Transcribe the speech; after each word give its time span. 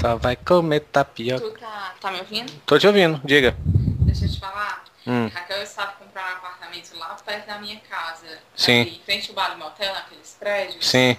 Só 0.00 0.16
vai 0.16 0.34
comer 0.34 0.80
tapioca. 0.80 1.44
Tu 1.44 1.58
tá, 1.58 1.94
tá 2.00 2.10
me 2.10 2.20
ouvindo? 2.20 2.50
Tô 2.64 2.78
te 2.78 2.86
ouvindo, 2.86 3.20
diga. 3.22 3.54
Deixa 3.60 4.24
eu 4.24 4.30
te 4.30 4.40
falar. 4.40 4.82
Hum. 5.06 5.28
Raquel 5.28 5.62
estava 5.62 5.92
comprando 5.92 6.24
um 6.24 6.36
apartamento 6.36 6.96
lá 6.96 7.16
perto 7.22 7.46
da 7.46 7.58
minha 7.58 7.78
casa. 7.80 8.38
Sim. 8.56 8.80
Ali, 8.80 8.96
em 8.96 9.00
frente 9.00 9.28
ao 9.28 9.34
Bali 9.34 9.58
Motel, 9.58 9.92
naqueles 9.92 10.36
prédios. 10.40 10.88
Sim. 10.88 11.18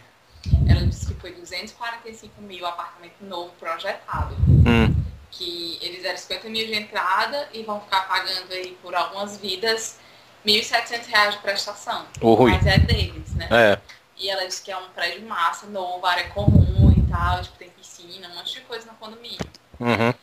Ela 0.68 0.82
disse 0.88 1.14
que 1.14 1.14
foi 1.22 1.32
245 1.32 2.42
mil 2.42 2.66
apartamento 2.66 3.22
novo 3.22 3.52
projetado. 3.60 4.36
Hum. 4.66 4.96
Que 5.30 5.78
eles 5.80 6.02
deram 6.02 6.18
50 6.18 6.50
mil 6.50 6.66
de 6.66 6.74
entrada 6.74 7.50
e 7.54 7.62
vão 7.62 7.80
ficar 7.82 8.08
pagando 8.08 8.52
aí 8.52 8.76
por 8.82 8.96
algumas 8.96 9.38
vidas 9.38 10.00
1.700 10.44 11.06
reais 11.06 11.36
de 11.36 11.42
prestação. 11.42 12.08
Ô, 12.20 12.34
Rui. 12.34 12.52
Mas 12.52 12.66
é 12.66 12.80
deles, 12.80 13.36
né? 13.36 13.48
É. 13.52 13.80
E 14.18 14.28
ela 14.28 14.46
disse 14.48 14.64
que 14.64 14.72
é 14.72 14.78
um 14.78 14.90
prédio 14.90 15.24
massa, 15.28 15.68
novo, 15.68 16.04
área 16.06 16.28
comum 16.30 16.92
e 16.98 17.02
tal, 17.12 17.42
tipo, 17.44 17.58
tem 17.58 17.70
piscina, 18.12 18.30
um 18.30 18.36
monte 18.36 18.54
de 18.54 18.62
coisa 18.62 18.86
no 18.88 18.94
condomínio. 18.98 19.40
Uhum. 19.80 20.14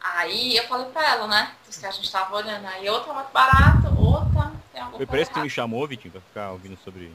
Aí 0.00 0.56
eu 0.56 0.64
falei 0.64 0.86
pra 0.86 1.10
ela, 1.12 1.26
né? 1.28 1.52
Disse 1.66 1.80
que 1.80 1.86
a 1.86 1.90
gente 1.90 2.10
tava 2.10 2.34
olhando 2.36 2.66
aí, 2.66 2.88
ou 2.88 3.00
tá 3.00 3.12
muito 3.14 3.32
barato, 3.32 3.94
ou 3.96 4.14
tá, 4.34 4.52
tem 4.72 4.80
alguma 4.82 4.98
Foi 4.98 5.06
por 5.06 5.10
coisa 5.10 5.22
isso 5.22 5.30
que 5.30 5.38
tu 5.38 5.42
me 5.42 5.50
chamou, 5.50 5.86
Vitinho, 5.86 6.12
pra 6.12 6.20
ficar 6.20 6.50
ouvindo 6.50 6.76
sobre. 6.82 7.12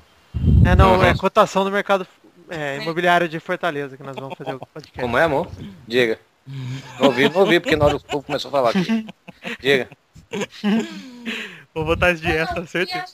É, 0.65 0.75
não, 0.75 0.93
Uhum. 0.95 1.03
é 1.03 1.15
cotação 1.17 1.63
do 1.65 1.71
mercado 1.71 2.07
é, 2.49 2.77
imobiliário 2.77 3.27
de 3.27 3.39
Fortaleza 3.39 3.97
que 3.97 4.03
nós 4.03 4.15
vamos 4.15 4.37
fazer 4.37 4.55
o 4.55 4.59
podcast. 4.59 4.99
Como 5.01 5.17
é, 5.17 5.23
amor? 5.23 5.49
Diga. 5.85 6.19
Não 6.99 7.07
ouvi, 7.07 7.27
não 7.29 7.41
ouvi, 7.41 7.59
porque 7.59 7.75
na 7.75 7.85
hora 7.85 7.97
o 7.97 7.99
povo 8.03 8.23
começou 8.23 8.47
a 8.49 8.51
falar 8.53 8.69
aqui. 8.69 9.05
Diga. 9.59 9.89
Vou 11.73 11.83
botar 11.85 12.11
isso 12.11 12.21
de 12.23 12.33
Não, 12.55 12.65
certeza. 12.65 13.05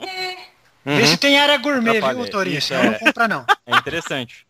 é, 0.00 0.52
Uhum. 0.84 0.96
Vê 0.96 1.06
se 1.06 1.16
tem 1.16 1.38
área 1.38 1.56
gourmet, 1.58 1.98
Atrapalhei. 1.98 2.24
viu? 2.28 2.58
Isso, 2.58 2.66
Senão 2.66 2.82
não 2.82 2.92
é. 2.94 2.98
compra 2.98 3.28
não. 3.28 3.46
É 3.64 3.76
interessante. 3.76 4.44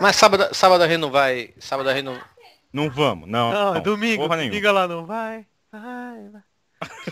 Mas 0.00 0.16
sábado, 0.16 0.48
sábado 0.54 0.82
a 0.82 0.88
gente 0.88 0.98
não 0.98 1.10
vai. 1.10 1.52
Sábado 1.58 1.88
a 1.88 1.94
gente 1.94 2.04
não. 2.04 2.18
Não 2.72 2.88
vamos, 2.88 3.28
não. 3.28 3.52
Não, 3.52 3.76
é 3.76 3.80
domingo. 3.80 4.26
Liga 4.34 4.72
lá, 4.72 4.88
não 4.88 5.04
vai. 5.04 5.44
Vai, 5.70 6.28
vai. 6.32 6.42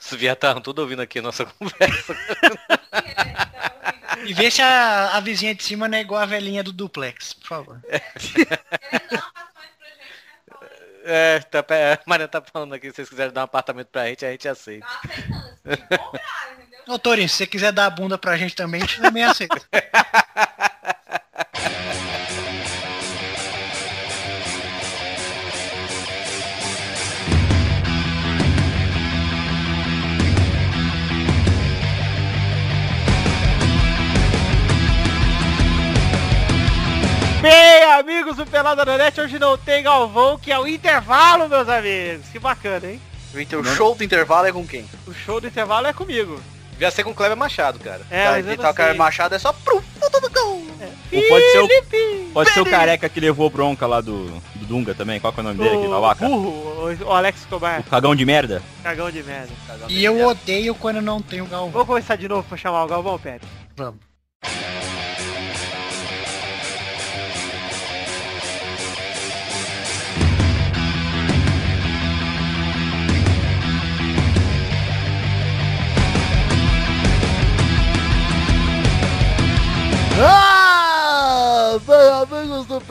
Os 0.00 0.10
viados 0.16 0.38
estavam 0.38 0.62
tudo 0.62 0.80
ouvindo 0.80 1.02
aqui 1.02 1.18
a 1.18 1.22
nossa 1.22 1.44
conversa. 1.44 2.16
E 4.24 4.32
vê 4.32 4.50
se 4.50 4.62
a, 4.62 5.16
a 5.16 5.20
vizinha 5.20 5.54
de 5.54 5.62
cima 5.62 5.88
não 5.88 5.98
é 5.98 6.00
igual 6.00 6.22
a 6.22 6.26
velhinha 6.26 6.62
do 6.62 6.72
duplex, 6.72 7.32
por 7.32 7.46
favor. 7.46 7.80
É, 11.08 11.38
tá, 11.38 11.60
a 11.60 12.00
Mariana 12.04 12.28
tá 12.28 12.42
falando 12.42 12.74
aqui, 12.74 12.88
se 12.88 12.96
vocês 12.96 13.08
quiserem 13.08 13.32
dar 13.32 13.42
um 13.42 13.44
apartamento 13.44 13.86
pra 13.88 14.06
gente, 14.08 14.26
a 14.26 14.32
gente 14.32 14.48
aceita. 14.48 14.84
tá 14.84 15.00
aceitando, 15.04 15.46
assim, 15.68 15.82
comprar, 15.86 16.52
entendeu? 16.54 16.80
Ô 16.88 16.98
Torinho, 16.98 17.28
se 17.28 17.36
você 17.36 17.46
quiser 17.46 17.70
dar 17.70 17.86
a 17.86 17.90
bunda 17.90 18.18
pra 18.18 18.36
gente 18.36 18.56
também, 18.56 18.82
a 18.82 18.86
gente 18.86 19.00
também 19.00 19.22
aceita. 19.22 19.62
Bem, 37.48 37.84
amigos 37.92 38.36
do 38.36 38.44
Pelada 38.44 38.84
da 38.84 38.98
Net, 38.98 39.20
hoje 39.20 39.38
não 39.38 39.56
tem 39.56 39.80
Galvão, 39.80 40.36
que 40.36 40.50
é 40.50 40.58
o 40.58 40.66
intervalo, 40.66 41.48
meus 41.48 41.68
amigos. 41.68 42.26
Que 42.32 42.40
bacana, 42.40 42.90
hein? 42.90 43.00
Então, 43.36 43.60
o 43.60 43.64
show 43.64 43.94
do 43.94 44.02
intervalo 44.02 44.48
é 44.48 44.52
com 44.52 44.66
quem? 44.66 44.84
O 45.06 45.12
show 45.14 45.40
do 45.40 45.46
intervalo 45.46 45.86
é 45.86 45.92
comigo. 45.92 46.40
Devia 46.72 46.90
ser 46.90 47.04
com 47.04 47.10
o 47.10 47.14
Kleber 47.14 47.36
Machado, 47.36 47.78
cara. 47.78 48.00
É, 48.10 48.24
tá, 48.24 48.30
mas 48.32 48.46
eu 48.48 48.56
não 48.56 48.70
o 48.70 48.74
Kleber 48.74 48.94
sei. 48.94 48.98
Machado 48.98 49.34
é 49.36 49.38
só 49.38 49.52
pro 49.52 49.80
fundo 49.80 50.20
do 50.20 50.28
gol. 50.30 50.66
Ou 51.12 51.22
pode 51.28 51.50
ser 51.52 51.58
o, 51.60 51.68
Felipe! 51.68 52.30
pode 52.34 52.50
ser 52.50 52.60
o 52.62 52.66
careca 52.66 53.08
que 53.08 53.20
levou 53.20 53.48
bronca 53.48 53.86
lá 53.86 54.00
do, 54.00 54.26
do 54.56 54.66
Dunga 54.66 54.92
também. 54.92 55.20
Qual 55.20 55.32
que 55.32 55.38
é 55.38 55.42
o 55.42 55.44
nome 55.44 55.58
dele 55.58 55.76
aqui, 55.76 55.86
O 55.86 56.00
vaca? 56.00 56.26
burro, 56.26 56.48
o- 56.48 57.04
o 57.06 57.12
Alex 57.12 57.40
Escobar, 57.42 57.80
O 57.80 57.84
cagão 57.84 58.16
de 58.16 58.24
merda? 58.26 58.60
cagão 58.82 59.08
de 59.08 59.22
merda. 59.22 59.52
E 59.88 60.04
eu 60.04 60.20
odeio 60.26 60.74
quando 60.74 61.00
não 61.00 61.22
tem 61.22 61.40
o 61.40 61.46
Galvão. 61.46 61.70
Vamos 61.70 61.86
começar 61.86 62.16
de 62.16 62.26
novo 62.26 62.42
pra 62.48 62.58
chamar 62.58 62.82
o 62.84 62.88
Galvão, 62.88 63.16
Pepe? 63.20 63.46
Vamos. 63.76 64.00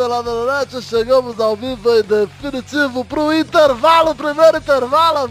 Pelada 0.06 0.46
na 0.46 0.60
Net, 0.60 0.82
chegamos 0.84 1.40
ao 1.40 1.56
vivo 1.56 1.90
em 1.98 2.04
definitivo 2.04 3.04
pro 3.04 3.34
intervalo, 3.34 4.14
primeiro 4.14 4.58
intervalo. 4.58 5.28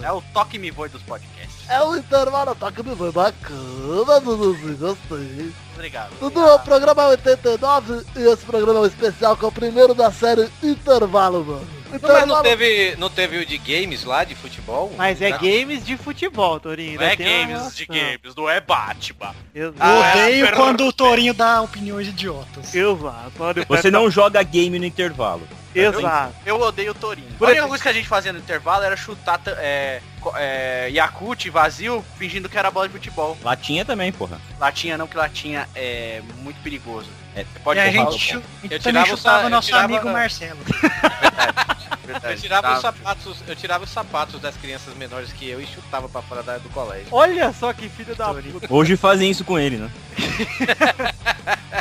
É 0.00 0.12
o 0.12 0.22
toque 0.32 0.60
me 0.60 0.70
voe 0.70 0.88
dos 0.88 1.02
podcasts. 1.02 1.68
É 1.68 1.82
o 1.82 1.96
intervalo, 1.96 2.54
tá 2.54 2.70
que 2.70 2.84
me 2.84 2.94
foi 2.94 3.10
bacana, 3.10 4.20
Duduzinho, 4.20 4.76
gostei. 4.76 5.52
Obrigado. 5.74 6.10
Dudu, 6.20 6.40
o 6.40 6.58
programa 6.60 7.02
é 7.02 7.06
89 7.08 8.04
e 8.14 8.20
esse 8.20 8.46
programa 8.46 8.78
é 8.78 8.82
um 8.82 8.86
especial 8.86 9.36
que 9.36 9.44
é 9.44 9.48
o 9.48 9.52
primeiro 9.52 9.92
da 9.92 10.12
série 10.12 10.48
Intervalo, 10.62 11.44
mano. 11.44 11.75
Mas 12.02 12.26
não 12.26 12.42
teve, 12.42 12.96
não 12.96 13.10
teve 13.10 13.38
o 13.38 13.46
de 13.46 13.58
games 13.58 14.04
lá, 14.04 14.24
de 14.24 14.34
futebol? 14.34 14.92
Mas 14.96 15.20
é 15.22 15.30
Não. 15.30 15.38
games 15.38 15.84
de 15.84 15.96
futebol, 15.96 16.58
Torinho. 16.60 16.98
Não 17.00 17.06
é 17.06 17.08
uma 17.08 17.16
games 17.16 17.76
de 17.76 17.86
games, 17.86 18.34
não 18.36 18.48
é 18.50 18.60
Batman. 18.60 19.34
Eu, 19.54 19.74
Ah, 19.78 20.12
odeio 20.12 20.46
é, 20.46 20.52
quando 20.52 20.86
o 20.86 20.92
Torinho 20.92 21.32
dá 21.34 21.62
opiniões 21.62 22.08
idiotas. 22.08 22.74
Exato. 22.74 23.32
Pode- 23.36 23.64
Você 23.68 23.90
não 23.90 24.10
joga 24.10 24.42
game 24.42 24.78
no 24.78 24.84
intervalo. 24.84 25.46
Exato. 25.74 26.34
Eu 26.46 26.58
odeio 26.60 26.92
o 26.92 26.94
Torinho. 26.94 27.28
A 27.40 27.44
única 27.44 27.68
coisa 27.68 27.82
que 27.82 27.88
a 27.88 27.92
gente 27.92 28.08
fazia 28.08 28.32
no 28.32 28.38
intervalo 28.38 28.82
era 28.82 28.96
chutar 28.96 29.40
é, 29.58 30.00
é, 30.36 30.88
Yakut 30.90 31.50
vazio, 31.50 32.04
fingindo 32.18 32.48
que 32.48 32.56
era 32.56 32.70
bola 32.70 32.88
de 32.88 32.92
futebol. 32.94 33.36
Latinha 33.44 33.84
também, 33.84 34.10
porra. 34.10 34.40
Latinha 34.58 34.96
não, 34.96 35.06
que 35.06 35.16
latinha 35.16 35.68
é 35.74 36.22
muito 36.42 36.58
perigoso. 36.62 37.08
É, 37.36 37.44
Pode 37.62 37.78
e 37.78 37.82
a 37.82 37.92
falar, 37.92 38.10
gente, 38.12 38.36
a 38.36 38.40
Eu 38.70 38.78
tirava 38.80 39.12
o 39.12 39.16
chutava 39.16 39.42
eu 39.44 39.50
nosso 39.50 39.66
tirava- 39.68 39.84
amigo 39.84 40.10
Marcelo. 40.10 40.58
Eu 42.22 42.36
tirava, 42.36 42.74
os 42.74 42.80
sapatos, 42.80 43.36
eu 43.48 43.56
tirava 43.56 43.84
os 43.84 43.90
sapatos 43.90 44.40
das 44.40 44.56
crianças 44.56 44.94
menores 44.94 45.32
que 45.32 45.48
eu 45.48 45.60
e 45.60 45.66
chutava 45.66 46.08
pra 46.08 46.22
fora 46.22 46.40
da 46.42 46.56
do 46.56 46.68
colégio. 46.68 47.08
Olha 47.10 47.52
só 47.52 47.72
que 47.72 47.88
filho 47.88 48.14
da 48.14 48.32
puta. 48.32 48.66
Hoje 48.70 48.96
fazem 48.96 49.28
isso 49.28 49.44
com 49.44 49.58
ele, 49.58 49.76
né? 49.76 49.90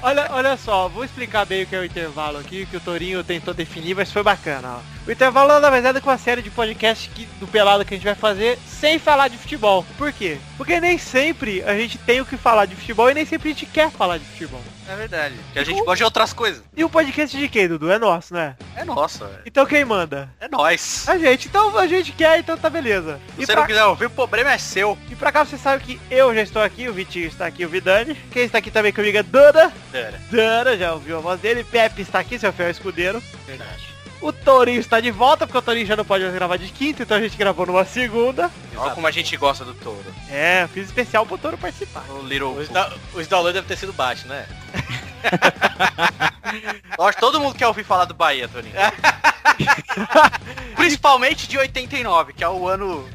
Olha, 0.02 0.28
olha 0.32 0.58
só, 0.58 0.88
vou 0.88 1.04
explicar 1.04 1.46
bem 1.46 1.64
o 1.64 1.66
que 1.68 1.76
é 1.76 1.80
o 1.80 1.86
intervalo 1.86 2.38
aqui, 2.38 2.66
que 2.66 2.78
o 2.78 2.80
Torinho 2.80 3.24
tentou 3.24 3.54
definir, 3.54 3.96
mas 3.96 4.12
foi 4.12 4.22
bacana, 4.22 4.78
ó. 4.78 4.80
O 5.08 5.12
intervalo 5.12 5.48
nada 5.48 5.72
mais 5.72 5.86
é 5.86 5.94
do 5.94 6.02
que 6.02 6.08
uma 6.08 6.18
série 6.18 6.42
de 6.42 6.50
podcast 6.52 7.10
que, 7.10 7.26
do 7.40 7.48
Pelado 7.48 7.86
que 7.86 7.94
a 7.94 7.98
gente 7.98 8.06
vai 8.06 8.14
fazer 8.16 8.60
sem 8.68 9.00
falar 9.00 9.30
de 9.30 9.38
futebol. 9.38 9.86
Por 9.98 10.12
quê? 10.12 10.38
Porque 10.58 10.80
nem 10.80 10.98
sempre 10.98 11.64
a 11.64 11.76
gente 11.78 11.98
tem 11.98 12.20
o 12.22 12.26
que 12.26 12.38
falar 12.38 12.66
de 12.66 12.76
futebol 12.76 13.10
e 13.10 13.14
nem 13.14 13.26
sempre 13.26 13.50
a 13.50 13.54
gente 13.54 13.66
quer 13.66 13.90
falar 13.90 14.18
de 14.18 14.26
futebol. 14.26 14.62
É 14.88 14.96
verdade. 14.96 15.36
Que 15.52 15.60
a 15.60 15.64
gente 15.64 15.80
gosta 15.80 15.96
de 15.98 16.04
outras 16.04 16.32
coisas. 16.34 16.64
E 16.76 16.84
o 16.84 16.90
podcast 16.90 17.36
de 17.38 17.50
quem, 17.50 17.68
Dudu? 17.68 17.92
É 17.92 17.98
nosso, 17.98 18.34
né? 18.34 18.56
É 18.76 18.84
nossa, 18.84 19.26
velho. 19.26 19.42
Então 19.46 19.66
quem 19.66 19.84
manda? 19.84 20.30
é 20.40 20.48
nós. 20.48 21.08
A 21.10 21.18
gente. 21.18 21.48
Então 21.48 21.78
a 21.78 21.88
gente 21.88 22.12
quer, 22.12 22.40
então 22.40 22.56
tá 22.58 22.70
beleza. 22.70 23.20
Se 23.36 23.42
E 23.42 23.46
você 23.46 23.52
pra, 23.54 23.62
não 23.62 23.68
quiser 23.68 23.84
ouvir, 23.86 24.06
o 24.06 24.10
problema 24.12 24.52
é 24.52 24.58
seu. 24.58 24.98
e 25.10 25.16
pra 25.16 25.32
cá 25.32 25.44
você 25.44 25.58
sabe 25.58 25.84
que 25.84 26.00
eu 26.12 26.34
já 26.36 26.42
estou 26.42 26.62
aqui, 26.62 26.88
o 26.88 26.94
Vitinho 26.94 27.26
está 27.28 27.46
aqui, 27.48 27.66
o 27.66 27.70
Vidani. 27.70 28.16
Quem 28.32 28.44
está 28.44 28.60
aqui 28.60 28.70
também 28.70 28.94
comigo 28.94 29.18
é 29.18 29.24
Dana. 29.24 29.74
Dana. 29.92 30.22
Dana, 30.30 30.78
já 30.78 30.94
ouviu 30.94 31.18
a 31.18 31.22
voz 31.22 31.40
dele. 31.40 31.64
Pepe 31.64 32.02
está 32.04 32.20
aqui, 32.20 32.38
seu 32.38 32.54
fiel 32.54 32.70
escudeiro. 32.70 33.22
Verdade. 33.48 33.95
O 34.22 34.32
Torinho 34.32 34.80
está 34.80 35.00
de 35.00 35.12
volta, 35.12 35.46
porque 35.46 35.58
o 35.58 35.62
Torinho 35.62 35.86
já 35.86 35.96
não 35.96 36.06
pode 36.06 36.28
gravar 36.32 36.58
de 36.58 36.68
quinta, 36.70 37.04
então 37.04 37.18
a 37.18 37.22
gente 37.22 37.38
gravou 37.38 37.66
numa 37.66 37.86
segunda. 37.86 38.50
Olha 38.76 38.94
como 38.96 39.08
a 39.08 39.12
gente 39.12 39.36
gosta 39.38 39.64
do 39.64 39.74
touro. 39.74 40.14
É, 40.30 40.64
eu 40.64 40.68
fiz 40.70 40.86
especial 40.86 41.26
pro 41.26 41.38
Touro 41.38 41.58
participar. 41.58 42.04
O 42.10 42.22
Little 42.22 42.54
Os, 42.54 42.70
da, 42.70 42.92
os 43.14 43.28
downloads 43.28 43.54
devem 43.54 43.68
ter 43.68 43.78
sido 43.78 43.94
baixos, 43.94 44.26
né? 44.26 44.48
Eu 46.98 47.06
acho 47.06 47.18
que 47.18 47.22
todo 47.22 47.40
mundo 47.40 47.56
quer 47.56 47.68
ouvir 47.68 47.84
falar 47.84 48.06
do 48.06 48.14
Bahia, 48.14 48.48
Toninho. 48.48 48.76
Principalmente 50.76 51.48
de 51.48 51.58
89, 51.58 52.34
que 52.34 52.44
é 52.44 52.50
o 52.50 52.68
ano 52.68 53.08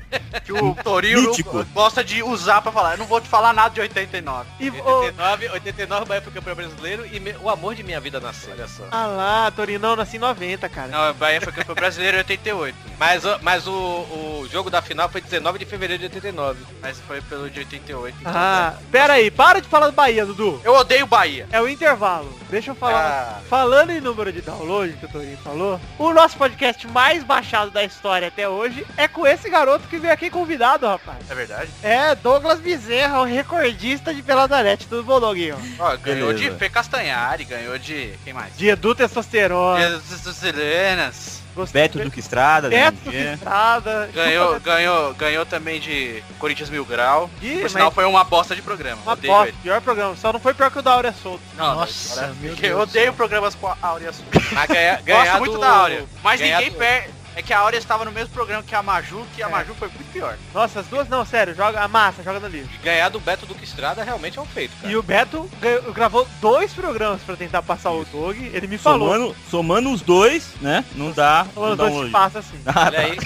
que 0.45 0.53
o 0.53 0.75
Mítico. 1.03 1.65
gosta 1.73 2.03
de 2.03 2.23
usar 2.23 2.61
pra 2.63 2.73
falar. 2.73 2.93
Eu 2.93 2.99
não 2.99 3.07
vou 3.07 3.21
te 3.21 3.29
falar 3.29 3.53
nada 3.53 3.75
de 3.75 3.81
89. 3.81 4.49
E, 4.59 4.71
ô, 4.71 5.01
89, 5.01 5.49
89 5.51 6.05
Bahia 6.07 6.23
foi 6.23 6.33
campeão 6.33 6.55
brasileiro 6.57 7.07
e 7.11 7.21
me- 7.21 7.37
o 7.41 7.49
amor 7.51 7.75
de 7.75 7.83
minha 7.83 8.01
vida 8.01 8.19
nasceu. 8.21 8.53
Olha 8.53 8.67
só. 8.69 8.85
ah 8.91 9.07
lá, 9.07 9.51
Torinho, 9.51 9.79
não, 9.79 9.95
nasci 9.97 10.17
em 10.17 10.21
90, 10.21 10.69
cara. 10.69 10.89
Não, 10.89 11.11
o 11.11 11.15
Bahia 11.15 11.41
foi 11.41 11.53
campeão 11.53 11.75
brasileiro 11.75 12.17
em 12.17 12.21
88. 12.21 12.77
Mas, 12.99 13.25
o- 13.25 13.39
mas 13.43 13.67
o, 13.67 13.73
o 13.73 14.49
jogo 14.51 14.71
da 14.71 14.81
final 14.83 15.09
foi 15.09 15.21
19 15.21 15.59
de 15.59 15.65
fevereiro 15.67 16.01
de 16.01 16.07
89. 16.07 16.65
Mas 16.81 16.99
foi 17.01 17.21
pelo 17.23 17.49
de 17.51 17.61
88. 17.61 18.17
então, 18.21 18.33
Ah, 18.35 18.75
né? 18.77 18.83
pera 18.91 19.13
aí, 19.15 19.31
para 19.31 19.61
de 19.61 19.69
falar 19.69 19.87
do 19.87 19.93
Bahia, 19.93 20.25
Dudu. 20.27 20.61
Eu 20.65 20.75
odeio 20.75 21.07
Bahia. 21.07 21.47
É 21.53 21.61
o 21.61 21.69
intervalo. 21.69 22.00
Deixa 22.49 22.71
eu 22.71 22.75
falar. 22.75 23.39
Ah. 23.39 23.41
Falando 23.49 23.91
em 23.91 24.01
número 24.01 24.33
de 24.33 24.41
download, 24.41 24.93
que 24.95 25.07
o 25.07 25.09
Torinho 25.09 25.37
falou, 25.39 25.81
o 25.99 26.13
nosso 26.13 26.37
podcast 26.37 26.87
mais 26.89 27.23
baixado 27.23 27.71
da 27.71 27.85
história 27.85 28.29
até 28.29 28.49
hoje 28.49 28.87
é 28.97 29.07
com 29.07 29.27
esse 29.27 29.49
garoto 29.49 29.87
que 29.89 29.99
veio 29.99 30.13
aqui 30.13 30.31
convidado, 30.31 30.87
rapaz. 30.87 31.19
É 31.29 31.35
verdade? 31.35 31.71
É, 31.83 32.15
Douglas 32.15 32.61
Bezerra, 32.61 33.21
o 33.21 33.25
recordista 33.25 34.15
de 34.15 34.23
Peladanete. 34.23 34.87
Tudo 34.87 35.05
bom, 35.05 35.21
Doguinho? 35.21 35.57
Ó, 35.79 35.97
ganhou 35.97 36.33
Beleza. 36.33 36.51
de 36.51 36.59
Fê 36.59 36.69
Castanhari, 36.69 37.45
ganhou 37.45 37.79
de... 37.79 38.15
Quem 38.25 38.33
mais? 38.33 38.57
De 38.57 38.69
Edu 38.69 38.95
Testosterona. 38.95 39.99
De 39.99 40.35
Serenas. 40.35 41.40
Gostei. 41.61 41.83
Beto 41.83 41.99
Duque 41.99 42.21
Estrada, 42.21 42.69
Beto? 42.69 43.11
É. 43.13 43.35
Estrada. 43.35 44.11
Ganhou, 44.15 44.61
ganhou, 44.61 45.15
ganhou 45.15 45.47
também 45.47 45.81
de 45.81 46.23
Corinthians 46.39 46.71
Mil 46.71 46.85
Grau. 46.85 47.31
Ih, 47.43 47.55
Por 47.55 47.63
mas 47.63 47.73
sinal, 47.73 47.91
foi 47.91 48.05
uma 48.05 48.25
bosta 48.25 48.55
de 48.55 48.63
programa. 48.63 49.01
uma 49.03 49.13
Odeio 49.13 49.33
bosta, 49.33 49.49
ele. 49.49 49.57
pior 49.63 49.81
programa. 49.81 50.17
Só 50.17 50.33
não 50.33 50.41
foi 50.41 50.55
pior 50.55 50.71
que 50.71 50.79
o 50.79 50.83
da 50.83 50.93
Áurea 50.93 51.13
Solto. 51.23 51.41
Não, 51.57 51.75
Nossa, 51.77 52.27
meu 52.41 52.51
porque 52.53 52.67
Eu 52.67 52.77
Deus. 52.79 52.91
odeio 52.91 53.13
programas 53.13 53.55
com 53.55 53.67
a 53.69 53.77
Áurea 53.83 54.13
Sul. 54.13 54.25
Mas 54.53 54.67
ganha, 54.69 55.01
ganhar 55.05 55.25
Gosto 55.25 55.39
muito 55.39 55.53
do- 55.55 55.61
da 55.61 55.69
Áurea. 55.71 56.05
Mas 56.23 56.41
ganhar 56.41 56.57
ninguém 56.59 56.73
do- 56.73 56.79
perde. 56.79 57.20
É 57.37 57.43
que 57.43 57.53
a 57.53 57.61
Áurea 57.61 57.79
estava 57.79 58.05
no 58.05 58.11
mesmo 58.11 58.31
programa 58.35 58.63
que 58.63 58.75
a 58.75 58.83
Maju, 58.83 59.25
que 59.37 59.43
a 59.43 59.47
É. 59.47 59.51
Maju 59.51 59.73
foi 59.75 59.89
muito 59.89 60.13
pior. 60.13 60.37
Nossa, 60.53 60.81
as 60.81 60.87
duas 60.89 61.09
não, 61.09 61.25
sério. 61.25 61.55
Joga 61.55 61.81
a 61.81 61.87
massa, 61.89 62.23
joga 62.25 62.41
no 62.41 62.49
livro. 62.49 62.69
Ganhar 62.83 63.09
do 63.09 63.21
Beto 63.21 63.47
Duque 63.47 63.63
Estrada 63.65 64.03
realmente 64.03 64.39
é 64.39 64.43
um 64.43 64.47
feito, 64.47 64.75
cara. 64.81 64.93
E 64.93 64.97
o 64.97 65.03
Beto 65.03 65.49
ganhou- 65.61 65.93
gravou 65.93 66.27
dois 66.41 66.73
programas 66.73 67.23
pra 67.23 67.37
tentar 67.37 67.63
passar 67.63 67.91
o 67.93 68.05
Dog. 68.07 68.37
Ele 68.53 68.67
me 68.67 68.79
falou. 68.79 69.09
Somando, 69.13 69.37
somando 69.51 69.93
os 69.93 70.03
dois, 70.03 70.55
né? 70.61 70.85
Não 70.97 71.13
dá. 71.13 71.47
Falando 71.55 71.79
Não 71.79 71.87
dá 71.87 71.91
dois 71.93 72.09
um 72.09 72.13
passa 72.13 72.39
assim. 72.41 72.61
Olha 72.67 72.99
aí. 73.01 73.17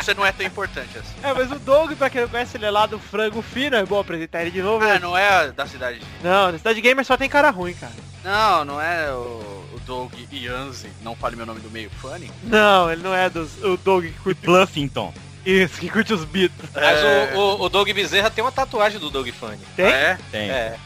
Você 0.00 0.14
não 0.14 0.24
é 0.24 0.32
tão 0.32 0.46
importante 0.46 0.96
assim. 0.98 1.12
É, 1.22 1.34
mas 1.34 1.52
o 1.52 1.58
Doug, 1.58 1.92
pra 1.92 2.08
quem 2.08 2.22
não 2.22 2.28
conhece, 2.28 2.56
ele 2.56 2.64
é 2.64 2.70
lá 2.70 2.86
do 2.86 2.98
Frango 2.98 3.42
Fino. 3.42 3.76
É 3.76 3.84
bom 3.84 4.00
apresentar 4.00 4.40
ele 4.40 4.50
de 4.50 4.62
novo. 4.62 4.82
Ah, 4.88 4.98
não 4.98 5.16
é 5.16 5.52
da 5.52 5.66
cidade. 5.66 6.00
Não, 6.22 6.50
na 6.52 6.56
Cidade 6.58 6.80
Gamer 6.80 7.04
só 7.04 7.18
tem 7.18 7.28
cara 7.28 7.50
ruim, 7.50 7.74
cara. 7.74 7.92
Não, 8.24 8.64
não 8.64 8.80
é 8.80 9.12
o 9.12 9.59
Doug 9.90 10.12
Ianzi. 10.30 10.88
Não 11.02 11.16
fale 11.16 11.34
meu 11.34 11.44
nome 11.44 11.58
do 11.58 11.68
meio, 11.68 11.90
Funny. 12.00 12.30
Não, 12.44 12.88
ele 12.92 13.02
não 13.02 13.12
é 13.12 13.28
dos, 13.28 13.50
o 13.64 13.76
Doug 13.76 14.04
que 14.04 14.12
curte 14.12 14.40
Bluffington. 14.46 15.12
isso, 15.44 15.80
que 15.80 15.88
curte 15.90 16.12
os 16.14 16.24
Beatles. 16.24 16.70
Mas 16.72 16.98
É. 16.98 17.32
o, 17.34 17.38
o, 17.40 17.62
o 17.62 17.68
Doug 17.68 17.90
Bezerra 17.90 18.30
tem 18.30 18.44
uma 18.44 18.52
tatuagem 18.52 19.00
do 19.00 19.10
Doug 19.10 19.28
Funny. 19.30 19.58
Tem? 19.74 19.86
Ah, 19.86 19.90
é? 19.96 20.18
Tem. 20.30 20.48
É. 20.48 20.76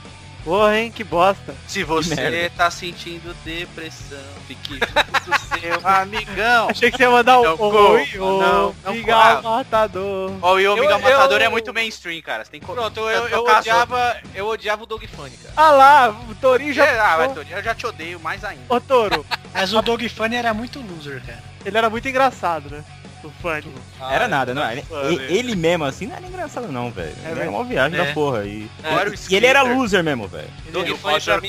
Porra, 0.45 0.79
hein, 0.79 0.91
que 0.91 1.03
bosta. 1.03 1.55
Se 1.67 1.83
você 1.83 2.51
tá 2.55 2.71
sentindo 2.71 3.35
depressão, 3.45 4.19
fique 4.47 4.75
junto 4.75 5.31
do 5.31 5.39
seu 5.59 5.89
amigão. 5.89 6.69
Achei 6.69 6.91
que 6.91 6.99
você 6.99 7.05
ia 7.05 7.11
mandar 7.11 7.41
o 7.41 7.45
Não, 7.45 7.55
o 7.55 8.75
o 8.75 9.13
ah. 9.15 9.41
Matador. 9.43 10.33
Ó, 10.43 10.53
o 10.55 10.59
Yomiga 10.59 10.93
Eu- 10.93 10.99
Matador 11.01 11.41
eu- 11.41 11.47
é 11.47 11.49
muito 11.49 11.73
mainstream, 11.73 12.21
cara. 12.21 12.45
Você 12.45 12.51
tem 12.51 12.61
que 12.61 12.67
Pronto, 12.67 13.01
eu, 13.01 13.29
eu, 13.29 13.43
odiava, 13.45 14.17
eu 14.35 14.47
odiava 14.47 14.83
o 14.83 14.87
Doug 14.87 15.03
Funny, 15.17 15.37
cara. 15.39 15.55
Ah 15.57 15.71
lá, 15.71 16.11
o 16.29 16.35
Torinho 16.35 16.75
Já... 16.75 16.87
já... 16.95 17.15
Ah, 17.15 17.17
vai, 17.17 17.33
Tony, 17.33 17.51
eu 17.51 17.63
já 17.63 17.75
te 17.75 17.87
odeio 17.87 18.21
mais 18.21 18.45
ainda. 18.45 18.65
Ô, 18.69 18.79
Toro, 18.81 19.25
Mas 19.55 19.73
o 19.73 19.81
Dog 19.81 20.07
Funny 20.11 20.37
era 20.37 20.53
muito 20.53 20.79
loser, 20.81 21.23
cara. 21.25 21.43
ele 21.65 21.79
era 21.79 21.89
muito 21.89 22.07
engraçado, 22.07 22.69
né? 22.69 22.85
O 23.25 23.31
Funny. 23.41 23.65
Era 24.11 24.29
nada, 24.29 24.53
não. 24.55 24.71
Ele, 24.71 24.83
Funny. 24.83 25.19
ele 25.29 25.57
mesmo 25.57 25.85
assim 25.85 26.07
não 26.07 26.17
era 26.17 26.27
engraçado 26.27 26.69
não, 26.71 26.91
velho. 26.91 27.15
É 27.25 27.31
era 27.31 27.51
uma 27.51 27.65
viagem 27.65 27.99
É. 27.99 28.05
da 28.05 28.13
porra. 28.13 28.45
E, 28.45 28.69
Era 28.83 29.11
o 29.11 29.15
e 29.15 29.35
ele 29.35 29.47
era 29.47 29.63
loser 29.63 30.05
mesmo, 30.05 30.29
velho. 30.29 30.49
Doug 30.71 30.87
E 30.89 30.93
o 30.93 30.97
Funny, 30.99 31.21
pra 31.21 31.41
mim, 31.41 31.49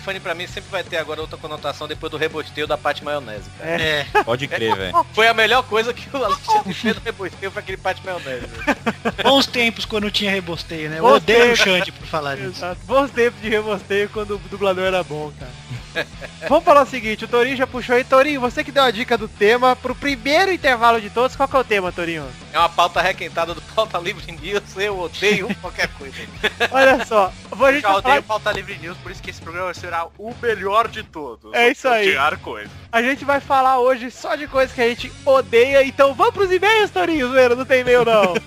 Funny 0.00 0.20
pra 0.20 0.34
mim 0.34 0.46
sempre 0.46 0.70
vai 0.70 0.84
ter 0.84 0.98
agora 0.98 1.20
outra 1.20 1.38
conotação 1.38 1.88
depois 1.88 2.10
do 2.10 2.16
rebosteio 2.18 2.66
da 2.66 2.76
Pate 2.76 3.02
Maionese, 3.04 3.48
cara. 3.58 3.82
É. 3.82 4.06
Pode 4.24 4.46
crer, 4.46 4.76
velho. 4.76 5.06
Foi 5.14 5.26
a 5.28 5.34
melhor 5.34 5.62
coisa 5.64 5.92
que 5.94 6.06
o 6.16 6.24
Alexandre 6.24 6.74
fez 6.74 6.96
no 6.96 7.02
rebosteio 7.02 7.50
foi 7.50 7.62
aquele 7.62 7.78
Pate 7.78 8.04
Maionese. 8.04 8.46
velho. 8.46 8.76
Bons 9.22 9.46
tempos 9.46 9.84
quando 9.84 10.10
tinha 10.10 10.30
rebosteio, 10.30 10.90
né? 10.90 10.98
Eu 10.98 11.04
odeio 11.04 11.52
o. 11.52 11.56
Xande 11.56 11.92
por 11.92 12.06
falar 12.06 12.36
disso. 12.38 12.60
Bons 12.84 13.10
tempos 13.10 13.40
de 13.40 13.48
rebosteio 13.48 14.08
quando 14.10 14.34
o 14.36 14.38
dublador 14.50 14.84
era 14.84 15.02
bom, 15.02 15.32
cara. 15.38 15.50
Vamos 16.48 16.64
falar 16.64 16.82
o 16.82 16.86
seguinte, 16.86 17.24
o 17.24 17.28
Torinho 17.28 17.56
já 17.56 17.66
puxou 17.66 17.96
aí. 17.96 18.04
Torinho, 18.04 18.40
você 18.40 18.64
que 18.64 18.72
deu 18.72 18.82
a 18.82 18.90
dica 18.90 19.16
do 19.16 19.28
tema 19.28 19.76
pro 19.76 19.94
primeiro 19.94 20.52
intervalo 20.52 21.00
de 21.00 21.10
todos, 21.10 21.36
qual 21.36 21.48
que 21.48 21.56
é 21.56 21.58
o 21.58 21.64
tema, 21.64 21.92
Torinho? 21.92 22.24
É 22.52 22.58
uma 22.58 22.68
pauta 22.68 23.00
requentada 23.00 23.54
do 23.54 23.62
Pauta 23.62 23.98
Livre 23.98 24.32
News, 24.32 24.76
eu 24.76 24.98
odeio 24.98 25.54
qualquer 25.60 25.88
coisa. 25.88 26.16
Olha 26.72 27.04
só, 27.06 27.32
vou 27.50 27.68
a 27.68 27.72
gente 27.72 27.82
Já 27.82 27.88
vai 27.88 27.98
odeio 27.98 28.22
falar, 28.22 28.40
Pauta 28.40 28.52
Livre 28.52 28.76
News, 28.78 28.98
por 28.98 29.12
isso 29.12 29.22
que 29.22 29.30
esse 29.30 29.40
programa 29.40 29.72
será 29.72 30.06
o 30.18 30.34
melhor 30.42 30.88
de 30.88 31.04
todos. 31.04 31.52
É 31.54 31.70
isso 31.70 31.86
aí. 31.86 32.08
Odiar 32.08 32.38
coisa. 32.38 32.70
a 32.90 33.00
gente 33.02 33.24
vai 33.24 33.38
falar 33.38 33.78
hoje 33.78 34.10
só 34.10 34.34
de 34.34 34.48
coisas 34.48 34.74
que 34.74 34.82
a 34.82 34.88
gente 34.88 35.12
odeia, 35.24 35.84
então 35.84 36.12
vamos 36.12 36.34
pros 36.34 36.50
e-mails, 36.50 36.90
Torinho, 36.90 37.28
zoeira, 37.28 37.54
não 37.54 37.64
tem 37.64 37.82
e-mail 37.82 38.04
não. 38.04 38.34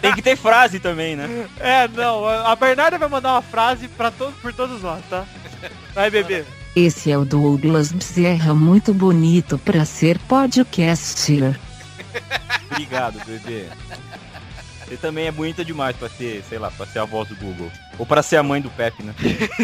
Tem 0.00 0.14
que 0.14 0.22
ter 0.22 0.36
frase 0.36 0.80
também, 0.80 1.14
né? 1.14 1.46
é, 1.58 1.86
não, 1.88 2.26
a 2.26 2.56
Bernarda 2.56 2.96
vai 2.96 3.08
mandar 3.08 3.32
uma 3.32 3.42
frase 3.42 3.86
pra 3.86 4.10
todos, 4.10 4.34
por 4.36 4.52
todos 4.52 4.82
nós, 4.82 5.02
tá? 5.10 5.26
Vai, 5.94 6.10
bebê. 6.10 6.44
Esse 6.74 7.10
é 7.10 7.18
o 7.18 7.24
Douglas 7.24 7.92
Bezerra, 7.92 8.54
muito 8.54 8.94
bonito 8.94 9.58
pra 9.58 9.84
ser 9.84 10.18
podcaster. 10.20 11.58
Obrigado, 12.70 13.24
bebê. 13.24 13.66
Você 14.86 14.96
também 14.96 15.26
é 15.26 15.30
bonita 15.32 15.64
demais 15.64 15.96
pra 15.96 16.08
ser, 16.08 16.42
sei 16.48 16.58
lá, 16.58 16.70
pra 16.70 16.84
ser 16.86 16.98
a 16.98 17.04
voz 17.04 17.28
do 17.28 17.36
Google. 17.36 17.70
Ou 17.98 18.04
pra 18.04 18.22
ser 18.22 18.36
a 18.38 18.42
mãe 18.42 18.60
do 18.60 18.70
Pepe, 18.70 19.02
né? 19.04 19.14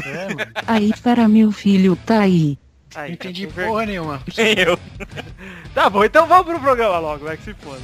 É, 0.05 0.35
mano. 0.35 0.53
Aí 0.67 0.93
para 1.03 1.27
meu 1.27 1.51
filho 1.51 1.97
tá 1.97 2.21
aí. 2.21 2.57
Aí, 2.95 3.09
Não 3.09 3.15
entendi 3.15 3.47
tá 3.49 3.65
porra 3.65 3.87
nenhuma. 3.87 4.23
Nem 4.37 4.55
eu. 4.59 4.79
Tá 5.75 5.91
bom, 5.91 6.05
então 6.05 6.27
vamos 6.27 6.47
pro 6.47 6.61
programa 6.61 6.99
logo, 6.99 7.25
vai 7.25 7.37
que 7.37 7.45
se 7.45 7.55
foda. 7.55 7.81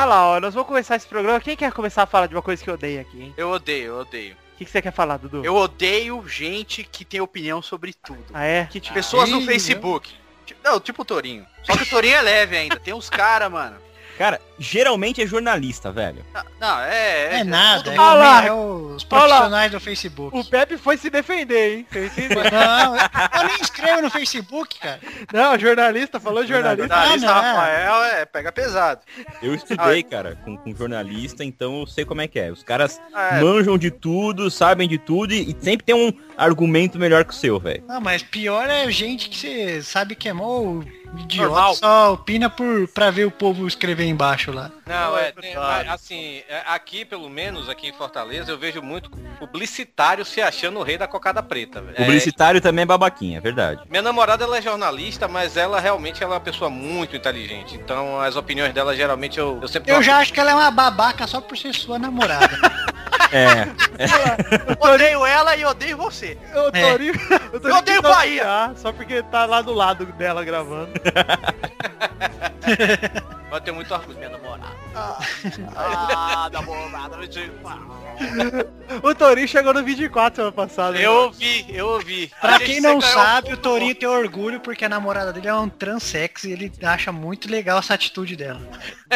Ah 0.00 0.04
lá, 0.04 0.24
ó, 0.28 0.38
nós 0.38 0.54
vamos 0.54 0.68
começar 0.68 0.94
esse 0.94 1.08
programa. 1.08 1.40
Quem 1.40 1.56
quer 1.56 1.72
começar 1.72 2.04
a 2.04 2.06
falar 2.06 2.28
de 2.28 2.34
uma 2.36 2.40
coisa 2.40 2.62
que 2.62 2.70
odeia 2.70 3.00
aqui, 3.00 3.20
hein? 3.20 3.34
Eu 3.36 3.50
odeio, 3.50 3.86
eu 3.86 3.98
odeio. 3.98 4.36
O 4.54 4.58
que, 4.58 4.64
que 4.64 4.70
você 4.70 4.80
quer 4.80 4.92
falar, 4.92 5.16
Dudu? 5.16 5.44
Eu 5.44 5.56
odeio 5.56 6.24
gente 6.28 6.84
que 6.84 7.04
tem 7.04 7.20
opinião 7.20 7.60
sobre 7.60 7.92
tudo. 7.92 8.24
Ah, 8.32 8.44
é? 8.44 8.66
Que 8.66 8.78
tipo... 8.78 8.94
Pessoas 8.94 9.28
no 9.28 9.40
Ih, 9.40 9.44
Facebook. 9.46 10.14
Tipo- 10.46 10.60
Não, 10.62 10.78
tipo 10.78 11.02
o 11.02 11.04
Torinho. 11.04 11.44
Só 11.64 11.76
que 11.76 11.82
o 11.82 11.90
Torinho 11.90 12.14
é 12.14 12.22
leve 12.22 12.56
ainda. 12.56 12.78
Tem 12.78 12.94
uns 12.94 13.10
caras, 13.10 13.50
mano. 13.50 13.76
Cara, 14.18 14.40
geralmente 14.58 15.22
é 15.22 15.26
jornalista, 15.26 15.92
velho. 15.92 16.24
Não, 16.34 16.42
Não, 16.60 16.80
é... 16.80 17.38
É 17.40 17.44
nada, 17.44 17.94
é, 17.94 17.96
Ah 17.96 18.14
lá. 18.14 18.44
é 18.44 18.52
os 18.52 19.04
profissionais 19.04 19.70
do 19.70 19.78
Facebook. 19.78 20.36
O 20.36 20.44
Pepe 20.44 20.76
foi 20.76 20.96
se 20.96 21.08
defender, 21.08 21.78
hein? 21.78 21.86
Não, 22.52 22.96
eu 22.96 23.46
nem 23.46 23.60
escrevo 23.60 24.02
no 24.02 24.10
Facebook, 24.10 24.80
cara. 24.80 24.98
Não, 25.32 25.56
jornalista, 25.56 26.18
falou 26.18 26.44
jornalista. 26.44 26.88
Jornalista 26.94 27.30
Ah, 27.30 27.42
não. 27.42 27.56
Rafael 27.56 28.04
é, 28.04 28.24
pega 28.24 28.50
pesado. 28.50 29.00
Eu 29.40 29.54
estudei, 29.54 30.02
cara, 30.02 30.36
com, 30.44 30.56
com 30.56 30.74
jornalista, 30.74 31.44
então 31.44 31.80
eu 31.80 31.86
sei 31.86 32.04
como 32.04 32.20
é 32.20 32.26
que 32.26 32.40
é. 32.40 32.50
Os 32.50 32.64
caras 32.64 33.00
É, 33.14 33.40
manjam 33.40 33.78
de 33.78 33.90
tudo, 33.90 34.50
sabem 34.50 34.88
de 34.88 34.98
tudo 34.98 35.32
e, 35.32 35.52
e 35.52 35.56
sempre 35.60 35.84
tem 35.84 35.94
um 35.94 36.12
argumento 36.36 36.98
melhor 36.98 37.24
que 37.24 37.32
o 37.32 37.36
seu, 37.36 37.60
velho. 37.60 37.84
Não, 37.86 38.00
mas 38.00 38.22
pior 38.22 38.68
é 38.68 38.90
gente 38.90 39.28
que 39.28 39.36
você 39.36 39.82
sabe 39.82 40.16
que 40.16 40.28
é 40.28 40.32
mó 40.32 40.80
idiota, 41.16 41.48
Normal. 41.48 41.74
só 41.74 42.12
opina 42.12 42.50
por, 42.50 42.86
pra 42.88 43.10
ver 43.10 43.24
o 43.26 43.30
povo 43.30 43.66
escrever 43.66 44.04
embaixo 44.06 44.52
lá. 44.52 44.70
Não, 44.86 45.16
é, 45.18 45.32
tem- 45.32 45.54
mas, 45.54 45.88
assim, 45.88 46.42
é, 46.48 46.62
aqui 46.66 47.04
pelo 47.04 47.28
menos, 47.28 47.68
aqui 47.68 47.88
em 47.88 47.92
Fortaleza, 47.92 48.50
eu 48.50 48.58
vejo 48.58 48.80
muito 48.82 49.10
publicitário 49.38 50.24
se 50.24 50.40
achando 50.40 50.78
o 50.78 50.82
rei 50.82 50.96
da 50.98 51.06
cocada 51.06 51.42
preta. 51.42 51.80
velho. 51.80 51.94
É, 51.98 52.04
Publicitário 52.04 52.60
também 52.60 52.82
é 52.82 52.86
babaquinha, 52.86 53.38
é 53.38 53.40
verdade. 53.40 53.80
minha 53.88 54.02
namorada 54.02 54.44
ela 54.44 54.58
é 54.58 54.62
jornalista, 54.62 55.26
mas 55.28 55.56
ela 55.56 55.80
realmente 55.80 56.22
ela 56.22 56.34
é 56.34 56.36
uma 56.36 56.40
pessoa 56.40 56.70
muito 56.70 57.14
inteligente. 57.16 57.74
Então 57.74 58.20
as 58.20 58.36
opiniões 58.36 58.72
dela 58.72 58.94
geralmente 58.94 59.38
eu, 59.38 59.58
eu 59.60 59.68
sempre 59.68 59.92
Eu 59.92 60.02
já 60.02 60.18
acho 60.18 60.32
que 60.32 60.40
ela 60.40 60.50
é 60.50 60.54
uma 60.54 60.70
babaca 60.70 61.26
só 61.26 61.40
por 61.40 61.56
ser 61.56 61.74
sua 61.74 61.98
namorada. 61.98 62.48
É, 63.30 63.68
odeio 64.80 65.26
ela 65.26 65.56
e 65.56 65.64
odeio 65.64 65.96
você. 65.96 66.36
O 66.54 66.76
É. 66.76 66.92
Torinho, 66.92 67.14
Torinho 67.18 67.60
Eu 67.62 67.76
odeio 67.76 68.02
Bahia. 68.02 68.72
Só 68.76 68.92
porque 68.92 69.22
tá 69.24 69.46
lá 69.46 69.62
do 69.62 69.72
lado 69.72 70.06
dela 70.06 70.44
gravando. 70.44 70.92
vai 73.50 73.60
ter 73.60 73.72
muito 73.72 73.92
orgulho 73.92 74.18
minha 74.18 74.30
namorada. 74.30 74.76
Ah, 75.74 76.48
namorada, 76.52 77.16
me 77.16 77.28
diga. 77.28 77.52
O 79.02 79.14
Torinho 79.14 79.48
chegou 79.48 79.72
no 79.72 79.82
24 79.82 80.36
semana 80.36 80.52
passada. 80.52 80.98
Eu 80.98 81.12
ouvi, 81.12 81.66
eu 81.68 81.86
ouvi. 81.86 82.30
Pra 82.40 82.58
quem 82.58 82.80
não 82.80 83.00
sabe, 83.00 83.50
um 83.50 83.54
o 83.54 83.56
Torinho 83.56 83.94
tem 83.94 84.08
orgulho 84.08 84.60
porque 84.60 84.84
a 84.84 84.88
namorada 84.88 85.32
dele 85.32 85.48
é 85.48 85.54
um 85.54 85.68
transex 85.68 86.44
e 86.44 86.52
ele 86.52 86.72
acha 86.82 87.12
muito 87.12 87.50
legal 87.50 87.78
essa 87.78 87.94
atitude 87.94 88.36
dela. 88.36 88.60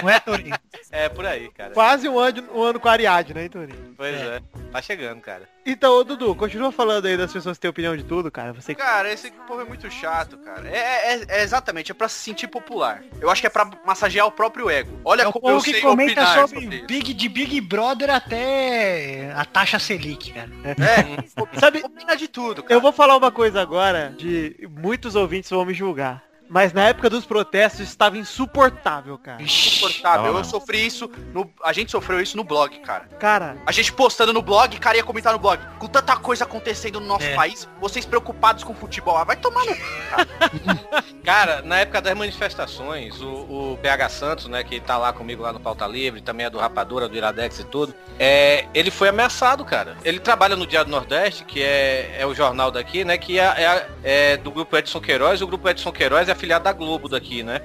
Não 0.00 0.08
é, 0.08 0.20
Torinho? 0.20 0.54
É 0.90 1.08
por 1.08 1.26
aí, 1.26 1.50
cara. 1.50 1.72
Quase 1.72 2.08
um 2.08 2.18
ano, 2.18 2.44
um 2.54 2.62
ano 2.62 2.80
com 2.80 2.88
a 2.88 2.92
Ariadne, 2.92 3.34
né, 3.34 3.48
Torinho? 3.48 3.94
Pois 3.96 4.14
é. 4.14 4.40
Tá 4.70 4.80
chegando, 4.80 5.20
cara. 5.20 5.48
Então, 5.64 5.94
ô, 5.94 6.02
Dudu, 6.02 6.34
continua 6.34 6.72
falando 6.72 7.06
aí 7.06 7.16
das 7.16 7.32
pessoas 7.32 7.56
que 7.56 7.62
têm 7.62 7.70
opinião 7.70 7.96
de 7.96 8.02
tudo, 8.02 8.30
cara. 8.32 8.52
Você 8.52 8.74
Cara, 8.74 9.12
esse 9.12 9.30
povo 9.46 9.60
é 9.60 9.64
muito 9.64 9.88
chato, 9.90 10.36
cara. 10.38 10.68
É, 10.68 11.14
é- 11.14 11.24
é 11.28 11.42
exatamente, 11.42 11.92
é 11.92 11.94
pra 11.94 12.08
se 12.08 12.16
sentir 12.18 12.48
popular. 12.48 13.02
Eu 13.20 13.30
acho 13.30 13.40
que 13.40 13.46
é 13.46 13.50
pra 13.50 13.70
massagear 13.86 14.26
o 14.26 14.32
próprio 14.32 14.68
ego. 14.68 14.98
Olha 15.04 15.22
É 15.22 15.26
o 15.28 15.32
como 15.32 15.48
eu 15.48 15.52
povo 15.54 15.64
que 15.64 15.70
sei 15.72 15.80
comenta 15.80 16.12
opinar 16.20 16.38
sobre 16.48 16.60
sobre. 16.62 16.82
Big, 16.86 17.14
de 17.14 17.28
Big 17.28 17.60
Brother 17.60 18.10
até 18.10 19.32
a 19.36 19.44
taxa 19.44 19.78
Selic, 19.78 20.32
cara. 20.32 20.50
É, 20.64 21.58
Sabe- 21.60 21.82
opina 21.84 22.16
de 22.16 22.26
tudo, 22.26 22.62
cara. 22.62 22.74
Eu 22.74 22.80
vou 22.80 22.92
falar 22.92 23.16
uma 23.16 23.30
coisa 23.30 23.60
agora 23.62 24.12
de 24.18 24.68
muitos 24.68 25.14
ouvintes 25.14 25.48
vão 25.50 25.64
me 25.64 25.74
julgar. 25.74 26.24
Mas 26.52 26.72
na 26.74 26.82
época 26.88 27.08
dos 27.08 27.24
protestos 27.24 27.80
estava 27.80 28.18
insuportável, 28.18 29.16
cara. 29.16 29.42
insuportável. 29.42 30.26
Não, 30.26 30.32
não. 30.34 30.38
Eu 30.40 30.44
sofri 30.44 30.84
isso 30.86 31.10
no. 31.32 31.50
A 31.64 31.72
gente 31.72 31.90
sofreu 31.90 32.20
isso 32.20 32.36
no 32.36 32.44
blog, 32.44 32.78
cara. 32.80 33.08
Cara, 33.18 33.56
A 33.66 33.72
gente 33.72 33.90
postando 33.92 34.32
no 34.34 34.42
blog, 34.42 34.78
cara 34.78 34.96
ia 34.98 35.02
comentar 35.02 35.32
no 35.32 35.38
blog. 35.38 35.58
Com 35.78 35.86
tanta 35.88 36.14
coisa 36.16 36.44
acontecendo 36.44 37.00
no 37.00 37.06
nosso 37.06 37.24
É. 37.24 37.34
país, 37.34 37.66
vocês 37.80 38.04
preocupados 38.04 38.62
com 38.64 38.74
futebol. 38.74 39.16
Ah, 39.16 39.24
vai 39.24 39.36
tomar 39.36 39.64
no. 39.64 39.72
Cara, 41.24 41.62
na 41.62 41.78
época 41.78 42.00
das 42.02 42.14
manifestações, 42.16 43.20
o, 43.20 43.72
o 43.72 43.78
PH 43.80 44.08
Santos, 44.08 44.46
né, 44.48 44.64
que 44.64 44.80
tá 44.80 44.98
lá 44.98 45.12
comigo 45.12 45.42
lá 45.42 45.52
no 45.52 45.60
Pauta 45.60 45.86
Livre, 45.86 46.20
também 46.20 46.46
é 46.46 46.50
do 46.50 46.58
Rapadura, 46.58 47.08
do 47.08 47.16
Iradex 47.16 47.60
e 47.60 47.64
tudo, 47.64 47.94
é, 48.18 48.66
ele 48.74 48.90
foi 48.90 49.08
ameaçado, 49.08 49.64
cara. 49.64 49.96
Ele 50.04 50.18
trabalha 50.18 50.56
no 50.56 50.66
Diário 50.66 50.90
do 50.90 50.96
Nordeste, 50.96 51.44
que 51.44 51.62
é, 51.62 52.16
é 52.18 52.26
o 52.26 52.34
jornal 52.34 52.70
daqui, 52.72 53.04
né, 53.04 53.16
que 53.16 53.38
é, 53.38 53.44
é- 53.44 53.88
é 54.02 54.36
do 54.36 54.50
grupo 54.50 54.76
Edson 54.76 55.00
Queiroz, 55.00 55.40
e 55.40 55.44
o 55.44 55.46
grupo 55.46 55.68
Edson 55.68 55.92
Queiroz 55.92 56.28
é 56.28 56.34
afiliado 56.42 56.64
da 56.64 56.72
Globo 56.72 57.08
daqui, 57.08 57.44
né? 57.44 57.60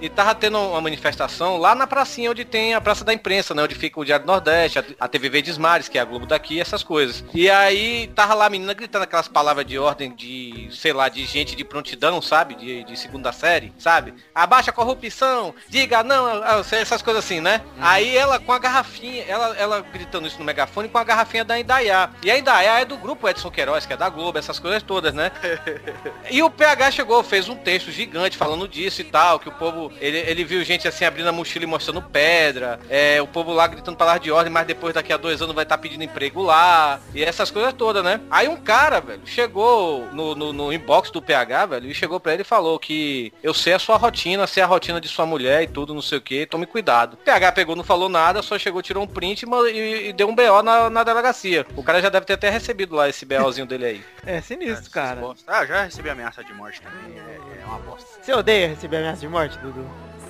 E 0.00 0.08
tava 0.08 0.34
tendo 0.34 0.58
uma 0.58 0.80
manifestação 0.80 1.56
lá 1.56 1.74
na 1.74 1.86
pracinha 1.86 2.30
onde 2.30 2.44
tem 2.44 2.74
a 2.74 2.80
Praça 2.80 3.04
da 3.04 3.12
Imprensa, 3.12 3.54
né? 3.54 3.62
Onde 3.62 3.74
fica 3.74 4.00
o 4.00 4.04
Diário 4.04 4.24
do 4.24 4.32
Nordeste, 4.32 4.78
a, 4.78 4.84
a 4.98 5.08
TV 5.08 5.28
Verdes 5.28 5.58
Mares, 5.58 5.88
que 5.88 5.98
é 5.98 6.00
a 6.00 6.04
Globo 6.04 6.26
daqui, 6.26 6.60
essas 6.60 6.82
coisas. 6.82 7.24
E 7.34 7.50
aí 7.50 8.08
tava 8.14 8.34
lá 8.34 8.46
a 8.46 8.50
menina 8.50 8.72
gritando 8.74 9.02
aquelas 9.02 9.28
palavras 9.28 9.66
de 9.66 9.78
ordem 9.78 10.14
de, 10.14 10.68
sei 10.72 10.92
lá, 10.92 11.08
de 11.08 11.24
gente 11.24 11.54
de 11.54 11.64
prontidão, 11.64 12.20
sabe? 12.22 12.54
De, 12.54 12.84
de 12.84 12.96
segunda 12.96 13.32
série, 13.32 13.72
sabe? 13.78 14.14
Abaixa 14.34 14.70
a 14.70 14.74
corrupção, 14.74 15.54
diga 15.68 16.02
não, 16.02 16.42
ah, 16.42 16.62
essas 16.72 17.02
coisas 17.02 17.24
assim, 17.24 17.40
né? 17.40 17.62
Aí 17.80 18.16
ela 18.16 18.38
com 18.38 18.52
a 18.52 18.58
garrafinha, 18.58 19.24
ela, 19.26 19.56
ela 19.56 19.80
gritando 19.80 20.26
isso 20.26 20.38
no 20.38 20.44
megafone 20.44 20.88
com 20.88 20.98
a 20.98 21.04
garrafinha 21.04 21.44
da 21.44 21.58
Indaiá. 21.58 22.10
E 22.22 22.30
a 22.30 22.38
Indaiá 22.38 22.80
é 22.80 22.84
do 22.84 22.96
grupo 22.96 23.28
Edson 23.28 23.50
Queiroz, 23.50 23.86
que 23.86 23.92
é 23.92 23.96
da 23.96 24.08
Globo, 24.08 24.38
essas 24.38 24.58
coisas 24.58 24.82
todas, 24.82 25.14
né? 25.14 25.30
E 26.30 26.42
o 26.42 26.50
PH 26.50 26.92
chegou, 26.92 27.22
fez 27.22 27.48
um 27.48 27.56
texto 27.56 27.90
gigante 27.90 28.36
falando 28.36 28.68
disso 28.68 29.00
e 29.00 29.04
tal, 29.04 29.38
que 29.38 29.48
o 29.48 29.52
povo, 29.52 29.89
ele, 30.00 30.18
ele 30.18 30.44
viu 30.44 30.62
gente 30.64 30.86
assim 30.86 31.04
abrindo 31.04 31.28
a 31.28 31.32
mochila 31.32 31.64
e 31.64 31.68
mostrando 31.68 32.02
pedra, 32.02 32.78
é, 32.88 33.20
o 33.20 33.26
povo 33.26 33.52
lá 33.52 33.66
gritando 33.66 33.96
palavras 33.96 34.22
de 34.22 34.30
ordem, 34.30 34.52
mas 34.52 34.66
depois 34.66 34.94
daqui 34.94 35.12
a 35.12 35.16
dois 35.16 35.40
anos 35.42 35.54
vai 35.54 35.64
estar 35.64 35.78
pedindo 35.78 36.04
emprego 36.04 36.42
lá, 36.42 37.00
e 37.14 37.22
essas 37.22 37.50
coisas 37.50 37.72
todas, 37.72 38.02
né? 38.02 38.20
Aí 38.30 38.48
um 38.48 38.56
cara, 38.56 39.00
velho, 39.00 39.22
chegou 39.24 40.06
no, 40.12 40.34
no, 40.34 40.52
no 40.52 40.72
inbox 40.72 41.10
do 41.10 41.22
PH, 41.22 41.66
velho, 41.66 41.90
e 41.90 41.94
chegou 41.94 42.20
pra 42.20 42.32
ele 42.32 42.42
e 42.42 42.44
falou 42.44 42.78
que 42.78 43.32
eu 43.42 43.54
sei 43.54 43.72
a 43.72 43.78
sua 43.78 43.96
rotina, 43.96 44.46
sei 44.46 44.62
a 44.62 44.66
rotina 44.66 45.00
de 45.00 45.08
sua 45.08 45.26
mulher 45.26 45.62
e 45.62 45.66
tudo, 45.66 45.94
não 45.94 46.02
sei 46.02 46.18
o 46.18 46.22
que, 46.22 46.46
tome 46.46 46.66
cuidado. 46.66 47.14
O 47.14 47.16
PH 47.18 47.52
pegou, 47.52 47.76
não 47.76 47.84
falou 47.84 48.08
nada, 48.08 48.42
só 48.42 48.58
chegou, 48.58 48.82
tirou 48.82 49.02
um 49.02 49.06
print 49.06 49.44
e, 49.44 50.08
e- 50.08 50.12
deu 50.12 50.28
um 50.28 50.34
BO 50.34 50.62
na, 50.62 50.90
na 50.90 51.04
delegacia. 51.04 51.66
O 51.76 51.82
cara 51.82 52.00
já 52.00 52.08
deve 52.08 52.26
ter 52.26 52.34
até 52.34 52.50
recebido 52.50 52.94
lá 52.94 53.08
esse 53.08 53.24
BOzinho 53.24 53.66
dele 53.66 53.84
aí. 53.84 54.04
é 54.26 54.40
sinistro, 54.40 54.90
cara. 54.90 55.20
Ah, 55.46 55.64
já 55.66 55.84
recebi 55.84 56.10
ameaça 56.10 56.42
de 56.44 56.52
morte 56.54 56.80
também. 56.80 57.18
É, 57.18 57.62
é 57.62 57.66
uma 57.66 57.78
bosta. 57.78 58.08
Você 58.22 58.32
odeia 58.32 58.68
receber 58.68 58.98
ameaça 58.98 59.20
de 59.20 59.28
morte, 59.28 59.58
Dudu? 59.58 59.79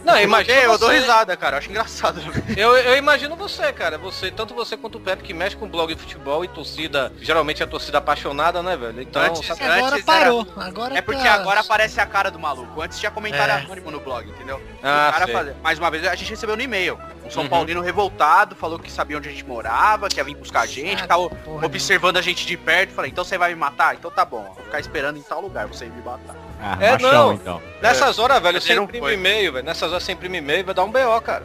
Não, 0.02 0.18
imagina 0.18 0.60
eu 0.62 0.78
dou 0.78 0.88
você- 0.88 0.98
risada, 0.98 1.36
cara. 1.36 1.56
Eu 1.56 1.58
acho 1.58 1.68
engraçado. 1.70 2.20
Eu, 2.56 2.74
eu 2.74 2.96
imagino 2.96 3.36
você, 3.36 3.70
cara. 3.70 3.98
Você, 3.98 4.30
tanto 4.30 4.54
você 4.54 4.74
quanto 4.74 4.96
o 4.96 5.00
Pepe, 5.00 5.22
que 5.22 5.34
mexe 5.34 5.54
com 5.54 5.68
blog 5.68 5.94
de 5.94 6.00
futebol 6.00 6.42
e 6.42 6.48
torcida, 6.48 7.12
geralmente 7.20 7.62
é 7.62 7.66
torcida 7.66 7.98
apaixonada, 7.98 8.62
né, 8.62 8.76
velho? 8.78 9.02
Então, 9.02 9.20
Antes- 9.22 9.46
sabe- 9.46 9.62
Agora 9.62 9.92
Antes 9.96 10.04
parou. 10.06 10.46
Agora 10.56 10.96
É 10.96 11.02
porque 11.02 11.22
tá- 11.22 11.34
agora 11.34 11.60
aparece 11.60 12.00
a 12.00 12.06
cara 12.06 12.30
do 12.30 12.38
maluco. 12.38 12.80
Antes 12.80 12.98
tinha 12.98 13.10
comentário 13.10 13.52
É. 13.52 13.58
anônimo 13.58 13.90
no 13.90 14.00
blog, 14.00 14.26
entendeu? 14.28 14.60
Ah, 14.82 15.08
o 15.10 15.12
cara 15.12 15.24
sei. 15.26 15.34
fazia- 15.34 15.56
Mais 15.62 15.78
uma 15.78 15.90
vez, 15.90 16.06
a 16.06 16.14
gente 16.14 16.30
recebeu 16.30 16.56
no 16.56 16.62
e-mail. 16.62 16.98
Um 17.26 17.30
São 17.30 17.42
Uhum. 17.44 17.48
Paulino 17.50 17.82
revoltado, 17.82 18.56
falou 18.56 18.78
que 18.78 18.90
sabia 18.90 19.18
onde 19.18 19.28
a 19.28 19.30
gente 19.30 19.44
morava, 19.44 20.08
que 20.08 20.16
ia 20.16 20.24
vir 20.24 20.34
buscar 20.34 20.62
a 20.62 20.66
gente, 20.66 21.04
Ah, 21.04 21.06
tava 21.06 21.28
porra, 21.28 21.66
observando 21.66 22.16
a 22.16 22.22
gente 22.22 22.46
de 22.46 22.56
perto. 22.56 22.92
Falei, 22.94 23.10
então 23.10 23.22
você 23.22 23.36
vai 23.36 23.50
me 23.50 23.56
matar? 23.60 23.94
Então 23.94 24.10
tá 24.10 24.24
bom, 24.24 24.42
vou 24.56 24.64
ficar 24.64 24.80
esperando 24.80 25.18
em 25.18 25.22
tal 25.22 25.40
lugar 25.42 25.66
você 25.68 25.84
ir 25.84 25.90
me 25.90 26.02
matar. 26.02 26.34
Ah, 26.62 26.76
É, 26.80 26.92
machão, 26.92 27.12
não. 27.12 27.32
então. 27.34 27.62
Nessas 27.82 28.18
horas, 28.18 28.40
velho, 28.42 28.60
você 28.60 28.74
não 28.74 28.84
imprime 28.84 29.12
e-mail, 29.14 29.52
velho. 29.54 29.64
Nessas 29.64 29.90
horas 29.90 30.02
você 30.04 30.12
imprime 30.12 30.38
e-mail, 30.38 30.64
vai 30.64 30.74
dar 30.74 30.84
um 30.84 30.90
BO, 30.90 31.20
cara. 31.22 31.44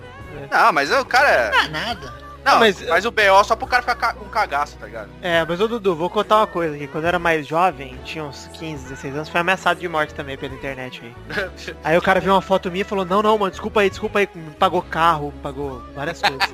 Não, 0.51 0.71
mas 0.73 0.91
o 0.91 1.05
cara. 1.05 1.51
Ah, 1.55 1.67
nada. 1.69 2.25
Não, 2.43 2.59
mas- 2.59 2.79
mas 2.79 2.89
faz 2.89 3.05
o 3.05 3.11
BO 3.11 3.43
só 3.43 3.55
pro 3.55 3.65
cara 3.65 3.81
ficar 3.81 3.95
ca- 3.95 4.13
com 4.13 4.25
cagaço, 4.25 4.77
tá 4.77 4.85
ligado? 4.85 5.09
É, 5.19 5.43
mas 5.43 5.59
ô 5.59 5.67
Dudu, 5.67 5.95
vou 5.95 6.11
contar 6.11 6.37
uma 6.37 6.45
coisa 6.47 6.75
aqui. 6.75 6.85
Quando 6.85 7.05
eu 7.05 7.07
era 7.07 7.17
mais 7.17 7.47
jovem, 7.47 7.97
tinha 8.03 8.23
uns 8.23 8.47
15, 8.53 8.83
16 8.83 9.15
anos, 9.15 9.29
foi 9.29 9.41
ameaçado 9.41 9.79
de 9.79 9.87
morte 9.89 10.13
também 10.13 10.37
pela 10.37 10.53
internet 10.53 11.01
aí. 11.03 11.75
Aí 11.83 11.97
o 11.97 12.01
cara 12.03 12.19
viu 12.19 12.33
uma 12.33 12.41
foto 12.43 12.69
minha 12.69 12.81
e 12.83 12.85
falou, 12.85 13.03
não, 13.03 13.23
não, 13.23 13.35
mano, 13.35 13.49
desculpa 13.49 13.79
aí, 13.81 13.89
desculpa 13.89 14.19
aí, 14.19 14.29
me 14.35 14.51
pagou 14.51 14.83
carro, 14.83 15.31
me 15.35 15.41
pagou 15.41 15.81
várias 15.95 16.21
coisas. 16.21 16.53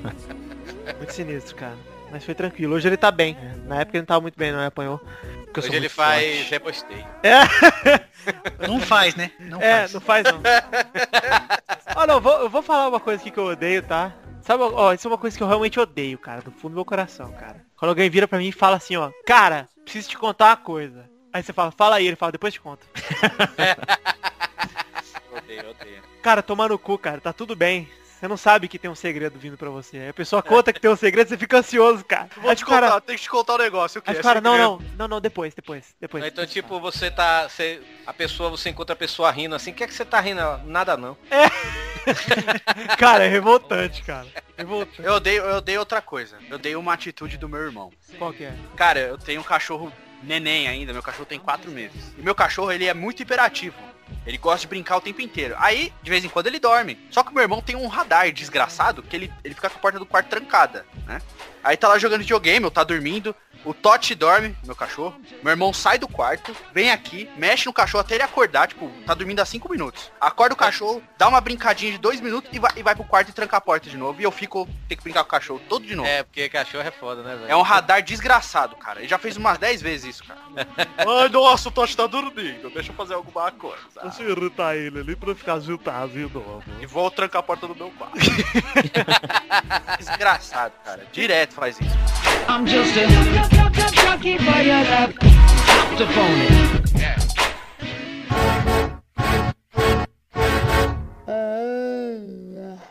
muito 0.96 1.12
sinistro, 1.12 1.54
cara. 1.56 1.76
Mas 2.10 2.24
foi 2.24 2.34
tranquilo. 2.34 2.74
Hoje 2.74 2.88
ele 2.88 2.96
tá 2.96 3.10
bem. 3.10 3.36
Na 3.66 3.80
época 3.80 3.96
ele 3.96 4.02
não 4.02 4.06
tava 4.06 4.20
muito 4.20 4.36
bem, 4.36 4.50
não, 4.52 4.58
ele 4.58 4.66
apanhou. 4.66 5.00
Hoje 5.56 5.74
ele 5.74 5.88
faz 5.88 6.24
forte. 6.36 6.50
repostei. 6.50 7.04
Não 8.68 8.78
faz, 8.80 9.14
né? 9.16 9.30
Não 9.40 9.60
É, 9.60 9.80
faz. 9.80 9.94
não 9.94 10.00
faz 10.00 10.24
não. 10.24 10.40
Ó, 11.96 12.06
não, 12.06 12.20
vou, 12.20 12.32
eu 12.42 12.50
vou 12.50 12.62
falar 12.62 12.88
uma 12.88 13.00
coisa 13.00 13.20
aqui 13.20 13.30
que 13.30 13.38
eu 13.38 13.46
odeio, 13.46 13.82
tá? 13.82 14.12
Sabe, 14.42 14.62
ó, 14.62 14.92
isso 14.92 15.08
é 15.08 15.10
uma 15.10 15.16
coisa 15.18 15.36
que 15.36 15.42
eu 15.42 15.48
realmente 15.48 15.80
odeio, 15.80 16.18
cara, 16.18 16.40
do 16.42 16.50
fundo 16.52 16.72
do 16.72 16.74
meu 16.76 16.84
coração, 16.84 17.32
cara. 17.32 17.64
Quando 17.76 17.88
alguém 17.90 18.10
vira 18.10 18.28
pra 18.28 18.38
mim 18.38 18.48
e 18.48 18.52
fala 18.52 18.76
assim, 18.76 18.94
ó, 18.96 19.10
cara, 19.26 19.68
preciso 19.84 20.10
te 20.10 20.18
contar 20.18 20.48
uma 20.50 20.56
coisa. 20.58 21.08
Aí 21.32 21.42
você 21.42 21.52
fala, 21.52 21.70
fala 21.72 21.96
aí, 21.96 22.06
ele 22.06 22.16
fala, 22.16 22.32
depois 22.32 22.52
te 22.52 22.60
conto. 22.60 22.86
Odeio, 25.36 25.70
odeio. 25.70 26.02
Cara, 26.22 26.42
toma 26.42 26.68
no 26.68 26.78
cu, 26.78 26.98
cara, 26.98 27.20
tá 27.20 27.32
tudo 27.32 27.56
bem. 27.56 27.88
Você 28.20 28.28
não 28.28 28.36
sabe 28.36 28.68
que 28.68 28.78
tem 28.78 28.90
um 28.90 28.94
segredo 28.94 29.38
vindo 29.38 29.56
pra 29.56 29.70
você. 29.70 29.96
Aí 29.96 30.08
a 30.10 30.14
pessoa 30.14 30.42
conta 30.42 30.74
que 30.74 30.80
tem 30.80 30.90
um 30.90 30.96
segredo, 30.96 31.28
você 31.28 31.38
fica 31.38 31.56
ansioso, 31.56 32.04
cara. 32.04 32.28
Vou 32.36 32.50
Aí 32.50 32.56
te 32.56 32.64
o 32.64 32.66
cara, 32.66 32.88
contar, 32.88 33.00
tem 33.00 33.16
que 33.16 33.22
te 33.22 33.30
contar 33.30 33.54
um 33.54 33.58
negócio. 33.58 33.98
O 33.98 34.02
que 34.02 34.10
aí 34.10 34.16
é 34.16 34.20
o 34.20 34.22
cara, 34.22 34.42
não, 34.42 34.58
não, 34.58 34.78
não, 34.98 35.08
não, 35.08 35.20
depois, 35.22 35.54
depois, 35.54 35.94
depois. 35.98 36.22
Então, 36.26 36.44
tipo, 36.44 36.78
você 36.78 37.10
tá. 37.10 37.48
Você, 37.48 37.80
a 38.06 38.12
pessoa, 38.12 38.50
você 38.50 38.68
encontra 38.68 38.92
a 38.92 38.96
pessoa 38.96 39.30
rindo 39.30 39.54
assim, 39.54 39.70
o 39.70 39.74
que 39.74 39.84
é 39.84 39.86
que 39.86 39.94
você 39.94 40.04
tá 40.04 40.20
rindo? 40.20 40.42
Nada 40.66 40.98
não. 40.98 41.16
Cara, 42.98 43.24
é 43.24 43.28
revoltante, 43.28 44.02
cara. 44.02 44.26
Revoltante. 44.56 45.02
Eu 45.02 45.14
odeio, 45.14 45.42
eu 45.42 45.56
odeio 45.56 45.80
outra 45.80 46.02
coisa. 46.02 46.36
Eu 46.48 46.56
odeio 46.56 46.78
uma 46.78 46.92
atitude 46.92 47.38
do 47.38 47.48
meu 47.48 47.60
irmão. 47.60 47.90
Qual 48.18 48.32
que 48.32 48.44
é? 48.44 48.54
Cara, 48.76 49.00
eu 49.00 49.18
tenho 49.18 49.40
um 49.40 49.44
cachorro 49.44 49.92
neném 50.22 50.68
ainda, 50.68 50.92
meu 50.92 51.02
cachorro 51.02 51.26
tem 51.26 51.38
quatro 51.38 51.70
meses. 51.70 52.12
E 52.18 52.22
meu 52.22 52.34
cachorro, 52.34 52.70
ele 52.70 52.86
é 52.86 52.94
muito 52.94 53.22
hiperativo. 53.22 53.76
Ele 54.26 54.38
gosta 54.38 54.60
de 54.60 54.66
brincar 54.68 54.96
o 54.96 55.00
tempo 55.00 55.20
inteiro. 55.20 55.54
Aí, 55.58 55.92
de 56.02 56.10
vez 56.10 56.24
em 56.24 56.28
quando, 56.28 56.46
ele 56.46 56.58
dorme. 56.58 56.98
Só 57.10 57.22
que 57.22 57.30
o 57.30 57.34
meu 57.34 57.42
irmão 57.42 57.62
tem 57.62 57.76
um 57.76 57.86
radar 57.86 58.30
desgraçado 58.32 59.02
que 59.02 59.16
ele, 59.16 59.32
ele 59.42 59.54
fica 59.54 59.70
com 59.70 59.78
a 59.78 59.80
porta 59.80 59.98
do 59.98 60.06
quarto 60.06 60.28
trancada, 60.28 60.86
né? 61.06 61.20
Aí 61.62 61.76
tá 61.76 61.88
lá 61.88 61.98
jogando 61.98 62.20
videogame, 62.20 62.64
ou 62.64 62.70
tá 62.70 62.84
dormindo. 62.84 63.34
O 63.64 63.74
Totti 63.74 64.14
dorme, 64.14 64.56
meu 64.64 64.74
cachorro. 64.74 65.20
Meu 65.42 65.50
irmão 65.50 65.72
sai 65.72 65.98
do 65.98 66.08
quarto, 66.08 66.56
vem 66.72 66.90
aqui, 66.90 67.28
mexe 67.36 67.66
no 67.66 67.72
cachorro 67.72 68.00
até 68.00 68.14
ele 68.14 68.22
acordar, 68.22 68.68
tipo, 68.68 68.90
tá 69.06 69.14
dormindo 69.14 69.40
há 69.40 69.44
cinco 69.44 69.70
minutos. 69.70 70.10
Acorda 70.20 70.54
o 70.54 70.56
cachorro, 70.56 71.02
dá 71.18 71.28
uma 71.28 71.40
brincadinha 71.40 71.92
de 71.92 71.98
dois 71.98 72.20
minutos 72.20 72.50
e 72.52 72.58
vai, 72.58 72.70
e 72.76 72.82
vai 72.82 72.94
pro 72.94 73.04
quarto 73.04 73.28
e 73.28 73.32
tranca 73.32 73.56
a 73.58 73.60
porta 73.60 73.90
de 73.90 73.96
novo. 73.96 74.20
E 74.20 74.24
eu 74.24 74.30
fico, 74.30 74.66
tem 74.88 74.96
que 74.96 75.04
brincar 75.04 75.24
com 75.24 75.28
o 75.28 75.30
cachorro 75.30 75.60
todo 75.68 75.84
de 75.84 75.94
novo. 75.94 76.08
É, 76.08 76.22
porque 76.22 76.48
cachorro 76.48 76.86
é 76.86 76.90
foda, 76.90 77.22
né, 77.22 77.36
velho? 77.36 77.50
É 77.50 77.56
um 77.56 77.62
radar 77.62 78.02
desgraçado, 78.02 78.76
cara. 78.76 79.00
Ele 79.00 79.08
já 79.08 79.18
fez 79.18 79.36
umas 79.36 79.58
10 79.58 79.82
vezes 79.82 80.16
isso, 80.16 80.24
cara. 80.24 80.40
Ai, 80.96 81.28
nossa, 81.28 81.68
o 81.68 81.72
Totti 81.72 81.96
tá 81.96 82.06
dormindo. 82.06 82.70
Deixa 82.70 82.90
eu 82.90 82.96
fazer 82.96 83.14
alguma 83.14 83.50
coisa. 83.52 83.78
Você 84.04 84.22
irritar 84.22 84.74
ele 84.76 85.00
ali 85.00 85.16
pra 85.16 85.34
ficar 85.34 85.54
agitado 85.54 86.12
de 86.12 86.20
novo. 86.20 86.62
E 86.80 86.86
vou 86.86 87.10
trancar 87.10 87.40
a 87.40 87.42
porta 87.42 87.66
do 87.68 87.74
meu 87.74 87.90
quarto. 87.90 88.16
Desgraçado, 89.98 90.72
cara. 90.84 91.06
Direto 91.12 91.54
faz 91.54 91.78
isso. 91.80 92.29
I'm 92.48 92.66
just 92.66 92.96
a 92.96 93.06
jockey 93.92 94.38
for 94.38 94.60
your 94.62 94.82
love. 94.84 95.14
To 95.98 96.06
phone 96.06 96.40
it. 96.40 97.80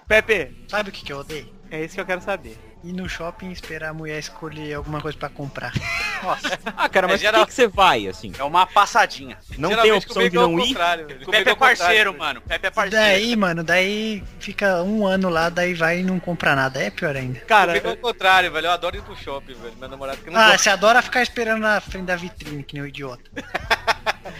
Pepe, 0.07 0.65
Sabe 0.67 0.89
o 0.89 0.91
que, 0.91 1.03
que 1.05 1.13
eu 1.13 1.19
odeio? 1.19 1.47
é 1.71 1.83
isso 1.85 1.93
que 1.95 2.01
eu 2.01 2.05
quero 2.05 2.21
saber. 2.21 2.57
Ir 2.81 2.93
no 2.93 3.09
shopping 3.09 3.49
e 3.49 3.51
esperar 3.53 3.89
a 3.89 3.93
mulher 3.93 4.19
escolher 4.19 4.73
alguma 4.73 5.01
coisa 5.01 5.17
pra 5.17 5.27
comprar. 5.29 5.73
Ah, 6.75 6.89
cara, 6.89 7.07
É 7.07 7.11
mas 7.11 7.21
geral- 7.21 7.39
por 7.41 7.45
que, 7.47 7.51
que 7.51 7.55
você 7.55 7.67
vai, 7.69 8.05
assim? 8.05 8.33
É 8.37 8.43
uma 8.43 8.65
passadinha. 8.65 9.37
Não 9.57 9.69
tem 9.69 9.77
Geralmente 9.77 10.05
opção 10.05 10.27
de 10.29 10.35
é 10.35 10.39
o 10.41 10.47
não 10.49 10.59
ir? 10.59 10.75
Pepe 11.31 11.49
é 11.49 11.51
é 11.53 11.55
parceiro, 11.55 12.11
velho. 12.11 12.19
mano. 12.21 12.41
Pepe 12.41 12.67
é 12.67 12.69
parceiro. 12.71 13.05
daí, 13.05 13.35
mano, 13.37 13.63
daí 13.63 14.21
fica 14.37 14.83
um 14.83 15.07
ano 15.07 15.29
lá, 15.29 15.47
daí 15.47 15.73
vai 15.73 15.99
e 15.99 16.03
não 16.03 16.19
compra 16.19 16.55
nada. 16.57 16.81
É 16.83 16.89
pior 16.89 17.15
ainda. 17.15 17.39
Cara, 17.41 17.67
Comigo 17.71 17.87
é 17.87 17.91
o 17.93 17.97
contrário, 17.97 18.51
velho. 18.51 18.67
Eu 18.67 18.71
adoro 18.71 18.97
ir 18.97 19.01
pro 19.01 19.15
shopping, 19.15 19.53
velho. 19.53 19.73
Meu 19.79 19.87
namorado 19.87 20.17
que 20.17 20.29
não 20.29 20.37
Ah, 20.37 20.43
gosta. 20.47 20.57
você 20.57 20.69
adora 20.71 21.01
ficar 21.01 21.21
esperando 21.23 21.61
na 21.61 21.79
frente 21.79 22.05
da 22.05 22.17
vitrine, 22.17 22.63
que 22.63 22.73
nem 22.73 22.83
um 22.83 22.87
idiota. 22.87 23.23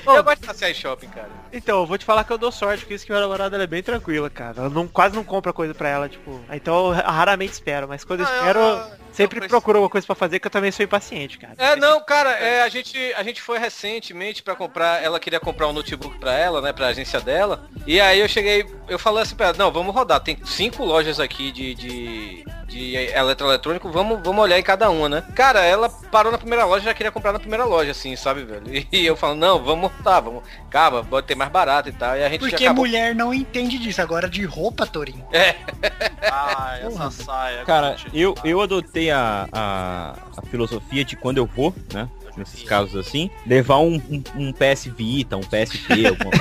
Eu 0.06 0.24
gosto 0.24 0.42
de 0.42 0.48
passear 0.48 0.72
em 0.72 0.74
shopping, 0.74 1.08
cara. 1.08 1.30
Então, 1.52 1.80
eu 1.80 1.86
vou 1.86 1.98
te 1.98 2.06
falar 2.06 2.24
que 2.24 2.32
eu 2.32 2.38
dou 2.38 2.52
sorte, 2.52 2.80
porque 2.82 2.94
isso 2.96 3.06
que 3.06 3.12
minha 3.12 3.22
namorada 3.22 3.56
ela 3.56 3.64
é 3.64 3.68
bem 3.68 3.82
tranquila, 3.84 4.30
cara. 4.30 4.56
Ela 4.62 4.70
não, 4.70 4.88
quase 4.88 5.16
não 5.16 5.24
compra 5.24 5.52
coisa 5.54 5.74
pra 5.74 5.88
ela, 5.90 6.10
tipo. 6.10 6.40
Então 6.52 6.88
eu 6.88 6.92
raramente 6.94 7.54
espero, 7.54 7.88
mas 7.88 8.04
quando 8.04 8.22
eu 8.22 8.26
Ah, 8.28 8.29
eu- 8.60 9.00
sempre 9.12 9.40
preciso- 9.40 9.50
procuro 9.50 9.78
alguma 9.80 9.90
coisa 9.90 10.06
pra 10.08 10.16
fazer, 10.16 10.40
que 10.40 10.48
eu 10.48 10.52
também 10.52 10.72
sou 10.72 10.84
impaciente, 10.84 11.38
cara. 11.38 11.54
É, 11.58 11.76
não, 11.76 12.00
cara, 12.04 12.32
é, 12.32 12.62
a, 12.62 12.70
gente, 12.70 12.98
a 13.16 13.24
gente 13.24 13.42
foi 13.42 13.58
recentemente 13.60 14.42
pra 14.42 14.56
comprar, 14.56 15.04
ela 15.04 15.20
queria 15.20 15.40
comprar 15.40 15.68
um 15.68 15.74
notebook 15.74 16.18
pra 16.20 16.34
ela, 16.34 16.62
né, 16.62 16.72
pra 16.72 16.88
agência 16.88 17.20
dela. 17.20 17.68
E 17.86 18.00
aí 18.00 18.20
eu 18.20 18.28
cheguei, 18.30 18.66
eu 18.88 18.98
falei 19.00 19.24
assim 19.24 19.36
pra 19.36 19.48
ela, 19.48 19.58
não, 19.58 19.72
vamos 19.72 19.94
rodar, 19.94 20.20
tem 20.22 20.38
cinco 20.46 20.86
lojas 20.86 21.20
aqui 21.20 21.52
de, 21.52 21.76
de, 21.76 22.46
de 22.70 22.96
eletroeletrônico, 22.96 23.90
vamos, 23.90 24.20
vamos 24.24 24.44
olhar 24.44 24.60
em 24.60 24.64
cada 24.64 24.90
uma, 24.90 25.10
né? 25.10 25.24
Cara, 25.36 25.64
ela 25.66 25.90
parou 25.90 26.32
na 26.32 26.38
primeira 26.38 26.66
loja, 26.66 26.86
já 26.86 26.94
queria 26.94 27.12
comprar 27.12 27.34
na 27.34 27.40
primeira 27.40 27.66
loja, 27.66 27.92
assim, 27.92 28.16
sabe, 28.16 28.44
velho? 28.44 28.60
E 28.92 29.06
eu 29.06 29.16
falo, 29.16 29.36
não, 29.36 29.64
vamos 29.64 29.92
rodar, 29.92 30.22
vamos, 30.22 30.44
calma, 30.70 31.04
pode 31.04 31.28
ter 31.28 31.36
mais 31.36 31.52
barato 31.52 31.90
e 31.90 31.92
tal. 31.92 32.16
E 32.16 32.24
a 32.24 32.30
gente 32.30 32.40
Porque 32.40 32.66
acabou... 32.66 32.86
mulher 32.86 33.16
não 33.16 33.34
entende 33.34 33.78
disso. 33.78 34.02
Agora 34.02 34.30
de 34.30 34.46
roupa, 34.46 34.86
Torinho. 34.86 35.26
É, 35.32 35.56
Ai, 36.32 36.86
essa 36.86 37.12
saia. 37.12 37.64
Cara, 37.66 37.96
eu, 38.14 38.36
eu 38.44 38.62
adotei 38.62 39.10
a, 39.12 39.48
a, 39.52 40.16
a 40.38 40.42
filosofia 40.50 41.04
de 41.04 41.16
quando 41.16 41.38
eu 41.38 41.46
vou, 41.46 41.74
né? 41.94 42.08
Nesses 42.40 42.64
casos 42.64 42.96
assim, 42.96 43.30
levar 43.46 43.80
um, 43.80 43.96
um, 44.10 44.24
um 44.36 44.54
PS 44.54 44.86
Vita, 44.86 45.36
um 45.38 45.42
PSP, 45.42 46.08
alguma, 46.08 46.32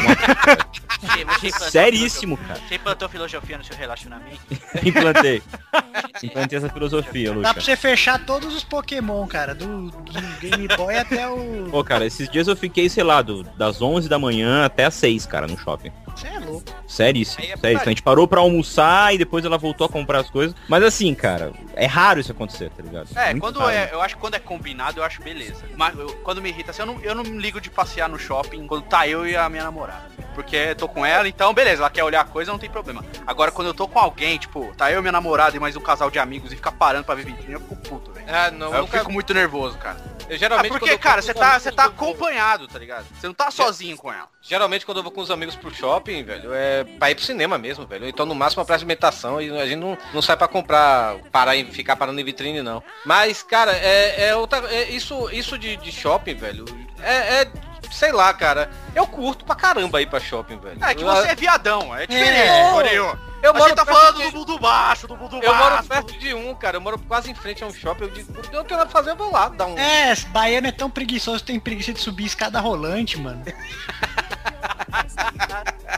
implantou- 1.18 1.70
Seríssimo, 1.70 2.36
cara. 2.36 2.60
Você 2.68 2.74
implantou 2.76 3.08
filosofia 3.08 3.58
no 3.58 3.64
seu 3.64 3.76
relacionamento? 3.76 4.38
Implantei. 4.84 5.42
Implantei 6.22 6.58
essa 6.58 6.68
filosofia, 6.68 7.34
Dá 7.34 7.52
pra 7.54 7.62
você 7.62 7.76
fechar 7.76 8.24
todos 8.24 8.54
os 8.54 8.64
Pokémon, 8.64 9.26
cara. 9.26 9.54
Do, 9.54 9.90
do 9.90 10.40
Game 10.40 10.68
Boy 10.76 10.96
até 10.96 11.28
o. 11.28 11.68
Pô, 11.70 11.84
cara, 11.84 12.06
esses 12.06 12.28
dias 12.30 12.48
eu 12.48 12.56
fiquei, 12.56 12.88
sei 12.88 13.04
lá, 13.04 13.22
do, 13.22 13.42
das 13.42 13.80
11 13.80 14.08
da 14.08 14.18
manhã 14.18 14.64
até 14.64 14.84
as 14.84 14.94
6, 14.94 15.26
cara, 15.26 15.46
no 15.46 15.58
shopping. 15.58 15.92
Você 16.18 16.26
é 16.26 16.38
louco. 16.38 16.64
Seríssimo, 16.86 17.44
é 17.44 17.56
seríssimo. 17.56 17.82
A 17.82 17.88
gente 17.88 18.02
parou 18.02 18.26
pra 18.26 18.40
almoçar 18.40 19.14
e 19.14 19.18
depois 19.18 19.44
ela 19.44 19.56
voltou 19.58 19.84
a 19.86 19.88
comprar 19.88 20.18
as 20.20 20.30
coisas. 20.30 20.54
Mas 20.68 20.82
assim, 20.82 21.14
cara, 21.14 21.52
é 21.74 21.86
raro 21.86 22.18
isso 22.20 22.32
acontecer, 22.32 22.70
tá 22.70 22.82
ligado? 22.82 23.08
É, 23.14 23.26
Muito 23.30 23.40
quando 23.40 23.58
raro. 23.60 23.70
é, 23.70 23.88
eu 23.92 24.00
acho 24.02 24.14
que 24.16 24.20
quando 24.20 24.34
é 24.34 24.38
combinado, 24.38 25.00
eu 25.00 25.04
acho 25.04 25.22
beleza. 25.22 25.64
Mas 25.76 25.96
eu- 25.98 26.08
quando 26.24 26.42
me 26.42 26.48
irrita 26.48 26.70
assim, 26.72 26.82
eu 26.82 26.86
não, 26.86 27.00
eu 27.02 27.14
não 27.14 27.22
me 27.22 27.38
ligo 27.38 27.60
de 27.60 27.70
passear 27.70 28.08
no 28.08 28.18
shopping 28.18 28.66
quando 28.66 28.82
tá 28.84 29.06
eu 29.06 29.26
e 29.26 29.36
a 29.36 29.48
minha 29.48 29.62
namorada. 29.64 30.08
Porque 30.34 30.56
eu 30.56 30.76
tô 30.76 30.88
com 30.88 31.04
ela, 31.04 31.26
então 31.28 31.52
beleza, 31.52 31.82
ela 31.82 31.90
quer 31.90 32.04
olhar 32.04 32.20
a 32.20 32.24
coisa, 32.24 32.50
não 32.52 32.58
tem 32.58 32.70
problema. 32.70 33.04
Agora 33.26 33.50
quando 33.50 33.68
eu 33.68 33.74
tô 33.74 33.86
com 33.88 33.98
alguém, 33.98 34.38
tipo, 34.38 34.72
tá 34.76 34.90
eu 34.90 34.98
e 34.98 35.02
minha 35.02 35.12
namorada 35.12 35.56
e 35.56 35.60
mais 35.60 35.76
um 35.76 35.80
casal 35.80 36.10
de 36.10 36.18
amigos 36.18 36.52
e 36.52 36.56
fica 36.56 36.70
parando 36.72 37.04
pra 37.04 37.14
ver 37.14 37.24
vitrine, 37.26 37.54
eu 37.54 37.60
fico 37.60 37.76
puto, 37.76 38.12
velho. 38.12 38.26
ah, 38.28 38.50
não, 38.50 38.72
eu 38.74 38.80
nunca... 38.82 38.98
fico 38.98 39.12
muito 39.12 39.32
nervoso, 39.34 39.76
cara. 39.78 39.96
Eu 40.28 40.34
Ah, 40.34 40.38
geralmente 40.38 40.70
quando 40.70 40.80
porque, 40.80 40.94
eu 40.94 40.98
cara, 40.98 41.22
vou 41.22 41.26
você 41.26 41.34
tá, 41.34 41.58
você 41.58 41.72
tá 41.72 41.84
eu 41.84 41.88
acompanhado, 41.88 42.68
tá 42.68 42.78
ligado? 42.78 43.06
Você 43.18 43.26
não 43.26 43.34
tá 43.34 43.50
sozinho 43.50 43.96
com 43.96 44.12
ela. 44.12 44.28
Geralmente 44.42 44.84
quando 44.84 44.98
eu 44.98 45.02
vou 45.02 45.12
com 45.12 45.20
os 45.20 45.30
amigos 45.30 45.56
pro 45.56 45.74
shopping, 45.74 46.22
velho, 46.22 46.52
é 46.52 46.84
pra 46.84 47.10
ir 47.10 47.14
pro 47.14 47.24
cinema 47.24 47.56
mesmo, 47.58 47.86
velho. 47.86 48.06
Então 48.06 48.26
no 48.26 48.34
máximo 48.34 48.64
pra 48.64 48.74
alimentação 48.74 49.40
e 49.40 49.50
a 49.50 49.66
gente 49.66 49.78
não, 49.78 49.96
não 50.12 50.22
sai 50.22 50.36
pra 50.36 50.48
comprar, 50.48 51.16
parar 51.32 51.56
e 51.56 51.64
ficar 51.64 51.96
parando 51.96 52.20
em 52.20 52.24
vitrine 52.24 52.62
não. 52.62 52.82
Mas, 53.04 53.42
cara, 53.42 53.72
é, 53.72 54.28
é 54.28 54.36
outra. 54.36 54.58
é 54.72 54.90
isso 54.90 55.30
isso 55.30 55.58
de, 55.58 55.76
de 55.76 55.90
shopping, 55.90 56.34
velho, 56.34 56.64
é, 57.00 57.42
é, 57.42 57.52
sei 57.90 58.12
lá, 58.12 58.32
cara. 58.34 58.70
Eu 58.94 59.06
curto 59.06 59.44
pra 59.44 59.54
caramba 59.54 60.00
ir 60.02 60.06
pra 60.08 60.20
shopping, 60.20 60.58
velho. 60.58 60.84
É 60.84 60.94
que 60.94 61.02
Eu- 61.02 61.06
você 61.06 61.28
é 61.28 61.34
viadão, 61.34 61.94
é 61.94 62.06
diferente, 62.06 62.88
É. 62.88 63.28
Eu 63.40 63.50
a 63.50 63.54
moro 63.54 63.68
gente 63.68 63.76
tá 63.76 63.86
perto 63.86 63.98
falando 64.00 64.16
de- 64.16 64.30
do 64.32 64.38
mundo 64.38 64.58
baixo, 64.58 65.06
do 65.06 65.16
mundo 65.16 65.38
Eu 65.40 65.54
moro 65.54 65.70
baixo. 65.76 65.88
perto 65.88 66.18
de 66.18 66.34
um, 66.34 66.52
cara. 66.56 66.76
Eu 66.76 66.80
moro 66.80 66.98
quase 66.98 67.30
em 67.30 67.34
frente 67.34 67.62
a 67.62 67.68
um 67.68 67.72
shopping. 67.72 68.02
Eu 68.04 68.10
digo, 68.10 68.32
eu 68.36 68.42
não 68.52 68.64
tenho 68.64 68.78
nada 68.78 68.90
pra 68.90 68.98
fazer, 68.98 69.10
eu 69.10 69.16
vou 69.16 69.30
lá 69.30 69.48
dar 69.48 69.66
um. 69.66 69.78
É, 69.78 70.12
baiano 70.32 70.66
é 70.66 70.72
tão 70.72 70.90
preguiçoso, 70.90 71.44
tem 71.44 71.60
preguiça 71.60 71.92
de 71.92 72.00
subir 72.00 72.24
escada 72.26 72.58
rolante, 72.58 73.16
mano. 73.16 73.44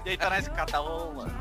Deita 0.05 0.29
na 0.31 0.39
escada, 0.39 0.81
ô, 0.83 1.13
mano. 1.15 1.33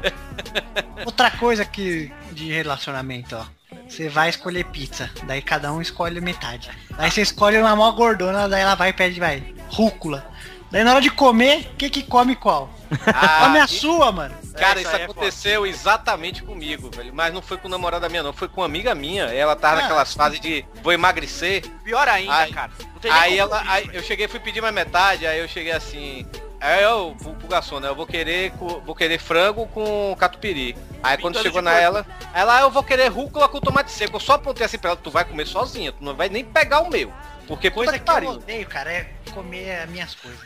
Outra 1.06 1.30
coisa 1.32 1.66
que 1.66 2.12
de 2.32 2.52
relacionamento, 2.52 3.36
ó. 3.36 3.46
Você 3.88 4.08
vai 4.08 4.30
escolher 4.30 4.66
pizza, 4.66 5.10
daí 5.24 5.42
cada 5.42 5.72
um 5.74 5.82
escolhe 5.82 6.22
metade. 6.22 6.70
Daí 6.96 7.10
você 7.12 7.22
escolhe 7.22 7.58
uma 7.58 7.76
mó 7.76 7.92
gordona, 7.92 8.48
daí 8.48 8.62
ela 8.62 8.76
vai 8.76 8.90
e 8.90 8.94
pede, 8.94 9.20
vai, 9.20 9.54
rúcula. 9.70 10.26
Daí 10.72 10.84
na 10.84 10.92
hora 10.92 11.02
de 11.02 11.10
comer, 11.10 11.70
o 11.74 11.76
que 11.78 11.90
que 11.90 12.04
come 12.04 12.36
qual? 12.36 12.70
Ah, 13.08 13.46
come 13.46 13.60
a 13.60 13.66
e- 13.66 13.68
sua, 13.68 14.12
mano. 14.12 14.36
Cara, 14.56 14.80
É, 14.80 14.82
isso 14.84 14.92
isso 14.92 14.98
é 15.02 15.04
aconteceu 15.06 15.66
exatamente 15.66 16.44
comigo, 16.44 16.90
velho. 16.94 17.14
Mas 17.14 17.34
não 17.34 17.42
foi 17.42 17.58
com 17.58 17.68
namorada 17.70 18.08
minha, 18.10 18.22
não. 18.22 18.34
Foi 18.34 18.48
com 18.48 18.62
uma 18.62 18.66
amiga 18.68 18.94
minha. 18.94 19.24
Ela 19.26 19.56
tava 19.56 19.78
Ah. 19.78 19.82
naquelas 19.84 20.14
fases 20.14 20.40
de 20.40 20.66
vou 20.84 20.92
emagrecer. 20.94 21.66
Pior 21.84 22.08
ainda, 22.08 22.36
Aí- 22.36 22.52
cara. 22.54 22.72
Não 22.94 23.00
tem 23.00 23.12
nem 23.12 23.20
Aí 23.22 23.38
ela, 23.40 23.64
aí 23.68 23.90
eu 23.94 24.04
cheguei, 24.04 24.28
fui 24.28 24.40
pedir 24.40 24.62
mais 24.62 24.74
metade, 24.74 25.26
aí 25.26 25.40
eu 25.40 25.48
cheguei 25.48 25.72
assim. 25.72 26.26
Aí 26.62 26.84
eu, 26.84 27.16
pro, 27.22 27.34
pro 27.36 27.48
garçom, 27.48 27.80
né? 27.80 27.88
Eu 27.88 27.96
vou 27.96 28.06
querer, 28.06 28.52
vou 28.86 28.94
querer 28.94 29.18
frango 29.18 29.66
com 29.68 30.14
catupiry. 30.20 30.76
Aí 31.02 31.18
quando 31.18 31.36
Pintando 31.36 31.44
chegou 31.44 31.62
de 31.62 31.66
na 31.66 31.72
porco. 31.72 31.86
ela, 31.86 32.06
ela, 32.34 32.58
"Ah, 32.58 32.62
eu 32.62 32.70
vou 32.70 32.84
querer 32.84 33.08
rúcula 33.08 33.48
com 33.48 33.62
tomate 33.62 33.92
seco. 33.92 34.18
Eu 34.18 34.20
só 34.20 34.34
apontei 34.34 34.66
assim 34.66 34.78
pra 34.78 34.92
ela, 34.92 35.00
tu 35.02 35.10
vai 35.10 35.24
comer 35.24 35.48
sozinha, 35.48 35.94
tu 35.94 36.04
não 36.04 36.14
vai 36.16 36.28
nem 36.28 36.44
pegar 36.44 36.82
o 36.82 36.90
meu. 36.90 37.14
Porque 37.48 37.72
Coisa 37.72 37.92
puta 37.94 37.98
que 38.00 38.06
que 38.06 38.12
eu 38.12 38.14
pariu. 38.14 38.30
odeio, 38.32 38.68
cara, 38.68 38.92
é 38.92 39.08
comer 39.30 39.82
as 39.84 39.90
minhas 39.90 40.16
coisas. 40.16 40.40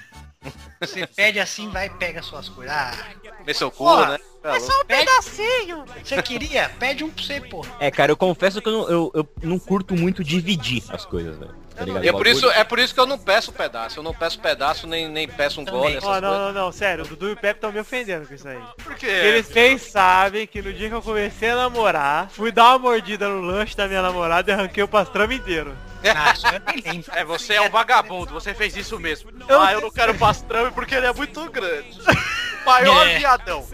Você 0.80 1.08
pede 1.08 1.40
assim, 1.40 1.70
vai 1.70 1.88
e 1.88 1.90
pega 1.92 2.20
as 2.20 2.26
suas 2.26 2.50
coisas. 2.50 2.74
Ah, 2.76 2.92
Comer 3.38 3.54
seu 3.54 3.72
cu, 3.72 3.86
Porra, 3.86 4.18
né? 4.18 4.20
é 4.44 4.60
só 4.60 4.82
um 4.82 4.86
pedacinho. 4.86 5.86
Você 6.04 6.22
queria? 6.22 6.70
Pede 6.80 7.04
um 7.04 7.10
pra 7.10 7.24
você, 7.24 7.40
pô. 7.42 7.66
É, 7.80 7.90
cara, 7.90 8.12
eu 8.12 8.18
confesso 8.18 8.62
que 8.62 8.68
eu 8.68 8.74
não, 8.74 8.90
eu, 8.90 9.12
eu 9.14 9.30
não 9.42 9.58
curto 9.58 9.96
muito 9.96 10.24
dividir 10.24 10.84
as 10.90 11.06
coisas, 11.06 11.38
velho. 11.38 11.56
Tá 11.76 11.84
ligado? 11.86 12.04
E 12.06 12.08
é 12.08 12.12
por, 12.12 12.28
isso, 12.28 12.50
é 12.52 12.64
por 12.64 12.80
isso 12.80 12.94
que 12.94 13.00
eu 13.00 13.06
não 13.06 13.18
peço 13.18 13.52
pedaço. 13.52 14.00
Eu 14.00 14.04
não 14.04 14.14
peço 14.14 14.40
pedaço, 14.40 14.86
nem, 14.88 15.08
nem 15.10 15.28
peço 15.28 15.60
um 15.62 15.66
gole, 15.66 15.98
essas 15.98 16.08
Ó, 16.10 16.22
não, 16.22 16.30
coisas. 16.30 16.54
não, 16.54 16.64
não, 16.66 16.72
sério, 16.72 17.04
o 17.04 17.08
Dudu 17.08 17.30
e 17.30 17.34
o 17.34 17.38
Pepe 17.38 17.58
estão 17.58 17.72
me 17.72 17.80
ofendendo 17.80 18.28
com 18.28 18.34
isso 18.34 18.48
aí. 18.48 18.60
Por 18.84 18.96
quê? 18.96 19.08
Eles 19.08 19.50
bem 19.50 19.78
sabem 19.78 20.46
que 20.48 20.62
no 20.62 20.72
dia 20.72 20.90
que 20.90 20.96
eu 20.96 21.02
comecei 21.02 21.50
a 21.50 21.56
namorar, 21.56 22.30
fui 22.30 22.52
dar 22.52 22.70
uma 22.70 22.80
mordida 22.80 23.28
no 23.28 23.42
lanche 23.42 23.76
da 23.76 23.88
minha 23.88 24.02
namorada 24.02 24.52
e 24.52 24.54
arranquei 24.54 24.84
o 24.84 24.88
pastrame 24.88 25.36
inteiro. 25.36 25.76
É, 27.16 27.24
você 27.24 27.54
é 27.54 27.62
um 27.62 27.70
vagabundo, 27.70 28.34
você 28.34 28.54
fez 28.54 28.76
isso 28.76 29.00
mesmo. 29.00 29.32
Eu- 29.48 29.62
Ah, 29.62 29.74
eu 29.74 29.82
não 29.82 29.90
quero 29.92 30.14
pastrame 30.16 30.72
porque 30.72 30.94
ele 30.96 31.06
é 31.08 31.14
muito 31.14 31.50
grande. 31.50 31.98
Maior 32.66 33.08
É. 33.08 33.18
viadão. 33.20 33.66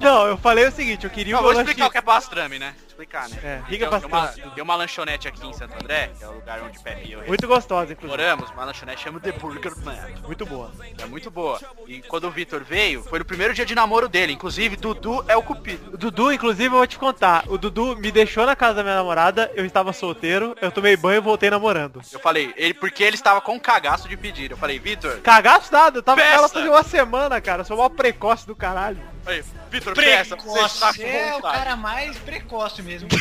Não, 0.00 0.26
eu 0.26 0.36
falei 0.38 0.66
o 0.66 0.72
seguinte, 0.72 1.04
eu 1.04 1.10
queria 1.10 1.34
Não, 1.34 1.42
vou 1.42 1.52
explicar 1.52 1.86
o 1.86 1.90
que 1.90 1.98
é 1.98 2.02
pastrame, 2.02 2.58
né? 2.58 2.74
Explicar, 2.94 3.28
né? 3.28 3.38
É, 3.42 3.56
Tem, 3.56 3.64
riga 3.66 3.88
tem 3.88 4.08
uma, 4.08 4.28
tem 4.28 4.62
uma 4.62 4.76
lanchonete 4.76 5.26
aqui 5.26 5.44
em 5.44 5.52
Santo 5.52 5.74
André, 5.74 6.12
que 6.16 6.22
é 6.22 6.28
o 6.28 6.32
lugar 6.32 6.62
onde 6.62 6.78
o 6.78 6.80
Pepe 6.80 7.08
e 7.08 7.12
eu 7.12 7.26
Muito 7.26 7.44
gostosa, 7.48 7.92
inclusive. 7.92 8.06
moramos, 8.22 8.48
uma 8.50 8.64
lanchonete 8.64 9.02
chama 9.02 9.18
The 9.18 9.32
Burger 9.32 9.72
Man. 9.84 9.98
Muito 10.22 10.46
boa. 10.46 10.70
É 11.02 11.04
muito 11.06 11.28
boa. 11.28 11.60
E 11.88 12.00
quando 12.02 12.28
o 12.28 12.30
Vitor 12.30 12.62
veio, 12.62 13.02
foi 13.02 13.18
no 13.18 13.24
primeiro 13.24 13.52
dia 13.52 13.66
de 13.66 13.74
namoro 13.74 14.08
dele. 14.08 14.32
Inclusive, 14.32 14.76
Dudu 14.76 15.24
é 15.26 15.36
o 15.36 15.42
cupido. 15.42 15.94
O 15.94 15.96
Dudu, 15.96 16.32
inclusive, 16.32 16.66
eu 16.66 16.78
vou 16.78 16.86
te 16.86 16.96
contar. 16.96 17.42
O 17.48 17.58
Dudu 17.58 17.96
me 17.96 18.12
deixou 18.12 18.46
na 18.46 18.54
casa 18.54 18.74
da 18.74 18.82
minha 18.84 18.94
namorada, 18.94 19.50
eu 19.56 19.66
estava 19.66 19.92
solteiro, 19.92 20.56
eu 20.62 20.70
tomei 20.70 20.96
banho 20.96 21.16
e 21.18 21.20
voltei 21.20 21.50
namorando. 21.50 22.00
Eu 22.12 22.20
falei, 22.20 22.54
ele, 22.56 22.74
porque 22.74 23.02
ele 23.02 23.16
estava 23.16 23.40
com 23.40 23.58
cagaço 23.58 24.08
de 24.08 24.16
pedir. 24.16 24.52
Eu 24.52 24.56
falei, 24.56 24.78
Vitor, 24.78 25.18
Cagaço 25.20 25.72
nada, 25.72 25.98
eu 25.98 26.02
tava 26.02 26.20
com 26.20 26.26
ela 26.28 26.48
fazia 26.48 26.70
uma 26.70 26.84
semana, 26.84 27.40
cara. 27.40 27.62
Eu 27.62 27.64
sou 27.64 27.76
mó 27.76 27.88
precoce 27.88 28.46
do 28.46 28.54
caralho. 28.54 29.13
Aí, 29.26 29.44
Vitor, 29.70 29.94
peça, 29.94 30.36
você 30.36 30.60
está 30.60 30.94
com 30.94 31.02
é 31.02 31.36
o 31.36 31.42
cara 31.42 31.76
mais 31.76 32.16
precoce 32.18 32.82
mesmo. 32.82 33.08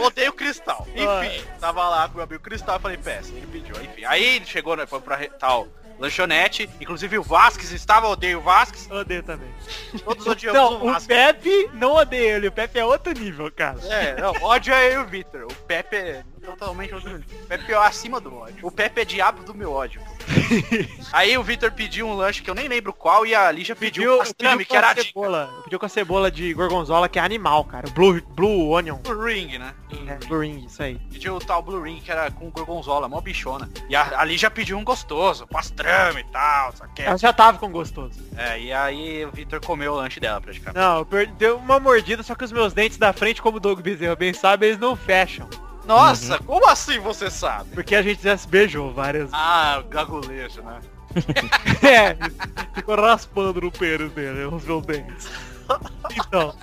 Odeio 0.00 0.32
cristal. 0.32 0.86
Enfim, 0.94 1.44
tava 1.60 1.88
lá 1.88 2.08
com 2.08 2.14
o 2.14 2.16
meu 2.16 2.24
amigo 2.24 2.42
cristal, 2.42 2.76
eu 2.76 2.80
falei, 2.80 2.96
peça, 2.96 3.32
ele 3.32 3.46
pediu. 3.46 3.76
Enfim, 3.82 4.04
aí 4.04 4.36
ele 4.36 4.46
chegou, 4.46 4.76
né, 4.76 4.86
foi 4.86 5.00
pra 5.00 5.18
tal 5.38 5.68
lanchonete, 5.98 6.68
inclusive 6.80 7.18
o 7.18 7.22
Vasquez 7.22 7.72
estava, 7.72 8.08
odeio 8.08 8.38
o 8.38 8.42
Vasquez, 8.42 8.90
odeio 8.90 9.22
também. 9.22 9.48
todos 10.04 10.24
odiamos 10.26 10.58
Não, 10.58 10.82
o 10.82 10.90
o. 10.90 11.02
Pepe 11.02 11.70
não 11.72 11.94
odeia 11.94 12.36
ele, 12.36 12.48
o 12.48 12.52
Pepe 12.52 12.78
é 12.78 12.84
outro 12.84 13.12
nível, 13.12 13.50
cara. 13.50 13.78
É, 13.84 14.20
não, 14.20 14.32
ódio 14.42 14.74
é 14.74 14.94
eu 14.94 15.00
e 15.00 15.04
o 15.04 15.06
Vitor. 15.06 15.44
O 15.44 15.54
Pepe 15.66 15.96
é 15.96 16.24
totalmente 16.46 16.94
outro 16.94 17.10
nível. 17.10 17.24
O 17.42 17.46
Pepe 17.46 17.72
é 17.72 17.76
acima 17.76 18.20
do 18.20 18.34
ódio. 18.34 18.56
O 18.66 18.70
Pepe 18.70 19.00
é 19.00 19.04
diabo 19.04 19.42
do 19.42 19.54
meu 19.54 19.72
ódio. 19.72 20.00
Aí 21.12 21.36
o 21.36 21.42
Vitor 21.42 21.70
pediu 21.72 22.06
um 22.06 22.14
lanche 22.14 22.42
que 22.42 22.50
eu 22.50 22.54
nem 22.54 22.68
lembro 22.68 22.92
qual 22.92 23.26
e 23.26 23.34
a 23.34 23.50
Lígia 23.50 23.74
pediu, 23.76 24.02
Pediu, 24.02 24.18
pastrame, 24.18 24.64
pediu 24.64 24.70
que 24.70 24.76
era 24.76 24.86
com 24.86 24.88
a 24.88 24.90
a 24.90 24.94
dica. 24.94 25.08
cebola. 25.08 25.60
Pediu 25.64 25.78
com 25.78 25.86
a 25.86 25.88
cebola 25.88 26.30
de 26.30 26.54
gorgonzola, 26.54 27.08
que 27.08 27.18
é 27.18 27.22
animal, 27.22 27.64
cara. 27.64 27.88
Blue, 27.90 28.20
blue 28.34 28.70
onion. 28.70 28.96
Blue 28.98 29.24
Ring, 29.24 29.58
né? 29.58 29.74
É, 30.08 30.14
blue 30.26 30.40
ring, 30.40 30.64
isso 30.66 30.82
aí. 30.82 30.98
Pediu 31.10 31.36
o 31.36 31.38
tal 31.38 31.62
Blue 31.62 31.82
Ring 31.82 32.00
que 32.00 32.10
era 32.10 32.30
com 32.30 32.50
gorgonzola, 32.50 33.08
mó 33.08 33.20
bichona. 33.20 33.68
E 33.88 33.96
a, 33.96 34.20
a 34.20 34.24
Lígia 34.24 34.50
pediu 34.50 34.78
um 34.78 34.84
gostoso, 34.84 35.46
pastrame 35.46 36.20
e 36.20 36.24
tal, 36.24 36.72
sabe? 36.72 36.92
Ela 36.98 37.16
já 37.16 37.32
tava 37.32 37.58
com 37.58 37.70
gostoso. 37.70 38.20
É, 38.36 38.60
e 38.60 38.72
aí 38.72 39.24
o 39.24 39.30
Vitor 39.32 39.60
comeu 39.64 39.92
o 39.92 39.96
lanche 39.96 40.20
dela 40.20 40.40
praticamente. 40.40 40.78
Não, 40.78 41.06
deu 41.36 41.56
uma 41.56 41.80
mordida, 41.80 42.22
só 42.22 42.34
que 42.34 42.44
os 42.44 42.52
meus 42.52 42.72
dentes 42.72 42.98
da 42.98 43.12
frente, 43.12 43.42
como 43.42 43.56
o 43.56 43.60
Doug 43.60 43.80
Bezerra 43.80 44.14
bem 44.16 44.32
sabe, 44.32 44.66
eles 44.66 44.78
não 44.78 44.94
fecham. 44.94 45.48
Nossa, 45.86 46.38
como 46.38 46.68
assim 46.68 46.98
você 46.98 47.30
sabe? 47.30 47.70
Porque 47.74 47.94
a 47.94 48.02
gente 48.02 48.22
já 48.22 48.36
se 48.36 48.48
beijou 48.48 48.92
várias 48.92 49.30
Ah, 49.32 49.82
gagulejo, 49.88 50.62
né? 50.62 50.80
É, 51.82 52.16
ficou 52.74 52.96
raspando 52.96 53.60
no 53.60 53.70
pênis 53.72 54.12
dele, 54.12 54.44
os 54.44 54.64
meus 54.64 54.84
dentes. 54.84 55.30
Então. 56.14 56.54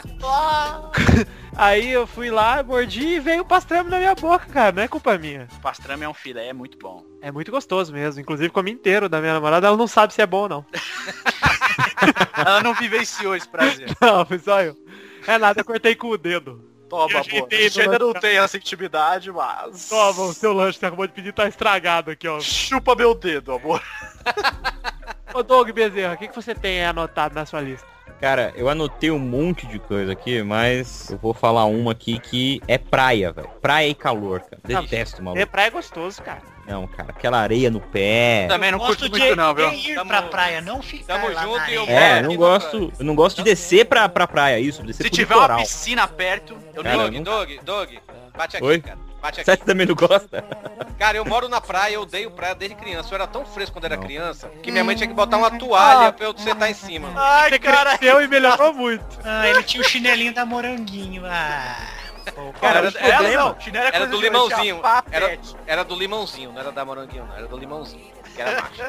Aí 1.56 1.90
eu 1.90 2.08
fui 2.08 2.30
lá, 2.30 2.64
mordi 2.64 3.06
e 3.06 3.20
veio 3.20 3.42
o 3.42 3.46
pastrame 3.46 3.90
na 3.90 3.98
minha 3.98 4.16
boca, 4.16 4.46
cara. 4.46 4.72
Não 4.72 4.84
é 4.84 4.88
culpa 4.88 5.18
minha. 5.18 5.48
Pastrame 5.62 6.04
é 6.04 6.10
um 6.10 6.14
filé, 6.14 6.48
é 6.48 6.54
muito 6.54 6.78
bom. 6.78 7.04
É 7.22 7.32
muito 7.32 7.52
gostoso 7.52 7.92
mesmo. 7.92 8.22
Inclusive 8.22 8.50
comi 8.50 8.72
inteiro 8.72 9.10
da 9.10 9.20
minha 9.20 9.34
namorada. 9.34 9.68
Ela 9.68 9.78
não 9.78 9.88
sabe 9.88 10.14
se 10.14 10.22
é 10.22 10.26
bom 10.26 10.44
ou 10.44 10.50
não. 10.50 10.66
Ela 12.36 12.62
não 12.64 12.74
vivenciou 12.74 13.36
esse 13.36 13.48
prazer. 13.48 13.90
Não, 14.02 14.26
foi 14.26 14.40
só 14.40 14.62
eu. 14.62 14.76
É 15.28 15.38
nada, 15.38 15.62
eu 15.62 15.66
cortei 15.66 15.96
com 15.96 16.08
o 16.10 16.18
dedo. 16.18 16.73
Toma, 16.94 17.24
gente 17.24 17.76
no 17.78 17.82
ainda 17.82 17.98
não 17.98 18.08
lanche. 18.10 18.20
tem 18.20 18.38
essa 18.38 18.56
intimidade, 18.58 19.32
mas... 19.32 19.90
Toma, 19.90 20.22
o 20.26 20.34
seu 20.34 20.54
lanche 20.54 20.74
que 20.74 20.82
você 20.82 20.86
acabou 20.86 21.08
de 21.08 21.14
pedir 21.14 21.34
tá 21.34 21.48
estragado 21.48 22.12
aqui, 22.12 22.28
ó. 22.28 22.40
Chupa 22.40 22.94
meu 22.94 23.16
dedo, 23.16 23.54
amor. 23.54 23.82
Ô 25.34 25.42
Doug 25.42 25.72
Bezerra, 25.72 26.14
o 26.14 26.18
que, 26.18 26.28
que 26.28 26.36
você 26.36 26.54
tem 26.54 26.86
anotado 26.86 27.34
na 27.34 27.48
sua 27.48 27.62
lista? 27.62 27.93
Cara, 28.24 28.54
eu 28.56 28.70
anotei 28.70 29.12
um 29.12 29.20
monte 29.20 29.68
de 29.68 29.78
coisa 29.80 30.14
aqui, 30.14 30.42
mas 30.44 31.10
eu 31.10 31.18
vou 31.18 31.34
falar 31.34 31.66
uma 31.66 31.92
aqui 31.92 32.18
que 32.20 32.62
é 32.70 32.78
praia, 32.78 33.34
velho. 33.34 33.50
Praia 33.62 33.90
e 33.90 33.94
calor, 33.94 34.40
cara. 34.40 34.62
Detesto, 34.64 35.20
É 35.20 35.22
maluco. 35.26 35.48
praia 35.48 35.70
gostoso, 35.70 36.22
cara. 36.22 36.42
Não, 36.66 36.88
cara. 36.88 37.10
Aquela 37.10 37.40
areia 37.40 37.70
no 37.70 37.82
pé. 37.82 38.46
Também 38.48 38.72
não 38.72 38.80
Gosto 38.80 39.00
curto 39.00 39.10
de, 39.14 39.20
muito 39.20 39.36
não, 39.36 39.54
viu? 39.54 39.70
de 39.72 39.92
ir 39.92 39.96
Tamo- 39.96 40.08
pra 40.10 40.22
praia, 40.22 40.62
não 40.62 40.82
ficar 40.82 41.20
tamo 41.20 41.34
lá 41.34 41.42
junto 41.44 41.58
na 41.58 41.70
e 41.70 41.74
eu. 41.76 41.84
É, 41.84 41.92
É, 41.92 42.20
eu 42.20 42.24
não 42.24 42.36
gosto, 42.38 42.94
eu 42.98 43.06
não 43.06 43.14
gosto 43.14 43.36
de 43.40 43.44
descer 43.44 43.86
pra, 43.88 44.08
pra 44.08 44.26
praia, 44.26 44.58
isso, 44.58 44.82
descer 44.84 45.04
Se 45.04 45.10
pro 45.10 45.18
tiver 45.18 45.36
uma 45.36 45.42
litoral. 45.42 45.60
piscina 45.60 46.08
perto, 46.08 46.58
eu 46.74 46.82
Cara. 46.82 46.98
Doug, 47.00 47.14
não- 47.16 47.24
Doug, 47.24 47.50
Doug, 47.66 47.90
bate 48.38 48.56
aqui, 48.56 48.66
Oi? 48.66 48.80
cara. 48.80 49.00
Bate 49.24 49.40
aqui. 49.40 49.50
Você 49.50 49.56
também 49.56 49.88
não 49.88 49.96
gosta? 49.96 50.44
Cara, 51.00 51.16
eu 51.16 51.24
moro 51.24 51.48
na 51.48 51.62
praia, 51.62 51.94
eu 51.94 52.02
odeio 52.02 52.30
praia 52.30 52.54
desde 52.54 52.76
criança. 52.76 53.08
Eu 53.10 53.16
era 53.16 53.26
tão 53.26 53.46
fresco 53.46 53.74
quando 53.74 53.86
era 53.86 53.96
Não. 53.96 54.04
criança 54.04 54.50
que 54.62 54.70
minha 54.70 54.84
mãe 54.84 54.98
tinha 54.98 55.08
que 55.08 55.14
botar 55.14 55.38
uma 55.38 55.50
toalha 55.50 56.12
pra 56.12 56.26
eu 56.26 56.38
sentar 56.38 56.70
em 56.70 56.74
cima. 56.74 57.10
Ai, 57.16 57.50
Você 57.50 57.60
cara... 57.60 57.98
cresceu 57.98 58.22
e 58.22 58.28
melhorou 58.28 58.74
muito. 58.74 59.06
Ah, 59.24 59.48
ele 59.48 59.64
tinha 59.64 59.82
o 59.82 59.88
chinelinho 59.88 60.34
da 60.34 60.46
moranguinho. 60.46 61.24
Ah, 61.26 61.78
Cara, 62.60 62.80
era, 62.80 62.88
o 62.90 62.92
problema- 62.92 63.28
ela 63.30 63.44
não, 63.54 63.60
chinelo 63.60 63.86
é 63.86 63.88
Era 63.90 63.98
coisa 64.00 64.12
do 64.12 64.22
limãozinho. 64.22 64.82
Era, 65.12 65.40
era 65.68 65.84
do 65.84 65.96
limãozinho, 65.96 66.52
não 66.52 66.60
era 66.60 66.72
da 66.72 66.86
moranguinho, 66.86 67.26
não. 67.26 67.36
Era 67.36 67.48
do 67.48 67.58
limãozinho. 67.58 68.12
Que 68.34 68.42
era 68.42 68.62
macho. 68.62 68.82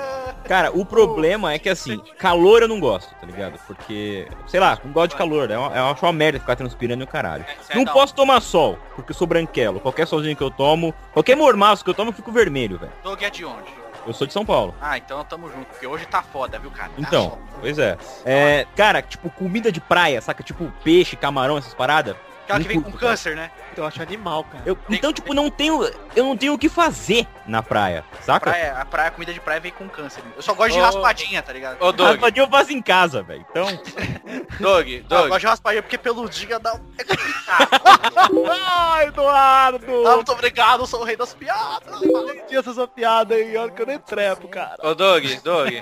Cara, 0.49 0.71
o 0.73 0.87
problema 0.87 1.53
é 1.53 1.59
que 1.59 1.69
assim, 1.69 1.99
calor 2.19 2.63
eu 2.63 2.69
não 2.69 2.81
gosto, 2.81 3.15
tá 3.17 3.27
ligado? 3.27 3.59
Porque, 3.67 4.27
sei 4.47 4.59
lá, 4.59 4.79
não 4.83 4.91
gosto 4.93 5.11
de 5.11 5.17
calor. 5.17 5.51
É 5.51 5.59
uma, 5.59 5.77
eu 5.77 5.85
acho 5.87 6.05
uma 6.07 6.13
merda 6.13 6.41
ficar 6.41 6.57
transpirando 6.57 7.03
e 7.03 7.05
o 7.05 7.07
caralho. 7.07 7.45
É, 7.69 7.75
Não 7.75 7.83
é 7.83 7.85
da 7.85 7.93
posso 7.93 8.15
tomar 8.15 8.41
sol, 8.41 8.79
porque 8.97 9.11
eu 9.11 9.15
sou 9.15 9.27
branquelo. 9.27 9.81
Qualquer 9.81 10.07
solzinho 10.07 10.35
que 10.35 10.43
eu 10.43 10.51
tomo, 10.51 10.95
qualquer 11.13 11.37
mormaço 11.37 11.85
que 11.85 11.91
eu 11.91 11.95
tomo, 11.95 12.09
eu 12.11 12.15
fico 12.15 12.33
vermelho, 12.33 12.79
velho. 12.79 12.93
Doug 13.03 13.23
é 13.23 13.29
de 13.29 13.45
onde? 13.45 13.85
Eu 14.07 14.13
sou 14.13 14.27
de 14.27 14.33
São 14.35 14.45
Paulo. 14.45 14.75
Ah, 14.83 14.99
então 14.99 15.23
tamo 15.25 15.51
junto, 15.51 15.65
porque 15.67 15.87
hoje 15.87 16.05
tá 16.07 16.23
foda, 16.23 16.59
viu, 16.59 16.71
cara? 16.71 16.89
Tá 16.91 16.95
Então, 16.99 17.31
foda. 17.31 17.43
pois 17.61 17.79
é. 17.79 17.97
É, 18.25 18.67
cara, 18.77 19.01
tipo, 19.01 19.31
comida 19.31 19.73
de 19.73 19.81
praia, 19.81 20.21
saca? 20.21 20.43
Tipo, 20.43 20.71
peixe, 20.83 21.17
camarão, 21.17 21.57
essas 21.59 21.73
paradas. 21.75 22.15
Aquela 22.45 22.61
que 22.61 22.69
vem 22.69 22.81
com 22.81 22.93
câncer, 22.93 23.35
né? 23.35 23.51
Eu 23.77 23.87
acho 23.87 24.01
animal, 24.03 24.45
cara. 24.45 24.63
Eu- 24.67 24.79
então, 24.91 25.13
tipo, 25.13 25.33
não 25.35 25.51
tenho. 25.51 25.83
Eu 26.15 26.25
não 26.25 26.37
tenho 26.37 26.53
o 26.55 26.59
que 26.59 26.69
fazer 26.69 27.27
na 27.47 27.63
praia, 27.63 28.05
saca? 28.23 28.51
Praia, 28.51 28.77
a 28.79 28.85
praia, 28.85 29.09
a 29.09 29.11
comida 29.11 29.33
de 29.33 29.41
praia 29.41 29.61
vem 29.61 29.73
com 29.73 29.89
câncer. 29.89 30.23
Eu 30.37 30.43
só 30.43 30.55
gosto 30.55 30.73
de 30.75 30.79
Ô. 30.79 30.83
raspadinha, 30.83 31.43
tá 31.43 31.53
ligado? 31.53 31.83
Ô, 31.83 31.91
Doug, 31.91 32.11
Raspadinha 32.13 32.45
eu 32.47 32.51
faço 32.51 32.73
em 32.73 32.83
casa, 32.83 33.23
velho. 33.23 33.45
Então. 33.51 33.67
Doug, 34.61 34.89
Eu 34.89 35.03
Doug. 35.05 35.29
gosto 35.29 35.41
de 35.41 35.47
raspadinha 35.47 35.83
porque 35.83 35.99
peludinha 35.99 36.59
dá 36.59 36.75
um... 36.75 36.81
É 36.99 37.05
complicado. 37.05 38.47
Ai, 38.51 39.07
Eduardo! 39.09 40.07
ah, 40.07 40.15
muito 40.17 40.33
obrigado, 40.33 40.81
eu 40.81 40.87
sou 40.87 41.01
o 41.01 41.05
rei 41.05 41.17
das 41.17 41.35
piadas. 41.35 42.01
Tinha 42.49 42.61
essa 42.61 42.73
sua 42.75 42.87
piada 42.89 43.35
aí, 43.35 43.57
olha 43.57 43.71
que 43.71 43.81
eu 43.83 43.87
nem 43.87 43.99
trepo, 43.99 44.49
cara. 44.49 44.77
Ô, 44.83 44.95
Doug, 44.95 45.25
Doug. 45.43 45.73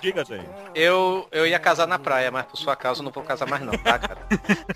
Diga, 0.00 0.24
Tony. 0.24 0.48
Eu, 0.74 1.28
eu 1.30 1.46
ia 1.46 1.58
casar 1.58 1.86
na 1.86 1.98
praia, 1.98 2.30
mas 2.30 2.46
por 2.46 2.56
sua 2.56 2.74
causa 2.74 3.00
eu 3.00 3.04
não 3.04 3.12
vou 3.12 3.22
casar 3.22 3.46
mais 3.46 3.62
não, 3.62 3.72
tá, 3.72 3.98
cara? 3.98 4.18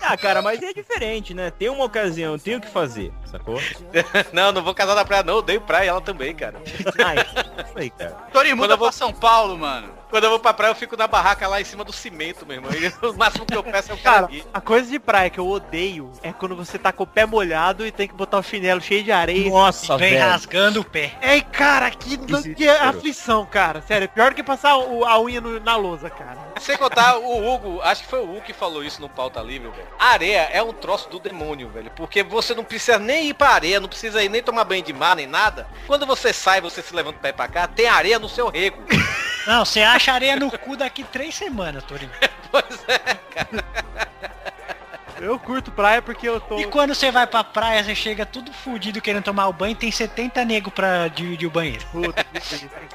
Ah, 0.01 0.15
cara, 0.17 0.34
mas 0.41 0.61
é 0.61 0.73
diferente, 0.73 1.33
né? 1.33 1.51
Tem 1.51 1.69
uma 1.69 1.85
ocasião, 1.85 2.33
eu 2.33 2.39
tenho 2.39 2.57
o 2.57 2.61
que 2.61 2.67
fazer, 2.69 3.11
sacou? 3.25 3.59
Não, 4.33 4.51
não 4.51 4.63
vou 4.63 4.73
casar 4.73 4.95
na 4.95 5.05
praia 5.05 5.23
não, 5.23 5.33
eu 5.35 5.39
odeio 5.39 5.61
praia 5.61 5.89
ela 5.89 6.01
também, 6.01 6.33
cara. 6.35 6.55
Isso 6.65 7.77
aí, 7.77 7.89
cara. 7.89 8.11
Tony, 8.31 8.49
Quando 8.49 8.57
muda 8.57 8.73
eu 8.73 8.77
vou- 8.77 8.87
pra 8.87 8.91
São 8.91 9.11
Paulo, 9.13 9.57
mano. 9.57 9.93
Quando 10.09 10.23
eu 10.25 10.29
vou 10.29 10.39
pra 10.39 10.53
praia 10.53 10.71
eu 10.71 10.75
fico 10.75 10.95
na 10.95 11.07
barraca 11.07 11.47
lá 11.47 11.59
em 11.59 11.63
cima 11.65 11.83
do 11.83 11.91
cimento, 11.91 12.45
meu 12.45 12.57
irmão. 12.57 12.71
E 12.73 13.05
o 13.05 13.13
máximo 13.17 13.45
que 13.45 13.55
eu 13.55 13.63
peço 13.63 13.91
é 13.91 13.95
o 13.95 13.97
Cara, 13.97 14.27
cara. 14.27 14.41
a 14.53 14.61
coisa 14.61 14.89
de 14.89 14.99
praia 14.99 15.29
que 15.29 15.39
eu 15.39 15.47
odeio 15.47 16.11
é 16.23 16.31
quando 16.31 16.55
você 16.55 16.77
tá 16.77 16.91
com 16.93 17.03
o 17.03 17.07
pé 17.07 17.25
molhado 17.25 17.85
e 17.85 17.91
tem 17.91 18.07
que 18.07 18.13
botar 18.13 18.37
o 18.37 18.43
chinelo 18.43 18.79
cheio 18.79 19.03
de 19.03 19.11
areia. 19.11 19.49
Nossa, 19.49 19.97
vem 19.97 20.11
velho. 20.13 20.29
rasgando 20.29 20.79
o 20.81 20.83
pé. 20.85 21.13
Ei, 21.21 21.41
cara, 21.41 21.89
que, 21.91 22.17
que 22.17 22.25
Desespero. 22.25 22.83
aflição, 22.89 23.45
cara. 23.45 23.81
Sério, 23.81 24.05
é 24.05 24.07
pior 24.07 24.29
do 24.31 24.35
que 24.35 24.43
passar 24.43 24.77
o- 24.77 25.03
a 25.03 25.19
unha 25.19 25.41
no- 25.41 25.59
na 25.59 25.75
lousa, 25.75 26.09
cara. 26.09 26.37
Sem 26.59 26.77
contar, 26.77 27.17
o 27.17 27.53
Hugo, 27.53 27.81
acho 27.81 28.03
que 28.03 28.09
foi 28.09 28.19
o 28.19 28.23
Hugo 28.23 28.41
que 28.41 28.53
falou 28.53 28.83
isso 28.83 29.01
no 29.01 29.09
Pauta 29.09 29.41
Livre, 29.41 29.69
velho. 29.69 29.87
A 29.99 30.07
areia 30.07 30.49
é 30.51 30.63
um 30.63 30.73
troço 30.73 31.09
do 31.09 31.19
demônio, 31.19 31.69
velho. 31.69 31.91
Porque 31.95 32.23
você 32.23 32.55
não 32.55 32.63
precisa 32.63 32.97
nem 32.97 33.27
ir 33.29 33.33
pra 33.33 33.49
areia, 33.49 33.79
não 33.79 33.89
precisa 33.89 34.23
ir 34.23 34.29
nem 34.29 34.41
tomar 34.41 34.63
banho 34.63 34.81
de 34.81 34.93
mar, 34.93 35.15
nem 35.15 35.27
nada. 35.27 35.67
Quando 35.85 36.05
você 36.05 36.31
sai, 36.31 36.61
você 36.61 36.81
se 36.81 36.95
levanta 36.95 37.17
o 37.17 37.21
pé 37.21 37.31
pra 37.31 37.47
cá, 37.47 37.67
tem 37.67 37.87
areia 37.87 38.17
no 38.17 38.29
seu 38.29 38.49
rego. 38.49 38.81
Não, 39.45 39.63
você 39.63 39.81
acha 39.81 40.11
areia 40.11 40.35
no 40.35 40.49
cu 40.57 40.75
daqui 40.75 41.03
três 41.03 41.35
semanas, 41.35 41.83
Torinho. 41.83 42.11
pois 42.51 42.83
é. 42.87 43.19
Eu 45.19 45.39
curto 45.39 45.71
praia 45.71 46.01
porque 46.01 46.27
eu 46.27 46.39
tô... 46.41 46.59
E 46.59 46.65
quando 46.65 46.93
você 46.93 47.09
vai 47.11 47.25
pra 47.25 47.43
praia, 47.43 47.83
você 47.83 47.95
chega 47.95 48.25
tudo 48.25 48.51
fudido 48.51 48.99
querendo 49.01 49.23
tomar 49.23 49.47
o 49.47 49.53
banho, 49.53 49.75
tem 49.75 49.89
70 49.91 50.43
nego 50.43 50.69
pra 50.69 51.07
dividir 51.07 51.47
o 51.47 51.51
banheiro. 51.51 51.85
Puta. 51.91 52.25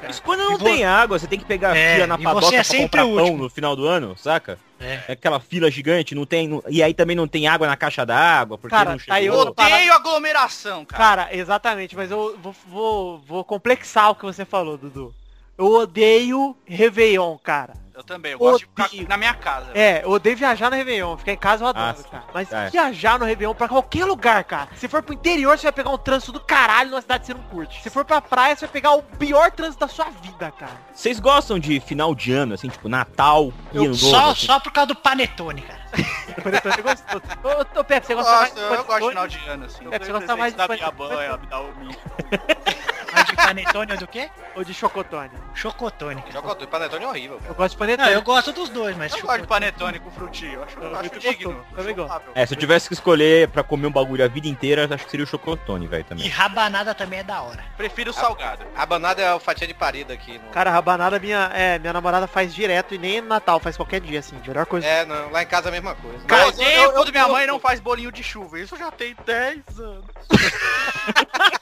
Isso 0.09 0.21
quando 0.21 0.41
não 0.41 0.53
E 0.53 0.57
vo- 0.57 0.63
tem 0.65 0.85
água, 0.85 1.17
você 1.17 1.27
tem 1.27 1.39
que 1.39 1.45
pegar 1.45 1.71
a 1.71 1.77
É, 1.77 1.95
fila 1.95 2.07
na 2.07 2.15
e 2.15 2.23
padoca 2.23 2.45
você 2.45 2.55
é 2.55 2.57
pra 2.59 2.63
sempre 2.63 3.01
comprar 3.01 3.05
o 3.05 3.15
pão 3.15 3.37
no 3.37 3.49
final 3.49 3.75
do 3.75 3.85
ano, 3.87 4.15
saca? 4.17 4.59
É. 4.79 4.99
É 5.07 5.11
aquela 5.13 5.39
fila 5.39 5.69
gigante, 5.69 6.13
não 6.15 6.25
tem. 6.25 6.47
não- 6.47 6.63
e 6.67 6.81
aí 6.81 6.93
também 6.93 7.15
não 7.15 7.27
tem 7.27 7.47
água 7.47 7.67
na 7.67 7.75
caixa 7.77 8.05
d'água, 8.05 8.57
porque 8.57 8.75
Cara, 8.75 8.91
não 8.91 8.97
tá 8.97 9.13
aí 9.13 9.29
outra 9.29 9.65
Odeio 9.65 9.93
aglomeração, 9.93 10.85
cara. 10.85 11.03
Cara, 11.25 11.35
exatamente, 11.35 11.95
mas 11.95 12.09
eu 12.11 12.37
vou, 12.41 12.55
vou, 12.67 13.17
vou 13.19 13.43
complexar 13.43 14.09
o 14.11 14.15
que 14.15 14.23
você 14.25 14.45
falou, 14.45 14.77
Dudu. 14.77 15.13
Eu 15.57 15.65
odeio 15.67 16.55
Réveillon, 16.65 17.37
cara. 17.37 17.73
Eu 18.01 18.03
também, 18.03 18.31
eu 18.31 18.39
gosto 18.39 18.59
de 18.61 18.65
ficar 18.65 18.89
na 19.07 19.15
minha 19.15 19.33
casa. 19.35 19.67
É, 19.75 20.03
eu 20.03 20.09
odeio 20.09 20.35
viajar 20.35 20.71
no 20.71 20.75
Réveillon. 20.75 21.15
Ficar 21.17 21.33
em 21.33 21.37
casa 21.37 21.63
eu 21.63 21.67
adoro, 21.67 21.85
Ah, 21.89 21.93
sim. 21.93 22.09
cara. 22.09 22.23
Mas 22.33 22.51
É. 22.51 22.69
viajar 22.71 23.19
no 23.19 23.25
Réveillon 23.25 23.53
pra 23.53 23.67
qualquer 23.67 24.05
lugar, 24.05 24.43
cara. 24.43 24.69
Se 24.75 24.87
for 24.87 25.03
pro 25.03 25.13
interior, 25.13 25.55
você 25.55 25.63
vai 25.67 25.71
pegar 25.71 25.91
um 25.91 25.97
trânsito 25.99 26.31
do 26.31 26.39
caralho 26.39 26.89
numa 26.89 27.01
cidade 27.01 27.21
que 27.21 27.27
você 27.27 27.33
não 27.35 27.43
curte. 27.43 27.79
Se 27.83 27.89
for 27.91 28.03
pra 28.03 28.19
praia, 28.19 28.55
você 28.55 28.65
vai 28.65 28.73
pegar 28.73 28.93
o 28.93 29.03
pior 29.03 29.51
trânsito 29.51 29.81
da 29.85 29.87
sua 29.87 30.05
vida, 30.09 30.51
cara. 30.57 30.71
Vocês 30.91 31.19
gostam 31.19 31.59
de 31.59 31.79
final 31.79 32.15
de 32.15 32.33
ano, 32.33 32.55
assim, 32.55 32.69
tipo 32.69 32.89
Natal 32.89 33.53
e 33.71 33.77
Eu 33.77 33.83
Ano 33.83 33.91
Novo? 33.91 33.95
Só, 34.09 34.31
assim? 34.31 34.45
só 34.47 34.59
por 34.59 34.71
causa 34.71 34.87
do 34.87 34.95
panetone, 34.95 35.61
cara. 35.61 35.81
Panetone 36.41 36.75
é 36.79 36.81
gostoso. 36.81 37.21
Ô, 37.75 37.79
ô, 37.79 37.83
Pepe, 37.83 38.07
você 38.07 38.13
Eu 38.13 38.17
gosta 38.17 38.31
mais 38.31 38.53
gosto, 38.53 38.55
de 38.55 38.61
eu 38.61 38.83
gosto 38.85 39.01
de 39.03 39.09
final 39.09 39.27
de 39.27 39.49
ano, 39.49 39.65
assim. 39.65 39.87
É, 39.91 39.99
você 39.99 40.11
gosta 40.11 40.35
mais 40.35 40.53
de 40.53 40.57
da 40.57 40.67
minha 40.67 40.91
banha, 40.91 41.37
me 41.37 41.45
dá 41.47 41.59
o 41.59 41.75
milho. 41.75 41.97
Panetone 43.51 43.91
ou 43.91 43.97
do 43.97 44.07
quê? 44.07 44.29
Ou 44.55 44.63
de 44.63 44.73
chocotone? 44.73 45.31
Chocotone, 45.53 46.21
cara. 46.21 46.39
O 46.39 46.67
panetone 46.67 47.03
é 47.03 47.07
horrível. 47.07 47.39
Eu 47.47 47.53
gosto 47.53 47.71
de 47.75 47.79
Não, 47.81 47.87
panetone. 47.97 48.13
eu 48.13 48.21
gosto 48.21 48.51
dos 48.53 48.69
dois, 48.69 48.95
mas 48.95 49.11
Eu 49.11 49.19
chocotone. 49.19 49.39
gosto 49.39 49.41
de 49.41 49.47
panetone 49.47 49.99
com 49.99 50.11
frutinho. 50.11 50.53
Eu 50.53 50.63
acho, 50.63 50.77
eu 50.79 50.83
Eu 50.91 50.95
acho 50.99 51.19
digno. 51.19 51.65
É, 52.33 52.45
se 52.45 52.53
eu 52.53 52.57
tivesse 52.57 52.87
que 52.87 52.93
escolher 52.93 53.47
pra 53.49 53.63
comer 53.63 53.87
um 53.87 53.91
bagulho 53.91 54.23
a 54.23 54.27
vida 54.27 54.47
inteira, 54.47 54.87
acho 54.93 55.03
que 55.05 55.11
seria 55.11 55.23
o 55.25 55.27
chocotone, 55.27 55.87
velho, 55.87 56.01
E 56.01 56.03
também. 56.03 56.27
rabanada 56.29 56.93
também 56.95 57.19
é 57.19 57.23
da 57.23 57.41
hora. 57.41 57.63
Prefiro 57.77 58.11
o 58.11 58.13
salgado. 58.13 58.63
A 58.75 58.85
banada 58.85 59.21
é 59.21 59.33
o 59.33 59.39
fatia 59.39 59.67
de 59.67 59.73
parida 59.73 60.13
aqui. 60.13 60.37
No... 60.37 60.49
Cara, 60.51 60.69
rabanada 60.71 61.19
minha, 61.19 61.51
é, 61.53 61.77
minha 61.79 61.93
namorada 61.93 62.27
faz 62.27 62.53
direto 62.53 62.93
e 62.95 62.97
nem 62.97 63.21
no 63.21 63.27
Natal, 63.27 63.59
faz 63.59 63.75
qualquer 63.75 63.99
dia, 64.01 64.19
assim. 64.19 64.37
Melhor 64.45 64.65
coisa. 64.65 64.85
É, 64.87 65.05
não, 65.05 65.29
lá 65.31 65.43
em 65.43 65.47
casa 65.47 65.67
é 65.67 65.69
a 65.69 65.71
mesma 65.71 65.95
coisa. 65.95 66.19
Cara, 66.25 66.45
Mas 66.47 66.59
eu, 66.59 66.65
eu, 66.67 66.91
quando 66.93 67.11
minha 67.11 67.27
mãe 67.27 67.47
não 67.47 67.59
faz 67.59 67.79
bolinho 67.79 68.11
de 68.11 68.23
chuva. 68.23 68.59
Isso 68.59 68.75
já 68.77 68.91
tem 68.91 69.15
10 69.25 69.79
anos. 69.79 70.05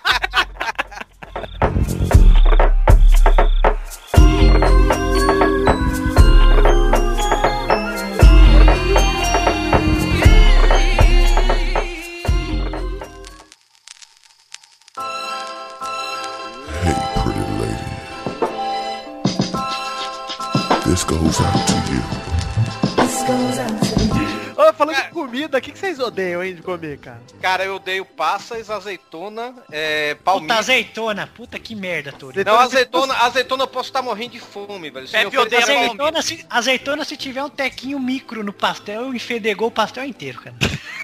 This 21.00 21.06
goes 21.06 21.40
out 21.40 21.54
to 21.68 21.74
you. 21.94 22.02
Ô, 24.62 24.74
falando 24.74 24.98
de 24.98 25.10
comida, 25.12 25.58
o 25.58 25.62
que, 25.62 25.72
que 25.72 25.80
vocês 25.80 25.98
odeiam, 25.98 26.44
hein, 26.44 26.56
de 26.56 26.62
comer, 26.62 26.98
cara? 26.98 27.22
Cara, 27.42 27.64
eu 27.64 27.76
odeio 27.76 28.04
passas, 28.04 28.70
azeitona, 28.70 29.56
é, 29.72 30.16
Puta 30.16 30.24
palmito. 30.26 30.54
azeitona, 30.54 31.28
puta 31.28 31.58
que 31.58 31.74
merda, 31.74 32.12
Torinho. 32.12 32.44
Não, 32.44 32.60
azeitona, 32.60 33.14
azeitona 33.20 33.64
eu 33.64 33.68
posso 33.68 33.88
estar 33.88 34.02
morrendo 34.02 34.32
de 34.32 34.40
fome, 34.42 34.90
velho. 34.90 35.08
Se 35.08 35.14
Pepe 35.14 35.38
oferecer 35.38 35.64
odeia 35.64 35.66
palmito- 35.88 36.04
Azeitona 36.04 36.22
se, 36.22 36.46
azeitona, 36.50 37.06
se 37.06 37.16
tiver 37.16 37.42
um 37.42 37.50
tequinho 37.50 37.98
micro 37.98 38.44
no 38.44 38.52
pastel, 38.52 39.16
enfedegou 39.16 39.70
o 39.70 39.72
pastel 39.72 40.04
inteiro, 40.04 40.42
cara. 40.42 40.56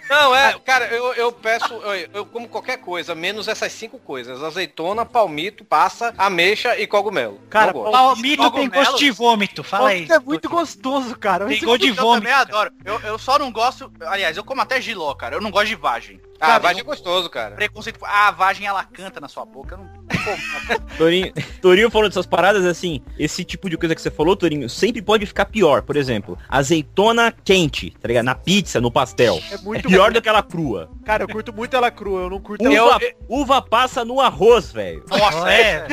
Não, 0.09 0.35
é, 0.35 0.57
cara, 0.59 0.85
eu, 0.87 1.13
eu 1.13 1.31
peço, 1.31 1.73
eu, 1.73 2.09
eu 2.13 2.25
como 2.25 2.47
qualquer 2.47 2.77
coisa, 2.77 3.15
menos 3.15 3.47
essas 3.47 3.71
cinco 3.71 3.97
coisas. 3.97 4.41
Azeitona, 4.43 5.05
palmito, 5.05 5.65
passa, 5.65 6.13
ameixa 6.17 6.77
e 6.77 6.85
cogumelo. 6.85 7.39
Cara. 7.49 7.73
Palmito 7.73 8.51
tem 8.51 8.69
Cogumelo? 8.69 8.71
gosto 8.71 8.97
de 8.99 9.11
vômito, 9.11 9.63
fala 9.63 9.89
aí. 9.89 10.07
é 10.09 10.19
muito 10.19 10.49
gostoso, 10.49 11.17
cara. 11.17 11.47
Tem 11.47 11.59
gosto 11.59 11.81
de 11.81 11.89
eu 11.89 11.95
vômito. 11.95 12.21
também 12.21 12.33
adoro. 12.33 12.71
Eu, 12.83 12.99
eu 13.01 13.17
só 13.17 13.39
não 13.39 13.51
gosto. 13.51 13.91
Aliás, 14.01 14.37
eu 14.37 14.43
como 14.43 14.61
até 14.61 14.79
giló, 14.79 15.13
cara. 15.15 15.35
Eu 15.35 15.41
não 15.41 15.51
gosto 15.51 15.67
de 15.67 15.75
vagem. 15.75 16.21
Ah, 16.39 16.47
Cara, 16.47 16.59
vagem 16.59 16.81
é 16.81 16.83
gostoso, 16.83 17.29
cara. 17.29 17.55
Preconceito. 17.55 17.99
Ah, 18.03 18.27
a 18.27 18.31
vagem 18.31 18.67
ela 18.67 18.83
canta 18.83 19.19
na 19.19 19.27
sua 19.27 19.45
boca. 19.45 19.75
Eu 19.75 19.79
não. 19.79 20.05
Torinho, 20.97 21.31
Torinho 21.61 21.89
falando 21.91 22.09
dessas 22.09 22.25
paradas, 22.25 22.65
assim, 22.65 23.01
esse 23.17 23.43
tipo 23.43 23.69
de 23.69 23.77
coisa 23.77 23.95
que 23.95 24.01
você 24.01 24.11
falou, 24.11 24.35
Torinho, 24.35 24.69
sempre 24.69 25.01
pode 25.01 25.25
ficar 25.25 25.45
pior. 25.45 25.81
Por 25.81 25.95
exemplo, 25.95 26.37
azeitona 26.49 27.31
quente, 27.31 27.91
tá 28.01 28.07
ligado? 28.07 28.25
Na 28.25 28.35
pizza, 28.35 28.81
no 28.81 28.91
pastel. 28.91 29.39
É 29.51 29.55
É 29.55 29.57
muito 29.59 29.87
pior 29.87 30.07
bom. 30.09 30.13
do 30.13 30.21
que 30.21 30.29
ela 30.29 30.43
crua. 30.43 30.89
Cara, 31.05 31.23
eu 31.23 31.27
curto 31.27 31.53
muito 31.53 31.75
ela 31.75 31.89
crua, 31.91 32.21
eu 32.23 32.29
não 32.29 32.39
curto 32.41 32.63
Uva, 32.63 32.73
ela... 32.73 32.99
uva 33.29 33.61
passa 33.61 34.03
no 34.03 34.19
arroz, 34.19 34.71
velho. 34.71 35.03
nossa, 35.09 35.51
É, 35.51 35.87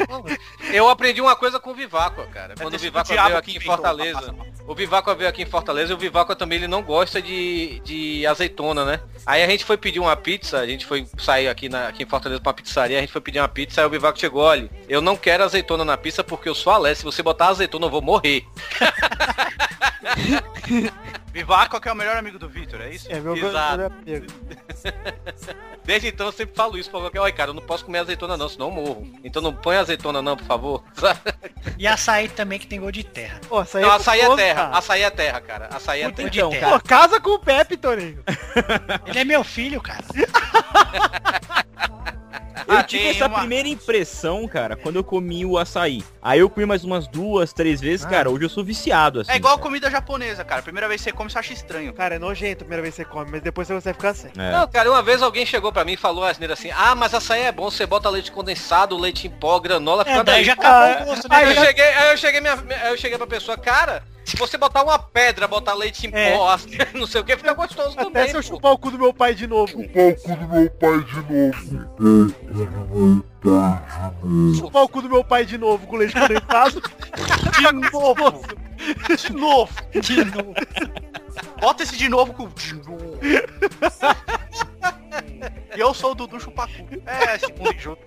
Eu 0.73 0.89
aprendi 0.89 1.21
uma 1.21 1.37
coisa 1.37 1.61
com 1.61 1.71
o 1.71 1.75
Viváqua, 1.75 2.27
cara. 2.27 2.55
Quando 2.61 2.75
o 2.75 2.79
Viváqua 2.79 3.11
o 3.11 3.15
diabo 3.15 3.29
veio 3.29 3.39
aqui 3.39 3.57
em 3.57 3.61
Fortaleza. 3.61 4.35
O 4.67 4.75
Viváqua 4.75 5.15
veio 5.15 5.29
aqui 5.29 5.43
em 5.43 5.47
Fortaleza 5.47 5.93
e 5.93 5.95
o 5.95 5.99
Viváqua 5.99 6.35
também 6.37 6.59
ele 6.59 6.69
não 6.69 6.83
gosta 6.83 7.21
de, 7.21 7.81
de 7.81 8.27
azeitona, 8.27 8.85
né? 8.85 9.01
Aí 9.27 9.43
a 9.43 9.47
gente 9.47 9.65
foi 9.65 9.77
pedir 9.77 9.99
uma 10.01 10.17
pizza, 10.17 10.32
a 10.55 10.67
gente 10.67 10.87
foi 10.87 11.07
sair 11.19 11.49
aqui, 11.49 11.69
na, 11.69 11.89
aqui 11.89 12.03
em 12.03 12.07
Fortaleza 12.07 12.41
pra 12.41 12.53
pizzaria, 12.53 12.99
a 12.99 13.01
gente 13.01 13.13
foi 13.13 13.21
pedir 13.21 13.41
uma 13.41 13.49
pizza, 13.49 13.81
aí 13.81 13.87
o 13.87 13.91
Viváqua 13.91 14.21
chegou, 14.21 14.43
olha, 14.43 14.69
eu 14.89 15.01
não 15.01 15.17
quero 15.17 15.45
azeitona 15.45 15.85
na 15.85 15.97
pizza 15.97 16.25
porque 16.25 16.49
eu 16.49 16.55
sou 16.55 16.73
alérgico, 16.73 17.11
se 17.11 17.17
você 17.17 17.23
botar 17.23 17.49
azeitona 17.49 17.87
eu 17.87 17.91
vou 17.91 18.03
morrer. 18.03 18.45
Vivaco 21.33 21.81
que 21.81 21.89
é 21.89 21.93
o 21.93 21.97
melhor 21.97 22.17
amigo 22.17 22.39
do 22.39 22.49
Vitor, 22.49 22.81
é 22.83 22.91
isso? 22.91 23.07
É 23.11 23.19
meu 23.19 23.35
Exato. 23.35 23.79
meu 23.79 23.87
amigo. 23.87 24.27
Desde 25.85 26.09
então 26.09 26.27
eu 26.27 26.33
sempre 26.33 26.55
falo 26.55 26.77
isso 26.79 26.91
pra 26.91 27.01
qualquer, 27.01 27.21
olha 27.21 27.33
cara, 27.33 27.51
eu 27.51 27.55
não 27.55 27.63
posso 27.63 27.85
comer 27.85 27.99
azeitona 28.01 28.37
não, 28.37 28.49
senão 28.49 28.67
eu 28.67 28.73
morro. 28.73 29.11
Então 29.25 29.41
não 29.41 29.53
põe 29.55 29.77
azeitona 29.77 30.21
não, 30.21 30.37
por 30.37 30.47
favor. 30.47 30.85
e 31.79 31.87
açaí 31.87 32.29
também 32.29 32.59
que 32.59 32.67
tem 32.67 32.79
gosto 32.79 32.93
de 32.93 33.05
terra. 33.05 33.41
Pô, 33.49 33.59
açaí 33.59 33.83
Não, 33.83 33.91
açaí 33.91 34.21
é 34.21 34.27
gostoso, 34.27 34.43
terra, 34.47 34.63
cara. 34.65 34.79
açaí 34.79 35.03
é 35.03 35.11
terra, 35.11 35.41
cara. 35.41 35.69
Açaí 35.73 36.03
é 36.03 36.11
terra. 36.11 36.31
de 36.31 36.39
Então, 36.39 36.51
terra. 36.51 36.71
Pô, 36.79 36.81
casa 36.87 37.19
com 37.21 37.31
o 37.31 37.39
Pepe, 37.39 37.77
Torinho. 37.77 38.23
Ele 39.07 39.19
é 39.19 39.25
meu 39.25 39.43
filho, 39.43 39.81
cara. 39.81 40.05
Eu 42.69 42.77
Ah, 42.79 42.83
tive 42.83 43.09
essa 43.09 43.27
uma- 43.27 43.39
primeira 43.41 43.69
impressão, 43.69 44.47
cara, 44.47 44.77
quando 44.77 44.97
eu 44.97 45.05
comi 45.05 45.45
o 45.45 45.59
açaí. 45.59 46.03
Aí 46.21 46.41
eu 46.41 46.49
comi 46.51 46.67
mais 46.67 46.85
umas 46.85 47.07
duas, 47.09 47.53
três 47.53 47.81
vezes, 47.81 48.05
cara, 48.07 48.31
hoje 48.31 48.45
eu 48.45 48.49
sou 48.49 48.65
viciado, 48.65 49.21
assim. 49.21 49.33
É 49.33 49.37
igual 49.37 49.55
cara. 49.57 49.63
comida 49.63 49.91
japonesa, 49.91 50.45
cara. 50.45 50.63
Primeira 50.63 50.89
vez 50.89 51.01
que 51.01 51.11
você 51.11 51.13
come, 51.17 51.31
você 51.31 51.39
acha 51.39 51.53
estranho. 51.53 51.93
Cara, 51.93 52.15
é 52.17 52.19
nojento 52.19 52.63
a 52.63 52.65
primeira 52.65 52.83
vez 52.83 52.95
que 52.95 53.03
você 53.03 53.09
come, 53.09 53.31
mas 53.31 53.43
depois 53.43 53.67
você 53.69 53.75
vai 53.75 53.93
ficar 53.93 54.15
sem. 54.15 54.31
É. 54.37 54.53
Não, 54.53 54.69
cara, 54.69 54.91
uma 54.91 55.03
vez 55.03 55.23
alguém 55.23 55.45
chegou 55.47 55.73
pra 55.73 55.85
mim 55.85 55.93
e 55.93 55.97
falou 55.97 56.25
asneira 56.25 56.55
assim, 56.55 56.71
ah, 56.75 56.95
mas 56.95 57.15
açaí 57.15 57.43
é 57.43 57.53
bom, 57.53 57.71
você 57.71 57.87
bota 57.87 58.09
leite 58.09 58.31
condensado, 58.33 58.97
leite 58.97 59.27
em 59.27 59.31
pó, 59.31 59.59
granola, 59.59 60.03
É, 60.03 60.07
fica 60.13 60.25
daí 60.25 60.35
daí. 60.37 60.45
já 60.45 60.53
acabou 60.55 60.79
Ah, 60.99 61.03
o 61.03 61.05
gosto, 61.07 61.29
né? 61.29 61.37
Aí 61.37 61.57
eu 61.57 61.65
cheguei, 61.65 61.85
aí 61.85 62.11
eu 62.13 62.17
cheguei, 62.17 62.41
minha, 62.41 62.55
aí 62.83 62.91
eu 62.93 62.97
cheguei 62.99 63.19
pra 63.19 63.27
pessoa, 63.27 63.57
cara, 63.57 64.03
se 64.25 64.37
você 64.37 64.57
botar 64.57 64.83
uma 64.83 64.99
pedra, 64.99 65.47
botar 65.49 65.75
leite 65.75 66.07
em 66.07 66.11
É. 66.15 66.37
pó, 66.37 66.57
não 66.95 67.07
sei 67.07 67.21
o 67.21 67.25
que, 67.25 67.37
fica 67.37 67.53
gostoso 67.55 67.91
Até 67.93 68.05
também. 68.05 68.29
se 68.29 68.37
eu 68.37 68.43
pô. 68.43 68.49
chupar 68.49 68.73
o 68.73 68.79
cu 68.79 68.91
do 68.91 68.99
meu 68.99 69.13
pai 69.15 69.35
de 69.35 69.47
novo. 69.47 69.73
Palco 69.89 70.37
do 70.37 70.49
meu 70.49 70.71
pai 70.71 71.05
de 71.05 71.17
novo. 71.33 71.57
Chupar 74.57 74.83
o 74.85 74.89
cu 74.89 75.03
do 75.03 75.09
meu 75.09 75.25
pai 75.25 75.45
de 75.45 75.59
novo 75.59 75.87
com 75.87 75.97
leite 75.97 76.15
condensado. 76.15 76.81
De 77.53 77.73
novo! 77.91 78.43
De 79.17 79.33
novo! 79.33 79.73
De 79.93 80.25
novo. 80.25 80.55
Bota 81.61 81.83
esse 81.83 81.97
de 81.97 82.09
novo 82.09 82.33
com. 82.33 82.49
De 82.49 82.75
novo. 82.75 83.19
E 85.77 85.81
eu 85.81 85.95
sou 85.95 86.13
o 86.13 86.15
Dudu 86.15 86.39
Chupacu. 86.41 86.73
É, 87.07 87.39
segundo 87.39 87.79
junto. 87.79 88.03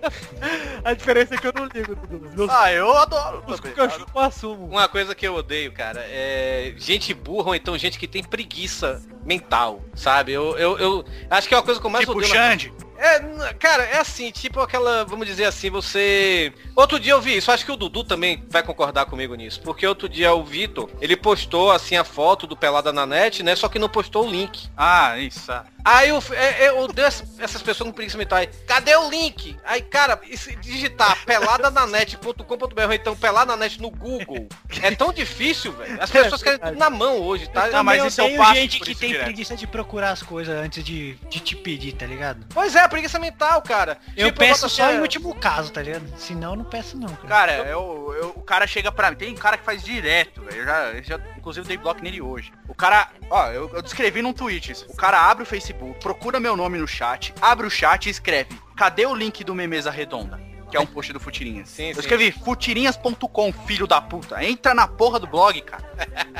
A 0.84 0.92
diferença 0.94 1.34
é 1.34 1.38
que 1.38 1.46
eu 1.46 1.52
não 1.52 1.66
ligo, 1.66 1.94
Dudu. 1.96 2.30
Meus 2.36 2.50
Ah, 2.50 2.72
eu 2.72 2.96
adoro. 2.96 3.42
os 3.46 3.56
também, 3.60 3.74
que 3.74 3.80
eu 3.80 3.90
chupo 3.90 4.10
eu 4.18 4.22
assumo. 4.22 4.66
Uma 4.66 4.88
coisa 4.88 5.14
que 5.14 5.26
eu 5.26 5.34
odeio, 5.34 5.72
cara, 5.72 6.00
é 6.08 6.74
gente 6.76 7.12
burra 7.14 7.48
ou 7.48 7.54
então 7.54 7.76
gente 7.76 7.98
que 7.98 8.06
tem 8.08 8.22
preguiça 8.22 9.02
mental, 9.24 9.82
sabe? 9.94 10.32
Eu, 10.32 10.56
eu, 10.56 10.78
eu 10.78 11.04
acho 11.30 11.48
que 11.48 11.54
é 11.54 11.56
uma 11.56 11.62
coisa 11.64 11.80
que 11.80 11.86
eu 11.86 11.90
mais 11.90 12.06
Tipo 12.06 12.18
odeio. 12.18 12.32
na- 12.34 12.40
Xande. 12.50 12.72
É, 12.98 13.18
n- 13.20 13.52
cara, 13.58 13.82
é 13.84 13.98
assim, 13.98 14.30
tipo 14.30 14.58
aquela, 14.58 15.04
vamos 15.04 15.26
dizer 15.26 15.44
assim, 15.44 15.68
você... 15.68 16.50
Outro 16.74 16.98
dia 16.98 17.12
eu 17.12 17.20
vi 17.20 17.36
isso, 17.36 17.52
acho 17.52 17.62
que 17.62 17.70
o 17.70 17.76
Dudu 17.76 18.02
também 18.04 18.42
vai 18.48 18.62
concordar 18.62 19.04
comigo 19.04 19.34
nisso, 19.34 19.60
porque 19.60 19.86
outro 19.86 20.08
dia 20.08 20.32
o 20.32 20.42
Vitor, 20.42 20.88
ele 20.98 21.14
postou 21.14 21.70
assim 21.70 21.94
a 21.98 22.04
foto 22.04 22.46
do 22.46 22.56
Pelada 22.56 22.94
na 22.94 23.04
net, 23.04 23.42
né, 23.42 23.54
só 23.54 23.68
que 23.68 23.78
não 23.78 23.88
postou 23.90 24.26
o 24.26 24.30
link. 24.30 24.68
Ah, 24.74 25.18
isso. 25.18 25.52
ah. 25.52 25.66
Aí 25.84 26.08
eu, 26.08 26.22
é, 26.32 26.64
é, 26.64 26.68
eu 26.70 26.78
odeio 26.80 27.06
essas, 27.06 27.38
essas 27.56 27.62
pessoas 27.66 27.88
com 27.88 27.94
preguiça 27.94 28.16
mental 28.18 28.38
aí, 28.38 28.48
cadê 28.66 28.94
o 28.96 29.08
link? 29.10 29.56
Aí, 29.64 29.82
cara, 29.82 30.20
se 30.36 30.54
digitar 30.56 31.16
peladananet.com.br 31.24 32.92
então 32.94 33.16
peladanet 33.16 33.80
no 33.80 33.90
Google, 33.90 34.48
é 34.82 34.90
tão 34.94 35.12
difícil, 35.12 35.72
velho. 35.72 36.00
As 36.02 36.10
pessoas 36.10 36.42
querem 36.42 36.58
tudo 36.58 36.76
na 36.78 36.90
mão 36.90 37.20
hoje, 37.20 37.48
tá? 37.48 37.68
Não, 37.68 37.82
mas 37.84 37.98
eu 38.00 38.06
isso 38.08 38.20
eu 38.20 38.36
passo 38.36 38.54
gente 38.54 38.80
que 38.80 38.94
tem 38.94 39.10
direto. 39.10 39.24
preguiça 39.24 39.56
de 39.56 39.66
procurar 39.66 40.10
as 40.10 40.22
coisas 40.22 40.54
antes 40.56 40.84
de, 40.84 41.14
de 41.28 41.40
te 41.40 41.56
pedir, 41.56 41.92
tá 41.92 42.06
ligado? 42.06 42.46
Pois 42.52 42.74
é, 42.74 42.86
preguiça 42.88 43.18
mental, 43.18 43.62
cara. 43.62 43.98
Eu 44.16 44.26
Tipo, 44.28 44.38
peço 44.40 44.62
boto 44.62 44.74
só 44.74 44.84
assim, 44.86 44.96
em 44.96 45.00
último 45.00 45.34
caso, 45.34 45.72
tá 45.72 45.82
ligado? 45.82 46.04
Senão 46.18 46.50
eu 46.50 46.56
não 46.56 46.64
peço 46.64 46.96
não, 46.96 47.08
cara. 47.08 47.28
Cara, 47.28 47.52
eu, 47.68 48.14
eu- 48.20 48.32
o 48.36 48.42
cara 48.42 48.66
chega 48.66 48.90
pra 48.92 49.10
mim. 49.10 49.16
Tem 49.16 49.34
cara 49.34 49.56
que 49.58 49.64
faz 49.64 49.82
direto, 49.82 50.42
velho. 50.42 50.58
Eu 50.60 50.64
já, 50.64 50.80
eu 50.92 51.04
já, 51.04 51.20
inclusive, 51.46 51.68
dei 51.68 51.76
bloco 51.76 52.02
nele 52.02 52.20
hoje. 52.20 52.52
O 52.68 52.74
cara, 52.74 53.08
ó, 53.30 53.46
eu, 53.50 53.70
eu 53.72 53.80
descrevi 53.80 54.20
num 54.20 54.32
tweet 54.32 54.72
isso. 54.72 54.86
O 54.88 54.96
cara 54.96 55.20
abre 55.30 55.44
o 55.44 55.46
Facebook, 55.46 56.00
procura 56.00 56.40
meu 56.40 56.56
nome 56.56 56.76
no 56.76 56.88
chat, 56.88 57.32
abre 57.40 57.66
o 57.66 57.70
chat 57.70 58.06
e 58.06 58.10
escreve: 58.10 58.50
Cadê 58.76 59.06
o 59.06 59.14
link 59.14 59.44
do 59.44 59.54
Memeza 59.54 59.90
Redonda? 59.90 60.44
Que 60.68 60.76
é 60.76 60.80
um 60.80 60.86
post 60.86 61.12
do 61.12 61.20
Futirinhas. 61.20 61.68
Sim, 61.68 61.90
eu 61.90 61.94
sim. 61.94 62.00
escrevi 62.00 62.32
futirinhas.com, 62.32 63.52
filho 63.52 63.86
da 63.86 64.00
puta. 64.00 64.42
Entra 64.44 64.74
na 64.74 64.88
porra 64.88 65.20
do 65.20 65.26
blog, 65.28 65.60
cara. 65.60 65.84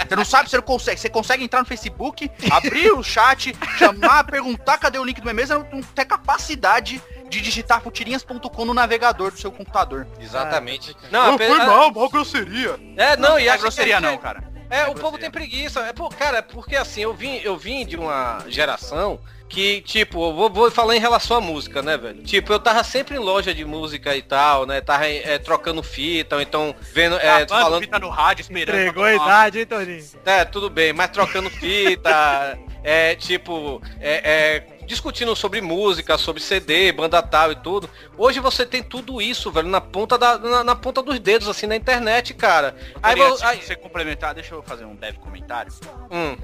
Você 0.08 0.16
não 0.16 0.24
sabe, 0.24 0.50
você 0.50 0.56
não 0.56 0.64
consegue. 0.64 1.00
Você 1.00 1.08
consegue 1.08 1.44
entrar 1.44 1.60
no 1.60 1.64
Facebook, 1.66 2.28
abrir 2.50 2.90
o 2.90 3.04
chat, 3.04 3.56
chamar, 3.78 4.24
perguntar 4.24 4.78
cadê 4.78 4.98
o 4.98 5.04
link 5.04 5.20
do 5.20 5.26
Memeza, 5.26 5.56
não, 5.56 5.68
não 5.74 5.80
tem 5.80 6.04
capacidade 6.04 7.00
de 7.28 7.40
digitar 7.40 7.80
futirinhas.com 7.80 8.64
no 8.64 8.74
navegador 8.74 9.30
do 9.30 9.38
seu 9.38 9.52
computador. 9.52 10.08
Exatamente. 10.18 10.96
Não, 11.10 11.32
Não, 11.32 11.38
foi 11.38 11.58
mal, 11.58 11.92
mal 11.92 12.08
grosseria. 12.08 12.80
É, 12.96 13.16
não, 13.16 13.38
e 13.38 13.48
é 13.48 13.52
que 13.52 13.58
grosseria 13.58 13.98
a 13.98 14.00
gente- 14.00 14.10
não, 14.10 14.18
cara. 14.18 14.42
É, 14.70 14.86
o 14.86 14.94
povo 14.94 15.18
tem 15.18 15.30
preguiça. 15.30 15.80
É, 15.80 15.92
pô, 15.92 16.08
cara, 16.08 16.42
porque 16.42 16.76
assim, 16.76 17.02
eu 17.02 17.14
vim, 17.14 17.40
eu 17.42 17.56
vim 17.56 17.86
de 17.86 17.96
uma 17.96 18.44
geração 18.48 19.20
que, 19.48 19.80
tipo, 19.82 20.28
eu 20.28 20.34
vou, 20.34 20.50
vou 20.50 20.70
falar 20.70 20.96
em 20.96 21.00
relação 21.00 21.36
à 21.36 21.40
música, 21.40 21.80
né, 21.80 21.96
velho? 21.96 22.22
Tipo, 22.22 22.52
eu 22.52 22.58
tava 22.58 22.82
sempre 22.82 23.16
em 23.16 23.18
loja 23.18 23.54
de 23.54 23.64
música 23.64 24.16
e 24.16 24.22
tal, 24.22 24.66
né? 24.66 24.80
Tava 24.80 25.06
é, 25.06 25.38
trocando 25.38 25.82
fita, 25.82 26.36
ou 26.36 26.42
então 26.42 26.74
vendo, 26.92 27.16
é, 27.16 27.44
Gravando 27.44 27.48
falando. 27.48 27.82
fita 27.82 27.98
no 27.98 28.08
rádio, 28.08 28.42
esperando. 28.42 28.76
Entregou 28.76 29.04
pra 29.04 29.12
a 29.12 29.14
idade, 29.14 29.58
hein, 29.60 29.66
Torinho? 29.66 30.04
É, 30.24 30.44
tudo 30.44 30.68
bem, 30.68 30.92
mas 30.92 31.10
trocando 31.10 31.48
fita, 31.48 32.58
é, 32.82 33.14
tipo, 33.14 33.80
é, 34.00 34.14
é, 34.24 34.75
discutindo 34.86 35.34
sobre 35.36 35.60
música, 35.60 36.16
sobre 36.16 36.40
CD, 36.42 36.92
banda 36.92 37.20
tal 37.22 37.52
e 37.52 37.56
tudo. 37.56 37.90
Hoje 38.16 38.40
você 38.40 38.64
tem 38.64 38.82
tudo 38.82 39.20
isso, 39.20 39.50
velho, 39.50 39.68
na 39.68 39.80
ponta, 39.80 40.16
da, 40.16 40.38
na, 40.38 40.64
na 40.64 40.74
ponta 40.76 41.02
dos 41.02 41.18
dedos, 41.18 41.48
assim, 41.48 41.66
na 41.66 41.76
internet, 41.76 42.32
cara. 42.34 42.76
Aí, 43.02 43.20
Aí, 43.20 43.28
vo- 43.28 43.38
aí- 43.44 43.60
você 43.62 43.74
complementar, 43.76 44.34
deixa 44.34 44.54
eu 44.54 44.62
fazer 44.62 44.84
um 44.84 44.94
breve 44.94 45.18
comentário. 45.18 45.72
hum, 46.10 46.36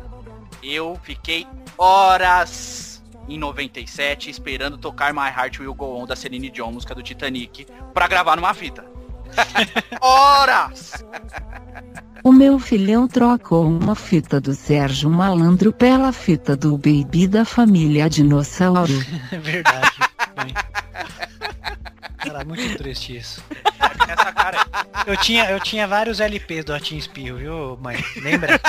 Eu 0.62 0.98
fiquei 1.02 1.46
horas 1.78 3.02
em 3.28 3.38
97 3.38 4.28
esperando 4.30 4.76
tocar 4.76 5.12
My 5.14 5.28
Heart 5.28 5.60
Will 5.60 5.74
Go 5.74 5.96
On 6.00 6.06
da 6.06 6.14
Celine 6.16 6.50
Dion, 6.50 6.70
música 6.72 6.94
do 6.94 7.02
Titanic, 7.02 7.66
pra 7.94 8.06
gravar 8.08 8.36
numa 8.36 8.52
fita. 8.54 8.84
horas! 10.00 11.04
O 12.24 12.30
meu 12.30 12.58
filhão 12.58 13.08
trocou 13.08 13.66
uma 13.66 13.96
fita 13.96 14.40
do 14.40 14.54
Sérgio 14.54 15.10
Malandro 15.10 15.72
pela 15.72 16.12
fita 16.12 16.56
do 16.56 16.76
Baby 16.78 17.26
da 17.26 17.44
família 17.44 18.08
Dinossauro. 18.08 18.92
É 19.32 19.38
verdade. 19.38 19.90
Cara, 22.18 22.44
muito 22.44 22.76
triste 22.78 23.16
isso. 23.16 23.42
Essa 24.08 24.32
cara. 24.32 24.66
Eu 25.06 25.16
tinha, 25.16 25.50
eu 25.50 25.58
tinha 25.58 25.88
vários 25.88 26.20
LPs 26.20 26.64
do 26.64 26.74
Atim 26.74 26.96
Espirro, 26.96 27.38
viu, 27.38 27.78
mãe? 27.80 27.96
Lembra? 28.16 28.60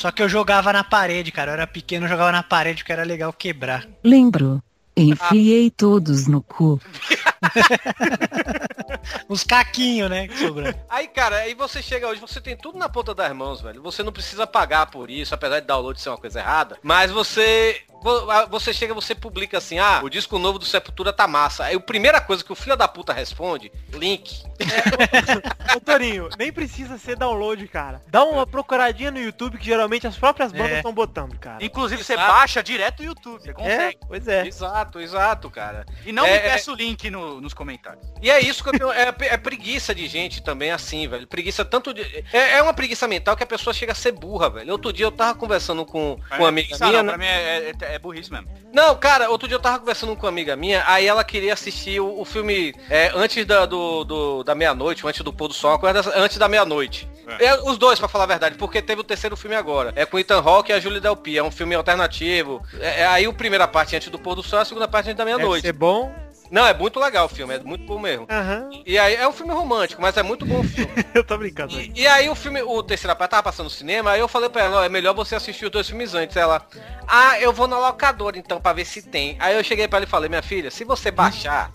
Só 0.00 0.10
que 0.10 0.22
eu 0.22 0.28
jogava 0.28 0.72
na 0.72 0.82
parede, 0.82 1.30
cara. 1.30 1.52
Eu 1.52 1.54
era 1.54 1.66
pequeno, 1.66 2.06
eu 2.06 2.10
jogava 2.10 2.32
na 2.32 2.42
parede 2.42 2.82
porque 2.82 2.92
era 2.92 3.04
legal 3.04 3.32
quebrar. 3.32 3.86
Lembro. 4.02 4.62
Enfiei 4.96 5.70
todos 5.70 6.26
no 6.26 6.42
cu. 6.42 6.80
Os 9.28 9.44
caquinhos, 9.44 10.10
né? 10.10 10.28
Que 10.28 10.38
sobrou. 10.38 10.72
Aí, 10.88 11.06
cara, 11.08 11.36
aí 11.38 11.54
você 11.54 11.82
chega 11.82 12.08
hoje, 12.08 12.20
você 12.20 12.40
tem 12.40 12.56
tudo 12.56 12.78
na 12.78 12.88
ponta 12.88 13.14
das 13.14 13.32
mãos, 13.34 13.60
velho. 13.60 13.82
Você 13.82 14.02
não 14.02 14.12
precisa 14.12 14.46
pagar 14.46 14.86
por 14.86 15.10
isso, 15.10 15.34
apesar 15.34 15.60
de 15.60 15.66
download 15.66 16.00
ser 16.00 16.08
uma 16.10 16.18
coisa 16.18 16.40
errada. 16.40 16.78
Mas 16.82 17.10
você 17.10 17.82
vo- 18.02 18.26
você 18.50 18.72
chega, 18.72 18.94
você 18.94 19.14
publica 19.14 19.58
assim, 19.58 19.78
ah, 19.78 20.00
o 20.02 20.08
disco 20.10 20.38
novo 20.38 20.58
do 20.58 20.64
Sepultura 20.64 21.12
tá 21.12 21.26
massa. 21.26 21.64
Aí 21.64 21.76
a 21.76 21.80
primeira 21.80 22.20
coisa 22.20 22.44
que 22.44 22.52
o 22.52 22.56
filho 22.56 22.76
da 22.76 22.86
puta 22.88 23.12
responde, 23.12 23.70
link. 23.92 24.42
Ô, 25.76 25.80
Torinho, 25.80 26.28
nem 26.38 26.52
precisa 26.52 26.96
ser 26.98 27.16
download, 27.16 27.66
cara. 27.68 28.02
Dá 28.08 28.24
uma 28.24 28.46
procuradinha 28.46 29.10
no 29.10 29.18
YouTube 29.18 29.58
que 29.58 29.64
geralmente 29.66 30.06
as 30.06 30.16
próprias 30.16 30.52
bandas 30.52 30.72
É. 30.72 30.76
estão 30.78 30.92
botando, 30.92 31.38
cara. 31.38 31.62
Inclusive, 31.64 32.02
você 32.02 32.14
Exato. 32.14 32.32
baixa 32.32 32.62
direto 32.62 32.98
do 32.98 33.04
YouTube. 33.04 33.40
Você 33.42 33.50
É, 33.50 33.52
consegue. 33.52 33.98
pois 34.06 34.28
é. 34.28 34.46
Exato, 34.46 35.00
exato, 35.00 35.50
cara. 35.50 35.84
E 36.04 36.12
não 36.12 36.24
É, 36.24 36.30
me 36.30 36.36
é- 36.36 36.40
peça 36.40 36.70
o 36.72 36.74
link 36.74 37.10
no- 37.10 37.35
nos 37.40 37.54
comentários. 37.54 38.06
E 38.22 38.30
é 38.30 38.40
isso 38.40 38.62
que 38.62 38.68
eu 38.70 38.72
tenho. 38.72 38.90
É, 38.92 39.14
é 39.20 39.36
preguiça 39.36 39.94
de 39.94 40.06
gente 40.06 40.42
também, 40.42 40.70
assim, 40.70 41.06
velho. 41.08 41.26
Preguiça 41.26 41.64
tanto 41.64 41.92
de. 41.94 42.02
É, 42.32 42.58
é 42.58 42.62
uma 42.62 42.72
preguiça 42.74 43.06
mental 43.08 43.36
que 43.36 43.42
a 43.42 43.46
pessoa 43.46 43.72
chega 43.74 43.92
a 43.92 43.94
ser 43.94 44.12
burra, 44.12 44.48
velho. 44.50 44.72
Outro 44.72 44.92
dia 44.92 45.06
eu 45.06 45.12
tava 45.12 45.34
conversando 45.38 45.84
com, 45.84 46.18
com 46.30 46.36
uma 46.38 46.48
amiga 46.48 46.76
minha. 46.78 46.92
não, 46.92 47.02
né? 47.02 47.08
pra 47.10 47.18
mim 47.18 47.24
é, 47.26 47.72
é- 47.90 47.94
é 47.94 47.98
burrice 47.98 48.30
mesmo. 48.32 48.48
Não, 48.72 48.94
cara, 48.96 49.30
outro 49.30 49.46
dia 49.48 49.56
eu 49.56 49.60
tava 49.60 49.78
conversando 49.78 50.14
com 50.16 50.22
uma 50.26 50.28
amiga 50.28 50.56
minha, 50.56 50.82
aí 50.86 51.06
ela 51.06 51.24
queria 51.24 51.52
assistir 51.52 52.00
o, 52.00 52.20
o 52.20 52.24
filme 52.24 52.74
é, 52.90 53.10
antes 53.14 53.44
da, 53.46 53.64
do, 53.66 54.04
do- 54.04 54.44
da 54.44 54.54
meia-noite, 54.54 55.06
antes 55.06 55.22
do 55.22 55.32
pôr 55.32 55.48
do 55.48 55.54
sol, 55.54 55.80
antes 56.14 56.38
da 56.38 56.48
meia-noite. 56.48 57.08
É, 57.40 57.54
os 57.62 57.76
dois, 57.76 57.98
pra 57.98 58.06
falar 58.08 58.22
a 58.24 58.28
verdade, 58.28 58.56
porque 58.56 58.80
teve 58.80 59.00
o 59.00 59.04
terceiro 59.04 59.36
filme 59.36 59.56
agora. 59.56 59.92
É 59.96 60.06
com 60.06 60.16
Ethan 60.18 60.38
Hawke 60.40 60.70
e 60.70 60.74
a 60.74 60.78
Julie 60.78 61.00
Delpy. 61.00 61.36
É 61.36 61.42
um 61.42 61.50
filme 61.50 61.74
alternativo. 61.74 62.62
É, 62.78 63.00
é 63.02 63.06
aí 63.06 63.26
a 63.26 63.32
primeira 63.32 63.66
parte 63.66 63.94
é 63.94 63.96
antes 63.98 64.08
do 64.10 64.18
pôr 64.18 64.34
do 64.36 64.42
sol, 64.44 64.60
a 64.60 64.64
segunda 64.64 64.86
parte 64.86 65.06
é 65.06 65.10
antes 65.10 65.18
da 65.18 65.24
Deve 65.24 65.36
meia-noite. 65.36 65.66
ser 65.66 65.72
bom. 65.72 66.14
Não, 66.50 66.66
é 66.66 66.72
muito 66.74 67.00
legal 67.00 67.26
o 67.26 67.28
filme, 67.28 67.54
é 67.54 67.58
muito 67.58 67.84
bom 67.84 67.98
mesmo. 67.98 68.26
Aham. 68.30 68.70
E 68.84 68.98
aí 68.98 69.14
é 69.14 69.26
um 69.26 69.32
filme 69.32 69.52
romântico, 69.52 70.00
mas 70.00 70.16
é 70.16 70.22
muito 70.22 70.44
bom 70.46 70.60
o 70.60 70.64
filme. 70.64 70.92
Eu 71.14 71.24
tô 71.24 71.36
brincando. 71.36 71.78
E, 71.80 71.92
e 71.94 72.06
aí 72.06 72.28
o 72.28 72.34
filme, 72.34 72.62
o 72.62 72.82
terceira 72.82 73.14
parte 73.14 73.30
tava 73.32 73.42
passando 73.42 73.64
no 73.64 73.70
cinema, 73.70 74.10
aí 74.12 74.20
eu 74.20 74.28
falei 74.28 74.48
pra 74.48 74.62
ela, 74.62 74.80
ó, 74.80 74.84
é 74.84 74.88
melhor 74.88 75.14
você 75.14 75.34
assistir 75.34 75.64
os 75.64 75.70
dois 75.70 75.88
filmes 75.88 76.14
antes. 76.14 76.36
Ela, 76.36 76.66
ah, 77.06 77.40
eu 77.40 77.52
vou 77.52 77.66
na 77.66 77.78
locadora 77.78 78.38
então 78.38 78.60
pra 78.60 78.72
ver 78.72 78.84
se 78.84 79.02
tem. 79.02 79.36
Aí 79.38 79.56
eu 79.56 79.64
cheguei 79.64 79.88
pra 79.88 79.98
ela 79.98 80.06
e 80.06 80.08
falei, 80.08 80.28
minha 80.28 80.42
filha, 80.42 80.70
se 80.70 80.84
você 80.84 81.10
baixar, 81.10 81.70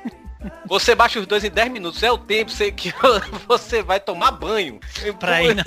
você 0.66 0.94
baixa 0.94 1.20
os 1.20 1.26
dois 1.26 1.44
em 1.44 1.50
10 1.50 1.70
minutos, 1.70 2.02
é 2.02 2.10
o 2.10 2.18
tempo 2.18 2.50
sei 2.50 2.72
que 2.72 2.92
você 3.46 3.82
vai 3.82 4.00
tomar 4.00 4.32
banho. 4.32 4.80
Pra 5.18 5.42
ir 5.42 5.54
na 5.54 5.62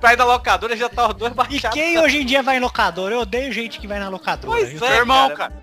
pra 0.00 0.12
ir 0.12 0.16
na 0.16 0.24
locadora 0.24 0.76
já 0.76 0.88
tá 0.88 1.08
os 1.08 1.14
dois 1.14 1.32
E 1.32 1.34
baixados. 1.34 1.74
quem 1.78 1.98
hoje 1.98 2.18
em 2.22 2.26
dia 2.26 2.42
vai 2.42 2.56
em 2.56 2.60
locadora? 2.60 3.14
Eu 3.14 3.20
odeio 3.20 3.52
gente 3.52 3.78
que 3.80 3.86
vai 3.86 3.98
na 3.98 4.08
locadora. 4.08 4.58
Pois 4.58 4.80
é, 4.80 4.96
irmão, 4.96 5.34
cara. 5.34 5.50
cara. 5.50 5.62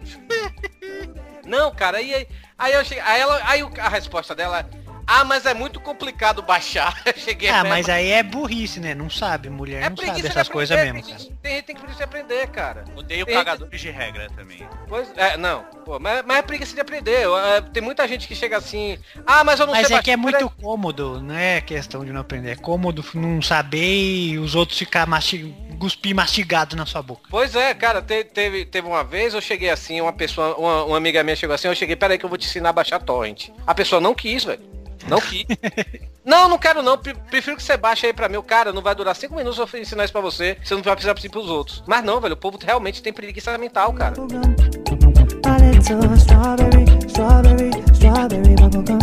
Não, 1.45 1.73
cara, 1.73 1.97
aí, 1.97 2.27
aí 2.57 2.73
eu 2.73 2.85
cheguei, 2.85 3.03
aí, 3.03 3.21
ela, 3.21 3.39
aí 3.43 3.61
a 3.79 3.89
resposta 3.89 4.33
dela, 4.33 4.65
ah, 5.05 5.23
mas 5.23 5.45
é 5.45 5.53
muito 5.53 5.79
complicado 5.79 6.41
baixar. 6.41 7.01
Cheguei 7.17 7.49
Ah, 7.49 7.63
mas 7.63 7.89
aí 7.89 8.11
é 8.11 8.23
burrice, 8.23 8.79
né? 8.79 8.93
Não 8.95 9.09
sabe, 9.09 9.49
mulher 9.49 9.83
É 9.83 9.89
não 9.89 9.97
sabe 9.97 10.25
essas 10.27 10.47
coisas 10.49 10.77
mesmo, 10.77 10.93
tem 10.93 11.03
cara. 11.03 11.19
gente- 11.19 11.33
Tem 11.41 11.55
gente 11.55 11.65
que 11.65 11.75
preguiça 11.75 12.03
aprender, 12.03 12.47
cara. 12.47 12.85
Odeio 12.95 13.25
Tem- 13.25 13.35
cagadores 13.35 13.81
de 13.81 13.89
regra 13.89 14.29
também. 14.35 14.67
Pois 14.87 15.09
é, 15.15 15.35
não. 15.37 15.63
Pô, 15.85 15.99
mas, 15.99 16.23
mas 16.25 16.37
é 16.37 16.41
preguiça 16.41 16.73
de 16.73 16.81
aprender. 16.81 17.27
É, 17.27 17.61
tem 17.61 17.83
muita 17.83 18.07
gente 18.07 18.27
que 18.27 18.35
chega 18.35 18.57
assim. 18.57 18.97
Ah, 19.25 19.43
mas 19.43 19.59
eu 19.59 19.65
não 19.67 19.73
Mas 19.73 19.87
sei 19.87 19.97
é 19.97 20.01
que 20.01 20.11
é 20.11 20.17
baixar." 20.17 20.39
muito 20.41 20.55
cômodo, 20.61 21.21
não 21.21 21.35
é 21.35 21.59
questão 21.61 22.05
de 22.05 22.11
não 22.13 22.21
aprender. 22.21 22.51
É 22.51 22.55
cômodo 22.55 23.03
não 23.15 23.41
saber 23.41 23.83
e 24.31 24.37
os 24.39 24.55
outros 24.55 24.77
ficar 24.79 25.05
masti... 25.05 25.53
cuspir 25.79 26.15
mastigado 26.15 26.75
na 26.75 26.85
sua 26.85 27.01
boca. 27.01 27.23
Pois 27.29 27.55
é, 27.55 27.73
cara, 27.73 28.01
te- 28.01 28.23
teve, 28.23 28.65
teve 28.65 28.87
uma 28.87 29.03
vez, 29.03 29.33
eu 29.33 29.41
cheguei 29.41 29.69
assim, 29.69 29.99
uma 29.99 30.13
pessoa, 30.13 30.55
uma, 30.55 30.83
uma 30.85 30.97
amiga 30.97 31.21
minha 31.23 31.35
chegou 31.35 31.53
assim, 31.53 31.67
eu 31.67 31.75
cheguei, 31.75 31.95
peraí 31.95 32.17
que 32.17 32.23
eu 32.23 32.29
vou 32.29 32.37
te 32.37 32.47
ensinar 32.47 32.69
a 32.69 32.73
baixar 32.73 32.99
torrent. 32.99 33.49
A 33.67 33.75
pessoa 33.75 33.99
não 33.99 34.13
quis, 34.15 34.45
velho. 34.45 34.61
Não 35.07 35.19
quis. 35.19 35.45
não, 36.25 36.47
não 36.49 36.57
quero 36.57 36.81
não. 36.81 36.97
Pre- 36.97 37.13
Prefiro 37.29 37.55
que 37.57 37.63
você 37.63 37.75
baixe 37.77 38.05
aí 38.05 38.13
pra 38.13 38.29
mim. 38.29 38.37
O 38.37 38.43
Cara, 38.43 38.71
não 38.73 38.81
vai 38.81 38.95
durar 38.95 39.15
cinco 39.15 39.35
minutos 39.35 39.57
eu 39.59 39.65
vou 39.65 39.79
ensinar 39.79 40.03
isso 40.03 40.13
pra 40.13 40.21
você. 40.21 40.57
Você 40.63 40.73
não 40.75 40.81
vai 40.81 40.93
precisar 40.93 41.13
pedir 41.15 41.29
pros 41.29 41.49
outros. 41.49 41.83
Mas 41.87 42.03
não, 42.03 42.19
velho. 42.21 42.33
O 42.33 42.37
povo 42.37 42.57
realmente 42.63 43.01
tem 43.01 43.11
preguiça 43.13 43.57
mental, 43.57 43.93
cara. 43.93 44.15
Strawberry, 45.83 46.85
strawberry, 47.07 47.69
strawberry 47.93 48.55
bubblegum. 48.55 48.99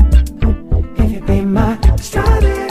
If 0.98 1.12
you 1.12 1.20
be 1.26 1.42
my 1.42 1.78
strawberry 1.98 2.69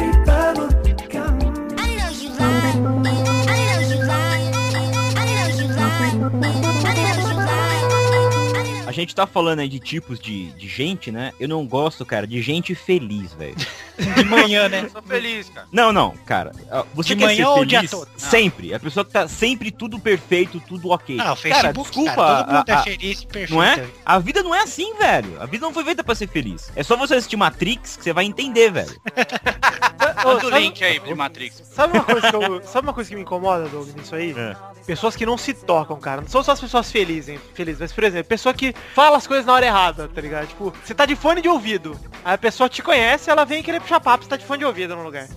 A 8.89 8.91
gente 8.91 9.13
tá 9.13 9.27
falando 9.27 9.59
aí 9.59 9.69
de 9.69 9.79
tipos 9.79 10.19
de, 10.19 10.47
de 10.53 10.67
gente, 10.67 11.11
né? 11.11 11.31
Eu 11.39 11.47
não 11.47 11.63
gosto, 11.67 12.03
cara, 12.03 12.25
de 12.25 12.41
gente 12.41 12.73
feliz, 12.73 13.33
velho. 13.35 13.55
De 14.15 14.23
manhã, 14.23 14.67
né? 14.67 14.81
Eu 14.85 14.89
sou 14.89 15.01
feliz, 15.03 15.47
cara. 15.47 15.67
Não, 15.71 15.93
não, 15.93 16.09
cara. 16.25 16.51
ah, 16.71 16.83
Você 16.95 17.09
De 17.13 17.17
quer 17.17 17.25
manhã 17.25 17.37
ser 17.37 17.45
ou 17.45 17.53
o 17.53 17.57
feliz 17.59 17.79
dia 17.81 17.87
todo? 17.89 18.09
Não. 18.11 18.17
sempre. 18.29 18.73
A 18.73 18.79
pessoa 18.79 19.05
que 19.05 19.11
tá 19.11 19.27
sempre 19.27 19.69
tudo 19.69 19.99
perfeito, 19.99 20.59
tudo 20.67 20.89
ok. 20.89 21.17
Ah, 21.19 21.21
o 21.21 21.25
Cara, 21.25 21.35
Facebook, 21.37 21.75
desculpa, 21.91 22.15
cara, 22.15 22.43
todo 22.43 22.47
mundo 22.55 22.69
a- 22.69 22.71
é 22.71 22.75
a- 22.75 22.83
feliz 22.83 23.23
perfeito. 23.25 23.53
Não 23.53 23.61
é? 23.63 23.87
A 24.03 24.17
vida 24.17 24.41
não 24.41 24.55
é 24.55 24.61
assim, 24.63 24.95
velho. 24.95 25.39
A 25.39 25.45
vida 25.45 25.63
não 25.63 25.73
foi 25.73 25.83
feita 25.83 26.03
pra 26.03 26.15
ser 26.15 26.27
feliz. 26.27 26.71
É 26.75 26.81
só 26.81 26.97
você 26.97 27.13
assistir 27.13 27.37
Matrix 27.37 27.95
que 27.95 28.03
você 28.05 28.11
vai 28.11 28.25
entender, 28.25 28.71
velho. 28.71 28.99
Manda 30.25 30.47
o 30.47 30.49
link 30.49 30.83
aí 30.83 30.99
de 30.99 31.13
Matrix. 31.13 31.61
Sabe 31.73 31.93
uma 31.97 32.03
coisa 32.03 32.29
que 32.29 32.35
eu, 32.35 32.61
sabe 32.63 32.87
uma 32.87 32.93
coisa 32.93 33.09
que 33.09 33.15
me 33.15 33.21
incomoda, 33.21 33.67
Doug, 33.69 33.87
nisso 33.95 34.15
aí? 34.15 34.33
É. 34.37 34.55
Pessoas 34.85 35.15
que 35.15 35.25
não 35.25 35.37
se 35.37 35.53
tocam, 35.53 35.97
cara. 35.99 36.21
Não 36.21 36.27
são 36.27 36.43
só 36.43 36.53
as 36.53 36.59
pessoas 36.59 36.91
felizes, 36.91 37.39
felizes, 37.53 37.79
mas 37.79 37.91
por 37.93 38.03
exemplo, 38.03 38.27
pessoa 38.27 38.53
que 38.53 38.73
fala 38.93 39.17
as 39.17 39.27
coisas 39.27 39.45
na 39.45 39.53
hora 39.53 39.65
errada, 39.65 40.07
tá 40.07 40.21
ligado? 40.21 40.47
Tipo, 40.47 40.73
você 40.83 40.93
tá 40.93 41.05
de 41.05 41.15
fone 41.15 41.41
de 41.41 41.47
ouvido. 41.49 41.99
Aí 42.23 42.33
a 42.33 42.37
pessoa 42.37 42.67
te 42.69 42.81
conhece, 42.81 43.29
ela 43.29 43.45
vem 43.45 43.63
querer 43.63 43.79
puxar 43.79 43.99
papo, 43.99 44.23
você 44.23 44.29
tá 44.29 44.35
de 44.37 44.45
fone 44.45 44.59
de 44.59 44.65
ouvido 44.65 44.95
no 44.95 45.03
lugar. 45.03 45.27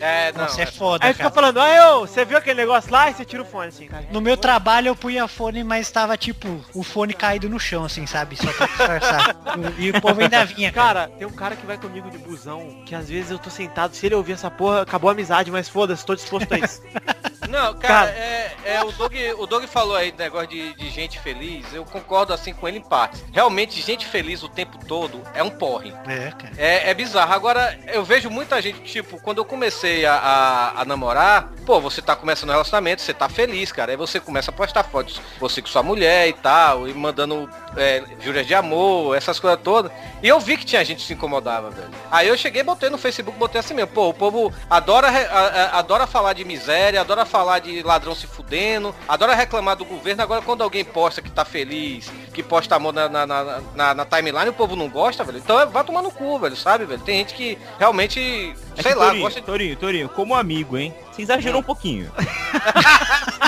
É, 0.00 0.32
não. 0.32 0.42
Nossa, 0.42 0.60
é 0.60 0.64
é- 0.64 0.66
foda, 0.66 1.06
Aí 1.06 1.12
fica 1.12 1.24
cara. 1.30 1.34
falando, 1.34 1.60
ah, 1.60 1.74
eu, 1.74 2.00
você 2.00 2.24
viu 2.24 2.36
aquele 2.38 2.60
negócio 2.60 2.90
lá? 2.92 3.10
E 3.10 3.14
você 3.14 3.24
tira 3.24 3.42
o 3.42 3.46
fone 3.46 3.68
assim, 3.68 3.86
cara. 3.86 4.06
No 4.10 4.20
meu 4.20 4.36
trabalho 4.36 4.88
eu 4.88 4.96
punha 4.96 5.26
fone, 5.28 5.62
mas 5.64 5.90
tava 5.90 6.16
tipo, 6.16 6.60
o 6.74 6.82
fone 6.82 7.14
caído 7.14 7.48
no 7.48 7.58
chão, 7.60 7.84
assim, 7.84 8.06
sabe? 8.06 8.36
Só 8.36 8.52
pra 8.52 8.66
disfarçar. 8.66 9.36
e 9.78 9.90
o 9.90 10.00
povo 10.00 10.20
ainda 10.20 10.44
vinha, 10.44 10.72
cara. 10.72 10.86
Cara, 10.86 11.08
tem 11.18 11.26
um 11.26 11.32
cara 11.32 11.56
que 11.56 11.66
vai 11.66 11.76
comigo 11.76 12.08
de 12.10 12.18
busão, 12.18 12.82
que 12.86 12.94
às 12.94 13.08
vezes 13.08 13.30
eu 13.30 13.38
tô 13.38 13.50
sentado, 13.50 13.94
se 13.94 14.06
ele 14.06 14.14
ouvir 14.14 14.32
essa 14.34 14.50
porra, 14.50 14.82
acabou 14.82 15.10
a 15.10 15.12
amizade, 15.12 15.50
mas 15.50 15.68
foda-se, 15.68 16.06
tô 16.06 16.14
disposto 16.14 16.52
a 16.54 16.58
isso. 16.58 16.80
Não, 17.48 17.74
cara, 17.74 18.06
Cara. 18.06 18.10
É, 18.10 18.56
é, 18.64 18.84
o, 18.84 18.90
Doug, 18.92 19.12
o 19.38 19.46
Doug 19.46 19.64
falou 19.64 19.94
aí 19.96 20.10
do 20.10 20.18
negócio 20.18 20.48
de, 20.48 20.74
de 20.74 20.90
gente 20.90 21.18
feliz, 21.20 21.64
eu 21.72 21.84
concordo 21.84 22.32
assim 22.32 22.52
com 22.52 22.66
ele 22.68 22.78
em 22.78 22.82
parte. 22.82 23.22
Realmente, 23.32 23.80
gente 23.80 24.04
feliz 24.06 24.42
o 24.42 24.48
tempo 24.48 24.78
todo 24.86 25.22
é 25.34 25.42
um 25.42 25.50
porre. 25.50 25.92
É, 26.06 26.30
cara. 26.32 26.54
É, 26.58 26.90
é 26.90 26.94
bizarro. 26.94 27.32
Agora, 27.32 27.78
eu 27.92 28.04
vejo 28.04 28.28
muita 28.30 28.60
gente, 28.60 28.80
tipo, 28.80 29.20
quando 29.20 29.38
eu 29.38 29.44
comecei 29.44 30.04
a, 30.04 30.14
a, 30.14 30.80
a 30.82 30.84
namorar, 30.84 31.48
pô, 31.64 31.80
você 31.80 32.02
tá 32.02 32.16
começando 32.16 32.48
um 32.50 32.52
relacionamento, 32.52 33.02
você 33.02 33.14
tá 33.14 33.28
feliz, 33.28 33.70
cara. 33.72 33.92
Aí 33.92 33.96
você 33.96 34.18
começa 34.18 34.50
a 34.50 34.54
postar 34.54 34.84
fotos, 34.84 35.20
você 35.38 35.62
com 35.62 35.68
sua 35.68 35.82
mulher 35.82 36.28
e 36.28 36.32
tal, 36.32 36.88
e 36.88 36.94
mandando 36.94 37.48
é, 37.76 38.02
juras 38.20 38.46
de 38.46 38.54
amor, 38.54 39.16
essas 39.16 39.38
coisas 39.38 39.60
todas. 39.62 39.90
E 40.22 40.28
eu 40.28 40.40
vi 40.40 40.56
que 40.56 40.64
tinha 40.64 40.84
gente 40.84 40.98
que 41.00 41.06
se 41.06 41.12
incomodava, 41.14 41.70
velho. 41.70 41.90
Aí 42.10 42.26
eu 42.28 42.36
cheguei, 42.36 42.62
botei 42.62 42.88
no 42.90 42.98
Facebook, 42.98 43.38
botei 43.38 43.60
assim 43.60 43.74
mesmo. 43.74 43.92
Pô, 43.92 44.08
o 44.08 44.14
povo 44.14 44.52
adora, 44.68 45.08
a- 45.08 45.78
adora 45.78 46.06
falar 46.06 46.32
de 46.32 46.44
miséria, 46.44 47.00
adora 47.00 47.24
falar 47.24 47.35
de 47.60 47.82
ladrão 47.82 48.14
se 48.14 48.26
fudendo, 48.26 48.94
adora 49.08 49.34
reclamar 49.34 49.76
do 49.76 49.84
governo. 49.84 50.22
Agora, 50.22 50.42
quando 50.42 50.62
alguém 50.62 50.84
posta 50.84 51.20
que 51.22 51.30
tá 51.30 51.44
feliz, 51.44 52.10
que 52.32 52.42
posta 52.42 52.74
amor 52.76 52.92
na, 52.92 53.08
na, 53.08 53.26
na, 53.26 53.60
na- 53.74 53.94
na 53.94 54.04
timeline, 54.04 54.48
o 54.48 54.52
povo 54.52 54.74
não 54.76 54.88
gosta, 54.88 55.22
velho. 55.24 55.38
Então 55.38 55.60
é- 55.60 55.66
vai 55.66 55.84
tomar 55.84 56.02
no 56.02 56.10
cu, 56.10 56.38
velho, 56.38 56.56
sabe, 56.56 56.84
velho? 56.84 57.00
Tem 57.02 57.18
gente 57.18 57.34
que 57.34 57.58
realmente, 57.78 58.54
É 58.76 58.82
sei 58.82 58.92
que, 58.92 58.98
lá, 58.98 59.06
Torinho, 59.06 59.22
gosta 59.24 59.40
de... 59.40 59.46
Torinho, 59.46 59.76
Torinho, 59.76 60.08
como 60.08 60.34
amigo, 60.34 60.76
hein? 60.76 60.94
Você 61.12 61.22
exagerou 61.22 61.60
um 61.60 61.64
pouquinho. 61.64 62.10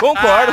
concordo. 0.00 0.52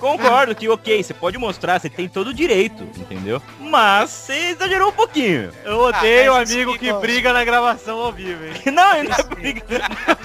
Concordo 0.00 0.54
que, 0.54 0.68
ok, 0.68 1.02
você 1.02 1.14
pode 1.14 1.38
mostrar, 1.38 1.80
você 1.80 1.88
tem 1.88 2.08
todo 2.08 2.28
o 2.28 2.34
direito, 2.34 2.82
entendeu? 2.96 3.40
Mas 3.60 4.10
você 4.10 4.34
exagerou 4.50 4.88
um 4.88 4.92
pouquinho. 4.92 5.52
Eu 5.64 5.80
odeio 5.80 6.32
Ah, 6.32 6.38
o 6.38 6.42
amigo 6.42 6.78
que 6.78 6.92
briga 6.94 7.32
na 7.32 7.44
gravação 7.44 7.98
ao 7.98 8.12
vivo, 8.12 8.44
hein? 8.44 8.54
Não, 8.72 8.96
ele 8.96 9.08
não 9.08 9.16
é 9.16 9.22
briga. 9.22 9.62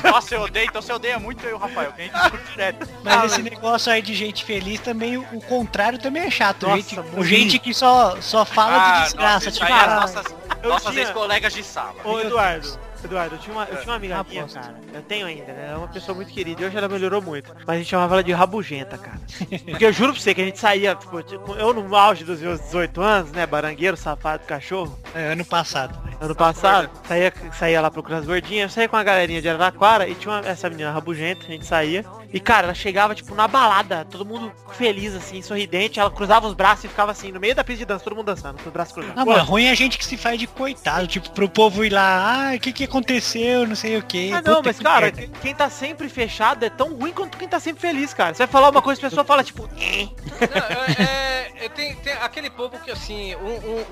Nossa, 0.03 0.35
eu 0.35 0.41
odeio, 0.41 0.65
então 0.67 0.81
você 0.81 0.93
odeia 0.93 1.19
muito 1.19 1.43
eu 1.45 1.51
e 1.51 1.53
o 1.53 1.57
Rafael, 1.57 1.91
que 1.93 2.01
a 2.01 2.05
gente 2.05 2.13
discute 2.13 2.51
direto. 2.51 2.87
Mas 3.03 3.13
Ah, 3.13 3.25
esse 3.25 3.41
negócio 3.43 3.91
aí 3.91 4.01
de 4.01 4.13
gente 4.13 4.43
feliz 4.43 4.79
também, 4.79 5.17
o, 5.17 5.21
o 5.33 5.41
contrário 5.41 5.99
também 5.99 6.23
é 6.23 6.31
chato. 6.31 6.63
Nossa, 6.67 6.77
gente, 6.81 6.99
muito. 6.99 7.23
gente 7.23 7.59
que 7.59 7.73
só, 7.73 8.17
só 8.21 8.43
fala 8.45 8.75
Ah, 8.77 8.97
de 8.97 9.03
desgraça. 9.05 9.33
nossa, 9.33 9.51
tipo, 9.51 9.65
é 9.65 9.71
as 9.71 9.83
ah, 9.83 9.95
nossas, 9.99 10.25
nossas 10.63 10.97
ex-colegas 10.97 11.53
de 11.53 11.63
sala. 11.63 11.95
Ô, 12.03 12.19
Eduardo. 12.19 12.79
Eduardo, 13.03 13.35
eu 13.35 13.39
tinha 13.39 13.53
uma, 13.55 13.63
eu 13.65 13.77
tinha 13.77 13.89
uma 13.91 13.95
amiga 13.95 14.17
Ah, 14.19 14.23
minha, 14.27 14.47
cara. 14.47 14.75
Eu 14.93 15.01
tenho 15.01 15.25
ainda, 15.25 15.53
né? 15.53 15.69
É 15.73 15.77
uma 15.77 15.87
pessoa 15.87 16.15
muito 16.15 16.31
querida. 16.33 16.61
E 16.61 16.65
hoje 16.65 16.77
ela 16.77 16.87
melhorou 16.87 17.21
muito. 17.21 17.53
Mas 17.65 17.75
a 17.75 17.77
gente 17.77 17.87
chamava 17.89 18.15
ela 18.15 18.23
de 18.23 18.31
rabugenta, 18.31 18.97
cara. 18.97 19.19
Porque 19.69 19.85
eu 19.85 19.93
juro 19.93 20.13
pra 20.13 20.21
você 20.21 20.33
que 20.33 20.41
a 20.41 20.45
gente 20.45 20.59
saía, 20.59 20.95
tipo, 20.95 21.21
tipo, 21.23 21.53
eu 21.55 21.73
no 21.73 21.95
auge 21.95 22.23
dos 22.23 22.39
meus 22.41 22.59
18 22.59 23.01
anos, 23.01 23.31
né? 23.31 23.45
Barangueiro, 23.45 23.95
safado, 23.97 24.43
cachorro. 24.45 24.97
é, 25.15 25.31
ano 25.33 25.45
passado. 25.45 25.97
Ano 26.21 26.35
passado, 26.35 26.89
saía, 27.07 27.33
saía 27.57 27.79
lá 27.81 27.89
procurando 27.89 28.21
as 28.21 28.27
gordinhas, 28.27 28.63
eu 28.71 28.75
saía 28.75 28.89
com 28.89 28.97
a 28.97 29.03
galerinha 29.03 29.41
de 29.41 29.47
Araraquara 29.49 30.07
e 30.07 30.15
tinha 30.15 30.33
uma- 30.33 30.45
essa 30.47 30.69
menina 30.69 30.91
rabugenta, 30.91 31.45
a 31.45 31.47
gente 31.47 31.65
saía. 31.65 32.03
E, 32.31 32.39
cara, 32.39 32.65
ela 32.67 32.73
chegava, 32.73 33.15
tipo, 33.15 33.33
na 33.35 33.47
balada, 33.47 34.05
todo 34.09 34.25
mundo 34.25 34.51
feliz, 34.73 35.15
assim, 35.15 35.41
sorridente. 35.41 35.99
Ela 35.99 36.11
cruzava 36.11 36.47
os 36.47 36.53
braços 36.53 36.85
e 36.85 36.87
ficava 36.87 37.11
assim, 37.11 37.31
no 37.31 37.39
meio 37.39 37.55
da 37.55 37.63
pista 37.63 37.79
de 37.79 37.85
dança, 37.85 38.03
todo 38.03 38.15
mundo 38.15 38.27
dançando, 38.27 38.61
com 38.61 38.67
os 38.67 38.73
braços 38.73 38.93
cruzados. 38.93 39.15
Não, 39.17 39.25
mas 39.25 39.43
ruim 39.43 39.65
é 39.65 39.71
a 39.71 39.75
gente 39.75 39.97
que 39.97 40.05
se 40.05 40.15
faz 40.17 40.37
de 40.39 40.45
coitado, 40.47 41.07
tipo, 41.07 41.29
pro 41.31 41.49
povo 41.49 41.83
ir 41.83 41.89
lá, 41.91 42.51
ah, 42.51 42.55
o 42.55 42.59
que 42.59 42.71
que 42.71 42.83
aconteceu, 42.83 43.67
não 43.67 43.75
sei 43.75 43.97
o 43.97 44.03
que. 44.03 44.31
Ah, 44.31 44.41
não, 44.45 44.61
mas, 44.63 44.79
cara, 44.79 45.11
quem 45.11 45.55
tá 45.55 45.69
sempre 45.69 46.07
fechado 46.09 46.63
é 46.63 46.69
tão 46.69 46.93
ruim 46.93 47.11
quanto 47.11 47.37
quem 47.37 47.47
tá 47.47 47.59
sempre 47.59 47.81
feliz, 47.81 48.13
cara. 48.13 48.33
Você 48.33 48.39
vai 48.45 48.47
falar 48.51 48.69
uma 48.69 48.81
coisa, 48.81 48.99
a 49.01 49.09
pessoa 49.09 49.25
fala, 49.25 49.43
tipo. 49.43 49.67
Não, 49.67 51.05
é, 51.05 51.65
é, 51.65 51.69
tem, 51.69 51.95
tem 51.95 52.13
aquele 52.13 52.49
povo 52.49 52.77
que 52.79 52.91
assim, 52.91 53.35
um- 53.35 53.39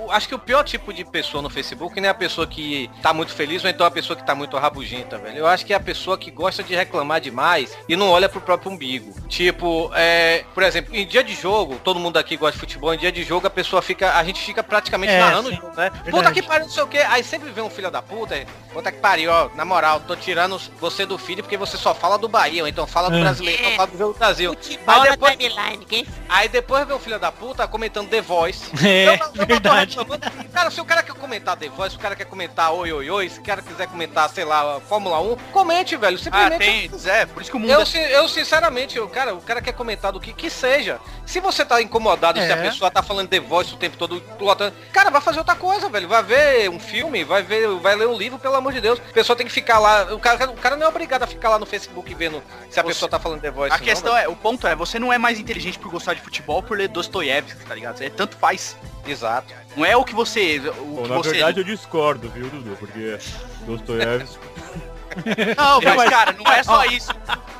um- 0.04 0.06
um- 0.06 0.12
acho 0.12 0.28
que 0.28 0.36
o 0.36 0.40
pior 0.40 0.64
tipo 0.64 0.94
de 0.94 1.04
pessoa 1.04 1.42
no 1.42 1.50
Facebook 1.50 2.00
não 2.00 2.08
é 2.08 2.12
a 2.12 2.14
pessoa 2.14 2.46
que 2.48 2.90
tá 3.02 3.14
muito 3.14 3.34
feliz 3.34 3.64
ou 3.64 3.70
então 3.70 3.86
a 3.86 3.92
pessoa 3.92 4.16
que 4.16 4.26
tá 4.26 4.34
muito 4.36 4.56
rabugenta, 4.58 5.18
velho. 5.18 5.38
Eu 5.40 5.48
acho 5.48 5.66
que 5.66 5.74
é 5.74 5.76
a 5.76 5.80
pessoa 5.80 6.18
que 6.18 6.30
gosta 6.32 6.64
de 6.64 6.76
reclamar 6.76 7.20
demais 7.20 7.76
e 7.88 7.96
não 7.96 8.10
olha 8.10 8.27
pro 8.30 8.42
próprio 8.42 8.72
umbigo. 8.72 9.14
Tipo, 9.28 9.92
é, 9.96 10.44
por 10.54 10.64
exemplo, 10.64 10.96
em 10.96 11.06
dia 11.06 11.24
de 11.24 11.34
jogo, 11.34 11.80
todo 11.84 12.00
mundo 12.00 12.18
aqui 12.18 12.36
gosta 12.38 12.54
de 12.54 12.60
futebol, 12.60 12.94
em 12.94 12.98
dia 12.98 13.12
de 13.12 13.24
jogo 13.24 13.48
a 13.48 13.50
pessoa 13.50 13.82
fica, 13.82 14.14
a 14.18 14.24
gente 14.24 14.40
fica 14.42 14.64
praticamente 14.64 15.14
É, 15.14 15.20
narrando 15.20 15.50
o 15.50 15.54
jogo, 15.54 15.72
né? 15.76 15.90
Puta 15.90 16.12
Verdade. 16.12 16.34
que 16.42 16.48
pariu, 16.48 16.66
não 16.66 16.74
sei 16.74 16.84
o 16.84 16.88
que. 16.88 16.98
Aí 16.98 17.24
sempre 17.24 17.50
vem 17.52 17.64
um 17.64 17.70
filho 17.70 17.90
da 17.92 18.02
puta, 18.02 18.36
é, 18.36 18.46
puta 18.74 18.92
que 18.92 19.00
pariu, 19.00 19.32
ó, 19.32 19.50
na 19.56 19.64
moral, 19.66 20.00
tô 20.02 20.16
tirando 20.16 20.60
você 20.80 21.06
do 21.06 21.18
filho 21.18 21.44
porque 21.44 21.58
você 21.58 21.78
só 21.78 21.94
fala 21.94 22.18
do 22.18 22.28
Bahia, 22.28 22.62
ou 22.64 22.68
então 22.68 22.86
fala 22.88 23.10
do 23.10 23.18
É. 23.18 23.22
brasileiro, 23.22 23.62
então 23.62 23.76
fala 23.76 23.88
do 23.88 23.98
jogo 23.98 24.14
do 24.14 24.20
Brasil. 24.20 24.52
Futebol 24.54 24.96
Aí 25.02 25.12
depois, 25.12 25.32
timeline, 25.38 25.86
quem 25.86 26.08
Aí 26.30 26.50
depois 26.50 26.86
vem 26.88 26.96
o 26.96 27.00
filho 27.00 27.20
da 27.20 27.32
puta 27.32 27.68
comentando 27.68 28.10
The 28.10 28.22
Voice. 28.22 28.66
É, 28.88 29.08
Eu 29.08 29.14
eu 29.36 29.46
verdade. 29.46 29.98
reclamando. 29.98 30.26
Cara, 30.54 30.72
se 30.72 30.80
o 30.82 30.86
cara 30.86 31.04
quer 31.04 31.14
comentar 31.14 31.58
The 31.58 31.70
Voice, 31.70 31.92
se 31.92 31.98
o 31.98 32.00
cara 32.00 32.16
quer 32.16 32.26
comentar 32.26 32.72
Oi 32.72 32.92
Oi 32.92 33.10
Oi, 33.10 33.30
se 33.30 33.40
o 33.40 33.44
cara 33.44 33.62
quiser 33.62 33.88
comentar, 33.88 34.30
sei 34.30 34.46
lá, 34.46 34.80
Fórmula 34.88 35.20
1, 35.22 35.36
comente, 35.52 35.96
velho. 35.96 36.18
Ah, 36.18 36.24
Simplesmente. 36.24 36.90
tem, 36.90 37.12
é, 37.12 37.26
por 37.26 37.42
isso 37.42 37.52
que 37.52 37.58
o 37.58 37.60
mundo 37.60 37.70
eu, 37.72 37.82
é 37.82 37.86
eu 38.18 38.28
sinceramente, 38.28 39.00
o 39.00 39.08
cara, 39.08 39.34
o 39.34 39.42
cara 39.42 39.62
quer 39.62 39.72
comentar 39.74 40.12
do 40.12 40.20
que 40.20 40.34
que 40.34 40.50
seja. 40.50 41.00
Se 41.26 41.40
você 41.40 41.64
tá 41.66 41.82
incomodado 41.82 42.40
se 42.40 42.52
a 42.52 42.56
É. 42.58 42.62
pessoa 42.62 42.90
tá 42.92 43.02
falando 43.04 43.28
The 43.28 43.40
Voice 43.40 43.74
o 43.74 43.78
tempo 43.78 43.98
todo, 43.98 44.20
pilotando, 44.38 44.76
cara, 44.92 45.10
vai 45.10 45.22
fazer 45.22 45.40
outra 45.40 45.56
coisa, 45.56 45.90
velho. 45.90 46.08
Vai 46.08 46.24
ver 46.24 46.70
um 46.70 46.80
filme, 46.80 47.24
vai 47.24 47.42
ver, 47.44 47.68
vai 47.80 47.96
ler 47.96 48.08
um 48.08 48.18
livro, 48.18 48.38
pelo 48.40 48.56
amor 48.56 48.74
de 48.74 48.82
Deus. 48.82 49.00
A 49.00 49.14
pessoa 49.14 49.36
tem 49.36 49.46
que 49.46 49.52
ficar 49.54 49.80
lá, 49.80 50.14
o 50.14 50.20
cara, 50.20 50.50
o 50.50 50.56
cara 50.58 50.76
não 50.76 50.86
é 50.86 50.90
obrigado 50.90 51.24
a 51.24 51.28
ficar 51.28 51.50
lá 51.50 51.60
no 51.60 51.66
Facebook 51.66 52.14
vendo 52.16 52.42
se 52.70 52.80
a 52.80 52.84
Você- 52.84 52.88
pessoa 52.90 53.10
tá 53.10 53.20
falando 53.20 53.42
The 53.42 53.52
Voice. 53.52 53.76
A 53.76 53.80
questão 53.80 54.16
é, 54.18 54.28
o 54.28 54.36
ponto 54.36 54.68
é, 54.68 54.76
você 54.76 54.98
não 55.00 55.12
é 55.14 55.18
mais 55.18 55.40
inteligente 55.40 55.78
por 55.80 55.92
gostar 55.92 56.14
de 56.14 56.22
futebol 56.22 56.62
por 56.64 56.78
ler 56.78 56.88
Dostoiévski, 56.88 57.66
tá 57.66 57.76
ligado? 57.76 58.02
É 58.02 58.10
tanto 58.10 58.36
faz. 58.38 58.76
é. 58.84 59.12
Exato. 59.12 59.54
Não 59.76 59.86
é 59.86 59.96
o 59.96 60.04
que 60.04 60.14
você. 60.14 60.60
O 60.80 60.84
Bom, 60.84 61.04
que 61.04 61.10
na 61.10 61.16
você... 61.16 61.30
verdade 61.32 61.60
eu 61.62 61.64
discordo, 61.64 62.30
viu, 62.30 62.50
Dudu? 62.50 62.76
Porque 62.78 63.18
Dostoiévski... 63.66 64.38
Não, 65.58 65.82
mas 65.82 66.10
cara, 66.10 66.34
não 66.34 66.52
é 66.52 66.64
só 66.64 66.86
isso. 66.86 67.12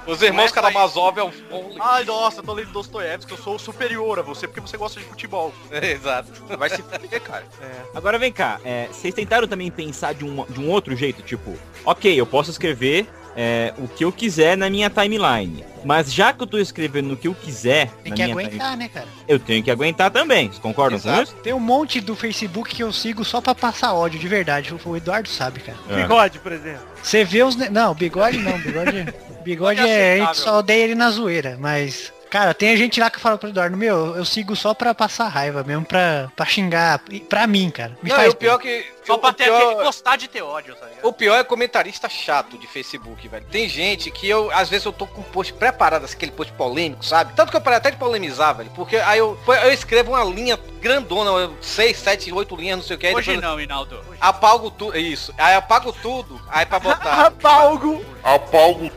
Os 0.06 0.22
irmãos 0.22 0.52
é 0.52 0.54
Karamazov 0.54 1.20
é 1.20 1.24
um 1.24 1.32
Ai, 1.80 2.06
nossa, 2.06 2.40
eu 2.40 2.44
tô 2.44 2.54
lendo 2.54 2.72
Dostoiévski, 2.72 3.32
eu 3.32 3.38
sou 3.38 3.60
superior 3.60 4.20
a 4.20 4.22
você 4.22 4.48
porque 4.48 4.62
você 4.62 4.78
gosta 4.78 5.00
de 5.00 5.06
futebol. 5.06 5.54
Exato. 5.70 6.32
Vai 6.58 6.70
se 6.70 6.82
fuder, 6.82 7.22
cara. 7.22 7.46
Agora 7.94 8.18
vem 8.18 8.32
cá, 8.32 8.60
é, 8.64 8.88
vocês 8.88 9.14
tentaram 9.14 9.48
também 9.48 9.70
pensar 9.70 10.14
de 10.14 10.24
um, 10.24 10.46
de 10.46 10.60
um 10.60 10.70
outro 10.70 10.96
jeito, 10.96 11.22
tipo, 11.22 11.58
ok, 11.84 12.20
eu 12.20 12.26
posso 12.26 12.50
escrever 12.52 13.08
é, 13.38 13.72
o 13.78 13.88
que 13.88 14.04
eu 14.04 14.12
quiser 14.12 14.58
na 14.58 14.68
minha 14.70 14.90
timeline, 14.90 15.64
mas 15.86 16.12
já 16.12 16.34
que 16.34 16.42
eu 16.42 16.48
tô 16.48 16.58
escrevendo 16.58 17.14
o 17.14 17.16
que 17.16 17.28
eu 17.28 17.36
quiser 17.36 17.88
Tem 18.04 18.10
na 18.10 18.16
que 18.16 18.24
minha 18.24 18.34
aguentar, 18.34 18.76
né, 18.76 18.90
cara? 18.92 19.06
eu 19.28 19.38
tenho 19.40 19.64
que 19.64 19.70
aguentar 19.70 20.10
também, 20.10 20.48
vocês 20.48 20.58
concordam 20.60 21.00
com 21.00 21.08
Exato. 21.08 21.24
isso? 21.24 21.36
Tem 21.36 21.54
um 21.54 21.60
monte 21.60 22.02
do 22.02 22.16
Facebook 22.16 22.76
que 22.76 22.84
eu 22.84 22.92
sigo 22.92 23.24
só 23.24 23.40
pra 23.40 23.54
passar 23.54 23.94
ódio, 23.94 24.20
de 24.20 24.28
verdade. 24.28 24.74
O 24.84 24.98
Eduardo 24.98 25.30
sabe, 25.30 25.60
cara. 25.60 25.78
É. 25.90 26.02
Bigode, 26.02 26.40
por 26.40 26.52
exemplo. 26.52 26.82
Você 27.02 27.24
vê 27.24 27.44
os... 27.44 27.56
ne- 27.56 27.70
Não, 27.70 27.94
bigode 27.94 28.40
não, 28.40 28.58
bigode... 28.60 29.06
Bigode 29.48 29.80
é... 29.80 30.16
A 30.20 30.26
gente 30.26 30.38
só 30.40 30.58
odeia 30.60 30.84
ele 30.84 30.96
na 30.96 31.10
zoeira, 31.10 31.56
mas... 31.58 32.12
Cara, 32.30 32.54
tem 32.54 32.76
gente 32.76 33.00
lá 33.00 33.10
que 33.10 33.18
fala 33.22 33.38
pro 33.38 33.48
Eduardo, 33.48 33.78
meu, 33.78 34.14
eu 34.18 34.26
sigo 34.26 34.54
só 34.58 34.74
pra 34.74 34.94
passar 34.94 35.30
raiva 35.30 35.64
mesmo, 35.64 35.86
pra, 35.86 36.30
pra 36.36 36.46
xingar, 36.46 37.00
pra 37.30 37.48
mim, 37.48 37.70
cara. 37.70 37.98
Me 38.04 38.10
Não, 38.10 38.18
e 38.18 38.20
faz 38.20 38.34
o 38.34 38.36
pior 38.36 38.58
que. 38.58 38.86
Só 39.08 39.18
pra 39.18 39.34
ter 39.34 39.46
pior- 39.46 39.62
aquele 39.72 39.84
gostar 39.84 40.16
de 40.18 40.28
ter 40.28 40.42
ódio, 40.42 40.76
tá 40.76 40.86
ligado? 40.86 41.06
O 41.06 41.14
pior 41.14 41.38
é 41.38 41.44
comentarista 41.44 42.08
chato 42.10 42.58
de 42.58 42.68
Facebook, 42.68 43.28
velho. 43.28 43.46
Tem 43.46 43.68
gente 43.68 44.12
que 44.12 44.28
eu, 44.30 44.52
às 44.52 44.70
vezes, 44.70 44.86
eu 44.86 44.94
tô 44.94 45.08
com 45.08 45.22
um 45.22 45.24
post 45.24 45.54
preparado, 45.54 46.04
assim, 46.06 46.16
aquele 46.16 46.32
post 46.32 46.54
polêmico, 46.54 47.04
sabe? 47.06 47.34
Tanto 47.34 47.50
que 47.52 47.58
eu 47.58 47.62
parei 47.62 47.78
até 47.78 47.92
de 47.92 47.98
polemizar, 47.98 48.56
velho. 48.56 48.70
Porque 48.76 48.98
aí 48.98 49.20
eu, 49.20 49.38
eu 49.48 49.72
escrevo 49.74 50.12
uma 50.12 50.24
linha 50.24 50.60
grandona, 50.82 51.52
6, 51.62 51.98
7, 51.98 52.32
8 52.32 52.56
linhas, 52.56 52.78
não 52.78 52.86
sei 52.86 52.96
o 52.96 53.00
que. 53.00 53.08
Hoje 53.14 53.32
depois 53.32 53.42
não, 53.42 53.60
Hinaldo. 53.60 54.04
apago 54.20 54.70
tudo. 54.72 54.98
Isso. 54.98 55.34
Aí 55.38 55.56
apago 55.56 55.92
tudo. 55.94 56.40
Aí 56.50 56.66
pra 56.66 56.80
botar. 56.80 57.28
Apalgo. 57.38 58.04
Apago, 58.24 58.92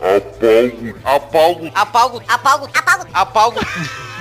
apago, 1.05 1.71
apago, 1.75 2.17
apago, 2.27 2.27
apago, 2.27 2.67
apago, 2.67 3.09
apago. 3.13 3.61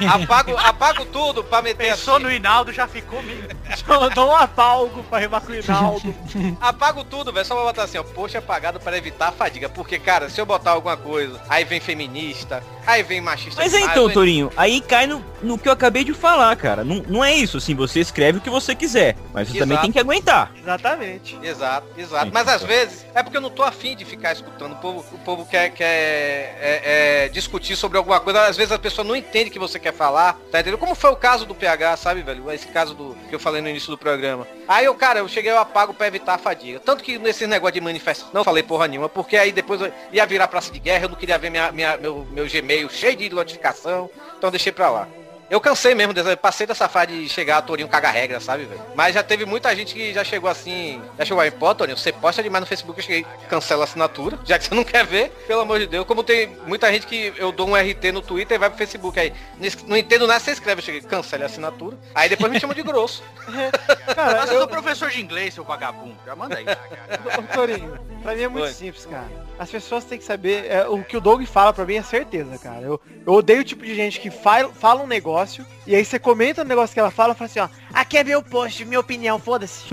Apago, 0.07 0.57
apago 0.57 1.05
tudo 1.05 1.43
pra 1.43 1.61
meter 1.61 1.89
Pensou 1.89 2.15
assim. 2.15 2.23
no 2.23 2.31
Hinaldo, 2.31 2.71
já 2.71 2.87
ficou 2.87 3.21
meio... 3.23 3.47
Mandou 3.87 4.29
um 4.29 4.35
apalgo 4.35 5.03
pra 5.03 5.19
rimar 5.19 5.41
com 5.41 5.51
o 5.51 5.55
Hinaldo. 5.55 6.15
Apago 6.61 7.03
tudo, 7.03 7.31
velho. 7.33 7.45
Só 7.45 7.55
pra 7.55 7.63
botar 7.63 7.83
assim, 7.83 7.97
ó. 7.97 8.03
Post 8.03 8.37
apagado 8.37 8.79
para 8.79 8.97
evitar 8.97 9.29
a 9.29 9.31
fadiga. 9.31 9.69
Porque, 9.69 9.99
cara, 9.99 10.29
se 10.29 10.39
eu 10.39 10.45
botar 10.45 10.71
alguma 10.71 10.97
coisa, 10.97 11.41
aí 11.49 11.63
vem 11.63 11.79
feminista, 11.79 12.63
aí 12.89 13.03
vem 13.03 13.21
machista. 13.21 13.61
Mas 13.61 13.73
é 13.73 13.77
demais, 13.77 13.91
então, 13.93 14.05
vem- 14.05 14.13
Torinho, 14.13 14.51
aí 14.57 14.81
cai 14.81 15.07
no, 15.07 15.23
no 15.41 15.57
que 15.57 15.67
eu 15.67 15.73
acabei 15.73 16.03
de 16.03 16.13
falar, 16.13 16.55
cara. 16.55 16.83
Não, 16.83 17.03
não 17.07 17.23
é 17.23 17.33
isso, 17.33 17.57
assim, 17.57 17.75
você 17.75 17.99
escreve 17.99 18.37
o 18.39 18.41
que 18.41 18.49
você 18.49 18.73
quiser, 18.75 19.15
mas 19.33 19.47
você 19.47 19.57
também 19.59 19.73
Exato. 19.75 19.81
tem 19.83 19.91
que 19.91 19.99
aguentar. 19.99 20.51
Exatamente. 20.59 21.37
Exato, 21.41 21.87
exato. 21.97 22.25
Sim, 22.25 22.31
Mas 22.33 22.47
às 22.47 22.63
vezes 22.63 23.05
é 23.13 23.21
porque 23.23 23.37
eu 23.37 23.41
não 23.41 23.49
tô 23.49 23.63
afim 23.63 23.95
de 23.95 24.05
ficar 24.05 24.33
escutando. 24.33 24.73
O 24.73 24.75
povo, 24.77 25.05
o 25.13 25.17
povo 25.19 25.45
quer, 25.45 25.69
quer 25.71 25.85
é, 26.61 26.81
é, 27.25 27.29
discutir 27.29 27.75
sobre 27.75 27.97
alguma 27.97 28.19
coisa. 28.19 28.45
Às 28.47 28.55
vezes 28.57 28.71
a 28.71 28.79
pessoa 28.79 29.05
não 29.05 29.15
entende 29.15 29.49
o 29.49 29.53
que 29.53 29.59
você 29.59 29.79
quer 29.79 29.93
falar, 29.93 30.33
tá 30.51 30.59
entendendo? 30.59 30.79
Como 30.79 30.95
foi 30.95 31.09
o 31.11 31.15
caso 31.15 31.45
do 31.45 31.55
PH, 31.55 31.97
sabe, 31.97 32.21
velho? 32.21 32.49
Esse 32.51 32.67
caso 32.67 32.93
do 32.93 33.15
que 33.27 33.35
eu 33.35 33.39
falei 33.39 33.61
no 33.61 33.69
início 33.69 33.89
do 33.89 33.97
programa. 33.97 34.47
Aí 34.67 34.85
eu, 34.85 34.95
cara, 34.95 35.19
eu 35.19 35.27
cheguei, 35.27 35.51
eu 35.51 35.57
apago 35.59 35.93
pra 35.93 36.07
evitar 36.07 36.35
a 36.35 36.37
fadiga. 36.37 36.79
Tanto 36.79 37.03
que 37.03 37.17
nesse 37.17 37.45
negócio 37.47 37.73
de 37.73 37.81
manifestação, 37.81 38.29
não 38.33 38.43
falei 38.43 38.63
porra 38.63 38.87
nenhuma, 38.87 39.09
porque 39.09 39.35
aí 39.35 39.51
depois 39.51 39.81
eu 39.81 39.91
ia 40.13 40.25
virar 40.25 40.47
praça 40.47 40.71
de 40.71 40.79
guerra, 40.79 41.05
eu 41.05 41.09
não 41.09 41.15
queria 41.15 41.37
ver 41.37 41.49
minha, 41.49 41.71
minha- 41.71 41.97
meu, 41.97 42.25
meu 42.31 42.47
Gmail 42.47 42.78
cheio 42.87 43.15
de 43.15 43.29
notificação, 43.31 44.09
então 44.37 44.51
deixei 44.51 44.71
pra 44.71 44.89
lá. 44.89 45.07
Eu 45.49 45.59
cansei 45.59 45.95
mesmo, 45.95 46.13
passei 46.37 46.67
dessa 46.67 46.87
fase 46.87 47.07
de 47.07 47.27
chegar 47.27 47.57
a 47.57 47.61
Torinho 47.61 47.87
cagar 47.87 48.13
regra, 48.13 48.39
sabe, 48.39 48.65
velho? 48.65 48.79
Mas 48.93 49.15
já 49.15 49.23
teve 49.23 49.45
muita 49.45 49.75
gente 49.75 49.95
que 49.95 50.13
já 50.13 50.23
chegou 50.23 50.47
assim, 50.47 51.01
já 51.17 51.25
chegou 51.25 51.41
aí, 51.41 51.49
pô, 51.49 51.73
Torinho, 51.73 51.97
você 51.97 52.11
posta 52.11 52.43
demais 52.43 52.61
no 52.61 52.67
Facebook, 52.67 52.99
eu 52.99 53.03
cheguei, 53.03 53.25
cancela 53.49 53.81
a 53.81 53.85
assinatura, 53.85 54.37
já 54.45 54.59
que 54.59 54.65
você 54.65 54.75
não 54.75 54.83
quer 54.83 55.03
ver, 55.07 55.31
pelo 55.47 55.61
amor 55.61 55.79
de 55.79 55.87
Deus. 55.87 56.05
Como 56.05 56.23
tem 56.23 56.55
muita 56.67 56.91
gente 56.93 57.07
que 57.07 57.33
eu 57.35 57.51
dou 57.51 57.67
um 57.67 57.75
RT 57.75 58.11
no 58.13 58.21
Twitter 58.21 58.55
e 58.55 58.59
vai 58.59 58.69
pro 58.69 58.77
Facebook 58.77 59.19
aí, 59.19 59.33
não 59.87 59.97
entendo 59.97 60.27
nada, 60.27 60.39
você 60.39 60.51
escreve, 60.51 60.81
eu 60.81 60.85
cheguei, 60.85 61.01
cancela 61.01 61.45
a 61.45 61.47
assinatura, 61.47 61.97
aí 62.13 62.29
depois 62.29 62.51
me 62.51 62.59
chama 62.59 62.75
de 62.75 62.83
grosso. 62.83 63.23
Cara, 64.13 64.41
Mas 64.41 64.49
eu, 64.49 64.55
eu 64.55 64.59
sou 64.59 64.67
professor 64.67 65.09
de 65.09 65.19
inglês, 65.19 65.55
seu 65.55 65.63
vagabundo. 65.63 66.17
Já 66.25 66.35
manda 66.35 66.57
aí. 66.57 66.65
Ô, 67.37 67.53
Torinho, 67.53 67.99
pra 68.21 68.35
mim 68.35 68.43
é 68.43 68.47
muito 68.47 68.65
Oi. 68.65 68.73
simples, 68.73 69.05
cara. 69.05 69.27
As 69.59 69.69
pessoas 69.69 70.05
têm 70.05 70.17
que 70.17 70.23
saber, 70.23 70.67
é, 70.71 70.87
o 70.87 71.03
que 71.03 71.17
o 71.17 71.19
Doug 71.21 71.43
fala 71.45 71.73
pra 71.73 71.83
mim 71.83 71.95
é 71.95 72.01
certeza, 72.01 72.57
cara. 72.57 72.79
Eu, 72.81 73.01
eu 73.27 73.33
odeio 73.33 73.59
o 73.59 73.63
tipo 73.65 73.83
de 73.83 73.93
gente 73.93 74.17
que 74.21 74.31
fala, 74.31 74.69
fala 74.73 75.03
um 75.03 75.07
negócio, 75.07 75.65
e 75.85 75.93
aí 75.93 76.05
você 76.05 76.17
comenta 76.17 76.63
no 76.63 76.69
negócio 76.69 76.93
que 76.93 76.99
ela 76.99 77.11
fala, 77.11 77.33
e 77.33 77.35
fala 77.35 77.45
assim, 77.49 77.59
ó, 77.59 77.67
aqui 77.93 78.17
é 78.17 78.23
meu 78.23 78.41
post, 78.41 78.85
minha 78.85 79.01
opinião, 79.01 79.37
foda-se. 79.37 79.83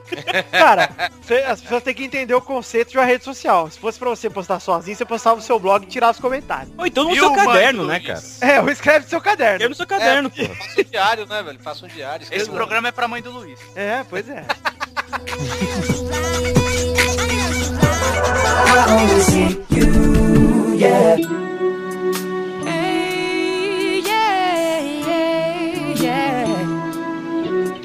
cara, 0.50 0.88
cê- 1.22 1.42
as 1.42 1.60
pessoas 1.60 1.82
têm 1.82 1.92
que 1.94 2.02
entender 2.02 2.32
o 2.32 2.40
conceito 2.40 2.92
de 2.92 2.96
uma 2.96 3.04
rede 3.04 3.22
social. 3.22 3.70
Se 3.70 3.78
fosse 3.78 3.98
pra 3.98 4.08
você 4.08 4.30
postar 4.30 4.58
sozinho, 4.58 4.96
você 4.96 5.04
postava 5.04 5.36
no 5.36 5.42
seu 5.42 5.58
blog 5.60 5.84
e 5.84 5.86
tirava 5.86 6.12
os 6.12 6.18
comentários. 6.18 6.72
Ou 6.78 6.86
então 6.86 7.04
no 7.04 7.10
Viu, 7.10 7.24
seu 7.24 7.30
mano, 7.32 7.44
caderno, 7.44 7.86
né, 7.86 8.00
cara? 8.00 8.22
É, 8.40 8.58
ou 8.62 8.70
escreve 8.70 9.04
no 9.04 9.10
seu 9.10 9.20
caderno. 9.20 9.52
Escreve 9.56 9.68
no 9.68 9.74
seu 9.76 9.86
caderno, 9.86 10.30
pô. 10.30 10.36
Faça 10.46 10.80
um 10.80 10.84
diário, 10.84 11.26
né, 11.26 11.42
velho? 11.42 11.58
Faça 11.60 11.84
um 11.84 11.88
diário. 11.88 12.26
Esse 12.30 12.48
programa 12.48 12.88
é 12.88 12.92
pra 12.92 13.06
mãe 13.06 13.20
do 13.20 13.30
Luiz. 13.30 13.60
É, 13.76 14.02
pois 14.08 14.26
é. 14.30 14.46
Hey, 22.66 24.02
yeah, 24.04 24.80
yeah, 25.06 25.94
yeah. 25.96 26.44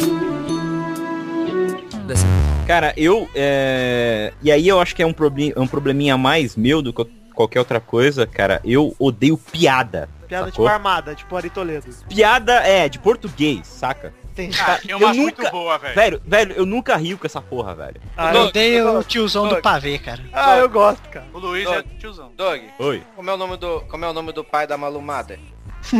Cara, 2.67 2.93
eu. 2.95 3.27
É... 3.33 4.33
E 4.41 4.51
aí 4.51 4.67
eu 4.67 4.79
acho 4.79 4.95
que 4.95 5.01
é 5.01 5.05
um, 5.05 5.13
proble... 5.13 5.51
é 5.55 5.59
um 5.59 5.67
probleminha 5.67 6.15
mais 6.15 6.55
meu 6.55 6.81
do 6.81 6.93
que 6.93 7.03
qualquer 7.33 7.57
outra 7.59 7.79
coisa, 7.79 8.27
cara. 8.27 8.61
Eu 8.63 8.95
odeio 8.99 9.35
piada. 9.37 10.07
Piada 10.27 10.45
sacou? 10.45 10.65
tipo 10.65 10.67
armada, 10.67 11.15
tipo 11.15 11.35
Ari 11.35 11.49
Toledo. 11.49 11.87
Piada 12.07 12.53
é 12.53 12.87
de 12.87 12.99
português, 12.99 13.65
saca? 13.65 14.13
Tem 14.49 14.61
Ah, 14.61 14.77
tem 14.79 14.91
eu 14.91 14.97
uma 14.97 15.07
nunca- 15.13 15.21
muito 15.21 15.51
boa, 15.51 15.77
velho. 15.77 15.95
Velho, 15.95 16.21
velho, 16.25 16.53
eu 16.55 16.65
nunca 16.65 16.95
rio 16.97 17.17
com 17.17 17.25
essa 17.27 17.41
porra, 17.41 17.75
velho. 17.75 18.01
Ah, 18.17 18.33
Eu 18.33 18.41
eu, 18.41 18.47
odeio 18.47 18.99
o 18.99 19.03
tiozão 19.03 19.47
do 19.47 19.61
pavê, 19.61 19.99
cara. 19.99 20.21
ah, 20.33 20.57
eu 20.57 20.69
gosto, 20.69 21.07
cara. 21.09 21.25
O 21.33 21.39
Luiz 21.39 21.69
é 21.69 21.83
tiozão. 21.99 22.31
Dog, 22.35 22.63
Oi. 22.79 23.03
como 23.15 23.29
é 23.29 23.33
o 23.33 23.37
nome 23.37 23.57
do, 23.57 23.81
como 23.81 24.05
é 24.05 24.09
o 24.09 24.13
nome 24.13 24.31
do 24.31 24.43
pai 24.43 24.65
da 24.67 24.77
Malumada? 24.77 25.37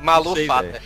Malu 0.00 0.24
Não 0.30 0.34
sei, 0.36 0.46
Fada. 0.46 0.82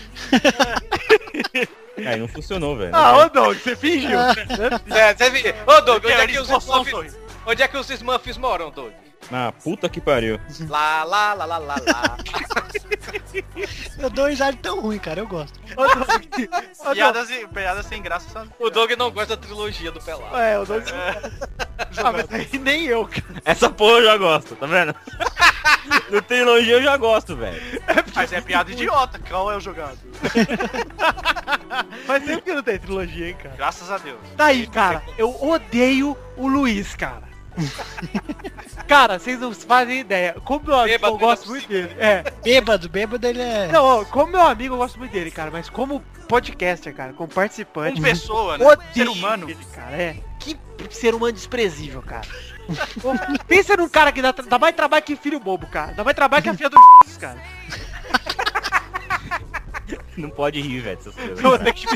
Aí 2.06 2.16
não 2.20 2.28
funcionou, 2.28 2.76
velho. 2.76 2.94
Ah, 2.94 3.24
ô 3.24 3.28
Doug, 3.28 3.56
você 3.58 3.74
fingiu. 3.74 4.18
É, 4.94 5.14
você 5.14 5.30
vi- 5.30 5.54
Ô, 5.66 5.80
Doug, 5.80 6.04
onde 6.04 6.12
é, 6.12 6.16
Quero 6.16 6.32
que 6.32 6.38
os 6.38 6.48
esboçar 6.48 6.80
Smurfs, 6.82 7.18
onde 7.46 7.62
é 7.62 7.68
que 7.68 7.76
os 7.76 7.90
Smurfs 7.90 8.36
moram, 8.38 8.70
Doug? 8.70 8.92
Ah, 9.30 9.52
puta 9.52 9.88
que 9.88 10.00
pariu. 10.00 10.40
Lá, 10.68 11.04
lá, 11.04 11.34
lá, 11.34 11.44
lá, 11.44 11.58
lá, 11.58 11.76
lá. 11.86 12.16
Eu 13.98 14.08
dou 14.10 14.26
risada 14.26 14.56
tão 14.60 14.80
ruim, 14.80 14.98
cara. 14.98 15.20
Eu 15.20 15.26
gosto. 15.26 15.58
Piadas, 16.92 17.28
piadas 17.52 17.86
sem 17.86 18.00
graça 18.00 18.28
são... 18.30 18.48
O 18.58 18.70
Doug 18.70 18.92
não 18.92 19.10
gosta 19.10 19.36
da 19.36 19.42
trilogia 19.42 19.90
do 19.90 20.00
Pelado. 20.00 20.36
É, 20.36 20.58
o 20.58 20.64
Doug. 20.64 20.84
Ah, 21.96 22.12
mas 22.12 22.26
aí 22.32 22.58
nem 22.58 22.86
eu, 22.86 23.06
cara. 23.06 23.40
Essa 23.44 23.70
porra 23.70 23.98
eu 23.98 24.04
já 24.04 24.16
gosto, 24.16 24.56
tá 24.56 24.66
vendo? 24.66 24.94
No 26.10 26.20
trilogia 26.20 26.74
eu 26.74 26.82
já 26.82 26.96
gosto, 26.96 27.36
velho. 27.36 27.60
Mas 28.14 28.32
é 28.32 28.40
piada 28.40 28.70
idiota, 28.70 29.18
qual 29.28 29.50
é 29.50 29.56
o 29.56 29.60
jogado? 29.60 29.98
Faz 32.06 32.24
tempo 32.24 32.42
que 32.42 32.52
não 32.52 32.62
tem 32.62 32.78
trilogia, 32.78 33.28
hein, 33.28 33.36
cara. 33.42 33.54
Graças 33.56 33.90
a 33.90 33.98
Deus. 33.98 34.18
Daí, 34.36 34.66
cara, 34.66 35.02
eu 35.16 35.34
odeio 35.42 36.16
o 36.36 36.46
Luiz, 36.46 36.94
cara. 36.94 37.27
cara, 38.86 39.18
vocês 39.18 39.38
não 39.40 39.52
fazem 39.52 40.00
ideia. 40.00 40.36
Como 40.44 40.66
meu 40.66 40.74
amigo, 40.76 40.92
Bêbado, 40.92 41.14
eu 41.14 41.18
gosto 41.18 41.44
é 41.44 41.48
muito 41.48 41.68
dele. 41.68 41.96
É. 41.98 42.24
Bêbado, 42.42 42.88
bêbado 42.88 43.26
ele 43.26 43.40
é. 43.40 43.68
Não, 43.68 43.84
ó, 43.84 44.04
como 44.04 44.32
meu 44.32 44.42
amigo, 44.42 44.74
eu 44.74 44.78
gosto 44.78 44.98
muito 44.98 45.12
dele, 45.12 45.30
cara. 45.30 45.50
Mas 45.50 45.68
como 45.68 46.00
podcaster, 46.28 46.94
cara, 46.94 47.12
como 47.12 47.28
participante. 47.28 47.94
Como 47.94 48.06
pessoa, 48.06 48.58
né? 48.58 48.66
Odeio 48.66 48.92
Ser 48.94 49.08
humano. 49.08 49.50
ele, 49.50 49.64
cara. 49.74 49.96
É. 49.96 50.16
Que 50.38 50.56
ser 50.90 51.14
humano 51.14 51.32
desprezível, 51.32 52.02
cara. 52.02 52.26
Pensa 53.46 53.76
num 53.76 53.88
cara 53.88 54.12
que 54.12 54.20
dá, 54.20 54.32
dá 54.32 54.58
mais 54.58 54.74
trabalho 54.74 55.02
que 55.02 55.16
filho 55.16 55.40
bobo, 55.40 55.66
cara. 55.66 55.92
Dá 55.92 56.04
mais 56.04 56.14
trabalho 56.14 56.42
que 56.42 56.48
a 56.50 56.54
filha 56.54 56.70
do 56.70 56.78
cara. 57.18 57.42
Não 60.22 60.30
pode 60.30 60.60
rir, 60.60 60.80
velho. 60.80 60.98
Eu 61.28 61.36
vou 61.36 61.58
ter 61.58 61.72
que, 61.72 61.86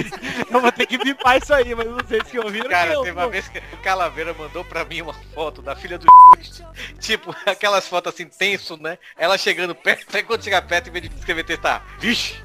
eu 0.50 0.60
vou 0.60 0.72
ter 0.72 0.86
que 0.86 0.98
bipar 0.98 1.38
isso 1.38 1.52
aí, 1.52 1.74
mas 1.74 1.86
não 1.88 1.98
sei 2.08 2.20
se 2.24 2.38
ouviram. 2.38 2.70
Cara, 2.70 2.94
que 2.94 3.02
teve 3.02 3.10
uma 3.18 3.28
vez 3.28 3.48
que 3.48 3.58
o 3.58 3.78
Calaveira 3.82 4.32
mandou 4.32 4.64
pra 4.64 4.84
mim 4.84 5.02
uma 5.02 5.12
foto 5.34 5.60
da 5.60 5.74
filha 5.74 5.98
do 5.98 6.06
Tipo, 7.00 7.34
aquelas 7.44 7.88
fotos 7.88 8.14
assim, 8.14 8.26
tenso, 8.26 8.76
né? 8.76 8.96
Ela 9.16 9.36
chegando 9.36 9.74
perto, 9.74 10.14
aí 10.16 10.22
quando 10.22 10.44
chegar 10.44 10.62
perto, 10.62 10.88
em 10.88 10.92
vez 10.92 11.08
de 11.08 11.16
escrever 11.16 11.42
tá, 11.58 11.82
vixe! 11.98 12.36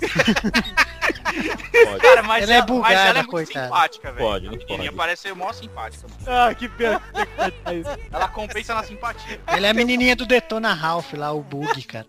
Pode. 1.86 2.00
Cara, 2.00 2.24
mas 2.24 2.44
Ela 2.44 2.54
é 2.54 2.56
ela, 2.58 2.66
mas 2.66 2.76
bugada, 2.76 2.94
ela 2.94 3.10
é 3.10 3.14
muito 3.14 3.30
coitada. 3.32 3.66
simpática, 3.66 4.12
velho. 4.12 4.28
Pode, 4.28 4.46
não 4.48 4.54
A 4.54 4.58
menininha 4.58 4.78
pode. 4.86 4.96
parece 4.98 5.22
ser 5.24 5.36
mó 5.36 5.54
simpática, 5.54 6.08
mano. 6.08 6.24
Ah, 6.26 6.54
que 6.54 6.68
pena. 6.70 7.00
que 7.00 7.52
que. 7.52 8.16
Ela 8.16 8.28
compensa 8.28 8.74
na 8.74 8.84
simpatia. 8.84 9.40
Ele 9.56 9.66
é 9.66 9.70
a 9.70 9.74
menininha 9.74 10.16
do 10.16 10.26
Detona 10.26 10.74
Ralph 10.74 11.14
lá, 11.14 11.32
o 11.32 11.42
bug, 11.42 11.84
cara. 11.84 12.08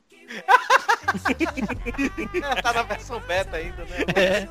Ela 2.43 2.63
tá 2.63 2.73
na 2.73 2.83
versão 2.83 3.21
beta 3.21 3.57
ainda, 3.57 3.85
né? 3.85 4.49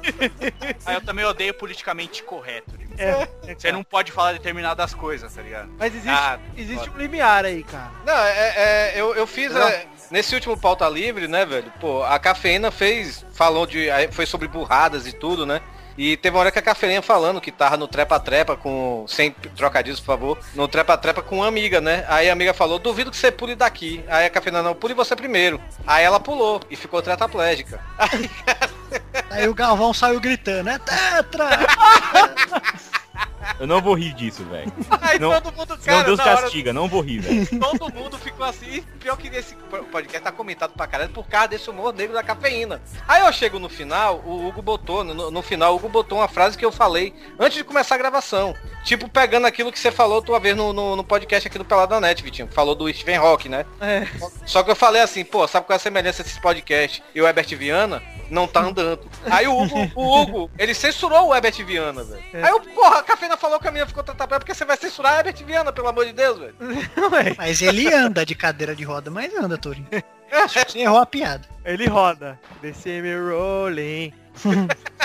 Aí 0.86 0.96
eu 0.96 1.02
também 1.02 1.24
odeio 1.26 1.54
politicamente 1.54 2.24
correto. 2.24 2.78
tipo. 2.78 2.94
É, 2.98 3.28
Você 3.56 3.72
não 3.72 3.84
pode 3.84 4.12
falar 4.12 4.34
determinadas 4.34 4.94
coisas, 4.94 5.34
tá 5.34 5.42
ligado? 5.42 5.70
Mas 5.78 5.94
existe, 5.94 6.10
Ah, 6.10 6.40
existe 6.56 6.90
um 6.90 6.98
limiar 6.98 7.46
aí, 7.46 7.64
cara. 7.64 7.92
Não, 8.06 8.18
é, 8.18 8.54
é, 8.58 8.94
eu, 8.96 9.14
eu 9.16 9.28
fiz 9.28 9.56
é, 9.56 9.86
nesse 10.10 10.34
último 10.34 10.58
pauta 10.58 10.90
livre, 10.90 11.28
né, 11.28 11.46
velho? 11.46 11.72
Pô, 11.80 12.04
a 12.04 12.18
cafeína 12.18 12.72
fez, 12.72 13.24
falou 13.34 13.68
de, 13.68 13.88
foi 14.12 14.26
sobre 14.26 14.48
burradas 14.48 15.06
e 15.06 15.14
tudo, 15.14 15.46
né? 15.46 15.62
E 15.98 16.16
teve 16.16 16.36
uma 16.36 16.42
hora 16.42 16.52
que 16.52 16.60
a 16.60 16.62
cafeína 16.62 17.02
falando 17.02 17.42
que 17.42 17.52
tava 17.52 17.76
no 17.76 17.88
trepa-trepa 17.88 18.56
com, 18.56 19.06
sem 19.08 19.32
trocadilhos, 19.32 20.00
por 20.00 20.06
favor, 20.06 20.38
no 20.54 20.68
trepa-trepa 20.68 21.22
com 21.22 21.38
uma 21.38 21.48
amiga, 21.48 21.82
né? 21.82 22.06
Aí 22.08 22.30
a 22.30 22.34
amiga 22.34 22.54
falou, 22.54 22.78
duvido 22.78 23.10
que 23.10 23.18
você 23.18 23.32
pule 23.32 23.56
daqui. 23.56 24.04
Aí 24.08 24.26
a 24.26 24.30
cafeína, 24.30 24.62
não, 24.62 24.76
pule 24.76 24.94
você 24.94 25.16
primeiro. 25.16 25.60
Aí 25.86 26.06
ela 26.06 26.20
pulou 26.20 26.62
e 26.70 26.76
ficou 26.76 27.02
tetraplégica. 27.02 27.82
Aí 29.30 29.48
o 29.48 29.54
Galvão 29.54 29.94
saiu 29.94 30.20
gritando, 30.20 30.70
é 30.70 30.80
tetra! 30.80 31.50
Eu 33.60 33.68
não 33.68 33.82
vou 33.82 33.94
rir 33.94 34.14
disso, 34.14 34.44
velho. 34.46 34.72
Aí 35.02 35.20
Não- 35.20 35.40
todo 35.42 35.56
mundo, 35.56 35.78
cara, 35.78 36.04
Deus 36.04 36.18
na 36.20 36.26
hora- 36.26 36.42
castiga, 36.42 36.74
não 36.74 36.88
vou 36.88 37.02
rir, 37.02 37.20
velho. 37.20 37.48
Todo 37.60 37.94
mundo 37.94 38.18
ficou 38.18 38.46
assim. 38.46 38.84
Pior 39.00 39.16
que 39.18 39.28
esse 39.28 39.56
podcast 39.92 40.20
tá 40.22 40.32
comentado 40.32 40.72
pra 40.74 40.88
caralho 40.88 41.10
por 41.12 41.28
causa 41.28 41.48
desse 41.50 41.70
humor 41.70 41.94
negro 41.94 42.14
da 42.14 42.24
cafeína. 42.24 42.82
Aí 43.08 43.22
eu 43.26 43.32
chego 43.34 43.60
no 43.60 43.70
final, 43.70 44.22
o 44.26 44.48
Hugo 44.48 44.62
botou, 44.62 45.04
no, 45.04 45.32
no 45.32 45.42
final, 45.42 45.74
o 45.74 45.76
Hugo 45.78 45.90
botou 45.90 46.18
uma 46.20 46.28
frase 46.28 46.58
que 46.58 46.66
eu 46.66 46.72
falei 46.72 47.14
antes 47.40 47.58
de 47.58 47.64
começar 47.64 47.96
a 47.96 47.98
gravação. 47.98 48.54
Tipo, 48.84 49.10
pegando 49.10 49.48
aquilo 49.48 49.72
que 49.72 49.80
você 49.80 49.92
falou 49.92 50.22
tua 50.22 50.40
vez 50.40 50.56
no, 50.56 50.72
no, 50.74 50.96
no 50.96 51.04
podcast 51.04 51.48
aqui 51.48 51.58
do 51.58 51.66
Pelado 51.66 51.90
da 51.90 52.00
Net, 52.02 52.24
Vitinho. 52.24 52.48
Falou 52.52 52.74
do 52.76 52.92
Steven 52.94 53.18
Rock, 53.18 53.50
né? 53.50 53.66
É. 53.82 54.08
Só 54.46 54.64
que 54.64 54.72
eu 54.72 54.76
falei 54.76 55.02
assim, 55.02 55.24
pô, 55.26 55.48
sabe 55.48 55.66
qual 55.66 55.76
é 55.76 55.78
a 55.78 55.80
semelhança 55.80 56.24
desses 56.24 56.40
podcasts 56.40 57.02
e 57.14 57.22
o 57.22 57.28
Herbert 57.28 57.48
Viana? 57.58 58.02
Não 58.30 58.46
tá 58.48 58.60
andando. 58.62 59.10
Aí 59.30 59.48
o 59.48 59.58
Hugo, 59.58 59.92
o 59.96 60.22
Hugo, 60.22 60.52
ele 60.58 60.74
censurou 60.74 61.28
o 61.30 61.36
Herbert 61.36 61.64
Viana, 61.66 62.04
velho. 62.04 62.24
Aí 62.34 62.50
eu, 62.52 62.60
porra, 62.60 63.00
a 63.00 63.04
cafeína 63.04 63.37
falou 63.38 63.60
que 63.60 63.68
a 63.68 63.72
minha 63.72 63.86
ficou 63.86 64.04
tratada 64.04 64.40
porque 64.40 64.54
você 64.54 64.66
vai 64.66 64.78
censurar 64.78 65.14
o 65.14 65.18
Herbert 65.18 65.46
Viana, 65.46 65.72
pelo 65.72 65.88
amor 65.88 66.06
de 66.06 66.14
Deus, 66.14 66.40
velho. 66.40 66.56
Mas 67.38 67.62
ele 67.62 67.94
anda 67.94 68.26
de 68.26 68.36
cadeira 68.36 68.76
de 68.76 68.84
roda, 68.84 69.10
mas 69.10 69.34
anda, 69.36 69.58
Torinho. 69.58 69.88
Você 70.30 70.80
errou 70.80 71.00
a 71.00 71.06
piada. 71.06 71.48
Ele 71.64 71.88
roda. 71.88 72.40
Descer 72.62 73.02
me 73.02 73.16
rolling. 73.16 74.14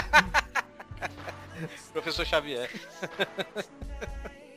Professor 1.92 2.24
Xavier. 2.24 2.70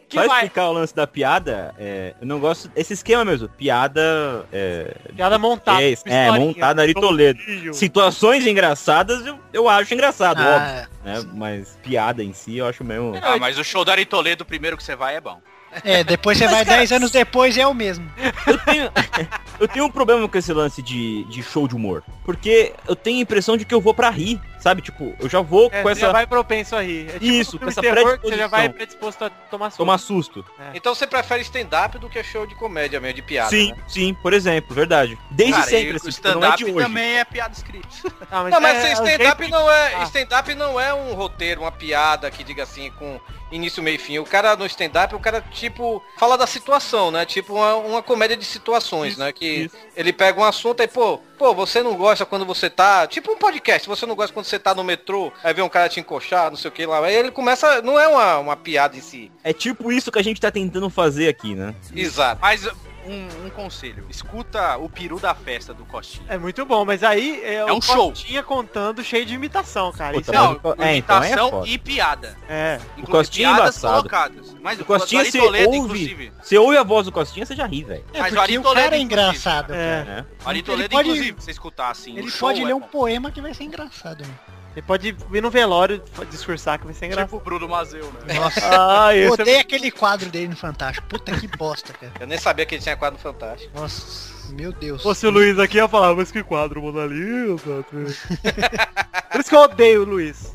Que 0.07 0.17
Só 0.19 0.27
vai? 0.27 0.37
explicar 0.43 0.69
o 0.69 0.73
lance 0.73 0.95
da 0.95 1.07
piada, 1.07 1.73
é, 1.79 2.13
eu 2.21 2.27
não 2.27 2.39
gosto. 2.39 2.69
Esse 2.75 2.93
esquema 2.93 3.25
mesmo, 3.25 3.49
piada. 3.49 4.45
É, 4.53 4.95
Piada 5.15 5.39
montada. 5.39 5.81
é, 5.81 5.95
é 6.05 6.31
montada 6.31 6.81
Ari 6.83 6.93
com 6.93 7.01
Toledo. 7.01 7.39
Situações 7.73 8.45
engraçadas 8.45 9.25
eu, 9.25 9.39
eu 9.51 9.67
acho 9.69 9.93
engraçado, 9.93 10.39
Ah, 10.41 10.55
óbvio. 10.55 10.89
Né? 11.25 11.31
Mas 11.35 11.77
piada 11.83 12.23
em 12.23 12.33
si 12.33 12.57
eu 12.57 12.67
acho 12.67 12.83
mesmo. 12.83 13.13
Ah, 13.21 13.37
mas 13.37 13.57
o 13.57 13.63
show 13.63 13.83
do 13.83 13.91
Ari 13.91 14.05
Toledo, 14.05 14.45
primeiro 14.45 14.77
que 14.77 14.83
você 14.83 14.95
vai, 14.95 15.15
é 15.15 15.21
bom. 15.21 15.39
é, 15.83 16.03
depois 16.03 16.37
você 16.37 16.47
vai 16.47 16.63
10 16.63 16.91
anos 16.93 17.11
depois 17.11 17.57
e 17.57 17.61
é 17.61 17.67
o 17.67 17.73
mesmo. 17.73 18.09
Eu 18.47 18.57
tenho, 18.59 18.91
eu 19.59 19.67
tenho 19.67 19.85
um 19.85 19.91
problema 19.91 20.27
com 20.29 20.37
esse 20.37 20.53
lance 20.53 20.81
de, 20.81 21.23
de 21.25 21.43
show 21.43 21.67
de 21.67 21.75
humor. 21.75 22.03
Porque 22.23 22.73
eu 22.87 22.95
tenho 22.95 23.17
a 23.19 23.21
impressão 23.21 23.57
de 23.57 23.65
que 23.65 23.73
eu 23.73 23.81
vou 23.81 23.93
pra 23.93 24.09
rir, 24.09 24.39
sabe? 24.65 24.81
Tipo, 24.81 25.13
eu 25.19 25.29
já 25.29 25.41
vou 25.41 25.67
É, 25.71 25.83
com 25.83 25.83
você 25.83 25.91
essa. 25.91 25.99
já 26.07 26.11
vai 26.11 26.25
propenso 26.25 26.75
a 26.75 26.81
rir. 26.81 27.07
É 27.07 27.13
tipo 27.13 27.25
Isso, 27.25 27.59
com 27.59 27.67
essa 27.67 27.81
terror 27.81 28.19
você 28.19 28.35
já 28.35 28.47
vai 28.47 28.67
predisposto 28.67 29.23
a 29.23 29.29
tomar 29.29 29.69
susto. 29.69 29.77
Tomar 29.77 29.97
susto. 29.99 30.45
Então 30.73 30.95
você 30.95 31.05
prefere 31.05 31.43
stand-up 31.43 31.99
do 31.99 32.09
que 32.09 32.23
show 32.23 32.47
de 32.47 32.55
comédia 32.55 32.99
mesmo, 32.99 33.13
de 33.13 33.21
piada, 33.21 33.51
sim, 33.51 33.71
né? 33.73 33.77
sim, 33.87 34.13
por 34.15 34.33
exemplo, 34.33 34.73
verdade. 34.73 35.19
Desde 35.29 35.53
Cara, 35.53 35.65
sempre, 35.67 35.97
assim, 35.97 36.09
o 36.09 36.11
tipo, 36.11 36.27
não 36.29 36.43
é 36.43 36.55
de 36.55 36.63
stand-up 36.63 36.63
hoje. 36.73 36.85
também 36.87 37.17
é 37.19 37.23
piada 37.23 37.53
escrita. 37.53 37.87
Ah, 38.31 38.43
Não, 38.49 38.59
mas 38.59 38.83
é- 38.83 38.87
é 38.87 38.89
o 38.89 38.93
stand-up 38.93 39.47
não 39.49 39.71
é. 39.71 39.93
Ah. 39.95 40.03
Stand-up 40.03 40.55
não 40.55 40.79
é 40.79 40.91
um 40.93 41.13
roteiro, 41.13 41.61
uma 41.61 41.71
piada 41.71 42.29
que 42.31 42.43
diga 42.43 42.63
assim, 42.63 42.89
com 42.97 43.19
início, 43.51 43.83
meio 43.83 43.95
e 43.95 43.99
fim. 43.99 44.17
O 44.17 44.25
cara 44.25 44.55
no 44.55 44.65
stand-up, 44.65 45.13
o 45.15 45.19
cara, 45.19 45.41
tipo, 45.51 46.03
fala 46.17 46.35
da 46.37 46.47
situação, 46.47 47.11
né? 47.11 47.23
Tipo 47.23 47.53
uma, 47.53 47.75
uma 47.75 48.03
comédia 48.03 48.35
de 48.35 48.43
situações, 48.43 49.15
né? 49.15 49.31
Que 49.31 49.45
isso. 49.65 49.75
ele 49.95 50.11
pega 50.11 50.39
um 50.41 50.43
assunto 50.43 50.81
e, 50.81 50.87
pô, 50.87 51.19
pô, 51.37 51.53
você 51.53 51.83
não 51.83 51.95
gosta 51.95 52.25
quando 52.25 52.45
você 52.45 52.69
tá. 52.69 53.07
Tipo 53.07 53.31
um 53.31 53.37
podcast, 53.37 53.87
você 53.87 54.05
não 54.05 54.15
gosta 54.15 54.33
quando 54.33 54.45
você 54.45 54.59
tá 54.59 54.73
no 54.73 54.83
metrô, 54.83 55.31
aí 55.43 55.53
vê 55.53 55.61
um 55.61 55.69
cara 55.69 55.89
te 55.89 55.99
encoxar, 55.99 56.49
não 56.49 56.57
sei 56.57 56.69
o 56.69 56.71
que 56.71 56.85
lá. 56.85 57.03
Aí 57.05 57.15
ele 57.15 57.31
começa. 57.31 57.81
Não 57.81 57.99
é 57.99 58.07
uma, 58.07 58.39
uma 58.39 58.55
piada 58.55 58.97
em 58.97 59.01
si. 59.01 59.31
É 59.43 59.53
tipo 59.53 59.91
isso 59.91 60.11
que 60.11 60.19
a 60.19 60.23
gente 60.23 60.41
tá 60.41 60.51
tentando 60.51 60.89
fazer 60.89 61.27
aqui, 61.27 61.55
né? 61.55 61.75
Exato. 61.95 62.41
Mas 62.41 62.67
um, 63.05 63.45
um 63.45 63.49
conselho, 63.49 64.05
escuta 64.09 64.77
o 64.77 64.89
peru 64.89 65.19
da 65.19 65.33
festa 65.35 65.73
do 65.73 65.85
Costinha. 65.85 66.25
É 66.29 66.37
muito 66.37 66.65
bom, 66.65 66.83
mas 66.85 67.03
aí 67.03 67.41
é, 67.43 67.63
um 67.65 67.77
o 67.77 67.81
show. 67.81 68.09
Costinha 68.09 68.43
contando 68.43 69.03
cheio 69.03 69.25
de 69.25 69.33
imitação, 69.33 69.91
cara. 69.91 70.13
Puta, 70.13 70.31
Não, 70.31 70.53
o 70.53 70.59
Co- 70.59 70.75
é, 70.79 70.95
então 70.97 71.17
é 71.21 71.27
imitação 71.27 71.49
foda. 71.51 71.67
e 71.67 71.77
piada. 71.77 72.37
é. 72.49 72.79
Inclusive, 72.97 73.11
Costinha 73.11 73.47
é 73.49 73.53
piadas 73.53 73.75
embaçado. 73.77 73.97
colocadas. 74.09 74.55
Mas 74.61 74.79
O 74.79 74.85
Costinha, 74.85 75.21
Ari 75.21 75.31
você 75.31 75.39
Toledo, 75.39 75.65
ouve, 75.67 75.77
inclusive. 75.77 76.31
você 76.41 76.57
ouve 76.57 76.77
a 76.77 76.83
voz 76.83 77.05
do 77.05 77.11
Costinha, 77.11 77.45
você 77.45 77.55
já 77.55 77.65
ri, 77.65 77.83
velho. 77.83 78.03
É 78.13 78.19
Mas 78.21 78.31
o 78.31 78.35
porque 78.35 78.39
Ari 78.39 78.57
o 78.57 78.61
Toledo, 78.63 78.83
cara 78.83 78.95
é 78.95 78.99
engraçado. 78.99 79.73
É. 79.73 80.03
cara. 80.03 80.03
né? 80.21 80.25
Ari 80.45 80.57
Ele 80.59 80.63
Toledo, 80.65 80.89
pode- 80.89 81.09
inclusive, 81.09 81.31
você 81.39 81.51
escutar 81.51 81.89
assim. 81.91 82.17
Ele 82.17 82.27
o 82.27 82.31
show 82.31 82.49
pode 82.49 82.61
é 82.61 82.65
ler 82.65 82.73
um 82.73 82.81
poema 82.81 83.29
que 83.31 83.41
vai 83.41 83.53
ser 83.53 83.63
engraçado. 83.65 84.21
né? 84.23 84.33
Ele 84.75 84.85
pode 84.85 85.15
vir 85.29 85.41
no 85.41 85.49
velório 85.49 86.03
discursar 86.29 86.77
que 86.77 86.85
vai 86.85 86.93
ser 86.93 87.05
engraçado. 87.05 87.27
Tipo 87.27 87.37
o 87.37 87.39
Bruno 87.39 87.69
Mazeu, 87.69 88.11
né? 88.27 88.33
Nossa. 88.33 89.05
Ah, 89.07 89.15
Eu 89.15 89.31
odeio 89.31 89.57
é... 89.57 89.59
aquele 89.61 89.89
quadro 89.89 90.29
dele 90.29 90.49
no 90.49 90.55
Fantástico. 90.55 91.07
Puta 91.07 91.31
que 91.39 91.47
bosta, 91.47 91.93
cara. 91.93 92.11
Eu 92.19 92.27
nem 92.27 92.37
sabia 92.37 92.65
que 92.65 92.75
ele 92.75 92.81
tinha 92.81 92.97
quadro 92.97 93.17
fantástico. 93.17 93.71
Nossa, 93.73 94.51
meu 94.51 94.73
Deus. 94.73 94.97
Se 95.01 95.03
fosse 95.03 95.25
o 95.25 95.29
Luiz 95.29 95.57
aqui, 95.57 95.77
ia 95.77 95.87
falar, 95.87 96.13
mas 96.13 96.29
que 96.29 96.43
quadro, 96.43 96.81
Mona 96.81 97.05
Lisa. 97.05 97.85
Por 99.31 99.39
isso 99.39 99.49
que 99.49 99.55
eu 99.55 99.61
odeio 99.61 100.01
o 100.01 100.05
Luiz. 100.05 100.53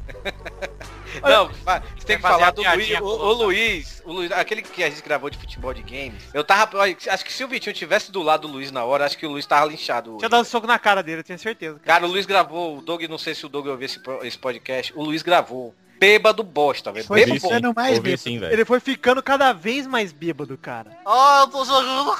Não, 1.22 1.48
você 1.48 2.06
tem 2.06 2.16
que 2.16 2.22
falar 2.22 2.50
do 2.50 2.62
Luiz, 2.62 3.00
o, 3.00 3.04
o 3.04 3.32
Luiz, 3.32 4.02
o 4.04 4.12
Luiz, 4.12 4.32
aquele 4.32 4.62
que 4.62 4.82
a 4.82 4.90
gente 4.90 5.02
gravou 5.02 5.30
de 5.30 5.38
futebol 5.38 5.72
de 5.74 5.82
games. 5.82 6.22
Eu 6.32 6.44
tava, 6.44 6.82
acho 6.82 7.24
que 7.24 7.32
se 7.32 7.44
o 7.44 7.48
Vitinho 7.48 7.74
tivesse 7.74 8.12
do 8.12 8.22
lado 8.22 8.46
do 8.46 8.52
Luiz 8.52 8.70
na 8.70 8.84
hora, 8.84 9.04
acho 9.04 9.18
que 9.18 9.26
o 9.26 9.30
Luiz 9.30 9.46
tava 9.46 9.66
linchado. 9.66 10.16
Tinha 10.18 10.28
dado 10.28 10.42
um 10.42 10.44
soco 10.44 10.66
na 10.66 10.78
cara 10.78 11.02
dele, 11.02 11.20
eu 11.20 11.24
tinha 11.24 11.38
certeza. 11.38 11.78
Cara. 11.78 12.00
Cara, 12.00 12.06
o 12.06 12.08
Luiz 12.08 12.26
gravou, 12.26 12.78
o 12.78 12.82
Doug, 12.82 13.02
não 13.04 13.18
sei 13.18 13.34
se 13.34 13.44
o 13.44 13.48
Doug 13.48 13.66
ouviu 13.66 13.86
esse, 13.86 14.00
esse 14.22 14.38
podcast, 14.38 14.92
o 14.96 15.02
Luiz 15.02 15.22
gravou. 15.22 15.74
Bêbado 16.00 16.42
bosta, 16.42 16.90
velho. 16.90 17.04
Foi 17.06 17.20
Bêbado 17.20 17.40
ficando 17.40 17.74
mais 17.74 17.90
Ouvi 17.98 18.02
bêbado. 18.02 18.22
sim, 18.22 18.38
velho. 18.38 18.52
Ele 18.54 18.64
foi 18.64 18.80
ficando 18.80 19.22
cada 19.22 19.52
vez 19.52 19.86
mais 19.86 20.12
bêbado, 20.12 20.56
cara. 20.56 20.90
Ah, 21.06 21.40
eu 21.42 21.48
tô 21.48 21.62
jogando 21.62 22.10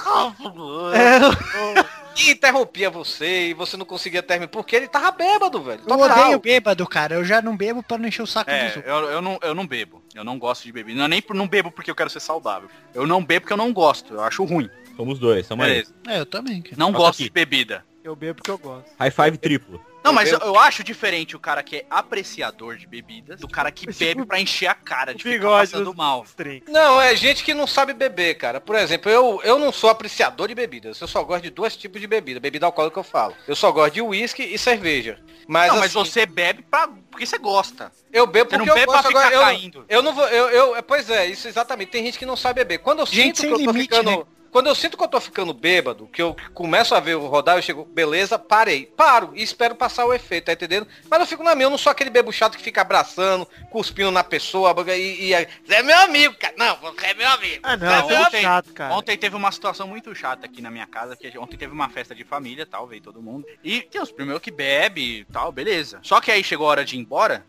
É, 0.94 2.20
E 2.22 2.32
interrompia 2.32 2.90
você 2.90 3.48
e 3.48 3.54
você 3.54 3.78
não 3.78 3.86
conseguia 3.86 4.22
terminar. 4.22 4.48
Porque 4.48 4.76
ele 4.76 4.86
tava 4.86 5.10
bêbado, 5.12 5.62
velho. 5.62 5.80
Eu 5.80 5.86
Total. 5.96 6.18
odeio 6.24 6.38
bêbado, 6.40 6.86
cara. 6.86 7.14
Eu 7.14 7.24
já 7.24 7.40
não 7.40 7.56
bebo 7.56 7.82
pra 7.82 7.96
não 7.96 8.06
encher 8.06 8.20
o 8.20 8.26
saco 8.26 8.50
É, 8.50 8.66
dos 8.68 8.84
eu, 8.84 8.96
eu, 9.10 9.22
não, 9.22 9.38
eu 9.40 9.54
não 9.54 9.66
bebo. 9.66 10.02
Eu 10.14 10.24
não 10.24 10.38
gosto 10.38 10.64
de 10.64 10.72
beber. 10.72 10.94
Não 10.94 11.04
é 11.04 11.08
nem 11.08 11.22
por 11.22 11.34
não 11.34 11.48
bebo 11.48 11.70
porque 11.70 11.90
eu 11.90 11.94
quero 11.94 12.10
ser 12.10 12.20
saudável. 12.20 12.68
Eu 12.92 13.06
não 13.06 13.24
bebo 13.24 13.42
porque 13.42 13.52
eu 13.54 13.56
não 13.56 13.72
gosto. 13.72 14.12
Eu 14.12 14.22
acho 14.22 14.44
ruim. 14.44 14.68
Somos 14.94 15.18
dois, 15.18 15.46
somos 15.46 15.64
aí. 15.64 15.70
Beleza. 15.72 15.94
É, 16.06 16.18
eu 16.20 16.26
também, 16.26 16.60
cara. 16.60 16.76
Não 16.76 16.92
Passa 16.92 16.98
gosto 17.04 17.14
aqui. 17.20 17.24
de 17.24 17.30
bebida. 17.30 17.82
Eu 18.04 18.14
bebo 18.14 18.34
porque 18.34 18.50
eu 18.50 18.58
gosto. 18.58 18.90
High 18.98 19.10
five 19.10 19.38
triplo. 19.38 19.80
Não, 20.02 20.12
mas 20.12 20.32
eu, 20.32 20.38
eu 20.38 20.58
acho 20.58 20.82
diferente 20.82 21.36
o 21.36 21.38
cara 21.38 21.62
que 21.62 21.76
é 21.76 21.86
apreciador 21.90 22.76
de 22.76 22.86
bebidas 22.86 23.38
do 23.40 23.46
cara 23.48 23.70
que 23.70 23.86
bebe 23.92 24.24
pra 24.24 24.40
encher 24.40 24.66
a 24.66 24.74
cara 24.74 25.14
de 25.14 25.22
ficar 25.22 25.48
passando 25.48 25.84
dos- 25.84 25.94
mal. 25.96 26.24
Não, 26.68 27.00
é 27.00 27.14
gente 27.14 27.44
que 27.44 27.52
não 27.54 27.66
sabe 27.66 27.92
beber, 27.92 28.34
cara. 28.36 28.60
Por 28.60 28.76
exemplo, 28.76 29.10
eu, 29.10 29.40
eu 29.44 29.58
não 29.58 29.70
sou 29.72 29.90
apreciador 29.90 30.48
de 30.48 30.54
bebidas. 30.54 31.00
Eu 31.00 31.06
só 31.08 31.22
gosto 31.22 31.42
de 31.42 31.50
dois 31.50 31.76
tipos 31.76 32.00
de 32.00 32.06
bebida. 32.06 32.40
Bebida 32.40 32.66
alcoólica 32.66 32.94
que 32.94 32.98
eu 32.98 33.04
falo. 33.04 33.34
Eu 33.46 33.54
só 33.54 33.70
gosto 33.70 33.94
de 33.94 34.02
uísque 34.02 34.42
e 34.42 34.58
cerveja. 34.58 35.18
Mas, 35.46 35.68
não, 35.72 35.80
mas 35.80 35.94
assim, 35.96 35.98
você 36.10 36.26
bebe 36.26 36.62
pra, 36.62 36.88
porque 37.10 37.26
você 37.26 37.36
gosta. 37.38 37.90
Eu 38.12 38.26
bebo 38.26 38.50
Você 38.50 38.56
não 38.58 38.64
porque 38.66 38.70
eu 38.70 38.74
bebe 38.74 38.86
pra 38.86 39.02
gosto 39.02 39.08
ficar 39.08 39.20
agora. 39.26 39.34
Eu, 39.34 39.40
caindo. 39.42 39.84
eu 39.88 40.02
não 40.02 40.14
vou. 40.14 40.26
Eu, 40.28 40.48
eu, 40.76 40.82
pois 40.82 41.10
é, 41.10 41.26
isso 41.26 41.46
exatamente. 41.48 41.90
Tem 41.90 42.04
gente 42.04 42.18
que 42.18 42.26
não 42.26 42.36
sabe 42.36 42.60
beber. 42.60 42.78
Quando 42.78 43.00
eu 43.00 43.06
Gente 43.06 43.40
sinto 43.40 43.56
que 43.56 43.62
eu 43.62 43.64
tô 43.66 43.72
limite, 43.72 43.94
ficando. 43.96 44.10
né? 44.18 44.24
Quando 44.50 44.66
eu 44.66 44.74
sinto 44.74 44.96
que 44.96 45.04
eu 45.04 45.08
tô 45.08 45.20
ficando 45.20 45.54
bêbado, 45.54 46.08
que 46.08 46.20
eu 46.20 46.36
começo 46.52 46.94
a 46.94 47.00
ver 47.00 47.14
o 47.14 47.26
rodar, 47.26 47.56
eu 47.56 47.62
chego, 47.62 47.84
beleza, 47.84 48.38
parei. 48.38 48.86
Paro 48.86 49.32
e 49.34 49.42
espero 49.42 49.74
passar 49.74 50.06
o 50.06 50.12
efeito, 50.12 50.46
tá 50.46 50.52
entendendo? 50.52 50.86
Mas 51.08 51.20
eu 51.20 51.26
fico 51.26 51.42
na 51.42 51.54
minha, 51.54 51.66
eu 51.66 51.70
não 51.70 51.78
sou 51.78 51.90
aquele 51.90 52.10
bebo 52.10 52.32
chato 52.32 52.56
que 52.56 52.62
fica 52.62 52.80
abraçando, 52.80 53.46
cuspindo 53.70 54.10
na 54.10 54.24
pessoa, 54.24 54.74
e, 54.96 55.32
e, 55.32 55.48
Você 55.64 55.74
é 55.74 55.82
meu 55.82 55.98
amigo, 55.98 56.34
cara. 56.34 56.54
Não, 56.56 56.76
você 56.76 57.06
é 57.06 57.14
meu 57.14 57.28
amigo. 57.28 57.60
Ah, 57.62 57.76
não, 57.76 57.86
é 57.86 58.06
meu 58.06 58.16
é 58.16 58.20
muito 58.20 58.36
chato, 58.38 58.72
cara. 58.72 58.94
Ontem 58.94 59.16
teve 59.16 59.36
uma 59.36 59.52
situação 59.52 59.86
muito 59.86 60.14
chata 60.14 60.46
aqui 60.46 60.60
na 60.60 60.70
minha 60.70 60.86
casa, 60.86 61.16
que 61.16 61.38
ontem 61.38 61.56
teve 61.56 61.72
uma 61.72 61.88
festa 61.88 62.14
de 62.14 62.24
família, 62.24 62.66
tal, 62.66 62.86
veio 62.86 63.02
todo 63.02 63.22
mundo. 63.22 63.46
E 63.62 63.82
tem 63.82 64.00
os 64.00 64.10
primos 64.10 64.40
que 64.40 64.50
bebe 64.50 65.20
e 65.20 65.24
tal, 65.26 65.52
beleza. 65.52 66.00
Só 66.02 66.20
que 66.20 66.30
aí 66.30 66.42
chegou 66.42 66.66
a 66.66 66.70
hora 66.70 66.84
de 66.84 66.96
ir 66.96 67.00
embora, 67.00 67.46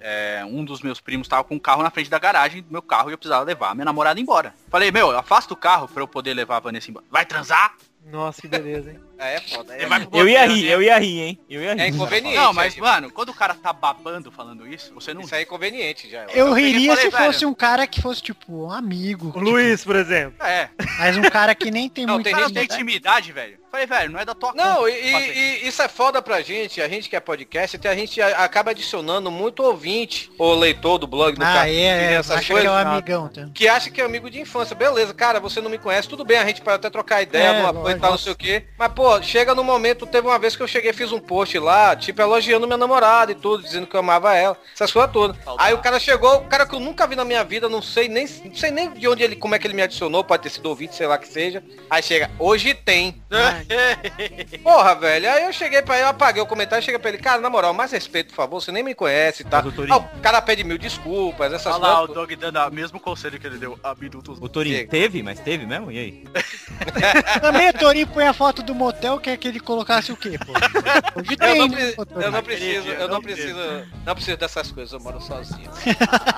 é, 0.00 0.44
um 0.44 0.64
dos 0.64 0.80
meus 0.82 1.00
primos 1.00 1.28
tava 1.28 1.44
com 1.44 1.56
o 1.56 1.60
carro 1.60 1.82
na 1.82 1.90
frente 1.90 2.10
da 2.10 2.18
garagem 2.18 2.62
do 2.62 2.72
meu 2.72 2.82
carro 2.82 3.10
e 3.10 3.12
eu 3.12 3.18
precisava 3.18 3.44
levar 3.44 3.70
a 3.70 3.74
minha 3.74 3.84
namorada 3.84 4.20
embora. 4.20 4.54
Falei, 4.68 4.90
meu, 4.90 5.16
afasta 5.16 5.52
o 5.52 5.56
carro 5.56 5.88
pra 5.88 6.02
eu 6.02 6.08
poder 6.08 6.34
levar 6.34 6.56
a 6.56 6.60
Vanessa 6.60 6.90
embora. 6.90 7.06
Vai 7.10 7.26
transar? 7.26 7.74
Nossa, 8.06 8.40
que 8.40 8.48
beleza, 8.48 8.90
hein? 8.90 9.09
É, 9.20 9.34
é 9.36 9.40
foda. 9.40 9.74
É, 9.74 9.86
Eu 10.12 10.28
ia 10.28 10.46
rir, 10.46 10.64
né? 10.66 10.74
eu 10.74 10.82
ia 10.82 10.98
rir, 10.98 11.20
hein? 11.20 11.40
Eu 11.48 11.62
ia 11.62 11.74
rir. 11.74 11.80
é 11.80 11.88
inconveniente. 11.88 12.36
Não, 12.36 12.52
mas, 12.52 12.76
é, 12.76 12.80
mano, 12.80 13.10
quando 13.10 13.28
o 13.30 13.34
cara 13.34 13.54
tá 13.54 13.72
babando 13.72 14.30
falando 14.32 14.66
isso, 14.66 14.92
você 14.94 15.12
não... 15.14 15.20
Isso 15.22 15.34
é 15.34 15.42
inconveniente 15.42 16.08
já. 16.10 16.24
Eu 16.32 16.48
eu 16.48 16.52
riria 16.52 16.94
falei, 16.96 17.10
se 17.10 17.16
fosse 17.16 17.38
velho. 17.40 17.48
um 17.50 17.54
cara 17.54 17.86
que 17.86 18.00
fosse, 18.00 18.22
tipo, 18.22 18.64
um 18.66 18.70
amigo. 18.70 19.32
O 19.36 19.40
Luiz, 19.40 19.84
por 19.84 19.96
exemplo. 19.96 20.34
É, 20.44 20.68
Mas 20.98 21.16
um 21.16 21.22
cara 21.22 21.54
que 21.54 21.70
nem 21.70 21.88
tem 21.88 22.06
Não, 22.06 22.14
muito 22.14 22.24
tem 22.24 22.32
o 22.32 22.36
cara 22.36 22.48
gente 22.48 22.56
tem 22.56 22.64
intimidade, 22.76 23.32
velho. 23.32 23.58
Falei, 23.70 23.86
velho, 23.86 24.10
não 24.10 24.18
é 24.18 24.24
da 24.24 24.34
tua 24.34 24.52
Não, 24.52 24.78
conta 24.78 24.90
e, 24.90 25.62
e- 25.62 25.68
isso 25.68 25.80
é 25.80 25.86
foda 25.88 26.20
pra 26.20 26.40
gente, 26.42 26.80
a 26.82 26.88
gente 26.88 27.08
que 27.08 27.14
é 27.14 27.20
podcast, 27.20 27.76
até 27.76 27.88
a 27.88 27.94
gente 27.94 28.20
acaba 28.20 28.72
adicionando 28.72 29.30
muito 29.30 29.62
ouvinte, 29.62 30.28
ou 30.36 30.56
leitor 30.58 30.98
do 30.98 31.06
blog, 31.06 31.38
no 31.38 31.44
Ah, 31.44 31.52
caso, 31.54 31.68
é, 31.68 31.72
é. 31.74 32.12
essas 32.14 32.32
Acha 32.38 32.46
que 32.46 32.52
é 32.52 32.56
um 32.56 32.58
coisas, 32.64 32.86
amigão. 32.86 33.28
Tá? 33.28 33.48
que 33.54 33.68
acha 33.68 33.88
que 33.88 34.00
é 34.00 34.04
amigo 34.04 34.28
de 34.28 34.40
infância. 34.40 34.74
Beleza, 34.74 35.14
cara, 35.14 35.38
você 35.38 35.60
não 35.60 35.70
me 35.70 35.78
conhece, 35.78 36.08
tudo 36.08 36.24
bem, 36.24 36.38
a 36.38 36.46
gente 36.46 36.60
pode 36.62 36.76
até 36.76 36.90
trocar 36.90 37.22
ideia, 37.22 37.44
É, 37.44 37.62
numa 37.62 37.72
coisa 37.72 37.96
e 37.96 38.00
tal, 38.00 38.10
não 38.10 38.18
sei 38.18 38.32
o 38.32 38.36
quê. 38.36 38.64
Mas, 38.76 38.92
pô, 38.92 39.09
chega 39.22 39.54
no 39.54 39.64
momento, 39.64 40.06
teve 40.06 40.26
uma 40.26 40.38
vez 40.38 40.54
que 40.56 40.62
eu 40.62 40.68
cheguei, 40.68 40.92
fiz 40.92 41.12
um 41.12 41.18
post 41.20 41.58
lá, 41.58 41.96
tipo, 41.96 42.20
elogiando 42.20 42.66
minha 42.66 42.76
namorada 42.76 43.32
e 43.32 43.34
tudo, 43.34 43.62
dizendo 43.62 43.86
que 43.86 43.94
eu 43.94 44.00
amava 44.00 44.34
ela, 44.36 44.56
essas 44.74 44.92
coisas 44.92 45.10
todas. 45.12 45.36
Aí 45.58 45.72
o 45.74 45.78
cara 45.78 45.98
chegou, 45.98 46.36
o 46.36 46.44
cara 46.46 46.66
que 46.66 46.74
eu 46.74 46.80
nunca 46.80 47.06
vi 47.06 47.16
na 47.16 47.24
minha 47.24 47.42
vida, 47.44 47.68
não 47.68 47.82
sei 47.82 48.08
nem, 48.08 48.26
não 48.44 48.54
sei 48.54 48.70
nem 48.70 48.90
de 48.92 49.08
onde 49.08 49.22
ele, 49.22 49.36
como 49.36 49.54
é 49.54 49.58
que 49.58 49.66
ele 49.66 49.74
me 49.74 49.82
adicionou, 49.82 50.22
pode 50.22 50.42
ter 50.42 50.50
sido 50.50 50.66
ouvinte, 50.66 50.94
sei 50.94 51.06
lá 51.06 51.18
que 51.18 51.28
seja. 51.28 51.62
Aí 51.88 52.02
chega, 52.02 52.30
hoje 52.38 52.74
tem. 52.74 53.20
Porra, 54.62 54.94
velho. 54.94 55.30
Aí 55.30 55.44
eu 55.44 55.52
cheguei 55.52 55.82
pra 55.82 55.96
ele, 55.96 56.04
eu 56.04 56.08
apaguei 56.10 56.42
o 56.42 56.46
comentário 56.46 56.82
e 56.82 56.84
cheguei 56.84 56.98
pra 56.98 57.10
ele, 57.10 57.18
cara, 57.18 57.40
na 57.40 57.50
moral, 57.50 57.72
mais 57.72 57.92
respeito, 57.92 58.28
por 58.28 58.36
favor, 58.36 58.60
você 58.60 58.72
nem 58.72 58.82
me 58.82 58.94
conhece 58.94 59.44
Torinho- 59.44 59.94
Ah, 59.94 59.98
o 59.98 60.20
cara 60.20 60.40
pede 60.42 60.64
mil 60.64 60.78
desculpas, 60.78 61.52
essas 61.52 61.74
Olha 61.74 61.82
lá, 61.86 62.02
o. 62.02 62.06
Dog 62.08 62.34
dando 62.36 62.58
o 62.58 62.70
mesmo 62.70 62.98
conselho 63.00 63.38
que 63.38 63.46
ele 63.46 63.58
deu 63.58 63.78
a 63.82 63.94
minutos. 63.94 64.38
O 64.40 64.48
Torinho, 64.48 64.86
teve? 64.88 65.22
Mas 65.22 65.38
teve 65.40 65.66
mesmo? 65.66 65.90
E 65.90 65.98
aí? 65.98 66.24
Também 67.40 67.68
o 67.68 67.72
Torinho 67.72 68.06
põe 68.06 68.26
a 68.26 68.32
foto 68.32 68.62
do 68.62 68.74
motel, 69.00 69.18
quer 69.18 69.36
que 69.38 69.48
ele 69.48 69.58
colocasse 69.58 70.12
o 70.12 70.16
quê, 70.16 70.38
pô? 70.38 70.52
Hoje 71.18 71.32
Eu 71.32 71.36
tem, 71.38 71.58
não, 71.58 71.68
né, 71.68 71.94
eu 71.96 72.30
não 72.30 72.42
preciso, 72.42 72.88
eu 72.88 72.98
não 73.00 73.08
não 73.08 73.22
preciso, 73.22 73.58
não 74.04 74.14
preciso 74.14 74.36
dessas 74.36 74.70
coisas, 74.70 74.92
eu 74.92 75.00
moro 75.00 75.20
sozinho. 75.20 75.70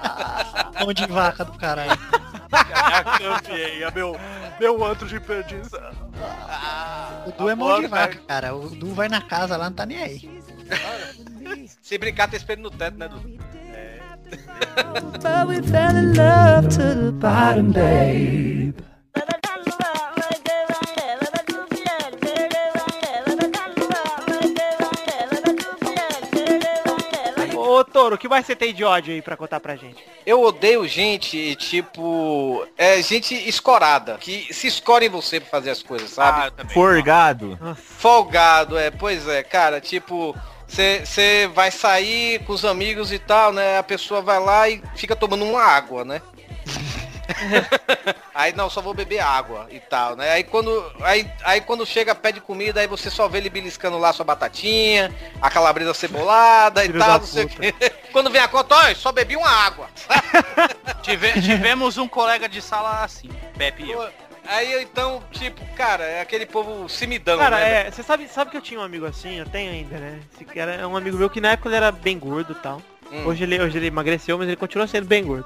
Mão 0.80 0.92
de 0.92 1.06
vaca 1.06 1.44
do 1.44 1.52
caralho. 1.58 1.98
Campeei, 3.18 3.82
é 3.84 3.90
meu, 3.90 4.16
meu 4.60 4.84
antro 4.84 5.08
de 5.08 5.18
perdição. 5.18 5.80
O 7.26 7.32
Du 7.32 7.48
é 7.48 7.54
mão 7.54 7.80
de 7.80 7.86
vaca, 7.86 8.18
cara. 8.26 8.54
O 8.54 8.68
Du 8.70 8.94
vai 8.94 9.08
na 9.08 9.20
casa 9.20 9.56
lá, 9.56 9.68
não 9.68 9.76
tá 9.76 9.86
nem 9.86 10.02
aí. 10.02 10.42
Se 11.82 11.98
brincar, 11.98 12.28
tem 12.28 12.36
espelho 12.36 12.62
no 12.62 12.70
teto, 12.70 12.96
né, 12.98 13.08
Dudu? 13.08 13.38
But 15.22 15.48
we 15.48 15.60
fell 15.62 15.96
in 15.96 16.14
love 16.14 16.68
to 16.70 16.94
the 16.94 17.12
bottom, 17.12 17.72
babe. 17.72 18.74
Ô, 27.82 27.84
Toro, 27.84 28.14
o 28.14 28.18
que 28.18 28.28
mais 28.28 28.46
você 28.46 28.54
tem 28.54 28.72
de 28.72 28.84
ódio 28.84 29.12
aí 29.12 29.20
pra 29.20 29.36
contar 29.36 29.58
pra 29.58 29.74
gente? 29.74 30.04
Eu 30.24 30.40
odeio 30.40 30.86
gente, 30.86 31.56
tipo, 31.56 32.64
é 32.78 33.02
gente 33.02 33.34
escorada, 33.34 34.16
que 34.18 34.54
se 34.54 34.68
escora 34.68 35.04
em 35.04 35.08
você 35.08 35.40
pra 35.40 35.50
fazer 35.50 35.70
as 35.70 35.82
coisas, 35.82 36.10
sabe? 36.10 36.46
Ah, 36.46 36.50
também. 36.52 36.72
Forgado. 36.72 37.58
Folgado, 37.98 38.78
é, 38.78 38.88
pois 38.88 39.26
é, 39.26 39.42
cara, 39.42 39.80
tipo, 39.80 40.32
você 40.68 41.50
vai 41.52 41.72
sair 41.72 42.44
com 42.44 42.52
os 42.52 42.64
amigos 42.64 43.10
e 43.10 43.18
tal, 43.18 43.52
né? 43.52 43.78
A 43.78 43.82
pessoa 43.82 44.22
vai 44.22 44.38
lá 44.38 44.68
e 44.68 44.80
fica 44.94 45.16
tomando 45.16 45.44
uma 45.44 45.62
água, 45.62 46.04
né? 46.04 46.22
aí 48.34 48.52
não, 48.52 48.68
só 48.68 48.80
vou 48.80 48.94
beber 48.94 49.20
água 49.20 49.66
e 49.70 49.78
tal, 49.80 50.16
né? 50.16 50.30
Aí 50.30 50.44
quando, 50.44 50.92
aí, 51.02 51.30
aí 51.44 51.60
quando 51.60 51.86
chega, 51.86 52.14
pede 52.14 52.40
comida, 52.40 52.80
aí 52.80 52.86
você 52.86 53.10
só 53.10 53.28
vê 53.28 53.38
ele 53.38 53.50
beliscando 53.50 53.98
lá 53.98 54.12
sua 54.12 54.24
batatinha, 54.24 55.14
a 55.40 55.50
calabresa 55.50 55.94
cebolada 55.94 56.84
e 56.84 56.88
Filho 56.88 56.98
tal, 56.98 57.18
não 57.18 57.26
sei 57.26 57.44
o 57.44 57.48
quê. 57.48 57.72
Quando 58.12 58.30
vem 58.30 58.40
a 58.42 58.48
conta, 58.48 58.74
olha, 58.74 58.94
só 58.94 59.10
bebi 59.10 59.36
uma 59.36 59.48
água. 59.48 59.88
Tive- 61.02 61.40
tivemos 61.40 61.96
um 61.98 62.06
colega 62.06 62.48
de 62.48 62.60
sala 62.60 63.02
assim, 63.02 63.28
Pepe 63.56 63.84
e 63.84 63.90
eu. 63.92 64.08
Aí 64.46 64.82
então, 64.82 65.22
tipo, 65.30 65.64
cara, 65.76 66.02
é 66.04 66.20
aquele 66.20 66.44
povo 66.44 66.88
simidão, 66.88 67.38
Cara, 67.38 67.56
né? 67.58 67.86
é, 67.86 67.90
você 67.90 68.02
sabe, 68.02 68.26
sabe 68.28 68.50
que 68.50 68.56
eu 68.56 68.60
tinha 68.60 68.80
um 68.80 68.82
amigo 68.82 69.06
assim, 69.06 69.36
eu 69.38 69.46
tenho 69.46 69.70
ainda, 69.72 69.96
né? 69.98 70.20
Esse 70.34 70.44
cara 70.44 70.74
é 70.74 70.86
um 70.86 70.96
amigo 70.96 71.16
meu 71.16 71.30
que 71.30 71.40
na 71.40 71.52
época 71.52 71.68
ele 71.68 71.76
era 71.76 71.92
bem 71.92 72.18
gordo 72.18 72.52
e 72.52 72.56
tal. 72.56 72.82
Hum. 73.12 73.26
Hoje, 73.26 73.44
ele, 73.44 73.60
hoje 73.60 73.76
ele 73.76 73.88
emagreceu, 73.88 74.38
mas 74.38 74.48
ele 74.48 74.56
continua 74.56 74.86
sendo 74.86 75.06
bem 75.06 75.22
gordo. 75.22 75.44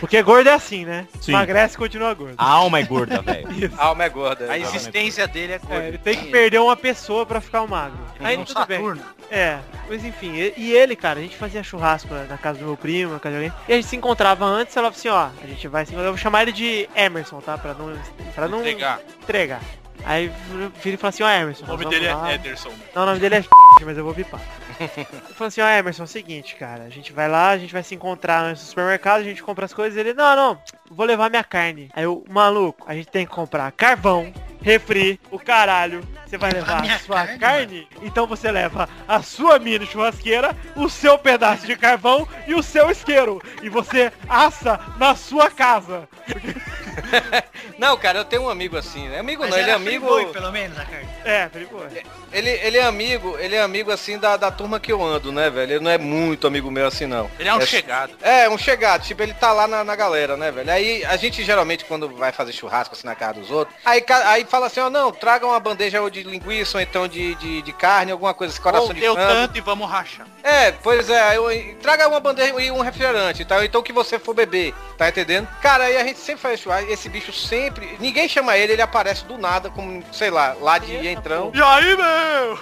Porque 0.00 0.20
gordo 0.22 0.48
é 0.48 0.54
assim, 0.54 0.84
né? 0.84 1.06
Sim. 1.20 1.32
Emagrece 1.32 1.74
e 1.74 1.78
continua 1.78 2.12
gordo. 2.14 2.34
A 2.38 2.48
alma 2.50 2.78
é 2.78 2.82
gorda, 2.84 3.20
velho. 3.22 3.48
A 3.78 3.86
alma 3.86 4.04
é 4.04 4.08
gorda. 4.08 4.50
A 4.50 4.56
é. 4.58 4.62
existência 4.62 5.26
dele 5.26 5.52
é 5.52 5.56
É, 5.56 5.58
gorda. 5.58 5.88
ele 5.88 5.98
tem 5.98 6.16
que 6.16 6.26
perder 6.30 6.60
uma 6.60 6.76
pessoa 6.76 7.24
pra 7.26 7.40
ficar 7.40 7.62
um 7.62 7.66
magro. 7.66 7.98
Aí 8.20 8.36
um 8.36 8.44
tudo 8.44 8.64
bem. 8.66 8.78
Saturno. 8.78 9.02
É, 9.30 9.58
mas 9.88 10.04
enfim, 10.04 10.32
e, 10.34 10.54
e 10.56 10.72
ele, 10.72 10.96
cara, 10.96 11.18
a 11.18 11.22
gente 11.22 11.36
fazia 11.36 11.62
churrasco 11.62 12.12
na 12.14 12.38
casa 12.38 12.58
do 12.60 12.64
meu 12.64 12.76
primo, 12.76 13.12
na 13.12 13.20
casa 13.20 13.38
de 13.38 13.44
alguém, 13.44 13.58
e 13.68 13.72
a 13.72 13.76
gente 13.76 13.86
se 13.88 13.96
encontrava 13.96 14.44
antes, 14.44 14.74
ela 14.76 14.90
falou 14.90 14.98
assim, 14.98 15.08
ó, 15.08 15.44
a 15.44 15.46
gente 15.46 15.68
vai 15.68 15.84
se 15.84 15.92
encontrar, 15.92 16.08
eu 16.08 16.12
vou 16.14 16.18
chamar 16.18 16.42
ele 16.42 16.52
de 16.52 16.88
Emerson, 16.96 17.40
tá? 17.40 17.58
Pra 17.58 17.74
não, 17.74 17.94
pra 18.34 18.48
não 18.48 18.60
Entregar. 18.60 19.00
entregar. 19.22 19.60
Aí 20.04 20.28
o 20.28 20.70
filho 20.80 20.98
falou 20.98 21.10
assim, 21.10 21.22
ó 21.22 21.30
Emerson. 21.30 21.64
O 21.64 21.68
nome 21.68 21.84
dele 21.86 22.08
vamos 22.08 22.22
lá. 22.22 22.30
é 22.30 22.34
Ederson. 22.34 22.70
Não, 22.94 23.02
o 23.02 23.06
nome 23.06 23.18
dele 23.18 23.36
é 23.36 23.44
mas 23.84 23.96
eu 23.96 24.04
vou 24.04 24.14
bipar. 24.14 24.40
Ele 24.80 25.06
falou 25.34 25.48
assim, 25.48 25.60
ó 25.60 25.68
Emerson, 25.68 26.02
é 26.02 26.04
o 26.04 26.08
seguinte, 26.08 26.56
cara, 26.56 26.84
a 26.84 26.88
gente 26.88 27.12
vai 27.12 27.28
lá, 27.28 27.50
a 27.50 27.58
gente 27.58 27.72
vai 27.72 27.82
se 27.82 27.94
encontrar 27.94 28.52
do 28.52 28.58
supermercado, 28.58 29.20
a 29.20 29.24
gente 29.24 29.42
compra 29.42 29.64
as 29.64 29.74
coisas, 29.74 29.98
ele, 29.98 30.14
não, 30.14 30.36
não, 30.36 30.62
vou 30.90 31.04
levar 31.04 31.30
minha 31.30 31.44
carne. 31.44 31.90
Aí 31.94 32.04
eu, 32.04 32.24
maluco, 32.28 32.84
a 32.86 32.94
gente 32.94 33.08
tem 33.08 33.26
que 33.26 33.32
comprar 33.32 33.70
carvão, 33.72 34.32
refri, 34.62 35.20
o 35.30 35.38
caralho, 35.38 36.02
você 36.26 36.36
vai 36.36 36.52
levar 36.52 36.84
a 36.84 36.98
sua 36.98 37.26
carne, 37.26 37.38
carne? 37.38 37.88
Então 38.02 38.26
você 38.26 38.50
leva 38.50 38.88
a 39.06 39.22
sua 39.22 39.58
mini 39.58 39.86
churrasqueira, 39.86 40.54
o 40.76 40.88
seu 40.88 41.18
pedaço 41.18 41.66
de 41.66 41.76
carvão 41.76 42.28
e 42.46 42.54
o 42.54 42.62
seu 42.62 42.90
isqueiro. 42.90 43.40
E 43.62 43.68
você 43.68 44.12
assa 44.28 44.78
na 44.98 45.14
sua 45.14 45.50
casa. 45.50 46.08
Não, 47.78 47.96
cara, 47.96 48.18
eu 48.18 48.24
tenho 48.24 48.42
um 48.42 48.50
amigo 48.50 48.76
assim, 48.76 49.08
né? 49.08 49.20
Amigo 49.20 49.42
Mas 49.42 49.50
não, 49.50 49.58
ele 49.58 49.70
é 49.70 49.74
amigo. 49.74 50.06
friboi, 50.06 50.32
pelo 50.32 50.50
menos, 50.50 50.78
a 50.78 50.84
carne. 50.84 51.08
É, 51.24 51.48
falei, 51.48 51.66
pô. 51.66 51.78
Ele, 52.32 52.50
ele 52.50 52.76
é 52.76 52.82
amigo, 52.82 53.36
ele 53.38 53.54
é 53.54 53.62
amigo 53.62 53.90
assim 53.90 54.18
da, 54.18 54.36
da 54.36 54.50
turma 54.50 54.78
que 54.80 54.92
eu 54.92 55.02
ando, 55.02 55.32
né, 55.32 55.48
velho? 55.48 55.74
Ele 55.74 55.84
não 55.84 55.90
é 55.90 55.98
muito 55.98 56.46
amigo 56.46 56.70
meu 56.70 56.86
assim, 56.86 57.06
não. 57.06 57.30
Ele 57.38 57.48
é 57.48 57.54
um 57.54 57.60
é, 57.60 57.66
chegado. 57.66 58.12
É, 58.20 58.48
um 58.48 58.58
chegado, 58.58 59.02
tipo, 59.02 59.22
ele 59.22 59.32
tá 59.34 59.52
lá 59.52 59.66
na, 59.66 59.84
na 59.84 59.96
galera, 59.96 60.36
né, 60.36 60.50
velho? 60.50 60.70
Aí 60.70 61.04
a 61.04 61.16
gente 61.16 61.42
geralmente, 61.44 61.84
quando 61.84 62.08
vai 62.08 62.32
fazer 62.32 62.52
churrasco 62.52 62.94
assim 62.94 63.06
na 63.06 63.14
casa 63.14 63.34
dos 63.34 63.50
outros, 63.50 63.76
aí, 63.84 64.04
aí 64.26 64.44
fala 64.44 64.66
assim, 64.66 64.80
ó, 64.80 64.90
não, 64.90 65.12
traga 65.12 65.46
uma 65.46 65.58
bandeja 65.60 66.02
ou 66.02 66.10
de 66.10 66.22
linguiça 66.22 66.78
ou 66.78 66.82
então 66.82 67.08
de, 67.08 67.34
de, 67.36 67.62
de 67.62 67.72
carne, 67.72 68.12
alguma 68.12 68.34
coisa, 68.34 68.52
esse 68.52 68.60
coração 68.60 68.88
Ou 68.88 68.94
de 68.94 69.00
deu 69.00 69.14
frango. 69.14 69.32
tanto 69.32 69.58
e 69.58 69.60
vamos 69.60 69.88
rachar. 69.88 70.26
É, 70.42 70.72
pois 70.72 71.08
é, 71.08 71.36
eu, 71.36 71.48
traga 71.80 72.08
uma 72.08 72.20
bandeja 72.20 72.58
e 72.60 72.70
um 72.70 72.80
refrigerante, 72.80 73.44
tá? 73.44 73.64
Então 73.64 73.80
o 73.80 73.84
que 73.84 73.92
você 73.92 74.18
for 74.18 74.34
beber, 74.34 74.74
tá 74.96 75.08
entendendo? 75.08 75.48
Cara, 75.62 75.84
aí 75.84 75.96
a 75.96 76.04
gente 76.04 76.18
sempre 76.18 76.42
faz 76.42 76.60
churrasco, 76.60 76.87
esse 76.88 77.08
bicho 77.08 77.32
sempre 77.32 77.96
ninguém 78.00 78.28
chama 78.28 78.56
ele, 78.56 78.72
ele 78.72 78.82
aparece 78.82 79.24
do 79.24 79.38
nada, 79.38 79.70
como, 79.70 80.02
sei 80.12 80.30
lá, 80.30 80.56
lá 80.60 80.78
de 80.78 81.06
entrão. 81.06 81.52
E 81.54 81.62
aí, 81.62 81.96
meu? 81.96 82.58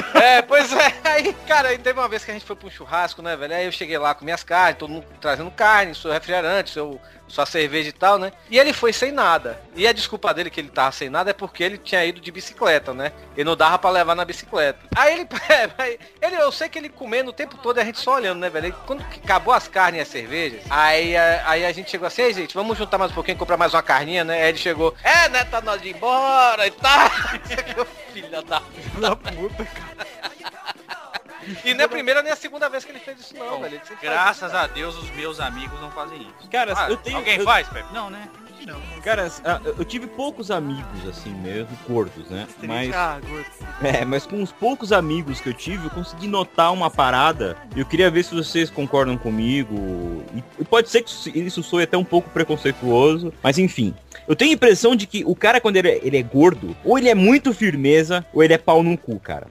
É, 0.14 0.42
pois 0.42 0.72
é. 0.72 0.94
Aí, 1.02 1.32
cara, 1.46 1.68
aí 1.68 1.78
teve 1.78 1.98
uma 1.98 2.08
vez 2.08 2.24
que 2.24 2.30
a 2.30 2.34
gente 2.34 2.46
foi 2.46 2.54
pra 2.54 2.68
um 2.68 2.70
churrasco, 2.70 3.22
né, 3.22 3.36
velho? 3.36 3.54
Aí 3.54 3.64
eu 3.64 3.72
cheguei 3.72 3.98
lá 3.98 4.14
com 4.14 4.24
minhas 4.24 4.44
carnes, 4.44 4.78
todo 4.78 4.90
mundo 4.90 5.06
trazendo 5.20 5.50
carne, 5.50 5.94
seu 5.94 6.12
refrigerante, 6.12 6.70
seu, 6.70 7.00
sua 7.30 7.46
cerveja 7.46 7.88
e 7.88 7.92
tal, 7.92 8.18
né? 8.18 8.32
E 8.50 8.58
ele 8.58 8.72
foi 8.72 8.92
sem 8.92 9.12
nada. 9.12 9.60
E 9.74 9.86
a 9.86 9.92
desculpa 9.92 10.34
dele 10.34 10.50
que 10.50 10.60
ele 10.60 10.68
tava 10.68 10.92
sem 10.92 11.08
nada 11.08 11.30
é 11.30 11.32
porque 11.34 11.62
ele 11.62 11.78
tinha 11.78 12.04
ido 12.04 12.20
de 12.20 12.30
bicicleta, 12.30 12.92
né? 12.92 13.12
E 13.36 13.44
não 13.44 13.56
dava 13.56 13.78
pra 13.78 13.90
levar 13.90 14.14
na 14.14 14.24
bicicleta. 14.24 14.80
Aí 14.96 15.14
ele, 15.14 15.28
ele 16.20 16.36
eu 16.36 16.52
sei 16.52 16.68
que 16.68 16.78
ele 16.78 16.88
comendo 16.88 17.30
o 17.30 17.32
tempo 17.32 17.56
todo 17.58 17.78
e 17.78 17.80
a 17.80 17.84
gente 17.84 17.98
só 17.98 18.14
olhando, 18.14 18.40
né, 18.40 18.50
velho? 18.50 18.74
Quando 18.86 19.02
acabou 19.02 19.54
as 19.54 19.68
carnes 19.68 19.98
e 19.98 20.02
as 20.02 20.08
cervejas, 20.08 20.62
aí, 20.68 21.16
aí 21.16 21.64
a 21.64 21.72
gente 21.72 21.90
chegou 21.90 22.06
assim, 22.06 22.22
"Ei, 22.22 22.34
gente, 22.34 22.54
vamos 22.54 22.76
juntar 22.76 22.98
mais 22.98 23.10
um 23.10 23.14
pouquinho, 23.14 23.38
comprar 23.38 23.56
mais 23.56 23.72
uma 23.72 23.82
carninha, 23.82 24.24
né? 24.24 24.42
Aí 24.42 24.48
ele 24.48 24.58
chegou, 24.58 24.94
é, 25.02 25.28
né, 25.28 25.44
tá 25.44 25.62
hora 25.70 25.78
de 25.78 25.88
ir 25.88 25.96
embora 25.96 26.66
e 26.66 26.70
tal. 26.70 27.10
Filha 28.12 28.42
da 28.42 28.62
Da 28.98 29.16
puta, 29.16 29.64
cara. 29.64 30.06
E 31.64 31.74
não 31.74 31.82
é 31.82 31.84
a 31.84 31.88
primeira 31.88 32.22
nem 32.22 32.32
a 32.32 32.36
segunda 32.36 32.68
vez 32.68 32.84
que 32.84 32.90
ele 32.92 32.98
fez 33.00 33.20
isso 33.20 33.34
não, 33.36 33.60
velho. 33.60 33.80
Graças 34.02 34.54
a 34.54 34.66
Deus 34.66 34.96
os 34.96 35.10
meus 35.10 35.40
amigos 35.40 35.80
não 35.80 35.90
fazem 35.90 36.18
isso. 36.20 36.48
Cara, 36.50 36.74
Ah, 36.76 36.90
eu 36.90 36.96
tenho. 36.96 37.16
Alguém 37.18 37.38
eu- 37.38 37.44
faz, 37.44 37.68
Pepe? 37.68 37.92
Não, 37.92 38.10
né? 38.10 38.28
Cara, 39.02 39.32
ah, 39.42 39.58
eu 39.64 39.84
tive 39.86 40.06
poucos 40.06 40.50
amigos 40.50 41.08
assim 41.08 41.30
mesmo, 41.30 41.70
gordos, 41.88 42.28
né? 42.28 42.46
Mas. 42.62 42.94
Ah. 42.94 43.18
É, 43.82 44.04
mas 44.04 44.26
com 44.26 44.42
os 44.42 44.52
poucos 44.52 44.92
amigos 44.92 45.40
que 45.40 45.48
eu 45.48 45.54
tive, 45.54 45.86
eu 45.86 45.90
consegui 45.90 46.28
notar 46.28 46.70
uma 46.70 46.90
parada. 46.90 47.56
E 47.74 47.80
eu 47.80 47.86
queria 47.86 48.10
ver 48.10 48.22
se 48.22 48.34
vocês 48.34 48.68
concordam 48.68 49.16
comigo. 49.16 50.22
E, 50.58 50.64
pode 50.66 50.90
ser 50.90 51.02
que 51.02 51.08
isso- 51.10 51.30
isso 51.30 51.62
soe 51.62 51.84
até 51.84 51.96
um 51.96 52.04
pouco 52.04 52.28
preconceituoso, 52.30 53.32
mas 53.42 53.58
enfim. 53.58 53.94
Eu 54.28 54.36
tenho 54.36 54.50
a 54.52 54.54
impressão 54.54 54.94
de 54.94 55.06
que 55.06 55.24
o 55.24 55.34
cara, 55.34 55.60
quando 55.60 55.76
ele 55.76 55.88
é, 55.90 56.00
ele 56.02 56.16
é 56.18 56.22
gordo, 56.22 56.76
ou 56.84 56.98
ele 56.98 57.08
é 57.08 57.14
muito 57.14 57.52
firmeza, 57.52 58.24
ou 58.32 58.42
ele 58.42 58.54
é 58.54 58.58
pau 58.58 58.82
no 58.82 58.96
cu, 58.96 59.18
cara. 59.18 59.46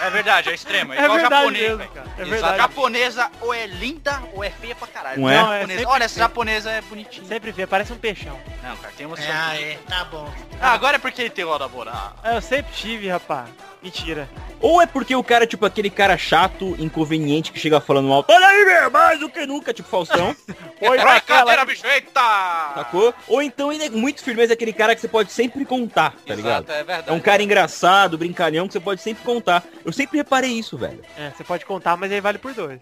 É 0.00 0.10
verdade, 0.10 0.50
é 0.50 0.54
extremo. 0.54 0.92
É, 0.92 0.98
É 0.98 1.04
igual 1.04 1.18
verdade 1.18 1.34
japonês, 1.42 1.62
mesmo, 1.62 1.78
velho. 1.78 1.90
cara. 1.90 2.06
É 2.06 2.10
Exato. 2.22 2.30
verdade. 2.30 2.56
Japonesa 2.58 3.30
ou 3.40 3.52
é 3.54 3.66
linda 3.66 4.22
ou 4.32 4.44
é 4.44 4.50
feia 4.50 4.74
pra 4.74 4.86
caralho. 4.86 5.20
Não 5.20 5.28
é? 5.30 5.36
Não, 5.36 5.52
é 5.52 5.60
Japonesa- 5.60 5.88
Olha, 5.88 6.04
essa 6.04 6.14
feia. 6.14 6.24
japonesa 6.26 6.70
é 6.70 6.80
bonitinha. 6.82 7.26
Sempre 7.26 7.50
vê, 7.50 7.66
parece 7.66 7.92
um 7.92 7.96
peixão. 7.96 8.38
Não, 8.62 8.76
cara, 8.76 8.92
tem 8.96 9.06
uma 9.06 9.18
É, 9.18 9.30
ah, 9.32 9.60
é, 9.60 9.78
tá 9.88 10.04
bom. 10.04 10.32
Ah, 10.60 10.72
agora 10.72 10.96
é 10.96 10.98
porque 10.98 11.22
ele 11.22 11.30
tem 11.30 11.44
hora 11.44 11.66
namorada. 11.66 12.12
Ah, 12.22 12.34
Eu 12.36 12.40
sempre 12.42 12.72
tive, 12.72 13.08
rapaz. 13.08 13.48
Mentira. 13.82 14.28
Ou 14.60 14.82
é 14.82 14.86
porque 14.86 15.14
o 15.14 15.22
cara, 15.22 15.46
tipo, 15.46 15.64
aquele 15.64 15.88
cara 15.88 16.18
chato, 16.18 16.74
inconveniente, 16.78 17.52
que 17.52 17.60
chega 17.60 17.80
falando 17.80 18.12
alto, 18.12 18.32
olha 18.32 18.46
aí, 18.46 18.64
meu, 18.64 18.90
mais 18.90 19.20
do 19.20 19.28
que 19.28 19.46
nunca, 19.46 19.72
tipo 19.72 19.88
Faustão, 19.88 20.34
Oi, 20.80 20.98
pra 20.98 21.20
cá, 21.20 21.64
bicho, 21.64 21.86
eita! 21.86 22.20
sacou? 22.74 23.14
Ou 23.28 23.40
então 23.40 23.72
ele 23.72 23.84
é 23.84 23.90
muito 23.90 24.22
firmeza, 24.22 24.52
aquele 24.54 24.72
cara 24.72 24.94
que 24.94 25.00
você 25.00 25.08
pode 25.08 25.30
sempre 25.30 25.64
contar, 25.64 26.14
tá 26.26 26.34
ligado? 26.34 26.64
Exato, 26.64 26.72
é 26.72 26.84
verdade. 26.84 27.10
É 27.10 27.12
um 27.12 27.20
cara 27.20 27.42
engraçado, 27.42 28.18
brincalhão, 28.18 28.66
que 28.66 28.72
você 28.72 28.80
pode 28.80 29.00
sempre 29.00 29.22
contar. 29.24 29.64
Eu 29.84 29.92
sempre 29.92 30.18
reparei 30.18 30.50
isso, 30.50 30.76
velho. 30.76 31.00
É, 31.16 31.30
você 31.30 31.44
pode 31.44 31.64
contar, 31.64 31.96
mas 31.96 32.10
aí 32.10 32.20
vale 32.20 32.38
por 32.38 32.52
dois. 32.52 32.80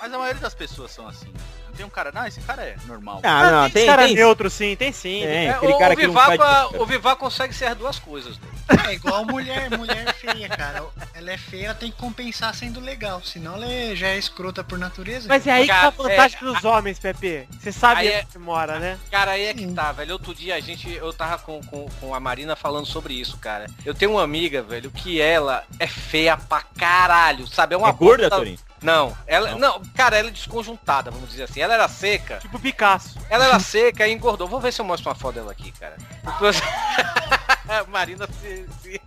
Mas 0.00 0.12
a 0.14 0.18
maioria 0.18 0.40
das 0.40 0.54
pessoas 0.54 0.92
são 0.92 1.08
assim. 1.08 1.32
Tem 1.78 1.86
um 1.86 1.90
cara, 1.90 2.10
não, 2.12 2.26
esse 2.26 2.40
cara 2.40 2.62
é 2.64 2.76
normal. 2.86 3.20
Ah, 3.22 3.50
não, 3.52 3.70
tem, 3.70 3.86
cara 3.86 4.04
tem, 4.06 4.16
neutro, 4.16 4.50
sim, 4.50 4.74
tem 4.74 4.90
sim. 4.90 5.20
tem, 5.20 5.46
É, 5.46 5.50
aquele 5.50 5.72
o, 5.74 5.78
cara 5.78 5.94
o, 5.94 6.12
faz... 6.12 6.40
o 6.74 6.84
Vivaco 6.84 7.20
consegue 7.24 7.54
ser 7.54 7.66
as 7.66 7.76
duas 7.76 8.00
coisas. 8.00 8.36
né? 8.36 8.48
É 8.88 8.94
igual 8.94 9.24
mulher, 9.24 9.70
mulher 9.78 10.12
feia, 10.14 10.48
cara. 10.48 10.84
Ela 11.14 11.30
é 11.30 11.38
feia, 11.38 11.66
ela 11.66 11.74
tem 11.76 11.92
que 11.92 11.96
compensar 11.96 12.52
sendo 12.52 12.80
legal. 12.80 13.22
Senão 13.22 13.54
ela 13.54 13.64
é- 13.66 13.94
já 13.94 14.08
é 14.08 14.18
escrota 14.18 14.64
por 14.64 14.76
natureza. 14.76 15.28
Mas 15.28 15.46
é 15.46 15.52
aí 15.52 15.62
que 15.62 15.68
tá 15.68 15.74
Cara, 15.74 15.86
a 15.86 15.90
vantagem 15.90 16.38
é, 16.40 16.44
dos 16.44 16.64
homens, 16.64 16.98
Pepe. 16.98 17.48
Você 17.60 17.70
sabe 17.70 18.00
Aí 18.00 18.08
onde 18.08 18.36
é- 18.36 18.38
mora, 18.40 18.80
né? 18.80 18.98
Cara, 19.08 19.30
aí 19.32 19.44
é 19.46 19.54
que 19.54 19.66
tá, 19.72 19.92
velho. 19.92 20.14
Outro 20.14 20.34
dia 20.34 20.56
a 20.56 20.60
gente, 20.60 20.90
eu 20.92 21.12
tava 21.12 21.38
com, 21.38 21.62
com, 21.62 21.86
com 22.00 22.12
a 22.12 22.18
Marina 22.18 22.56
falando 22.56 22.86
sobre 22.86 23.14
isso, 23.14 23.36
cara. 23.38 23.66
Eu 23.86 23.94
tenho 23.94 24.10
uma 24.10 24.24
amiga, 24.24 24.62
velho, 24.62 24.90
que 24.90 25.20
ela 25.20 25.62
é 25.78 25.86
feia 25.86 26.36
pra 26.36 26.60
caralho, 26.60 27.46
sabe? 27.46 27.74
É 27.74 27.78
uma 27.78 27.90
É 27.90 27.92
gorda, 27.92 28.28
Torinho? 28.28 28.58
Não, 28.82 29.16
ela. 29.26 29.54
Não. 29.56 29.82
cara, 29.96 30.16
ela 30.18 30.28
é 30.28 30.30
desconjuntada, 30.30 31.10
vamos 31.10 31.30
dizer 31.30 31.44
assim. 31.44 31.60
Ela 31.60 31.74
era 31.74 31.88
seca. 31.88 32.38
Tipo 32.38 32.58
Picasso. 32.58 33.18
Ela 33.28 33.46
era 33.46 33.58
seca 33.60 34.06
e 34.06 34.12
engordou. 34.12 34.46
Vou 34.48 34.60
ver 34.60 34.72
se 34.72 34.80
eu 34.80 34.84
mostro 34.84 35.08
uma 35.08 35.14
foto 35.16 35.34
dela 35.34 35.50
aqui, 35.52 35.72
cara. 35.72 35.96
Marina 37.88 38.26
se, 38.40 38.66
se- 38.82 39.00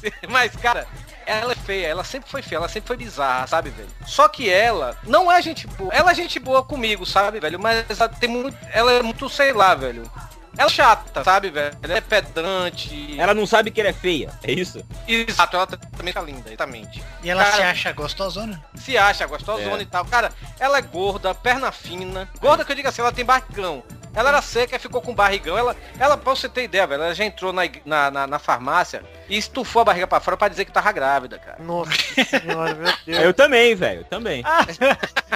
se- 0.00 0.12
Mas, 0.28 0.54
cara, 0.56 0.86
ela 1.26 1.52
é 1.52 1.56
feia, 1.56 1.86
ela 1.86 2.04
sempre 2.04 2.30
foi 2.30 2.42
feia, 2.42 2.58
ela 2.58 2.68
sempre 2.68 2.86
foi 2.88 2.96
bizarra, 2.96 3.46
sabe, 3.46 3.70
velho? 3.70 3.88
Só 4.06 4.28
que 4.28 4.48
ela 4.50 4.96
não 5.04 5.30
é 5.30 5.40
gente 5.40 5.66
boa. 5.66 5.92
Ela 5.92 6.10
é 6.10 6.14
gente 6.14 6.38
boa 6.38 6.62
comigo, 6.62 7.06
sabe, 7.06 7.40
velho? 7.40 7.58
Mas 7.58 7.84
ela 7.98 8.08
tem 8.08 8.28
muito. 8.28 8.56
Ela 8.72 8.92
é 8.92 9.02
muito, 9.02 9.28
sei 9.28 9.52
lá, 9.52 9.74
velho. 9.74 10.10
Ela 10.58 10.66
é 10.66 10.72
chata, 10.72 11.22
sabe, 11.22 11.50
velho? 11.50 11.78
Ela 11.80 11.94
é 11.98 12.00
pedante. 12.00 13.14
Ela 13.18 13.32
não 13.32 13.46
sabe 13.46 13.70
que 13.70 13.80
ela 13.80 13.90
é 13.90 13.92
feia, 13.92 14.30
é 14.42 14.50
isso? 14.50 14.84
Exato, 15.06 15.56
ela 15.56 15.66
também 15.66 16.12
tá 16.12 16.20
linda, 16.20 16.48
exatamente. 16.48 17.00
E 17.22 17.30
ela 17.30 17.44
Cara, 17.44 17.56
se 17.56 17.62
acha 17.62 17.92
gostosona? 17.92 18.64
se 18.74 18.98
acha 18.98 19.24
gostosona 19.26 19.78
É. 19.78 19.82
e 19.82 19.86
tal. 19.86 20.04
Cara, 20.04 20.32
ela 20.58 20.78
é 20.78 20.82
gorda, 20.82 21.32
perna 21.32 21.70
fina. 21.70 22.28
Gorda 22.40 22.64
que 22.64 22.72
eu 22.72 22.76
digo 22.76 22.88
assim, 22.88 23.00
ela 23.00 23.12
tem 23.12 23.24
barrigão. 23.24 23.84
Ela 24.14 24.30
era 24.30 24.42
seca 24.42 24.76
e 24.76 24.78
ficou 24.78 25.00
com 25.00 25.14
barrigão. 25.14 25.56
Ela, 25.56 25.76
ela, 25.98 26.16
pra 26.16 26.34
você 26.34 26.48
ter 26.48 26.64
ideia, 26.64 26.86
velho, 26.86 27.02
ela 27.02 27.14
já 27.14 27.24
entrou 27.24 27.52
na, 27.52 27.62
na, 27.84 28.10
na, 28.10 28.26
na 28.26 28.38
farmácia 28.38 29.02
e 29.28 29.36
estufou 29.36 29.82
a 29.82 29.84
barriga 29.84 30.06
pra 30.06 30.20
fora 30.20 30.36
pra 30.36 30.48
dizer 30.48 30.64
que 30.64 30.72
tava 30.72 30.90
grávida, 30.92 31.38
cara. 31.38 31.58
Nossa 31.62 31.90
senhora, 32.24 32.74
meu 32.74 32.92
Deus. 33.06 33.18
Eu 33.22 33.34
também, 33.34 33.74
velho, 33.74 34.00
eu 34.00 34.04
também. 34.04 34.42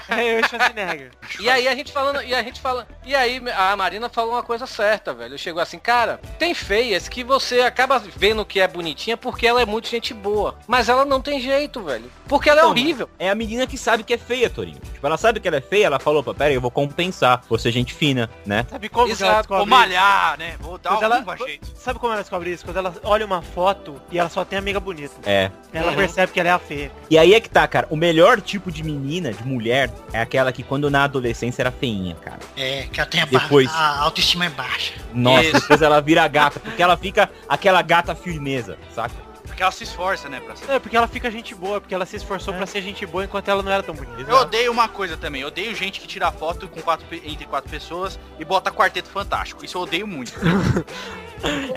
É, 0.09 0.39
eu 0.39 0.47
Schwarzenegger. 0.47 1.11
E 1.41 1.49
aí 1.49 1.67
a 1.67 1.75
gente 1.75 1.91
falando, 1.91 2.23
e 2.23 2.35
a 2.35 2.43
gente 2.43 2.61
fala, 2.61 2.87
e 3.05 3.15
aí 3.15 3.41
a 3.57 3.75
Marina 3.77 4.09
falou 4.11 4.33
uma 4.33 4.43
coisa 4.43 4.67
certa, 4.67 5.15
velho. 5.15 5.39
Chegou 5.39 5.63
assim, 5.63 5.79
cara, 5.79 6.21
tem 6.39 6.53
feias 6.53 7.09
que 7.09 7.25
você 7.25 7.61
acaba 7.61 7.99
vendo 7.99 8.45
que 8.45 8.61
é 8.61 8.69
bonitinha 8.69 9.17
porque 9.17 9.47
ela 9.47 9.63
é 9.63 9.65
muito 9.65 9.89
gente 9.89 10.13
boa, 10.13 10.59
mas 10.67 10.89
ela 10.91 11.05
não 11.05 11.21
tem 11.21 11.41
jeito, 11.41 11.83
velho, 11.83 12.11
porque 12.27 12.51
ela 12.51 12.61
é 12.61 12.63
Então, 12.63 12.71
horrível. 12.73 13.09
É 13.19 13.31
a 13.31 13.35
menina 13.35 13.67
que 13.67 13.79
sabe 13.79 14.03
que 14.03 14.13
é 14.13 14.19
feia, 14.19 14.51
Torinho. 14.51 14.81
Tipo, 14.93 15.07
ela 15.07 15.17
sabe 15.17 15.41
que 15.41 15.49
ela 15.49 15.57
é 15.57 15.63
feia, 15.63 15.87
ela 15.87 15.99
falou, 15.99 16.23
pô, 16.23 16.35
pera 16.35 16.51
aí, 16.51 16.57
eu 16.57 16.61
vou 16.61 16.71
compensar. 16.71 17.43
Ser 17.59 17.71
gente 17.71 17.95
fina, 17.95 18.29
né? 18.45 18.62
Sabe 18.69 18.89
como 18.89 19.05
ela 19.07 19.13
Exato, 19.13 19.49
Vou 19.49 19.59
descobre 19.59 19.63
isso? 19.63 19.71
malhar, 19.71 20.39
né? 20.39 20.55
Vou 20.61 20.79
dar 20.79 20.91
Quando 20.91 21.03
ela- 21.05 21.37
jeito. 21.37 21.67
Sabe 21.77 21.99
como 21.99 22.13
ela 22.13 22.23
descobre 22.23 22.51
isso? 22.51 22.65
Quando 22.65 22.77
ela 22.77 22.95
olha 23.05 23.25
uma 23.27 23.43
foto 23.43 24.01
e 24.11 24.19
ela 24.19 24.29
só 24.29 24.45
tem 24.45 24.59
amiga 24.59 24.79
bonita. 24.81 25.15
É. 25.25 25.51
Ela 25.73 25.91
Uhum. 25.91 25.97
percebe 25.97 26.33
que 26.33 26.41
ela 26.41 26.49
é 26.49 26.53
a 26.53 26.59
feia. 26.59 26.91
E 27.11 27.19
aí 27.19 27.35
é 27.35 27.41
que 27.41 27.49
tá, 27.49 27.67
cara. 27.67 27.87
O 27.91 27.97
melhor 27.97 28.41
tipo 28.41 28.71
de 28.71 28.83
menina, 28.83 29.33
de 29.33 29.45
mulher, 29.45 29.91
é 30.13 30.21
aquela 30.21 30.53
que 30.53 30.63
quando 30.63 30.91
na 30.91 31.05
adolescência 31.05 31.63
era 31.63 31.71
feinha, 31.71 32.15
cara. 32.17 32.41
É, 32.57 32.87
que 32.93 33.01
ela 33.01 33.09
tem 33.09 33.21
a, 33.21 33.25
Depois. 33.25 33.69
a 33.73 33.99
autoestima 34.01 34.47
é 34.47 34.51
baixa. 34.51 34.95
Nossa, 35.13 35.43
Isso. 35.45 35.61
depois 35.61 35.83
ela 35.83 36.01
vira 36.01 36.27
gata, 36.29 36.61
porque 36.61 36.83
ela 36.83 36.97
fica 36.97 37.31
aquela 37.49 37.83
gata 37.83 38.15
firmeza, 38.15 38.79
saca? 38.95 39.15
Porque 39.63 39.65
ela 39.65 39.73
se 39.73 39.85
esforça, 39.85 40.29
né, 40.29 40.41
pra 40.41 40.57
ser. 40.57 40.71
É, 40.71 40.79
porque 40.79 40.97
ela 40.97 41.07
fica 41.07 41.31
gente 41.31 41.55
boa, 41.55 41.81
porque 41.81 41.95
ela 41.95 42.05
se 42.05 42.17
esforçou 42.17 42.53
pra 42.53 42.67
ser 42.67 42.83
gente 42.83 43.07
boa 43.07 43.25
enquanto 43.25 43.49
ela 43.49 43.63
não 43.63 43.71
era 43.71 43.83
tão 43.83 43.95
bonita. 43.95 44.29
Eu 44.29 44.39
odeio 44.39 44.73
uma 44.73 44.89
coisa 44.89 45.17
também, 45.17 45.43
eu 45.43 45.49
odeio 45.49 45.75
gente 45.75 46.01
que 46.01 46.07
tira 46.07 46.33
foto 46.33 46.69
com 46.69 46.81
quatro, 46.83 47.07
entre 47.13 47.47
quatro 47.47 47.71
pessoas 47.71 48.19
e 48.41 48.45
bota 48.45 48.73
quarteto 48.73 49.09
fantástico. 49.09 49.65
Isso 49.65 49.77
eu 49.77 49.83
odeio 49.83 50.07
muito. 50.07 50.33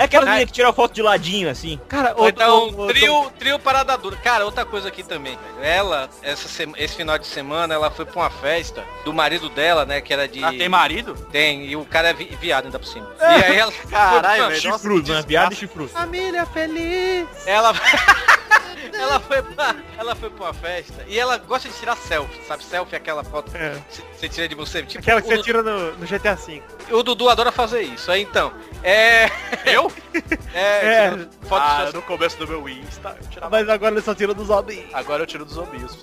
É 0.06 0.08
aquela 0.08 0.26
menina 0.26 0.45
que 0.45 0.51
tira 0.51 0.72
foto 0.72 0.93
de 0.93 1.01
ladinho, 1.01 1.49
assim. 1.49 1.80
Cara, 1.89 2.14
Ou 2.16 2.26
ô, 2.26 2.30
então, 2.30 2.70
ô, 2.70 2.84
ô, 2.84 2.88
trio, 2.88 3.32
trio 3.39 3.60
parada 3.60 3.97
dura. 3.97 4.16
Cara, 4.18 4.45
outra 4.45 4.64
coisa 4.66 4.88
aqui 4.88 5.01
também, 5.03 5.36
velho. 5.38 5.66
Ela, 5.66 6.10
essa 6.22 6.47
sema- 6.47 6.76
esse 6.78 6.95
final 6.95 7.18
de 7.18 7.26
semana, 7.28 7.74
ela 7.74 7.89
foi 7.89 8.06
pra 8.06 8.22
uma 8.22 8.30
festa 8.30 8.84
do 9.03 9.12
marido 9.14 9.49
dela, 9.49 9.86
né? 9.86 9.99
Que 10.01 10.14
era 10.14 10.28
de. 10.28 10.43
Ah, 10.43 10.49
tem 10.51 10.70
marido? 10.70 11.16
Tem, 11.32 11.66
e 11.66 11.76
o 11.76 11.84
cara 11.86 12.10
é 12.10 12.14
vi- 12.14 12.38
viado 12.39 12.66
ainda 12.66 12.78
por 12.80 12.88
cima. 12.88 13.08
E 13.20 13.24
aí 13.24 13.58
ela. 13.58 13.72
Caralho, 13.89 14.47
velho. 14.49 14.62
Chifrudo, 14.62 15.14
né? 15.14 15.24
Viado 15.28 15.53
e 15.53 15.56
chifrudo. 15.56 15.89
Família 15.89 16.45
feliz. 16.45 17.28
Ela. 17.45 17.74
ela 19.00 19.20
foi 19.20 19.41
pra. 19.43 19.76
Ela 19.98 20.16
foi 20.16 20.30
pra 20.30 20.46
uma 20.46 20.54
festa 20.54 21.04
e 21.08 21.18
ela 21.20 21.38
gosta 21.38 21.70
de 21.70 21.76
tirar 21.76 21.96
selfie, 21.98 22.41
sabe? 22.48 22.64
Selfie 22.64 22.96
é 22.96 22.98
aquela 22.98 23.24
foto 23.24 23.52
É. 23.56 23.76
que 23.89 24.02
você 24.20 24.30
tira 24.30 24.48
de 24.48 24.56
você. 24.56 24.84
Tipo, 24.84 25.00
Aquela 25.02 25.22
que 25.22 25.28
você 25.28 25.41
tira 25.43 25.62
no, 25.64 25.91
no 25.98 26.06
GTA 26.06 26.36
V. 26.36 26.62
o 26.91 27.04
Dudu 27.04 27.30
adora 27.30 27.52
fazer 27.52 27.82
isso. 27.82 28.12
Aí 28.12 28.22
então. 28.22 28.54
É. 28.84 29.26
Eu? 29.66 29.91
É. 30.54 30.86
É. 31.08 31.12
Foto 31.48 31.62
Ah, 31.62 31.91
no 31.93 32.02
começo 32.02 32.38
do 32.38 32.48
meu 32.48 32.68
Insta, 32.70 33.18
eu 33.22 33.28
tirava... 33.28 33.50
Mas 33.52 33.68
agora 33.68 33.93
ele 33.93 34.02
só 34.02 34.16
tira 34.16 34.34
dos 34.34 34.50
homens. 34.50 34.86
Agora 34.93 35.24
eu 35.24 35.28
tiro 35.28 35.43
dos 35.43 35.58
ombros. 35.58 35.98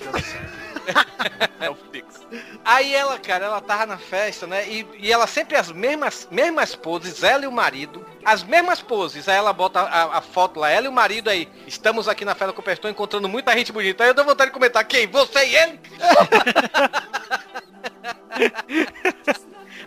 é 1.61 1.71
o 1.71 1.75
Pix. 1.75 2.27
Aí 2.65 2.95
ela, 2.95 3.19
cara, 3.19 3.47
ela 3.47 3.61
tava 3.61 3.87
na 3.87 3.99
festa, 3.99 4.47
né? 4.47 4.67
E, 4.69 4.87
e 4.99 5.13
ela 5.13 5.27
sempre 5.27 5.57
as 5.57 5.71
mesmas, 5.71 6.29
mesmas 6.31 6.75
poses, 6.75 7.23
ela 7.23 7.45
e 7.45 7.47
o 7.47 7.53
marido, 7.53 8.05
as 8.25 8.43
mesmas 8.43 8.81
poses. 8.81 9.29
Aí 9.29 9.37
ela 9.37 9.53
bota 9.53 9.81
a, 9.81 10.19
a 10.19 10.21
foto 10.21 10.61
lá, 10.61 10.71
ela 10.71 10.87
e 10.87 10.89
o 10.89 10.93
marido 10.93 11.29
aí. 11.29 11.49
Estamos 11.67 12.09
aqui 12.09 12.25
na 12.25 12.35
festa 12.35 12.53
com 12.53 12.63
o 12.63 12.73
estou 12.73 12.91
encontrando 12.91 13.29
muita 13.29 13.57
gente 13.57 13.73
bonita. 13.73 14.05
Aí 14.05 14.11
eu 14.11 14.15
dou 14.15 14.25
vontade 14.25 14.51
de 14.51 14.55
comentar, 14.55 14.85
quem? 14.85 15.07
Você 15.07 15.47
e 15.47 15.57
ele? 15.57 15.81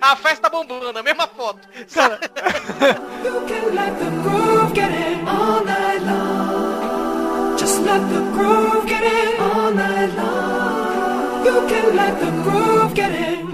a 0.02 0.16
festa 0.16 0.50
bombando, 0.50 1.00
a 1.00 1.04
mesma 1.04 1.28
foto. 1.28 1.68
Cara, 1.94 2.20
let 7.86 8.02
the 8.10 8.22
groove 8.36 8.88
get 8.88 9.04
in 9.04 9.40
all 9.40 9.72
night 9.72 10.12
long. 10.18 11.46
You 11.46 11.58
can 11.70 11.96
let 11.96 12.20
the 12.20 12.32
groove 12.44 12.94
get 12.96 13.12
in. 13.12 13.46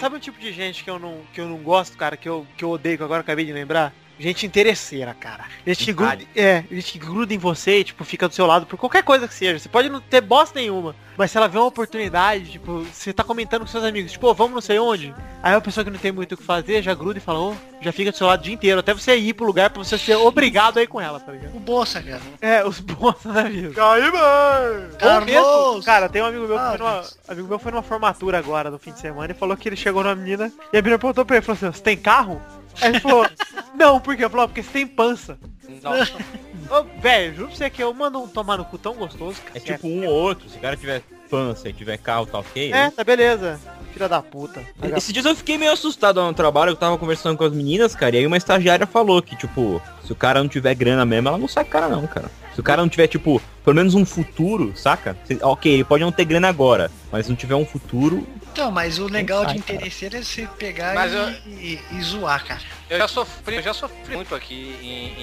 Sabe 0.00 0.16
o 0.16 0.20
tipo 0.20 0.38
de 0.38 0.52
gente 0.52 0.82
que 0.82 0.88
eu 0.88 0.98
não, 0.98 1.20
que 1.34 1.40
eu 1.40 1.48
não 1.48 1.58
gosto, 1.58 1.96
cara, 1.98 2.16
que 2.16 2.28
eu, 2.28 2.46
que 2.56 2.64
eu 2.64 2.70
odeio, 2.70 2.96
que 2.96 3.04
agora 3.04 3.20
acabei 3.20 3.44
de 3.44 3.52
lembrar? 3.52 3.92
Gente 4.18 4.46
interesseira, 4.46 5.14
cara. 5.14 5.44
Gente 5.66 5.84
que 5.84 5.92
gruda, 5.92 6.18
é, 6.34 6.64
gente 6.70 6.92
que 6.92 6.98
gruda 6.98 7.34
em 7.34 7.38
você 7.38 7.80
e, 7.80 7.84
tipo, 7.84 8.02
fica 8.04 8.26
do 8.28 8.34
seu 8.34 8.46
lado 8.46 8.64
por 8.64 8.78
qualquer 8.78 9.02
coisa 9.02 9.28
que 9.28 9.34
seja. 9.34 9.58
Você 9.58 9.68
pode 9.68 9.88
não 9.90 10.00
ter 10.00 10.22
bosta 10.22 10.58
nenhuma, 10.58 10.96
mas 11.16 11.30
se 11.30 11.36
ela 11.36 11.48
vê 11.48 11.58
uma 11.58 11.66
oportunidade, 11.66 12.50
tipo, 12.52 12.80
você 12.92 13.12
tá 13.12 13.22
comentando 13.24 13.62
com 13.62 13.66
seus 13.66 13.84
amigos, 13.84 14.12
tipo, 14.12 14.26
"Ô, 14.28 14.34
vamos 14.34 14.54
não 14.54 14.60
sei 14.60 14.78
onde. 14.78 15.14
Aí 15.42 15.54
a 15.54 15.60
pessoa 15.60 15.84
que 15.84 15.90
não 15.90 15.98
tem 15.98 16.10
muito 16.12 16.32
o 16.32 16.36
que 16.36 16.42
fazer 16.42 16.82
já 16.82 16.92
gruda 16.94 17.18
e 17.18 17.20
fala, 17.22 17.38
ô, 17.38 17.54
já 17.80 17.92
fica 17.92 18.10
do 18.10 18.16
seu 18.16 18.26
lado 18.26 18.40
o 18.40 18.42
dia 18.42 18.52
inteiro, 18.54 18.80
até 18.80 18.92
você 18.92 19.16
ir 19.16 19.32
pro 19.34 19.46
lugar 19.46 19.70
pra 19.70 19.82
você 19.82 19.96
ser 19.96 20.16
obrigado 20.16 20.78
a 20.78 20.82
ir 20.82 20.86
com 20.88 21.00
ela, 21.00 21.20
tá 21.20 21.30
ligado? 21.32 21.56
O 21.56 21.60
bolsa, 21.60 22.02
cara. 22.02 22.20
É, 22.40 22.64
os 22.66 22.80
bons 22.80 23.16
da 23.24 23.42
vida. 23.44 23.72
Aí, 23.92 24.10
mano! 24.10 25.24
Mesmo, 25.24 25.82
cara, 25.84 26.08
tem 26.08 26.22
um 26.22 26.26
amigo 26.26 26.46
meu 26.48 26.56
que 26.56 26.62
Ah, 26.62 26.68
foi 26.70 26.78
numa, 26.78 27.02
amigo 27.28 27.48
meu 27.48 27.58
foi 27.58 27.72
numa 27.72 27.82
formatura 27.82 28.38
agora 28.38 28.70
no 28.70 28.78
fim 28.78 28.92
de 28.92 28.98
semana 29.00 29.32
e 29.32 29.34
falou 29.36 29.56
que 29.56 29.68
ele 29.68 29.76
chegou 29.76 30.02
numa 30.02 30.14
menina 30.14 30.50
e 30.72 30.78
a 30.78 30.82
menina 30.82 30.98
perguntou 30.98 31.24
pra 31.24 31.36
ele, 31.36 31.44
falou 31.44 31.56
assim, 31.56 31.70
você 31.78 31.82
tem 31.82 31.96
carro? 31.96 32.40
Aí 32.80 32.88
ele 32.90 33.00
falou, 33.00 33.26
não, 33.74 34.00
por 34.00 34.16
quê? 34.16 34.22
Ele 34.24 34.30
falou, 34.30 34.44
"Ah, 34.44 34.48
porque 34.48 34.62
você 34.62 34.70
tem 34.72 34.86
pança. 34.86 35.38
Nossa. 35.82 36.12
Ô, 36.70 37.00
velho, 37.00 37.34
juro 37.34 37.48
pra 37.48 37.56
você 37.56 37.70
que 37.70 37.82
eu 37.82 37.92
mando 37.94 38.20
um 38.20 38.28
tomar 38.28 38.58
no 38.58 38.64
cu 38.64 38.78
tão 38.78 38.94
gostoso, 38.94 39.40
cara. 39.42 39.56
É 39.56 39.60
tipo 39.60 39.86
um 39.86 40.06
ou 40.06 40.12
outro. 40.12 40.48
Se 40.48 40.56
o 40.56 40.60
cara 40.60 40.76
tiver 40.76 41.02
pança 41.30 41.68
e 41.68 41.72
tiver 41.72 41.96
carro, 41.98 42.26
tá 42.26 42.38
ok. 42.38 42.72
É, 42.72 42.90
tá 42.90 43.04
beleza. 43.04 43.60
Filha 43.92 44.08
da 44.08 44.20
puta. 44.20 44.62
Esses 44.96 45.12
dias 45.12 45.24
eu 45.24 45.34
fiquei 45.34 45.56
meio 45.56 45.72
assustado 45.72 46.20
lá 46.20 46.26
no 46.26 46.34
trabalho, 46.34 46.70
eu 46.72 46.76
tava 46.76 46.98
conversando 46.98 47.36
com 47.36 47.44
as 47.44 47.52
meninas, 47.52 47.96
cara, 47.96 48.14
e 48.14 48.18
aí 48.18 48.26
uma 48.26 48.36
estagiária 48.36 48.86
falou 48.86 49.22
que, 49.22 49.34
tipo, 49.34 49.80
se 50.04 50.12
o 50.12 50.16
cara 50.16 50.42
não 50.42 50.48
tiver 50.48 50.74
grana 50.74 51.04
mesmo, 51.06 51.28
ela 51.28 51.38
não 51.38 51.48
sai 51.48 51.64
cara 51.64 51.88
não, 51.88 52.06
cara. 52.06 52.30
Se 52.54 52.60
o 52.60 52.62
cara 52.62 52.82
não 52.82 52.88
tiver, 52.88 53.06
tipo, 53.06 53.40
pelo 53.64 53.76
menos 53.76 53.94
um 53.94 54.04
futuro, 54.04 54.72
saca? 54.76 55.16
Ok, 55.42 55.72
ele 55.72 55.84
pode 55.84 56.04
não 56.04 56.12
ter 56.12 56.24
grana 56.24 56.48
agora, 56.48 56.90
mas 57.10 57.26
se 57.26 57.30
não 57.30 57.36
tiver 57.36 57.54
um 57.54 57.66
futuro, 57.66 58.26
Então, 58.56 58.70
mas 58.70 58.98
o 58.98 59.06
legal 59.06 59.44
de 59.44 59.58
interesseiro 59.58 60.16
é 60.16 60.22
você 60.22 60.48
pegar 60.58 60.94
Mas 60.94 61.12
e, 61.12 61.14
eu- 61.14 61.28
e- 61.58 61.80
e 61.92 62.00
zoar, 62.00 62.42
cara. 62.42 62.60
Eu 62.88 62.96
já 62.96 63.06
sofri, 63.06 63.56
eu 63.56 63.62
já 63.62 63.74
sofri 63.74 64.16
muito 64.16 64.34
aqui 64.34 64.74
em, 64.82 65.22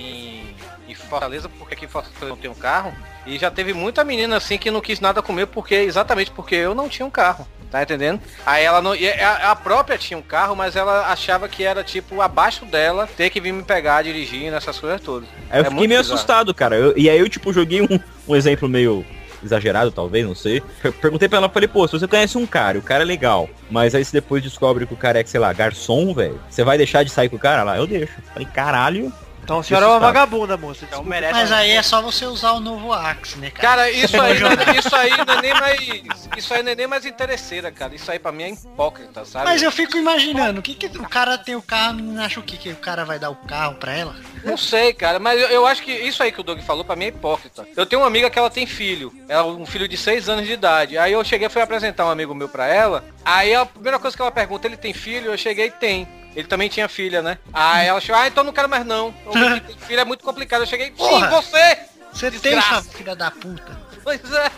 em, 0.87 0.91
em 0.91 0.93
Fortaleza, 0.93 1.49
porque 1.49 1.73
aqui 1.73 1.85
em 1.85 1.87
Fortaleza 1.87 2.23
eu 2.25 2.29
não 2.29 2.37
tenho 2.37 2.53
carro. 2.53 2.93
E 3.25 3.39
já 3.39 3.49
teve 3.49 3.73
muita 3.73 4.03
menina 4.03 4.37
assim 4.37 4.55
que 4.59 4.69
não 4.69 4.79
quis 4.81 4.99
nada 4.99 5.19
comigo 5.23 5.49
porque 5.51 5.73
exatamente 5.73 6.29
porque 6.29 6.53
eu 6.53 6.75
não 6.75 6.87
tinha 6.87 7.07
um 7.07 7.09
carro. 7.09 7.47
Tá 7.71 7.81
entendendo? 7.81 8.21
Aí 8.45 8.63
ela 8.63 8.83
não. 8.83 8.93
e 8.93 9.09
A, 9.09 9.49
a 9.49 9.55
própria 9.55 9.97
tinha 9.97 10.15
um 10.15 10.21
carro, 10.21 10.55
mas 10.55 10.75
ela 10.75 11.07
achava 11.11 11.49
que 11.49 11.63
era 11.63 11.83
tipo 11.83 12.21
abaixo 12.21 12.65
dela 12.65 13.07
ter 13.17 13.31
que 13.31 13.41
vir 13.41 13.51
me 13.51 13.63
pegar 13.63 14.03
dirigindo, 14.03 14.55
essas 14.55 14.77
coisas 14.77 15.01
todas. 15.01 15.27
Aí 15.49 15.59
eu 15.59 15.65
É 15.65 15.69
fiquei 15.71 15.87
meio 15.87 15.99
bizarro. 15.99 16.13
assustado, 16.13 16.53
cara. 16.53 16.75
Eu- 16.75 16.93
e 16.95 17.09
aí 17.09 17.17
eu, 17.17 17.27
tipo, 17.27 17.51
joguei 17.51 17.81
um, 17.81 17.99
um 18.27 18.35
exemplo 18.35 18.69
meio 18.69 19.03
exagerado, 19.43 19.91
talvez, 19.91 20.25
não 20.25 20.35
sei. 20.35 20.61
Per- 20.81 20.93
Perguntei 20.93 21.27
pra 21.29 21.37
ela, 21.39 21.49
falei, 21.49 21.67
pô, 21.67 21.87
se 21.87 21.93
você 21.99 22.07
conhece 22.07 22.37
um 22.37 22.45
cara, 22.45 22.77
o 22.77 22.81
cara 22.81 23.03
é 23.03 23.05
legal, 23.05 23.49
mas 23.69 23.93
aí 23.95 24.03
você 24.03 24.11
depois 24.19 24.41
descobre 24.43 24.85
que 24.85 24.93
o 24.93 24.97
cara 24.97 25.19
é, 25.19 25.25
sei 25.25 25.39
lá, 25.39 25.51
garçom, 25.53 26.13
velho, 26.13 26.39
você 26.49 26.63
vai 26.63 26.77
deixar 26.77 27.03
de 27.03 27.09
sair 27.11 27.29
com 27.29 27.35
o 27.35 27.39
cara 27.39 27.63
lá? 27.63 27.77
Eu 27.77 27.87
deixo. 27.87 28.13
Falei, 28.33 28.47
caralho. 28.53 29.11
Então 29.43 29.59
a 29.59 29.63
senhora 29.63 29.85
é 29.85 29.89
uma 29.89 29.95
assustado. 29.97 30.13
vagabunda, 30.13 30.57
moça. 30.57 30.85
Então 30.85 31.03
merece. 31.03 31.33
Mas 31.33 31.51
aí 31.51 31.71
é 31.71 31.83
só 31.83 32.01
você 32.01 32.25
usar 32.25 32.53
o 32.53 32.59
novo 32.59 32.93
Axe, 32.93 33.37
né, 33.37 33.49
cara? 33.49 33.67
Cara, 33.83 33.91
isso 33.91 34.19
aí, 34.21 34.39
não 34.39 34.47
é- 34.49 34.77
isso 34.79 34.95
aí 34.95 35.11
não 35.25 35.33
é 35.33 35.41
nem 35.41 35.53
mais. 35.53 36.29
Isso 36.37 36.53
aí 36.53 36.63
não 36.63 36.71
é 36.71 36.75
nem 36.75 36.87
mais 36.87 37.05
interesseira, 37.05 37.71
cara. 37.71 37.93
Isso 37.93 38.09
aí 38.09 38.17
pra 38.19 38.31
mim 38.31 38.43
é 38.43 38.49
hipócrita, 38.51 39.25
sabe? 39.25 39.45
Mas 39.45 39.61
eu 39.61 39.71
fico 39.71 39.97
imaginando, 39.97 40.59
o 40.59 40.63
que 40.63 40.75
que 40.75 40.97
o 40.97 41.07
cara 41.09 41.37
tem 41.37 41.55
o 41.55 41.61
carro, 41.61 41.95
não 41.95 42.23
acha 42.23 42.39
o 42.39 42.43
que 42.43 42.57
que 42.57 42.69
o 42.69 42.75
cara 42.77 43.03
vai 43.05 43.19
dar 43.19 43.29
o 43.29 43.35
carro 43.35 43.75
pra 43.75 43.93
ela? 43.93 44.15
Não 44.43 44.57
sei, 44.57 44.93
cara, 44.93 45.19
mas 45.19 45.39
eu, 45.39 45.47
eu 45.49 45.67
acho 45.67 45.83
que 45.83 45.91
isso 45.91 46.23
aí 46.23 46.31
que 46.31 46.39
o 46.39 46.43
Doug 46.43 46.59
falou 46.61 46.83
pra 46.85 46.95
mim 46.95 47.05
é 47.05 47.07
hipócrita. 47.09 47.67
Eu 47.75 47.85
tenho 47.85 48.01
uma 48.01 48.07
amiga 48.07 48.29
que 48.29 48.39
ela 48.39 48.49
tem 48.49 48.65
filho, 48.65 49.13
ela 49.27 49.45
um 49.45 49.65
filho 49.65 49.87
de 49.87 49.97
6 49.97 50.29
anos 50.29 50.45
de 50.45 50.53
idade. 50.53 50.97
Aí 50.97 51.11
eu 51.13 51.23
cheguei 51.23 51.47
e 51.47 51.49
fui 51.49 51.61
apresentar 51.61 52.05
um 52.05 52.09
amigo 52.09 52.33
meu 52.33 52.47
pra 52.49 52.65
ela. 52.67 53.03
Aí 53.25 53.53
a 53.53 53.65
primeira 53.65 53.99
coisa 53.99 54.15
que 54.15 54.21
ela 54.21 54.31
pergunta, 54.31 54.67
ele 54.67 54.77
tem 54.77 54.93
filho? 54.93 55.31
Eu 55.31 55.37
cheguei, 55.37 55.69
tem. 55.69 56.07
Ele 56.35 56.47
também 56.47 56.69
tinha 56.69 56.87
filha, 56.87 57.21
né? 57.21 57.37
Aí 57.53 57.87
ela 57.87 58.01
chegou, 58.01 58.19
ah, 58.21 58.27
então 58.27 58.43
não 58.43 58.53
quero 58.53 58.67
mais 58.69 58.85
não. 58.85 59.13
O 59.25 59.33
menino 59.37 59.61
que 59.61 59.67
tem 59.67 59.77
filho 59.77 59.99
é 59.99 60.05
muito 60.05 60.23
complicado. 60.23 60.61
Eu 60.61 60.67
cheguei, 60.67 60.87
sim, 60.87 60.93
Porra. 60.95 61.29
você! 61.29 61.77
Você 62.11 62.29
Desgraça. 62.29 62.83
tem, 62.83 62.91
filha 62.91 63.15
da 63.15 63.31
puta. 63.31 63.77
Pois 64.03 64.19
é. 64.31 64.51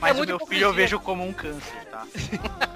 Mas 0.00 0.16
É 0.16 0.20
o 0.20 0.26
meu 0.26 0.38
filho 0.46 0.64
eu 0.66 0.72
vejo 0.72 1.00
como 1.00 1.26
um 1.26 1.32
câncer, 1.32 1.74
tá? 1.90 2.06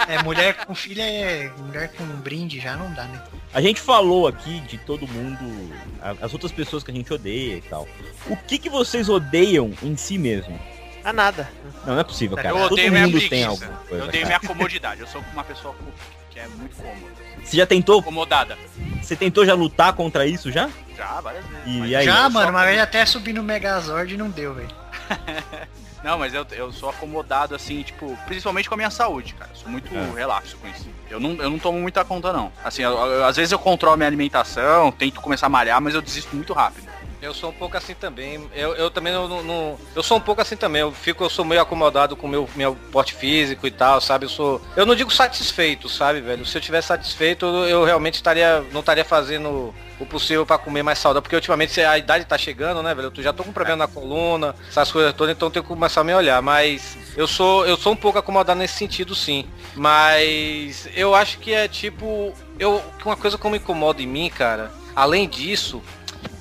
É, 0.08 0.22
mulher 0.22 0.64
com 0.64 0.74
filha 0.74 1.02
é. 1.02 1.52
Mulher 1.58 1.92
com 1.92 2.04
brinde 2.04 2.58
já 2.58 2.76
não 2.76 2.92
dá, 2.94 3.04
né? 3.04 3.22
A 3.52 3.60
gente 3.60 3.80
falou 3.80 4.26
aqui 4.26 4.60
de 4.60 4.78
todo 4.78 5.06
mundo, 5.06 5.70
as 6.20 6.32
outras 6.32 6.50
pessoas 6.50 6.82
que 6.82 6.90
a 6.90 6.94
gente 6.94 7.12
odeia 7.12 7.56
e 7.56 7.60
tal. 7.60 7.86
O 8.26 8.36
que 8.36 8.58
que 8.58 8.70
vocês 8.70 9.08
odeiam 9.08 9.72
em 9.82 9.96
si 9.96 10.16
mesmo? 10.16 10.58
A 11.04 11.12
nada. 11.12 11.48
Não, 11.86 11.94
não 11.94 12.00
é 12.00 12.04
possível, 12.04 12.36
cara. 12.36 12.48
eu 12.48 12.54
todo 12.62 12.72
odeio 12.72 12.90
minha 12.90 13.04
mundo 13.04 13.12
preguiça. 13.12 13.30
tem 13.30 13.44
alguma 13.44 13.78
coisa. 13.80 14.04
eu 14.04 14.08
odeio 14.08 14.26
cara. 14.26 14.38
minha 14.38 14.48
comodidade. 14.48 15.00
Eu 15.02 15.06
sou 15.06 15.22
uma 15.32 15.44
pessoa 15.44 15.74
que 16.38 16.44
é 16.44 16.48
muito 16.56 16.76
cômoda. 16.76 17.12
Você 17.44 17.56
já 17.56 17.66
tentou? 17.66 18.00
Acomodada. 18.00 18.58
Você 19.02 19.16
tentou 19.16 19.44
já 19.44 19.54
lutar 19.54 19.92
contra 19.94 20.26
isso 20.26 20.50
já? 20.52 20.68
Já, 20.96 21.20
várias 21.20 21.44
vezes. 21.46 21.62
E 21.66 21.78
mas 21.78 21.94
aí? 21.94 22.04
já, 22.04 22.24
eu 22.24 22.30
mano, 22.30 22.50
uma 22.50 22.64
vez 22.64 22.78
até 22.80 23.04
subi 23.06 23.32
no 23.32 23.42
Megazord 23.42 24.12
e 24.14 24.16
não 24.16 24.28
deu, 24.30 24.54
velho. 24.54 24.68
Não, 26.04 26.16
mas 26.16 26.32
eu, 26.32 26.46
eu 26.52 26.70
sou 26.72 26.88
acomodado 26.90 27.56
assim, 27.56 27.82
tipo, 27.82 28.16
principalmente 28.24 28.68
com 28.68 28.74
a 28.74 28.78
minha 28.78 28.88
saúde, 28.90 29.34
cara. 29.34 29.50
Eu 29.52 29.56
sou 29.56 29.68
muito 29.68 29.92
É. 29.92 30.12
relaxo 30.14 30.56
com 30.58 30.68
isso. 30.68 30.86
Eu 31.10 31.18
não, 31.18 31.32
eu 31.34 31.50
não 31.50 31.58
tomo 31.58 31.80
muita 31.80 32.04
conta, 32.04 32.32
não. 32.32 32.52
Assim, 32.64 32.82
eu- 32.82 32.92
eu- 32.96 33.24
às 33.24 33.34
vezes 33.36 33.50
eu 33.50 33.58
controlo 33.58 33.96
minha 33.96 34.06
alimentação, 34.06 34.92
tento 34.92 35.20
começar 35.20 35.46
a 35.46 35.50
malhar, 35.50 35.80
mas 35.80 35.94
eu 35.96 36.00
desisto 36.00 36.36
muito 36.36 36.52
rápido. 36.52 36.86
Eu 37.20 37.34
sou 37.34 37.50
um 37.50 37.52
pouco 37.52 37.76
assim 37.76 37.94
também. 37.94 38.48
Eu, 38.54 38.74
eu 38.76 38.90
também 38.90 39.12
não, 39.12 39.42
não- 39.42 39.78
Eu 39.94 40.02
sou 40.04 40.16
um 40.16 40.20
pouco 40.20 40.40
assim 40.40 40.56
também. 40.56 40.82
Eu 40.82 40.92
fico, 40.92 41.24
eu 41.24 41.28
sou 41.30 41.44
meio 41.44 41.60
acomodado 41.60 42.14
com 42.16 42.26
o 42.26 42.30
meu, 42.30 42.48
meu 42.54 42.76
porte 42.92 43.12
físico 43.14 43.66
e 43.66 43.70
tal, 43.72 44.00
sabe? 44.00 44.26
Eu 44.26 44.30
sou. 44.30 44.62
Eu 44.76 44.86
não 44.86 44.94
digo 44.94 45.10
satisfeito, 45.12 45.88
sabe, 45.88 46.20
velho? 46.20 46.46
Se 46.46 46.56
eu 46.56 46.62
tivesse 46.62 46.88
satisfeito, 46.88 47.44
eu, 47.46 47.84
realmente 47.84 48.14
estaria. 48.14 48.64
não 48.72 48.80
estaria 48.80 49.04
fazendo 49.04 49.74
o 49.98 50.06
possível 50.06 50.46
pra 50.46 50.58
comer 50.58 50.84
mais 50.84 51.00
saudável. 51.00 51.22
Porque 51.22 51.34
ultimamente 51.34 51.80
a 51.80 51.98
idade 51.98 52.24
tá 52.24 52.38
chegando, 52.38 52.84
né, 52.84 52.94
velho? 52.94 53.12
Eu 53.16 53.22
já 53.22 53.32
tô 53.32 53.42
com 53.42 53.52
problema 53.52 53.78
na 53.78 53.88
coluna, 53.88 54.54
essas 54.68 54.92
coisas 54.92 55.12
todas, 55.12 55.34
então 55.34 55.48
eu 55.48 55.52
tenho 55.52 55.64
que 55.64 55.68
começar 55.68 56.02
a 56.02 56.04
me 56.04 56.14
olhar. 56.14 56.40
Mas 56.40 56.96
eu 57.16 57.26
sou. 57.26 57.66
Eu 57.66 57.76
sou 57.76 57.94
um 57.94 57.96
pouco 57.96 58.18
acomodado 58.18 58.60
nesse 58.60 58.74
sentido, 58.74 59.14
sim. 59.16 59.44
Mas 59.74 60.88
eu 60.94 61.14
acho 61.16 61.38
que 61.38 61.52
é 61.52 61.66
tipo. 61.66 62.32
Eu, 62.60 62.80
uma 63.04 63.16
coisa 63.16 63.36
que 63.36 63.48
me 63.48 63.56
incomoda 63.58 64.02
em 64.02 64.06
mim, 64.06 64.28
cara, 64.28 64.70
além 64.94 65.28
disso, 65.28 65.82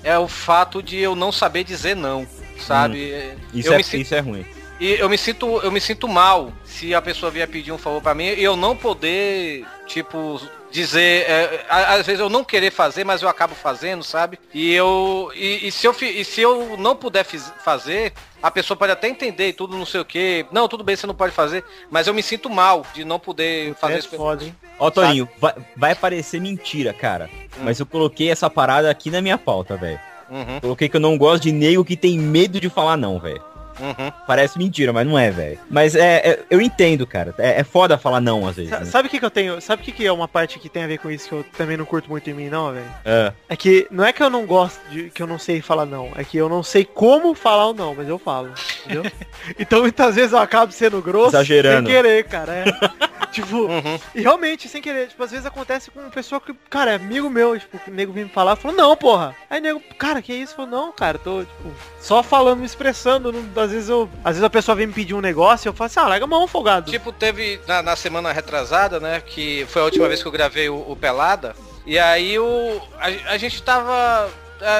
é 0.03 0.17
o 0.17 0.27
fato 0.27 0.81
de 0.81 0.97
eu 0.97 1.15
não 1.15 1.31
saber 1.31 1.63
dizer 1.63 1.95
não, 1.95 2.27
sabe? 2.59 3.11
Isso, 3.53 3.69
eu, 3.69 3.73
é, 3.73 3.77
me 3.77 3.83
sinto, 3.83 4.01
isso 4.01 4.15
é 4.15 4.19
ruim. 4.19 4.45
e 4.79 4.91
eu 4.93 5.09
me 5.09 5.17
sinto 5.17 5.59
eu 5.61 5.71
me 5.71 5.81
sinto 5.81 6.07
mal 6.07 6.51
se 6.63 6.93
a 6.93 7.01
pessoa 7.01 7.31
vier 7.31 7.47
pedir 7.47 7.71
um 7.71 7.77
favor 7.77 8.01
pra 8.01 8.13
mim 8.13 8.25
e 8.25 8.43
eu 8.43 8.55
não 8.55 8.75
poder, 8.75 9.65
tipo, 9.85 10.39
dizer, 10.71 11.25
é, 11.29 11.65
às 11.69 12.05
vezes 12.05 12.19
eu 12.19 12.29
não 12.29 12.43
querer 12.43 12.71
fazer, 12.71 13.03
mas 13.03 13.21
eu 13.21 13.29
acabo 13.29 13.55
fazendo, 13.55 14.03
sabe? 14.03 14.37
E 14.53 14.73
eu 14.73 15.31
e, 15.35 15.67
e 15.67 15.71
se 15.71 15.87
eu 15.87 15.95
e 16.01 16.23
se 16.25 16.41
eu 16.41 16.75
não 16.77 16.95
puder 16.95 17.23
fiz- 17.23 17.51
fazer, 17.63 18.13
a 18.41 18.51
pessoa 18.51 18.75
pode 18.77 18.91
até 18.91 19.07
entender 19.07 19.49
e 19.49 19.53
tudo, 19.53 19.77
não 19.77 19.85
sei 19.85 20.01
o 20.01 20.05
que. 20.05 20.45
Não, 20.51 20.67
tudo 20.67 20.83
bem, 20.83 20.95
você 20.95 21.07
não 21.07 21.15
pode 21.15 21.33
fazer, 21.33 21.63
mas 21.89 22.07
eu 22.07 22.13
me 22.13 22.21
sinto 22.23 22.49
mal 22.49 22.85
de 22.93 23.03
não 23.05 23.19
poder 23.19 23.73
fazer 23.75 23.95
É 23.95 23.99
isso. 23.99 24.09
foda, 24.15 24.43
hein? 24.43 24.55
Ó, 24.79 24.89
Toninho, 24.91 25.27
vai, 25.39 25.53
vai 25.75 25.95
parecer 25.95 26.39
mentira, 26.39 26.93
cara. 26.93 27.29
Mas 27.59 27.79
eu 27.79 27.85
coloquei 27.85 28.29
essa 28.29 28.49
parada 28.49 28.89
aqui 28.91 29.09
na 29.09 29.21
minha 29.21 29.37
pauta, 29.37 29.75
velho. 29.75 29.99
Uhum, 30.29 30.59
Coloquei 30.59 30.89
que 30.89 30.97
eu 30.97 31.01
não 31.01 31.17
gosto 31.17 31.43
de 31.43 31.53
nego 31.53 31.85
que 31.85 31.95
tem 31.95 32.19
medo 32.19 32.59
de 32.59 32.69
falar 32.69 32.97
não, 32.97 33.17
velho. 33.17 33.41
Uhum. 33.79 34.11
Parece 34.25 34.57
mentira, 34.57 34.91
mas 34.93 35.05
não 35.07 35.17
é, 35.17 35.29
velho. 35.31 35.59
Mas 35.69 35.95
é, 35.95 36.17
é- 36.17 36.39
eu 36.49 36.61
entendo, 36.61 37.05
cara. 37.05 37.33
É, 37.37 37.59
é 37.61 37.63
foda 37.63 37.97
falar 37.97 38.19
não 38.21 38.47
às 38.47 38.55
vezes. 38.55 38.69
Sa- 38.71 38.79
né? 38.79 38.85
Sabe 38.85 39.07
o 39.07 39.11
que, 39.11 39.19
que 39.19 39.25
eu 39.25 39.31
tenho? 39.31 39.59
Sabe 39.61 39.81
o 39.81 39.85
que, 39.85 39.91
que 39.91 40.05
é 40.05 40.11
uma 40.11 40.27
parte 40.27 40.59
que 40.59 40.69
tem 40.69 40.83
a 40.83 40.87
ver 40.87 40.97
com 40.99 41.09
isso 41.11 41.27
que 41.29 41.35
eu 41.35 41.45
também 41.57 41.77
não 41.77 41.85
curto 41.85 42.09
muito 42.09 42.29
em 42.29 42.33
mim, 42.33 42.49
não, 42.49 42.73
velho? 42.73 42.85
É. 43.05 43.33
É 43.49 43.55
que 43.55 43.87
não 43.91 44.03
é 44.05 44.11
que 44.13 44.21
eu 44.23 44.29
não 44.29 44.45
gosto 44.45 44.79
de 44.89 45.09
que 45.09 45.21
eu 45.21 45.27
não 45.27 45.37
sei 45.39 45.61
falar 45.61 45.85
não, 45.85 46.11
é 46.15 46.23
que 46.23 46.37
eu 46.37 46.49
não 46.49 46.63
sei 46.63 46.83
como 46.85 47.33
falar 47.33 47.67
o 47.67 47.73
não, 47.73 47.93
mas 47.95 48.07
eu 48.07 48.17
falo, 48.19 48.51
entendeu? 48.85 49.03
então 49.57 49.81
muitas 49.81 50.15
vezes 50.15 50.31
eu 50.33 50.39
acabo 50.39 50.71
sendo 50.71 51.01
grosso 51.01 51.29
Exagerando. 51.35 51.87
sem 51.87 51.95
querer, 51.95 52.23
cara. 52.25 52.53
É. 52.53 52.65
tipo, 53.31 53.57
Uhum. 53.57 53.99
e 54.15 54.21
realmente, 54.21 54.67
sem 54.67 54.81
querer, 54.81 55.07
tipo, 55.09 55.21
às 55.23 55.31
vezes 55.31 55.45
acontece 55.45 55.91
com 55.91 55.99
uma 55.99 56.09
pessoa 56.09 56.39
que, 56.41 56.53
cara, 56.69 56.91
é 56.91 56.95
amigo 56.95 57.29
meu, 57.29 57.57
tipo, 57.59 57.79
o 57.87 57.91
nego 57.91 58.11
vem 58.13 58.23
me 58.23 58.29
falar, 58.29 58.55
falou, 58.55 58.75
não, 58.75 58.95
porra. 58.95 59.35
Aí 59.49 59.59
o 59.59 59.63
nego, 59.63 59.81
cara, 59.97 60.21
que 60.21 60.33
isso? 60.33 60.55
Falou, 60.55 60.71
não, 60.71 60.91
cara, 60.91 61.17
tô, 61.19 61.41
tipo, 61.43 61.71
só 61.99 62.23
falando, 62.23 62.59
me 62.59 62.65
expressando. 62.65 63.31
Não, 63.31 63.66
às 63.67 63.73
vezes 63.73 63.89
eu. 63.89 64.09
Às 64.23 64.31
vezes 64.35 64.43
a 64.43 64.49
pessoa 64.49 64.75
vem 64.75 64.87
me 64.87 64.93
pedir 64.93 65.13
um 65.13 65.21
negócio 65.21 65.67
e 65.67 65.69
eu 65.69 65.73
falo 65.73 65.85
assim, 65.85 65.99
ah, 65.99 66.07
larga 66.07 66.25
a 66.25 66.27
mão, 66.27 66.47
folgado. 66.47 66.91
Tipo, 66.91 67.11
teve 67.11 67.59
na, 67.67 67.81
na 67.81 67.95
semana 67.95 68.31
retrasada, 68.31 68.99
né? 68.99 69.21
Que 69.25 69.65
foi 69.69 69.81
a 69.81 69.85
última 69.85 70.07
vez 70.07 70.21
que 70.21 70.27
eu 70.27 70.31
gravei 70.31 70.69
o, 70.69 70.83
o 70.87 70.95
Pelada. 70.95 71.55
E 71.85 71.97
aí 71.97 72.37
o, 72.37 72.81
a, 72.99 73.33
a 73.33 73.37
gente 73.37 73.61
tava 73.63 74.29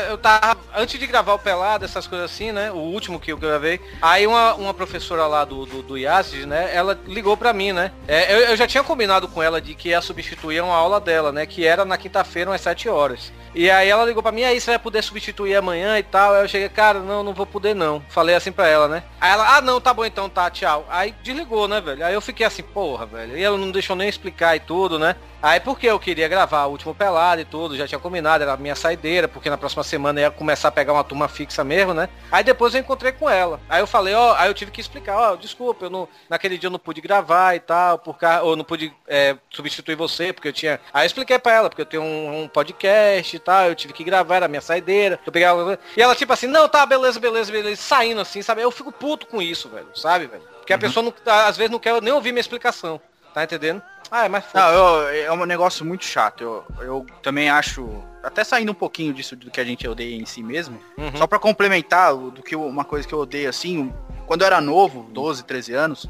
eu 0.09 0.17
tava. 0.17 0.57
Antes 0.75 0.99
de 0.99 1.07
gravar 1.07 1.33
o 1.33 1.39
pelado, 1.39 1.85
essas 1.85 2.07
coisas 2.07 2.31
assim, 2.31 2.51
né? 2.51 2.71
O 2.71 2.77
último 2.77 3.19
que 3.19 3.31
eu 3.31 3.37
gravei. 3.37 3.79
Aí 4.01 4.25
uma, 4.25 4.53
uma 4.55 4.73
professora 4.73 5.25
lá 5.27 5.45
do, 5.45 5.65
do, 5.65 5.81
do 5.81 5.97
IASIS, 5.97 6.45
né? 6.45 6.69
Ela 6.73 6.99
ligou 7.05 7.35
pra 7.37 7.53
mim, 7.53 7.71
né? 7.71 7.91
É, 8.07 8.33
eu, 8.33 8.39
eu 8.49 8.57
já 8.57 8.67
tinha 8.67 8.83
combinado 8.83 9.27
com 9.27 9.41
ela 9.41 9.61
de 9.61 9.73
que 9.75 9.89
ia 9.89 10.01
substituir 10.01 10.61
uma 10.61 10.75
aula 10.75 10.99
dela, 10.99 11.31
né? 11.31 11.45
Que 11.45 11.65
era 11.65 11.85
na 11.85 11.97
quinta-feira, 11.97 12.49
umas 12.49 12.61
7 12.61 12.89
horas. 12.89 13.31
E 13.55 13.71
aí 13.71 13.89
ela 13.89 14.05
ligou 14.05 14.21
pra 14.21 14.31
mim, 14.31 14.43
aí 14.43 14.61
você 14.61 14.71
vai 14.71 14.79
poder 14.79 15.01
substituir 15.01 15.55
amanhã 15.55 15.97
e 15.97 16.03
tal. 16.03 16.33
Aí 16.33 16.43
eu 16.43 16.47
cheguei, 16.47 16.69
cara, 16.69 16.99
não, 16.99 17.23
não 17.23 17.33
vou 17.33 17.45
poder 17.45 17.73
não. 17.73 18.03
Falei 18.09 18.35
assim 18.35 18.51
pra 18.51 18.67
ela, 18.67 18.87
né? 18.87 19.03
Aí 19.19 19.31
ela, 19.31 19.57
ah 19.57 19.61
não, 19.61 19.81
tá 19.81 19.93
bom 19.93 20.05
então, 20.05 20.29
tá, 20.29 20.49
tchau. 20.51 20.85
Aí 20.89 21.13
desligou, 21.23 21.67
né, 21.67 21.81
velho? 21.81 22.05
Aí 22.05 22.13
eu 22.13 22.21
fiquei 22.21 22.45
assim, 22.45 22.61
porra, 22.61 23.05
velho. 23.05 23.37
E 23.37 23.43
ela 23.43 23.57
não 23.57 23.71
deixou 23.71 23.95
nem 23.95 24.07
explicar 24.07 24.55
e 24.55 24.59
tudo, 24.59 24.99
né? 24.99 25.15
Aí 25.41 25.59
porque 25.59 25.87
eu 25.87 25.99
queria 25.99 26.27
gravar 26.27 26.65
o 26.65 26.71
último 26.71 26.95
pelado 26.95 27.41
e 27.41 27.45
tudo, 27.45 27.77
já 27.77 27.87
tinha 27.87 27.99
combinado, 27.99 28.43
era 28.43 28.53
a 28.53 28.57
minha 28.57 28.75
saideira, 28.75 29.27
porque 29.27 29.49
na 29.49 29.57
próxima 29.57 29.83
semana 29.83 30.19
ia 30.19 30.31
começar 30.31 30.69
a 30.69 30.71
pegar 30.71 30.93
uma 30.93 31.03
turma 31.03 31.27
fixa 31.27 31.63
mesmo, 31.63 31.93
né? 31.93 32.09
Aí 32.31 32.43
depois 32.43 32.73
eu 32.73 32.81
encontrei 32.81 33.11
com 33.11 33.29
ela. 33.29 33.59
Aí 33.69 33.79
eu 33.79 33.87
falei, 33.87 34.13
ó, 34.13 34.35
aí 34.35 34.49
eu 34.49 34.53
tive 34.53 34.71
que 34.71 34.81
explicar, 34.81 35.17
ó, 35.17 35.35
desculpa, 35.35 35.85
eu 35.85 35.89
não, 35.89 36.07
naquele 36.29 36.57
dia 36.57 36.67
eu 36.67 36.71
não 36.71 36.79
pude 36.79 37.01
gravar 37.01 37.55
e 37.55 37.59
tal, 37.59 37.99
por 37.99 38.17
ca... 38.17 38.41
ou 38.41 38.55
não 38.55 38.63
pude 38.63 38.93
é, 39.07 39.37
substituir 39.49 39.95
você, 39.95 40.33
porque 40.33 40.47
eu 40.47 40.53
tinha. 40.53 40.79
Aí 40.93 41.03
eu 41.03 41.07
expliquei 41.07 41.37
pra 41.37 41.53
ela, 41.53 41.69
porque 41.69 41.81
eu 41.81 41.85
tenho 41.85 42.03
um, 42.03 42.43
um 42.43 42.47
podcast 42.47 43.35
e 43.35 43.39
tal, 43.39 43.65
eu 43.65 43.75
tive 43.75 43.93
que 43.93 44.03
gravar, 44.03 44.37
era 44.37 44.45
a 44.45 44.49
minha 44.49 44.61
saideira. 44.61 45.19
Eu 45.25 45.31
peguei 45.31 45.47
ela... 45.47 45.79
E 45.95 46.01
ela 46.01 46.15
tipo 46.15 46.33
assim, 46.33 46.47
não, 46.47 46.67
tá, 46.67 46.85
beleza, 46.85 47.19
beleza, 47.19 47.51
beleza, 47.51 47.81
saindo 47.81 48.21
assim, 48.21 48.41
sabe? 48.41 48.61
Eu 48.61 48.71
fico 48.71 48.91
puto 48.91 49.27
com 49.27 49.41
isso, 49.41 49.69
velho, 49.69 49.87
sabe, 49.95 50.25
velho? 50.27 50.43
Porque 50.57 50.73
a 50.73 50.77
pessoa 50.77 51.01
não, 51.01 51.13
às 51.45 51.55
vezes 51.55 51.71
não 51.71 51.79
quer 51.79 52.01
nem 52.01 52.11
ouvir 52.11 52.33
minha 52.33 52.41
explicação. 52.41 52.99
Tá 53.37 53.43
entendendo? 53.43 53.83
Ah, 54.09 54.25
é 54.25 54.29
mais 54.29 54.45
Não, 54.51 54.67
eu- 54.71 55.09
é 55.09 55.31
um 55.31 55.45
negócio 55.45 55.85
muito 55.85 56.03
chato. 56.03 56.43
Eu, 56.43 56.65
eu 56.81 57.05
também 57.21 57.51
acho, 57.51 57.87
até 58.23 58.43
saindo 58.43 58.71
um 58.71 58.75
pouquinho 58.75 59.13
disso 59.13 59.35
do 59.35 59.51
que 59.51 59.59
a 59.61 59.63
gente 59.63 59.87
odeia 59.87 60.15
em 60.19 60.25
si 60.25 60.41
mesmo, 60.41 60.79
Uhum. 60.97 61.15
só 61.15 61.27
pra 61.27 61.37
complementar 61.37 62.15
do 62.15 62.41
que 62.41 62.55
eu- 62.55 62.65
uma 62.65 62.83
coisa 62.83 63.07
que 63.07 63.13
eu 63.13 63.19
odeio 63.19 63.47
assim, 63.47 63.93
quando 64.25 64.41
eu 64.41 64.47
era 64.47 64.59
novo, 64.59 65.03
12, 65.11 65.43
13 65.43 65.71
anos, 65.71 66.07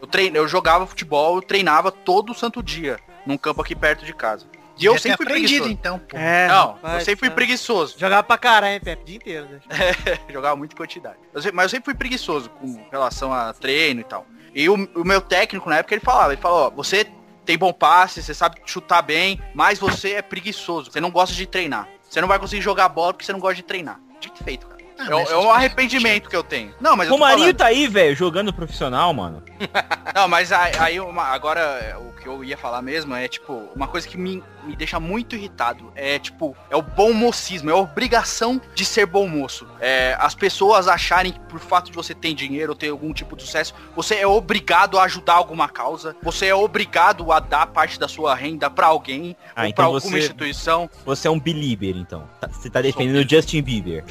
eu, 0.00 0.06
trein, 0.06 0.32
eu 0.34 0.48
jogava 0.48 0.86
futebol, 0.86 1.36
eu 1.36 1.42
treinava 1.42 1.92
todo 1.92 2.32
santo 2.32 2.62
dia 2.62 2.98
num 3.26 3.36
campo 3.36 3.60
aqui 3.60 3.74
perto 3.76 4.02
de 4.06 4.14
casa. 4.14 4.46
E 4.80 4.84
eu 4.86 4.98
sempre 4.98 5.18
fui 5.18 5.26
preguiçoso. 5.26 5.70
então, 5.70 5.98
pô. 5.98 6.16
É, 6.16 6.48
Não, 6.48 6.72
rapaz, 6.72 6.94
eu 6.94 7.00
sempre 7.00 7.18
fui 7.20 7.28
tá. 7.28 7.34
preguiçoso. 7.34 7.96
Jogava 7.98 8.22
pra 8.22 8.38
caralho, 8.38 8.74
hein, 8.74 8.80
Pepe? 8.80 9.02
O 9.02 9.04
dia 9.04 9.16
inteiro, 9.16 9.46
né? 9.50 9.60
Jogava 10.32 10.56
muito 10.56 10.72
em 10.72 10.76
quantidade. 10.76 11.16
Eu 11.34 11.42
sempre- 11.42 11.56
mas 11.56 11.64
eu 11.64 11.68
sempre 11.70 11.84
fui 11.84 11.94
preguiçoso 11.94 12.48
com 12.50 12.82
relação 12.90 13.32
a 13.32 13.52
treino 13.52 14.00
e 14.00 14.04
tal. 14.04 14.26
E 14.54 14.68
o, 14.68 14.74
o 14.94 15.04
meu 15.04 15.20
técnico 15.20 15.68
na 15.68 15.76
época 15.78 15.94
ele 15.94 16.02
falava, 16.04 16.32
ele 16.32 16.40
falou, 16.42 16.66
ó, 16.66 16.70
você 16.70 17.06
tem 17.44 17.56
bom 17.58 17.72
passe, 17.72 18.22
você 18.22 18.32
sabe 18.34 18.56
chutar 18.64 19.02
bem, 19.02 19.40
mas 19.54 19.78
você 19.78 20.14
é 20.14 20.22
preguiçoso, 20.22 20.90
você 20.90 21.00
não 21.00 21.10
gosta 21.10 21.34
de 21.34 21.46
treinar. 21.46 21.86
Você 22.08 22.20
não 22.20 22.26
vai 22.28 22.38
conseguir 22.38 22.62
jogar 22.62 22.88
bola 22.88 23.12
porque 23.12 23.24
você 23.24 23.32
não 23.32 23.38
gosta 23.40 23.56
de 23.56 23.62
treinar. 23.62 24.00
Dito 24.20 24.42
feito, 24.42 24.66
cara. 24.66 24.80
Ah, 24.98 25.06
é, 25.08 25.32
é 25.32 25.36
um 25.36 25.50
arrependimento 25.50 26.28
que 26.28 26.36
eu 26.36 26.42
tenho. 26.42 26.74
Não, 26.80 26.94
mas 26.96 27.08
O 27.10 27.16
Marinho 27.16 27.38
falando- 27.46 27.56
tá 27.56 27.66
aí, 27.66 27.86
velho, 27.88 28.14
jogando 28.14 28.52
profissional, 28.52 29.14
mano. 29.14 29.42
Não, 30.14 30.28
mas 30.28 30.52
aí, 30.52 30.72
aí 30.78 31.00
uma- 31.00 31.24
agora 31.28 31.60
é, 31.60 31.96
o 31.96 32.12
que 32.20 32.28
eu 32.28 32.44
ia 32.44 32.56
falar 32.56 32.82
mesmo 32.82 33.14
é 33.14 33.26
tipo, 33.26 33.68
uma 33.74 33.88
coisa 33.88 34.06
que 34.06 34.16
me, 34.18 34.42
me 34.64 34.76
deixa 34.76 35.00
muito 35.00 35.34
irritado 35.34 35.90
é 35.96 36.18
tipo, 36.18 36.56
é 36.68 36.76
o 36.76 36.82
bom 36.82 37.12
mocismo, 37.12 37.70
é 37.70 37.72
a 37.72 37.76
obrigação 37.76 38.60
de 38.74 38.84
ser 38.84 39.06
bom 39.06 39.26
moço. 39.26 39.66
É, 39.80 40.16
as 40.20 40.34
pessoas 40.34 40.86
acharem 40.88 41.32
que 41.32 41.40
por 41.40 41.58
fato 41.58 41.86
de 41.90 41.96
você 41.96 42.14
ter 42.14 42.34
dinheiro 42.34 42.72
ou 42.72 42.76
ter 42.76 42.90
algum 42.90 43.12
tipo 43.12 43.34
de 43.36 43.42
sucesso, 43.42 43.74
você 43.96 44.16
é 44.16 44.26
obrigado 44.26 44.98
a 44.98 45.04
ajudar 45.04 45.34
alguma 45.34 45.68
causa, 45.68 46.14
você 46.22 46.46
é 46.46 46.54
obrigado 46.54 47.32
a 47.32 47.40
dar 47.40 47.66
parte 47.66 47.98
da 47.98 48.06
sua 48.08 48.34
renda 48.34 48.68
pra 48.70 48.86
alguém 48.88 49.36
Ah, 49.56 49.62
ou 49.62 49.66
então 49.68 49.74
pra 49.74 49.84
alguma 49.86 50.00
você- 50.00 50.18
instituição. 50.18 50.88
Você 51.04 51.26
é 51.26 51.30
um 51.30 51.40
belieber, 51.40 51.96
então. 51.96 52.28
Tá- 52.40 52.48
Você 52.48 52.68
tá 52.68 52.82
defendendo 52.82 53.24
o 53.24 53.28
Justin 53.28 53.62
Bieber. 53.62 54.04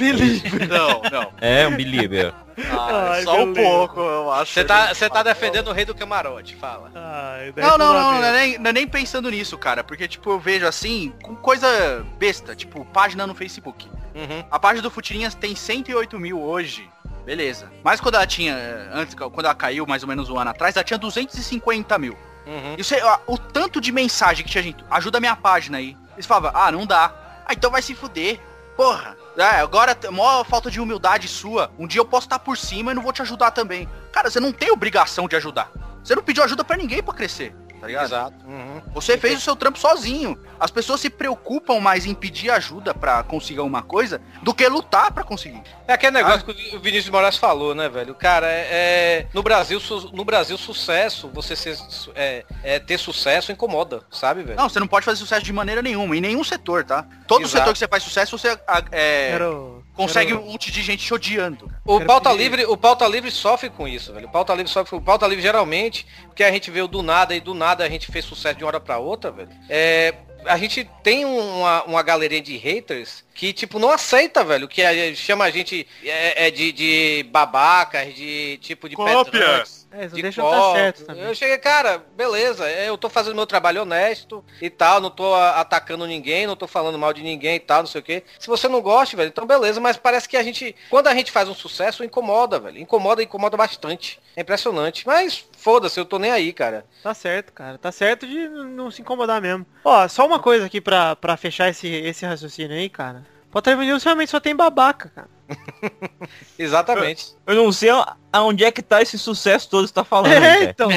Não, 0.67 1.01
não. 1.11 1.31
É, 1.39 1.67
um 1.67 1.75
belieber. 1.75 2.33
Ah, 2.71 3.11
Ai, 3.11 3.23
só 3.23 3.43
um 3.43 3.53
pouco, 3.53 3.99
eu 3.99 4.31
acho. 4.31 4.53
Você 4.53 4.63
tá, 4.63 4.93
você 4.93 5.09
tá 5.09 5.23
defendendo 5.23 5.69
o 5.69 5.73
rei 5.73 5.85
do 5.85 5.95
camarote, 5.95 6.55
fala. 6.55 6.91
Ai, 6.95 7.53
Não, 7.55 7.77
não, 7.77 7.93
não, 7.93 8.13
não, 8.13 8.23
é 8.23 8.31
nem, 8.31 8.57
não 8.57 8.69
é 8.69 8.73
nem 8.73 8.87
pensando 8.87 9.29
nisso, 9.29 9.57
cara. 9.57 9.83
Porque, 9.83 10.07
tipo, 10.07 10.31
eu 10.31 10.39
vejo 10.39 10.65
assim, 10.65 11.13
com 11.23 11.35
coisa 11.35 12.05
besta, 12.17 12.55
tipo, 12.55 12.83
página 12.85 13.25
no 13.25 13.35
Facebook. 13.35 13.89
Uhum. 14.15 14.43
A 14.49 14.59
página 14.59 14.81
do 14.81 14.91
Futirinhas 14.91 15.35
tem 15.35 15.55
108 15.55 16.19
mil 16.19 16.41
hoje. 16.41 16.89
Beleza. 17.25 17.71
Mas 17.83 18.01
quando 18.01 18.15
ela 18.15 18.25
tinha, 18.25 18.53
eh, 18.53 18.89
antes, 18.91 19.13
quando 19.13 19.45
ela 19.45 19.55
caiu, 19.55 19.85
mais 19.85 20.01
ou 20.03 20.09
menos 20.09 20.29
um 20.29 20.37
ano 20.39 20.49
atrás, 20.49 20.75
ela 20.75 20.83
tinha 20.83 20.97
250 20.97 21.97
mil. 21.97 22.17
Uhum. 22.45 22.75
E 22.77 22.83
você, 22.83 23.01
ó, 23.03 23.19
o 23.27 23.37
tanto 23.37 23.79
de 23.79 23.91
mensagem 23.91 24.43
que 24.43 24.51
tinha 24.51 24.63
gente, 24.63 24.83
ajuda 24.89 25.19
a 25.19 25.21
minha 25.21 25.35
página 25.35 25.77
aí. 25.77 25.95
Eles 26.15 26.25
falavam, 26.25 26.51
ah, 26.59 26.71
não 26.71 26.85
dá. 26.85 27.13
Ah, 27.45 27.53
então 27.53 27.69
vai 27.69 27.81
se 27.81 27.93
fuder. 27.93 28.39
Porra. 28.75 29.15
É, 29.37 29.61
agora, 29.61 29.97
maior 30.11 30.43
falta 30.43 30.69
de 30.69 30.81
humildade 30.81 31.27
sua. 31.27 31.71
Um 31.77 31.87
dia 31.87 32.01
eu 32.01 32.05
posso 32.05 32.25
estar 32.25 32.39
por 32.39 32.57
cima 32.57 32.91
e 32.91 32.95
não 32.95 33.01
vou 33.01 33.13
te 33.13 33.21
ajudar 33.21 33.51
também. 33.51 33.87
Cara, 34.11 34.29
você 34.29 34.39
não 34.39 34.51
tem 34.51 34.71
obrigação 34.71 35.27
de 35.27 35.35
ajudar. 35.35 35.71
Você 36.03 36.15
não 36.15 36.23
pediu 36.23 36.43
ajuda 36.43 36.63
pra 36.63 36.77
ninguém 36.77 37.03
pra 37.03 37.13
crescer. 37.13 37.55
Tá 37.79 37.87
ligado? 37.87 38.05
Exato. 38.05 38.35
Uhum. 38.45 38.81
Você 38.93 39.17
fez 39.17 39.37
o 39.37 39.41
seu 39.41 39.55
trampo 39.55 39.79
sozinho. 39.79 40.37
As 40.59 40.69
pessoas 40.69 40.99
se 40.99 41.09
preocupam 41.09 41.79
mais 41.79 42.05
em 42.05 42.13
pedir 42.13 42.49
ajuda 42.51 42.93
pra 42.93 43.23
conseguir 43.23 43.61
uma 43.61 43.81
coisa 43.81 44.19
do 44.43 44.53
que 44.53 44.67
lutar 44.67 45.11
pra 45.13 45.23
conseguir. 45.23 45.61
É 45.87 45.93
aquele 45.93 46.11
negócio 46.11 46.45
que 46.45 46.75
o 46.75 46.79
Vinícius 46.79 47.05
de 47.05 47.11
Moraes 47.11 47.37
falou, 47.37 47.73
né, 47.73 47.87
velho? 47.87 48.13
Cara, 48.13 48.47
é, 48.47 48.67
é- 48.69 49.27
no 49.33 49.41
Brasil, 49.41 49.79
su- 49.79 50.09
no 50.13 50.25
Brasil 50.25 50.57
sucesso, 50.57 51.29
você 51.33 51.55
ser, 51.55 51.75
su- 51.77 52.11
é, 52.15 52.43
é 52.63 52.79
ter 52.79 52.97
sucesso 52.97 53.51
incomoda, 53.51 54.01
sabe, 54.11 54.43
velho? 54.43 54.57
Não, 54.57 54.67
você 54.67 54.79
não 54.79 54.87
pode 54.87 55.05
fazer 55.05 55.17
sucesso 55.17 55.43
de 55.45 55.53
maneira 55.53 55.81
nenhuma, 55.81 56.17
em 56.17 56.21
nenhum 56.21 56.43
setor, 56.43 56.83
tá? 56.83 57.05
Todo 57.27 57.43
Exato. 57.43 57.57
setor 57.59 57.73
que 57.73 57.79
você 57.79 57.87
faz 57.87 58.03
sucesso, 58.03 58.37
você 58.37 58.59
ah, 58.67 58.83
é, 58.91 59.31
Quero- 59.31 59.83
consegue 60.07 60.31
quero- 60.31 60.43
um 60.43 60.51
monte 60.51 60.71
de 60.71 60.81
gente 60.81 61.05
te 61.05 61.13
odiando. 61.13 61.71
O 61.85 61.95
Quero 61.97 62.07
pauta 62.07 62.29
pedir- 62.31 62.41
livre, 62.43 62.65
o 62.65 62.75
pauta 62.77 63.07
livre 63.07 63.29
sofre 63.31 63.69
com 63.69 63.87
isso, 63.87 64.13
velho. 64.13 64.27
O 64.27 64.31
pauta 64.31 64.53
livre 64.53 64.71
sofre, 64.71 64.95
o 64.97 65.01
pauta 65.01 65.27
livre 65.27 65.41
geralmente, 65.41 66.05
porque 66.27 66.43
a 66.43 66.51
gente 66.51 66.71
veio 66.71 66.87
do 66.87 67.01
nada 67.01 67.35
e 67.35 67.39
do 67.39 67.53
nada 67.53 67.83
a 67.83 67.89
gente 67.89 68.11
fez 68.11 68.25
sucesso 68.25 68.55
de 68.57 68.63
uma 68.63 68.69
hora 68.69 68.79
pra 68.79 68.97
outra, 68.97 69.31
velho. 69.31 69.49
É, 69.69 70.13
a 70.45 70.57
gente 70.57 70.89
tem 71.03 71.25
uma, 71.25 71.83
uma 71.83 72.01
galeria 72.01 72.41
de 72.41 72.55
haters 72.57 73.23
que, 73.35 73.51
tipo, 73.53 73.77
não 73.79 73.89
aceita, 73.91 74.43
velho, 74.43 74.67
que 74.67 74.81
a- 74.81 75.13
chama 75.15 75.45
a 75.45 75.51
gente 75.51 75.85
é, 76.03 76.47
é 76.47 76.51
de, 76.51 76.71
de 76.71 77.25
babacas, 77.31 78.13
de 78.15 78.57
tipo 78.61 78.87
de 78.87 78.95
Cópia. 78.95 79.63
É, 79.91 80.05
isso 80.05 80.15
de 80.15 80.21
deixa 80.21 80.41
eu 80.41 80.49
tá 80.49 80.73
certo 80.73 81.05
também. 81.05 81.23
Eu 81.23 81.33
cheguei, 81.33 81.57
cara, 81.57 82.03
beleza, 82.15 82.69
eu 82.69 82.97
tô 82.97 83.09
fazendo 83.09 83.35
meu 83.35 83.47
trabalho 83.47 83.81
honesto 83.81 84.43
e 84.61 84.69
tal, 84.69 85.01
não 85.01 85.09
tô 85.09 85.33
atacando 85.33 86.05
ninguém, 86.05 86.45
não 86.45 86.55
tô 86.55 86.67
falando 86.67 86.97
mal 86.97 87.11
de 87.11 87.23
ninguém 87.23 87.55
e 87.55 87.59
tal, 87.59 87.79
não 87.79 87.87
sei 87.87 88.01
o 88.01 88.03
quê. 88.03 88.23
Se 88.37 88.47
você 88.47 88.67
não 88.67 88.81
gosta, 88.81 89.17
velho, 89.17 89.29
então 89.29 89.45
beleza, 89.45 89.79
mas 89.79 89.97
parece 89.97 90.29
que 90.29 90.37
a 90.37 90.43
gente, 90.43 90.75
quando 90.89 91.07
a 91.07 91.15
gente 91.15 91.31
faz 91.31 91.49
um 91.49 91.55
sucesso, 91.55 92.03
incomoda, 92.03 92.59
velho. 92.59 92.77
Incomoda, 92.77 93.23
incomoda 93.23 93.57
bastante. 93.57 94.19
É 94.35 94.41
impressionante. 94.41 95.05
Mas 95.05 95.45
foda-se, 95.57 95.99
eu 95.99 96.05
tô 96.05 96.19
nem 96.19 96.31
aí, 96.31 96.53
cara. 96.53 96.85
Tá 97.03 97.13
certo, 97.13 97.51
cara. 97.51 97.77
Tá 97.77 97.91
certo 97.91 98.27
de 98.27 98.47
não 98.47 98.91
se 98.91 99.01
incomodar 99.01 99.41
mesmo. 99.41 99.65
Ó, 99.83 100.07
só 100.07 100.25
uma 100.25 100.39
coisa 100.39 100.65
aqui 100.65 100.79
pra, 100.79 101.15
pra 101.15 101.35
fechar 101.35 101.69
esse, 101.69 101.87
esse 101.87 102.25
raciocínio 102.25 102.77
aí, 102.77 102.89
cara. 102.89 103.25
Potter 103.51 103.75
News 103.77 104.03
realmente 104.03 104.29
só 104.29 104.39
tem 104.39 104.55
babaca, 104.55 105.09
cara. 105.09 105.29
Exatamente. 106.57 107.33
Eu 107.47 107.55
não 107.55 107.71
sei 107.71 107.89
aonde 108.31 108.63
é 108.63 108.71
que 108.71 108.81
tá 108.83 109.01
esse 109.01 109.17
sucesso 109.17 109.67
todo 109.69 109.83
que 109.83 109.87
você 109.89 109.93
tá 109.95 110.03
falando. 110.03 110.31
É, 110.31 110.65
então. 110.65 110.89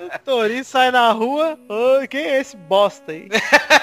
o 0.00 0.18
Torinho 0.24 0.64
sai 0.64 0.90
na 0.90 1.10
rua. 1.12 1.58
Ô, 1.68 2.06
quem 2.06 2.20
é 2.26 2.40
esse 2.40 2.56
bosta 2.56 3.12
aí? 3.12 3.28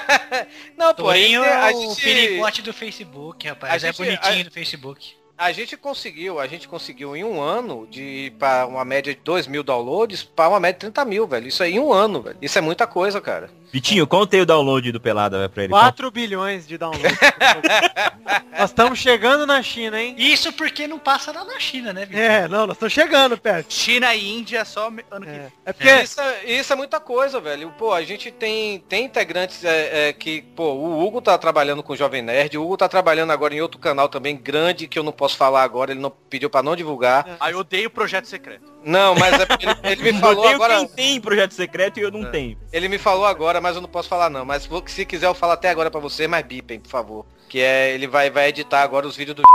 Não, 0.78 0.94
pô, 0.94 1.04
Torinho 1.04 1.44
é 1.44 1.74
o 1.74 1.82
gente, 1.90 2.02
perigote 2.04 2.62
do 2.62 2.74
Facebook, 2.74 3.48
rapaz. 3.48 3.72
A 3.72 3.76
é 3.76 3.80
gente- 3.80 3.98
bonitinho 3.98 4.42
a- 4.42 4.44
do 4.44 4.52
Facebook. 4.52 5.16
A 5.44 5.52
gente 5.52 5.76
conseguiu, 5.78 6.40
a 6.40 6.48
gente 6.48 6.68
conseguiu 6.68 7.16
em 7.16 7.24
um 7.24 7.42
ano 7.42 7.88
de 7.90 8.32
para 8.40 8.66
uma 8.66 8.86
média 8.86 9.14
de 9.14 9.20
2 9.22 9.48
mil 9.48 9.64
downloads 9.64 10.24
para 10.24 10.50
uma 10.50 10.60
média 10.60 10.74
de 10.76 10.80
30 10.80 11.06
mil, 11.06 11.28
velho. 11.28 11.48
Isso 11.48 11.62
aí 11.64 11.74
em 11.76 11.80
um 11.80 11.92
ano, 11.92 12.22
velho. 12.22 12.38
Isso 12.42 12.58
é 12.58 12.62
muita 12.62 12.88
coisa, 12.88 13.20
cara. 13.20 13.50
Vitinho, 13.72 14.06
contei 14.06 14.40
o 14.42 14.46
download 14.46 14.92
do 14.92 15.02
Pelada 15.02 15.38
velho, 15.38 15.50
pra 15.50 15.64
ele. 15.64 15.72
4 15.72 16.12
bilhões 16.12 16.68
de 16.68 16.78
downloads. 16.78 17.18
nós 18.58 18.70
estamos 18.70 19.00
chegando 19.00 19.46
na 19.48 19.62
China, 19.64 20.00
hein? 20.02 20.16
Isso 20.18 20.54
porque 20.54 20.88
não 20.88 21.00
passa 21.00 21.32
lá 21.32 21.44
na 21.44 21.60
China, 21.60 21.92
né, 21.92 22.06
Vitor? 22.06 22.22
É, 22.22 22.48
não, 22.48 22.68
nós 22.68 22.76
estamos 22.76 22.94
chegando 22.94 23.38
perto. 23.38 23.74
China 23.74 24.14
e 24.14 24.30
Índia 24.38 24.64
só 24.64 24.90
me- 24.90 25.04
ano 25.10 25.26
que 25.26 25.32
É, 25.32 25.34
vem. 25.40 25.52
é 25.66 25.74
porque... 25.74 25.94
Isso, 26.04 26.22
é- 26.22 26.46
isso 26.46 26.72
é 26.74 26.76
muita 26.76 27.00
coisa, 27.00 27.40
velho. 27.40 27.72
Pô, 27.78 27.92
a 27.94 28.04
gente 28.04 28.32
tem, 28.32 28.80
tem 28.88 29.06
integrantes 29.06 29.64
é, 29.64 30.10
é, 30.10 30.14
que, 30.14 30.42
pô, 30.56 30.74
o 30.74 31.04
Hugo 31.04 31.22
tá 31.22 31.38
trabalhando 31.38 31.82
com 31.84 31.94
o 31.94 31.98
Jovem 31.98 32.22
Nerd, 32.22 32.58
o 32.58 32.64
Hugo 32.64 32.78
tá 32.78 32.88
trabalhando 32.88 33.32
agora 33.32 33.56
em 33.56 33.62
outro 33.62 33.80
canal 33.80 34.08
também 34.08 34.38
grande 34.38 34.88
que 34.88 35.00
eu 35.00 35.04
não 35.04 35.12
posso 35.12 35.33
falar 35.38 35.64
agora, 35.64 35.92
ele 35.92 36.00
não 36.00 36.10
pediu 36.10 36.50
pra 36.50 36.64
não 36.64 36.76
divulgar. 36.76 37.38
Ah, 37.40 37.52
eu 37.52 37.60
odeio 37.60 37.90
projeto 37.90 38.26
secreto. 38.26 38.72
Não, 38.84 39.16
mas 39.16 39.40
é 39.40 39.46
porque 39.46 39.66
ele, 39.66 39.76
ele 39.84 40.14
me 40.14 40.14
falou 40.20 40.46
eu 40.46 40.56
agora. 40.56 40.78
quem 40.78 40.88
tem 40.88 41.22
projeto 41.22 41.54
secreto 41.54 42.00
e 42.00 42.04
eu 42.04 42.10
É. 42.10 42.12
não 42.12 42.32
tenho. 42.32 42.58
Ele 42.72 42.88
me 42.88 42.98
falou 42.98 43.26
agora, 43.26 43.62
mas 43.62 43.76
eu 43.76 43.82
não 43.82 43.90
posso 43.90 44.10
falar 44.10 44.30
não. 44.30 44.46
Mas 44.46 44.68
se 44.88 45.06
quiser 45.06 45.28
eu 45.28 45.34
falo 45.34 45.54
até 45.54 45.70
agora 45.70 45.92
pra 45.92 46.00
você, 46.00 46.28
mas 46.28 46.46
bipem, 46.46 46.80
por 46.80 46.90
favor. 46.90 47.26
Que 47.50 47.60
é, 47.60 47.92
ele 47.94 48.08
vai, 48.08 48.30
vai 48.30 48.50
editar 48.50 48.82
agora 48.82 49.08
os 49.08 49.16
vídeos 49.16 49.36
do 49.38 49.44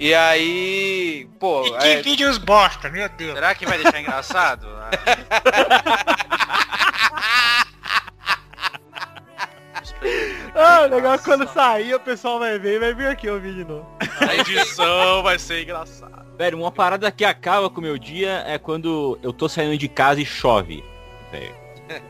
E 0.00 0.12
aí, 0.12 1.28
pô, 1.38 1.64
E 1.66 1.70
que 1.78 1.86
é- 1.86 2.02
vídeos 2.02 2.36
bosta, 2.36 2.90
meu 2.90 3.08
Deus. 3.10 3.34
Será 3.34 3.54
que 3.54 3.64
vai 3.64 3.78
deixar 3.78 4.00
engraçado? 4.00 4.66
Ah, 10.54 10.82
o 10.82 10.94
legal 10.94 11.14
é 11.14 11.18
quando 11.18 11.48
sair 11.48 11.94
o 11.94 12.00
pessoal 12.00 12.38
vai 12.38 12.58
ver 12.58 12.76
e 12.76 12.78
vai 12.78 12.94
vir 12.94 13.06
aqui 13.08 13.28
ouvir 13.28 13.54
de 13.54 13.64
novo. 13.64 13.86
A 14.20 14.34
edição 14.36 15.22
vai 15.22 15.38
ser 15.38 15.62
engraçada. 15.62 16.24
Velho, 16.38 16.58
uma 16.58 16.70
parada 16.70 17.10
que 17.10 17.24
acaba 17.24 17.68
com 17.70 17.78
o 17.80 17.82
meu 17.82 17.96
dia 17.98 18.42
é 18.46 18.58
quando 18.58 19.18
eu 19.22 19.32
tô 19.32 19.48
saindo 19.48 19.76
de 19.78 19.88
casa 19.88 20.20
e 20.20 20.24
chove. 20.26 20.84
velho. 21.30 21.54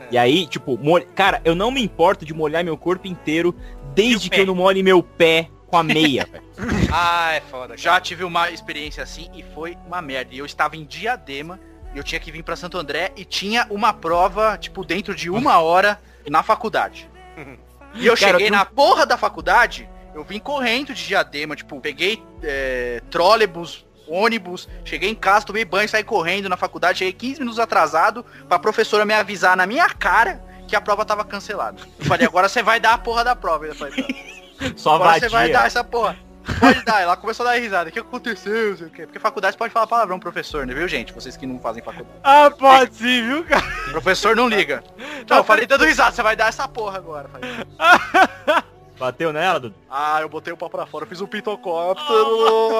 E 0.09 0.17
aí, 0.17 0.47
tipo, 0.47 0.77
mol- 0.77 1.05
cara, 1.15 1.41
eu 1.43 1.53
não 1.53 1.69
me 1.69 1.83
importo 1.83 2.23
de 2.25 2.33
molhar 2.33 2.63
meu 2.63 2.77
corpo 2.77 3.07
inteiro 3.07 3.53
desde 3.93 4.29
que 4.29 4.39
eu 4.39 4.45
não 4.45 4.55
molhe 4.55 4.81
meu 4.81 5.03
pé 5.03 5.49
com 5.67 5.77
a 5.77 5.83
meia, 5.83 6.25
velho. 6.31 6.45
Ah, 6.93 7.33
é 7.33 7.41
foda. 7.41 7.75
Já 7.77 7.99
tive 7.99 8.23
uma 8.23 8.49
experiência 8.49 9.03
assim 9.03 9.29
e 9.33 9.43
foi 9.53 9.77
uma 9.85 10.01
merda. 10.01 10.33
E 10.33 10.37
eu 10.37 10.45
estava 10.45 10.77
em 10.77 10.85
Diadema 10.85 11.59
e 11.93 11.97
eu 11.97 12.03
tinha 12.03 12.19
que 12.21 12.31
vir 12.31 12.41
pra 12.43 12.55
Santo 12.55 12.77
André 12.77 13.11
e 13.17 13.25
tinha 13.25 13.67
uma 13.69 13.91
prova, 13.91 14.57
tipo, 14.57 14.85
dentro 14.85 15.13
de 15.13 15.29
uma 15.29 15.59
hora 15.59 15.99
na 16.29 16.41
faculdade. 16.41 17.09
E 17.95 18.05
eu 18.05 18.15
Cara, 18.17 18.31
cheguei 18.33 18.47
eu- 18.47 18.51
na 18.51 18.65
porra 18.65 19.05
da 19.05 19.17
faculdade, 19.17 19.89
eu 20.13 20.23
vim 20.23 20.39
correndo 20.39 20.93
de 20.93 21.05
Diadema, 21.07 21.55
tipo, 21.55 21.79
peguei 21.79 22.21
é, 22.43 23.01
trólebus, 23.09 23.85
ônibus, 24.07 24.67
cheguei 24.83 25.09
em 25.09 25.15
casa, 25.15 25.45
tomei 25.45 25.65
banho, 25.65 25.89
saí 25.89 26.03
correndo 26.03 26.47
na 26.49 26.57
faculdade, 26.57 26.99
cheguei 26.99 27.13
15 27.13 27.39
minutos 27.39 27.59
atrasado 27.59 28.23
pra 28.47 28.59
professora 28.59 29.03
me 29.05 29.13
avisar 29.13 29.57
na 29.57 29.65
minha 29.65 29.89
cara 29.89 30.43
que 30.67 30.75
a 30.75 30.81
prova 30.81 31.03
tava 31.05 31.23
cancelada. 31.23 31.81
Eu 31.99 32.05
falei, 32.05 32.27
agora 32.27 32.47
você 32.49 32.61
vai 32.61 32.79
dar 32.79 32.93
a 32.93 32.97
porra 32.97 33.23
da 33.23 33.35
prova. 33.35 33.65
Eu 33.65 33.75
falei, 33.75 33.93
"Tá." 34.03 34.07
Só 34.75 34.95
Agora 34.95 35.19
você 35.19 35.27
vai 35.29 35.49
dar 35.51 35.67
essa 35.67 35.83
porra. 35.83 36.17
Pode 36.59 36.83
dar. 36.85 37.01
Ela 37.01 37.15
começou 37.17 37.45
a 37.45 37.51
dar 37.51 37.59
risada. 37.59 37.89
O 37.89 37.93
que 37.93 37.99
aconteceu? 37.99 38.71
Não 38.71 38.77
sei 38.77 38.87
o 38.87 38.89
quê. 38.89 39.05
Porque 39.05 39.19
faculdade 39.19 39.57
pode 39.57 39.73
falar 39.73 39.87
palavrão, 39.87 40.19
professor, 40.19 40.65
né? 40.65 40.73
Viu, 40.73 40.87
gente? 40.87 41.13
Vocês 41.13 41.35
que 41.35 41.45
não 41.45 41.59
fazem 41.59 41.83
faculdade. 41.83 42.19
Ah, 42.23 42.49
pode 42.51 42.95
sim, 42.95 43.27
viu, 43.27 43.43
cara? 43.43 43.63
Professor 43.91 44.35
não 44.35 44.47
liga. 44.47 44.83
Não, 45.29 45.37
eu 45.37 45.43
falei 45.43 45.65
dando 45.65 45.85
risada. 45.85 46.11
Você 46.11 46.23
vai 46.23 46.35
dar 46.35 46.49
essa 46.49 46.67
porra 46.67 46.97
agora. 46.97 47.27
Falei, 47.29 47.49
Bateu 48.97 49.33
nela, 49.33 49.59
Dudu? 49.59 49.75
ah, 49.89 50.21
eu 50.21 50.29
botei 50.29 50.53
o 50.53 50.57
pau 50.57 50.69
pra 50.69 50.85
fora. 50.85 51.03
Eu 51.03 51.09
fiz 51.09 51.19
um 51.19 51.27
pitocóptero. 51.27 52.71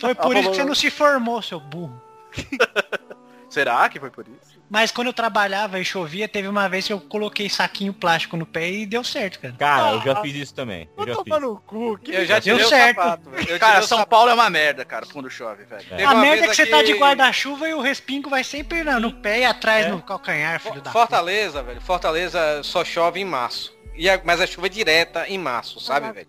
Foi 0.00 0.14
por 0.14 0.36
isso 0.36 0.50
que 0.50 0.56
você 0.56 0.64
não 0.64 0.74
se 0.74 0.90
formou, 0.90 1.40
seu 1.42 1.60
burro. 1.60 2.00
Será 3.50 3.88
que 3.88 3.98
foi 3.98 4.10
por 4.10 4.26
isso? 4.26 4.58
Mas 4.70 4.92
quando 4.92 5.06
eu 5.06 5.12
trabalhava 5.14 5.80
e 5.80 5.84
chovia, 5.84 6.28
teve 6.28 6.46
uma 6.46 6.68
vez 6.68 6.86
que 6.86 6.92
eu 6.92 7.00
coloquei 7.00 7.48
saquinho 7.48 7.94
plástico 7.94 8.36
no 8.36 8.44
pé 8.44 8.68
e 8.70 8.84
deu 8.84 9.02
certo, 9.02 9.40
cara. 9.40 9.54
Cara, 9.58 9.90
eu 9.92 10.02
já 10.02 10.20
fiz 10.20 10.34
isso 10.36 10.54
também. 10.54 10.88
Eu 10.96 11.06
já 11.06 11.14
fiz. 11.24 11.40
no 11.40 11.56
cu, 11.60 11.96
que 11.98 12.12
Eu 12.12 12.26
já 12.26 12.34
Deu 12.38 12.56
tirei 12.56 12.66
o 12.66 12.68
certo. 12.68 12.96
sapato, 12.96 13.30
velho. 13.30 13.48
Eu 13.50 13.58
Cara, 13.58 13.76
São 13.80 13.88
sapato. 13.98 14.10
Paulo 14.10 14.30
é 14.30 14.34
uma 14.34 14.50
merda, 14.50 14.84
cara, 14.84 15.06
quando 15.10 15.30
chove, 15.30 15.64
velho. 15.64 15.82
Teve 15.88 16.02
a 16.04 16.10
uma 16.12 16.20
merda 16.20 16.44
é 16.44 16.48
que 16.48 16.54
você 16.54 16.66
tá 16.66 16.82
de 16.82 16.90
aqui- 16.92 17.00
guarda-chuva 17.00 17.66
e 17.68 17.72
o 17.72 17.80
respingo 17.80 18.28
vai 18.28 18.44
sempre 18.44 18.84
no, 18.84 19.00
no 19.00 19.12
pé 19.14 19.40
e 19.40 19.44
atrás 19.46 19.86
É. 19.86 19.88
no 19.88 20.02
calcanhar, 20.02 20.60
filho 20.60 20.82
da 20.82 20.92
Fortaleza, 20.92 21.62
velho. 21.62 21.80
Fortaleza 21.80 22.62
só 22.62 22.84
chove 22.84 23.20
em 23.20 23.24
março. 23.24 23.77
E 23.98 24.08
a- 24.08 24.20
mas 24.24 24.40
a 24.40 24.46
chuva 24.46 24.66
é 24.66 24.70
direta 24.70 25.26
em 25.28 25.36
março, 25.36 25.80
sabe, 25.80 26.12
velho? 26.12 26.28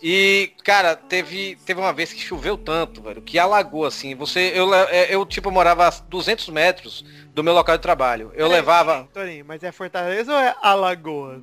E, 0.00 0.52
cara, 0.64 0.94
teve, 0.94 1.58
teve 1.66 1.80
uma 1.80 1.92
vez 1.92 2.12
que 2.12 2.20
choveu 2.20 2.56
tanto, 2.56 3.02
velho, 3.02 3.20
que 3.20 3.38
alagou, 3.38 3.84
assim. 3.84 4.14
Você, 4.14 4.52
eu, 4.54 4.72
é, 4.72 5.12
eu, 5.12 5.26
tipo, 5.26 5.50
morava 5.50 5.88
a 5.88 5.90
200 5.90 6.48
metros 6.50 7.04
do 7.34 7.42
meu 7.42 7.52
local 7.52 7.76
de 7.76 7.82
trabalho. 7.82 8.30
Eu 8.34 8.46
levava... 8.46 9.08
Torinho, 9.12 9.44
mas 9.44 9.62
é 9.64 9.72
Fortaleza 9.72 10.32
ou 10.32 10.38
é 10.38 10.54
Alagoas? 10.62 11.42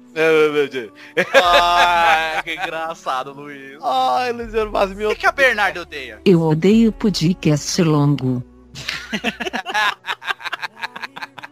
Ah, 1.33 2.41
que 2.43 2.53
engraçado, 2.55 3.33
Luiz. 3.33 3.77
Ai, 3.81 4.31
Luciano 4.31 4.71
Vaz, 4.71 4.91
O 4.91 4.95
meu... 4.95 5.09
que, 5.09 5.15
que 5.17 5.27
a 5.27 5.31
Bernardo 5.31 5.81
odeia? 5.81 6.21
Eu 6.25 6.41
odeio 6.41 6.91
podcast 6.93 7.81
longo. 7.83 8.41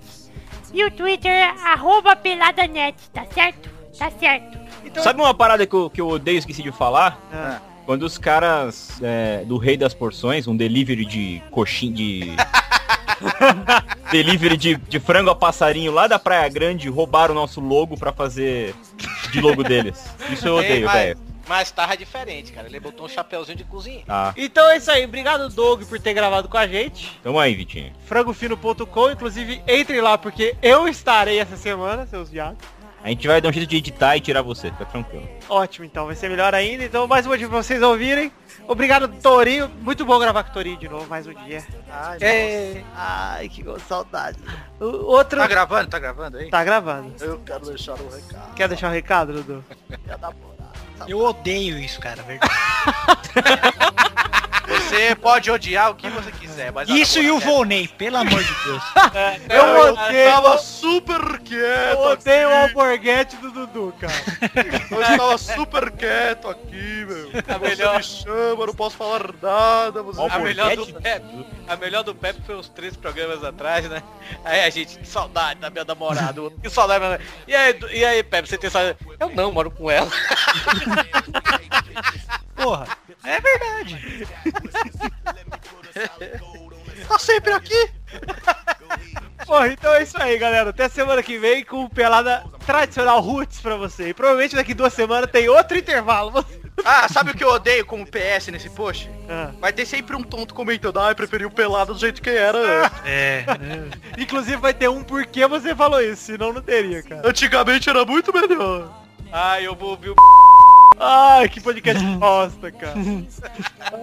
E 0.72 0.84
o 0.84 0.90
Twitter 0.90 1.32
é 1.32 1.50
arroba 1.72 2.16
peladanet, 2.16 2.96
tá 3.12 3.24
certo? 3.32 3.70
Tá 3.98 4.10
certo. 4.10 4.64
Sabe 5.02 5.20
uma 5.20 5.34
parada 5.34 5.66
que 5.66 5.74
eu, 5.74 5.88
que 5.88 6.00
eu 6.00 6.08
odeio, 6.08 6.38
esqueci 6.38 6.62
de 6.62 6.72
falar? 6.72 7.18
é. 7.32 7.73
Quando 7.86 8.02
os 8.04 8.16
caras 8.16 8.98
é, 9.02 9.44
do 9.44 9.58
Rei 9.58 9.76
das 9.76 9.92
Porções, 9.92 10.46
um 10.46 10.56
delivery 10.56 11.04
de 11.04 11.42
coxinha 11.50 11.92
de. 11.92 12.30
delivery 14.10 14.56
de, 14.56 14.76
de 14.76 15.00
frango 15.00 15.30
a 15.30 15.34
passarinho 15.34 15.92
lá 15.92 16.06
da 16.06 16.18
Praia 16.18 16.48
Grande, 16.48 16.88
roubaram 16.88 17.32
o 17.32 17.34
nosso 17.34 17.60
logo 17.60 17.96
pra 17.96 18.12
fazer 18.12 18.74
de 19.30 19.40
logo 19.40 19.62
deles. 19.62 20.04
Isso 20.30 20.48
eu 20.48 20.58
Ei, 20.60 20.64
odeio, 20.66 20.86
mas- 20.86 20.94
velho. 20.94 21.34
Mas 21.46 21.70
tava 21.70 21.94
diferente, 21.96 22.52
cara. 22.52 22.66
Ele 22.66 22.80
botou 22.80 23.04
um 23.04 23.08
chapéuzinho 23.08 23.58
de 23.58 23.64
cozinha. 23.64 24.02
Tá. 24.06 24.32
Então 24.36 24.70
é 24.70 24.78
isso 24.78 24.90
aí, 24.90 25.04
obrigado 25.04 25.48
Doug 25.50 25.82
por 25.82 26.00
ter 26.00 26.14
gravado 26.14 26.48
com 26.48 26.56
a 26.56 26.66
gente. 26.66 27.20
Tamo 27.22 27.38
aí, 27.38 27.54
Vitinho. 27.54 27.92
Frangofino.com, 28.06 29.10
inclusive 29.10 29.62
entrem 29.68 30.00
lá 30.00 30.16
porque 30.16 30.56
eu 30.62 30.88
estarei 30.88 31.38
essa 31.38 31.56
semana, 31.56 32.06
seus 32.06 32.30
viados. 32.30 32.56
A 33.04 33.10
gente 33.10 33.28
vai 33.28 33.38
dar 33.38 33.50
um 33.50 33.52
jeito 33.52 33.68
de 33.68 33.76
editar 33.76 34.16
e 34.16 34.20
tirar 34.22 34.40
você, 34.40 34.70
fica 34.70 34.86
tranquilo. 34.86 35.28
Ótimo, 35.46 35.84
então 35.84 36.06
vai 36.06 36.16
ser 36.16 36.30
melhor 36.30 36.54
ainda. 36.54 36.84
Então 36.84 37.06
mais 37.06 37.26
um 37.26 37.28
motivo 37.28 37.50
pra 37.50 37.62
vocês 37.62 37.82
ouvirem. 37.82 38.32
Obrigado, 38.66 39.08
Torinho. 39.20 39.70
Muito 39.82 40.06
bom 40.06 40.18
gravar 40.18 40.42
com 40.42 40.50
o 40.50 40.54
Torinho 40.54 40.78
de 40.78 40.88
novo, 40.88 41.06
mais 41.06 41.26
um 41.26 41.34
dia. 41.44 41.62
Ai, 41.90 42.18
É. 42.22 42.82
Ai, 42.96 43.48
que 43.50 43.62
saudade. 43.86 44.38
O 44.80 44.86
outro. 45.04 45.38
Tá 45.38 45.46
gravando? 45.46 45.90
Tá 45.90 45.98
gravando 45.98 46.38
aí? 46.38 46.48
Tá 46.48 46.64
gravando. 46.64 47.12
Eu 47.20 47.38
quero 47.40 47.66
deixar 47.66 47.92
um 47.92 48.08
recado. 48.08 48.54
Quer 48.54 48.68
deixar 48.68 48.88
um 48.88 48.92
recado, 48.92 49.32
Dudu? 49.34 49.62
Eu 51.06 51.18
odeio 51.20 51.78
isso, 51.78 52.00
cara, 52.00 52.22
verdade. 52.22 52.50
Você 54.94 55.14
pode 55.16 55.50
odiar 55.50 55.90
o 55.90 55.94
que 55.94 56.08
você 56.08 56.30
quiser, 56.32 56.72
mas... 56.72 56.88
Isso 56.88 57.18
e 57.20 57.30
o. 57.30 57.38
Volney, 57.40 57.86
pelo 57.88 58.16
amor 58.18 58.42
de 58.42 58.54
Deus. 58.64 58.82
Eu 59.50 59.92
odeio. 59.92 60.30
tava 60.30 60.58
super 60.58 61.38
quieto 61.40 61.98
Eu 61.98 61.98
odeio 62.10 62.48
o 62.48 62.52
alborguete 62.54 63.36
do 63.36 63.50
Dudu, 63.50 63.94
cara. 64.00 64.14
Eu 64.90 65.00
estava 65.02 65.38
super 65.38 65.90
quieto 65.90 66.48
aqui, 66.48 67.06
meu. 67.06 67.30
A 67.46 67.58
Você 67.58 67.68
melhor- 67.68 67.96
me 67.98 68.02
chama, 68.02 68.66
não 68.66 68.74
posso 68.74 68.96
falar 68.96 69.30
nada. 69.42 70.02
Você 70.02 70.20
A 70.20 70.38
melhor, 70.38 70.76
do? 70.76 70.86
Pepe, 70.86 71.46
a 71.68 71.76
melhor 71.76 72.02
do 72.04 72.14
Pepe 72.14 72.40
foi 72.46 72.56
uns 72.56 72.68
três 72.68 72.96
programas 72.96 73.44
atrás, 73.44 73.88
né? 73.88 74.02
Aí 74.44 74.62
a 74.64 74.70
gente, 74.70 74.98
que 74.98 75.06
saudade 75.06 75.60
da 75.60 75.68
minha 75.70 75.84
namorada, 75.84 76.40
que 76.62 76.70
saudade 76.70 77.00
da 77.00 77.06
minha 77.08 77.18
namorada. 77.18 77.44
E 77.46 77.54
aí, 77.54 77.78
e 77.92 78.04
aí, 78.04 78.22
Pepe, 78.22 78.48
você 78.48 78.56
tem 78.56 78.70
saudade? 78.70 78.96
Eu 79.20 79.28
não, 79.30 79.52
moro 79.52 79.70
com 79.70 79.90
ela. 79.90 80.10
Porra, 82.56 82.86
é 83.24 83.40
verdade. 83.40 84.28
Tá 87.08 87.18
sempre 87.18 87.52
aqui. 87.52 87.90
Bom, 89.46 89.64
então 89.66 89.92
é 89.92 90.02
isso 90.02 90.20
aí, 90.20 90.38
galera. 90.38 90.70
Até 90.70 90.88
semana 90.88 91.22
que 91.22 91.38
vem 91.38 91.64
com 91.64 91.88
pelada 91.88 92.44
tradicional 92.64 93.20
roots 93.20 93.60
pra 93.60 93.76
você. 93.76 94.08
E 94.08 94.14
provavelmente 94.14 94.56
daqui 94.56 94.72
duas 94.72 94.92
semanas 94.94 95.30
tem 95.30 95.48
outro 95.48 95.76
intervalo. 95.76 96.44
Ah, 96.84 97.08
sabe 97.08 97.30
o 97.30 97.34
que 97.34 97.44
eu 97.44 97.50
odeio 97.50 97.86
como 97.86 98.04
PS 98.04 98.48
nesse 98.48 98.68
post? 98.68 99.08
Ah. 99.30 99.52
Vai 99.60 99.72
ter 99.72 99.86
sempre 99.86 100.16
um 100.16 100.24
tonto 100.24 100.52
comentando, 100.52 100.98
ai, 100.98 101.14
preferi 101.14 101.46
o 101.46 101.50
pelado 101.50 101.94
do 101.94 102.00
jeito 102.00 102.20
que 102.20 102.28
era 102.28 102.58
antes. 102.58 102.98
É. 103.06 103.44
Inclusive 104.18 104.56
vai 104.56 104.74
ter 104.74 104.90
um 104.90 105.02
porquê 105.04 105.46
você 105.46 105.72
falou 105.72 106.02
isso, 106.02 106.24
senão 106.24 106.52
não 106.52 106.60
teria, 106.60 107.00
cara. 107.00 107.26
Antigamente 107.26 107.88
era 107.88 108.04
muito 108.04 108.32
melhor. 108.34 108.92
Ah, 109.32 109.62
eu 109.62 109.76
vou 109.76 109.90
ouvir 109.90 110.10
o 110.10 110.14
Ai, 110.98 111.48
que 111.48 111.60
podcast 111.60 112.04
bosta, 112.18 112.70
cara. 112.72 112.94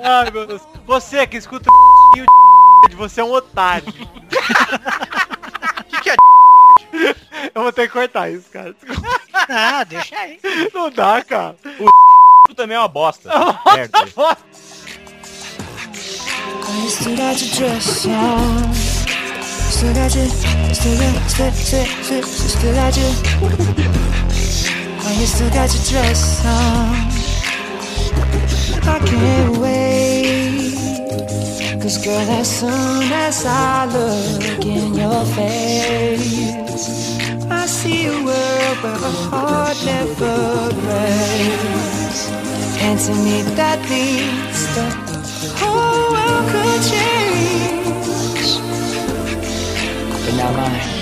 Ai, 0.04 0.32
meu 0.32 0.46
Deus. 0.48 0.62
Você 0.86 1.26
que 1.28 1.38
escuta 1.38 1.70
o 1.70 2.18
e 2.18 2.22
o 2.86 2.89
de 2.89 2.96
você 2.96 3.22
é 3.22 3.24
um 3.24 3.32
otário. 3.32 3.88
O 3.88 5.84
que, 5.86 6.01
que 6.01 6.09
é 6.09 6.16
Eu 7.55 7.63
vou 7.63 7.72
ter 7.72 7.88
que 7.88 7.93
cortar 7.93 8.30
isso, 8.30 8.50
cara. 8.51 8.76
Ah, 9.50 9.84
deixa 9.84 10.16
aí. 10.18 10.39
Não 10.74 10.89
dá, 10.89 11.24
cara. 11.24 11.55
Tu 12.47 12.55
também 12.55 12.76
é 12.76 12.80
uma 12.80 12.88
bosta. 12.88 13.30
Merda. 13.74 14.00
You 16.72 16.89
still 16.89 17.16
got 17.18 17.42
your 17.42 17.55
dress 17.55 18.05
on. 18.05 18.74
Still 19.72 19.93
got 19.93 20.16
your, 20.16 20.28
still 20.74 20.97
got, 20.97 21.30
still, 21.30 21.51
still, 21.51 21.86
still, 22.04 22.24
still 22.24 22.74
got 22.74 22.96
your. 22.97 24.30
Oh, 25.04 25.12
you 25.20 25.26
still 25.26 25.50
got 25.50 25.74
your 25.74 25.84
dress 25.84 26.46
on. 26.46 26.94
I 28.88 29.00
can't 29.04 29.58
wait. 29.58 30.76
Cause 31.82 31.98
girl, 32.06 32.30
as 32.30 32.60
soon 32.60 33.12
as 33.12 33.44
I 33.46 33.86
look 33.88 34.64
in 34.64 34.94
your 34.94 35.26
face, 35.26 37.20
I 37.50 37.66
see 37.66 38.06
a 38.06 38.14
world 38.24 38.78
where 38.84 39.00
my 39.00 39.12
heart 39.32 39.78
never 39.86 40.70
breaks. 40.86 42.30
And 42.84 43.00
to 43.00 43.14
me 43.26 43.42
that 43.56 43.80
means 43.90 44.60
the 44.76 44.86
whole 45.58 46.14
world 46.14 46.46
could 46.52 46.82
change. 46.92 48.50
But 50.26 50.36
not 50.38 50.54
mine. 50.56 51.01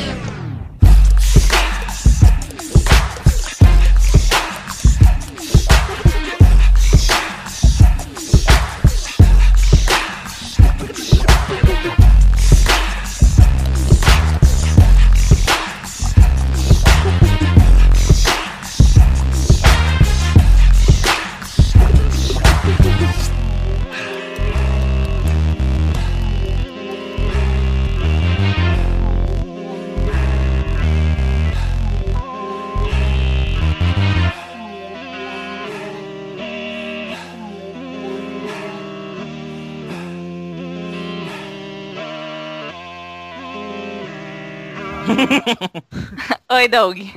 Oi, 46.51 46.67
Doug. 46.67 46.97
Oi, 46.97 47.11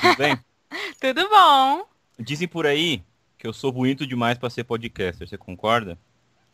Tudo 0.00 0.16
bem? 0.16 0.38
Tudo 1.00 1.28
bom? 1.28 1.86
Dizem 2.18 2.48
por 2.48 2.66
aí 2.66 3.02
que 3.38 3.46
eu 3.46 3.52
sou 3.52 3.70
bonito 3.70 4.06
demais 4.06 4.36
pra 4.38 4.50
ser 4.50 4.64
podcaster. 4.64 5.28
Você 5.28 5.36
concorda? 5.38 5.98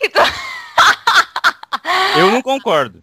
Eu 2.17 2.31
não 2.31 2.43
concordo. 2.43 3.03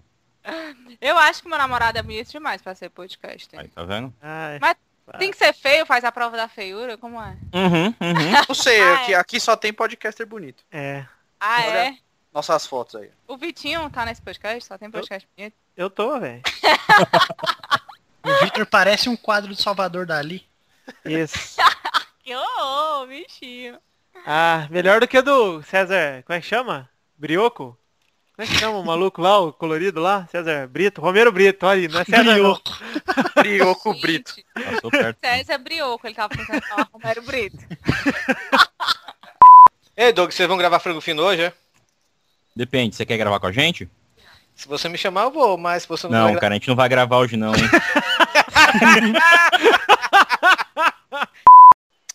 Eu 1.02 1.18
acho 1.18 1.42
que 1.42 1.50
meu 1.50 1.58
namorado 1.58 1.98
é 1.98 2.02
bonito 2.04 2.30
demais 2.32 2.62
pra 2.62 2.76
ser 2.76 2.90
podcast. 2.90 3.50
Aí, 3.58 3.68
tá 3.68 3.84
vendo? 3.84 4.14
Mas 4.62 4.76
tem 5.18 5.32
que 5.32 5.38
ser 5.38 5.54
feio, 5.54 5.86
faz 5.86 6.04
a 6.04 6.12
prova 6.12 6.38
da 6.38 6.48
feiura, 6.48 6.96
como 6.98 7.20
é? 7.20 7.36
Uhum, 7.54 7.86
uhum. 7.88 7.94
Não 8.48 8.56
sei, 8.56 8.80
Ah, 8.82 8.94
aqui, 8.96 9.14
aqui 9.16 9.40
só 9.40 9.56
tem 9.56 9.74
podcaster 9.74 10.28
bonito. 10.28 10.64
É. 10.72 11.06
Ah, 11.40 11.62
Olha. 11.66 11.78
é? 11.88 11.98
Nossas 12.32 12.68
fotos 12.68 12.96
aí. 12.96 13.10
O 13.28 13.36
Vitinho 13.38 13.90
tá 13.90 14.06
nesse 14.06 14.22
podcast? 14.22 14.64
Só 14.66 14.78
tem 14.78 14.92
podcast 14.92 15.28
bonito? 15.36 15.56
Eu 15.76 15.90
tô, 15.90 16.20
velho. 16.20 16.42
O 18.24 18.44
Victor 18.44 18.66
parece 18.66 19.10
um 19.10 19.16
quadro 19.16 19.54
do 19.54 19.62
Salvador 19.62 20.06
Dali. 20.06 20.46
Isso. 21.06 21.58
Que 22.22 22.36
horror, 22.36 23.08
bichinho. 23.08 23.80
Ah, 24.24 24.68
melhor 24.70 25.00
do 25.00 25.08
que 25.08 25.20
do 25.20 25.64
César. 25.64 26.22
Como 26.24 26.38
é 26.38 26.40
que 26.42 26.46
chama? 26.46 26.88
Brioco? 27.18 27.76
Como 28.36 28.48
é 28.48 28.52
que 28.52 28.56
chama 28.56 28.78
o 28.78 28.86
maluco 28.86 29.20
lá, 29.20 29.40
o 29.40 29.52
colorido 29.52 30.00
lá? 30.00 30.28
César 30.32 30.68
Brito? 30.68 31.02
Romero 31.02 31.32
Brito, 31.32 31.66
olha 31.66 31.82
aí, 31.82 31.88
não 31.88 32.00
é 32.00 32.06
César 32.06 32.38
não. 32.38 32.62
Brioco 33.36 34.00
Brito. 34.00 34.36
Passou 34.54 34.92
perto. 34.92 35.18
César 35.20 35.58
Brioco, 35.58 36.06
ele 36.06 36.14
tava 36.14 36.30
pensando 36.30 36.62
falar 36.68 36.88
Romero 36.94 37.22
Brito. 37.24 37.58
Ei, 39.98 40.14
Doug, 40.14 40.32
vocês 40.32 40.48
vão 40.48 40.58
gravar 40.58 40.80
frango 40.80 41.02
fino 41.02 41.24
hoje, 41.24 41.42
é? 41.42 41.54
Depende, 42.56 42.96
você 42.96 43.06
quer 43.08 43.18
gravar 43.18 43.40
com 43.40 43.48
a 43.48 43.52
gente? 43.52 43.90
Se 44.56 44.68
você 44.68 44.88
me 44.88 44.98
chamar, 44.98 45.24
eu 45.24 45.32
vou, 45.32 45.58
mas 45.58 45.84
se 45.84 45.90
você 45.90 46.08
não, 46.08 46.20
Não, 46.20 46.32
vai 46.32 46.40
cara, 46.40 46.54
a 46.54 46.58
gente 46.58 46.68
não 46.68 46.76
vai 46.76 46.88
gravar 46.88 47.18
hoje 47.18 47.36
não, 47.36 47.56
hein? 47.56 47.62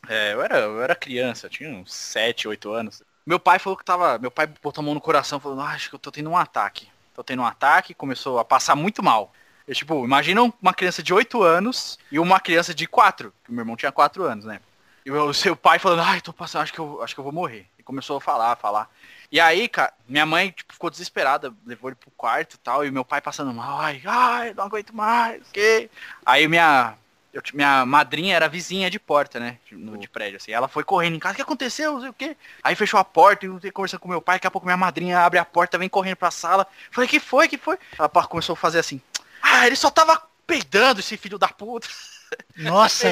É, 0.08 0.34
eu 0.34 0.42
era, 0.42 0.58
eu 0.58 0.82
era 0.82 0.94
criança, 0.94 1.48
tinha 1.48 1.70
uns 1.70 1.94
7, 1.94 2.46
8 2.46 2.70
anos. 2.72 3.02
Meu 3.26 3.40
pai 3.40 3.58
falou 3.58 3.76
que 3.76 3.84
tava. 3.84 4.18
Meu 4.18 4.30
pai 4.30 4.46
botou 4.46 4.82
a 4.82 4.84
mão 4.84 4.94
no 4.94 5.00
coração 5.00 5.40
falou, 5.40 5.60
ah, 5.60 5.70
acho 5.70 5.88
que 5.88 5.94
eu 5.94 5.98
tô 5.98 6.10
tendo 6.10 6.30
um 6.30 6.36
ataque. 6.36 6.88
Tô 7.14 7.24
tendo 7.24 7.42
um 7.42 7.46
ataque, 7.46 7.94
começou 7.94 8.38
a 8.38 8.44
passar 8.44 8.74
muito 8.74 9.02
mal. 9.02 9.32
Eu, 9.66 9.74
tipo, 9.74 10.04
imagina 10.04 10.42
uma 10.60 10.74
criança 10.74 11.02
de 11.02 11.14
8 11.14 11.42
anos 11.42 11.98
e 12.10 12.18
uma 12.18 12.38
criança 12.38 12.74
de 12.74 12.86
4, 12.86 13.32
que 13.42 13.50
o 13.50 13.54
meu 13.54 13.62
irmão 13.62 13.76
tinha 13.76 13.90
4 13.90 14.24
anos, 14.24 14.44
né? 14.44 14.60
E 15.06 15.10
o 15.10 15.32
seu 15.32 15.54
pai 15.56 15.78
falando, 15.78 16.02
ai, 16.02 16.20
tô 16.20 16.32
passando, 16.32 16.62
acho 16.62 16.72
que 16.72 16.78
eu, 16.78 17.02
acho 17.02 17.14
que 17.14 17.20
eu 17.20 17.24
vou 17.24 17.32
morrer. 17.32 17.66
E 17.78 17.82
começou 17.82 18.16
a 18.16 18.20
falar, 18.20 18.52
a 18.52 18.56
falar. 18.56 18.90
E 19.34 19.40
aí, 19.40 19.66
cara, 19.68 19.92
minha 20.08 20.24
mãe 20.24 20.52
tipo, 20.52 20.72
ficou 20.72 20.88
desesperada, 20.88 21.52
levou 21.66 21.90
ele 21.90 21.96
pro 21.96 22.08
quarto 22.12 22.54
e 22.54 22.58
tal, 22.58 22.86
e 22.86 22.90
meu 22.92 23.04
pai 23.04 23.20
passando 23.20 23.52
mal, 23.52 23.80
ai, 23.80 24.00
ai, 24.04 24.54
não 24.54 24.62
aguento 24.62 24.94
mais, 24.94 25.42
que. 25.52 25.90
Aí 26.24 26.46
minha. 26.46 26.94
Eu, 27.32 27.42
minha 27.52 27.84
madrinha 27.84 28.36
era 28.36 28.48
vizinha 28.48 28.88
de 28.88 29.00
porta, 29.00 29.40
né? 29.40 29.58
de- 29.68 29.74
No, 29.74 29.98
de 29.98 30.06
prédio, 30.08 30.36
assim. 30.36 30.52
Ela 30.52 30.68
foi 30.68 30.84
correndo 30.84 31.16
em 31.16 31.18
casa, 31.18 31.32
o 31.32 31.36
que 31.36 31.42
aconteceu? 31.42 31.94
Não 31.94 32.00
sei 32.00 32.10
o 32.10 32.12
quê. 32.12 32.36
Aí 32.62 32.76
fechou 32.76 33.00
a 33.00 33.04
porta 33.04 33.44
e 33.44 33.48
eu 33.48 33.60
conversando 33.72 33.98
com 33.98 34.08
meu 34.08 34.22
pai, 34.22 34.36
daqui 34.36 34.46
a 34.46 34.52
pouco 34.52 34.68
minha 34.68 34.76
madrinha 34.76 35.18
abre 35.18 35.40
a 35.40 35.44
porta, 35.44 35.76
vem 35.76 35.88
correndo 35.88 36.14
pra 36.14 36.30
sala. 36.30 36.64
Falei, 36.92 37.10
que 37.10 37.18
foi? 37.18 37.48
Que 37.48 37.58
foi? 37.58 37.76
Ela 37.98 38.08
pá, 38.08 38.24
começou 38.28 38.52
a 38.52 38.56
fazer 38.56 38.78
assim. 38.78 39.00
Ah, 39.42 39.66
ele 39.66 39.74
só 39.74 39.90
tava 39.90 40.22
peidando 40.46 41.00
esse 41.00 41.16
filho 41.16 41.40
da 41.40 41.48
puta. 41.48 41.88
Nossa, 42.56 43.10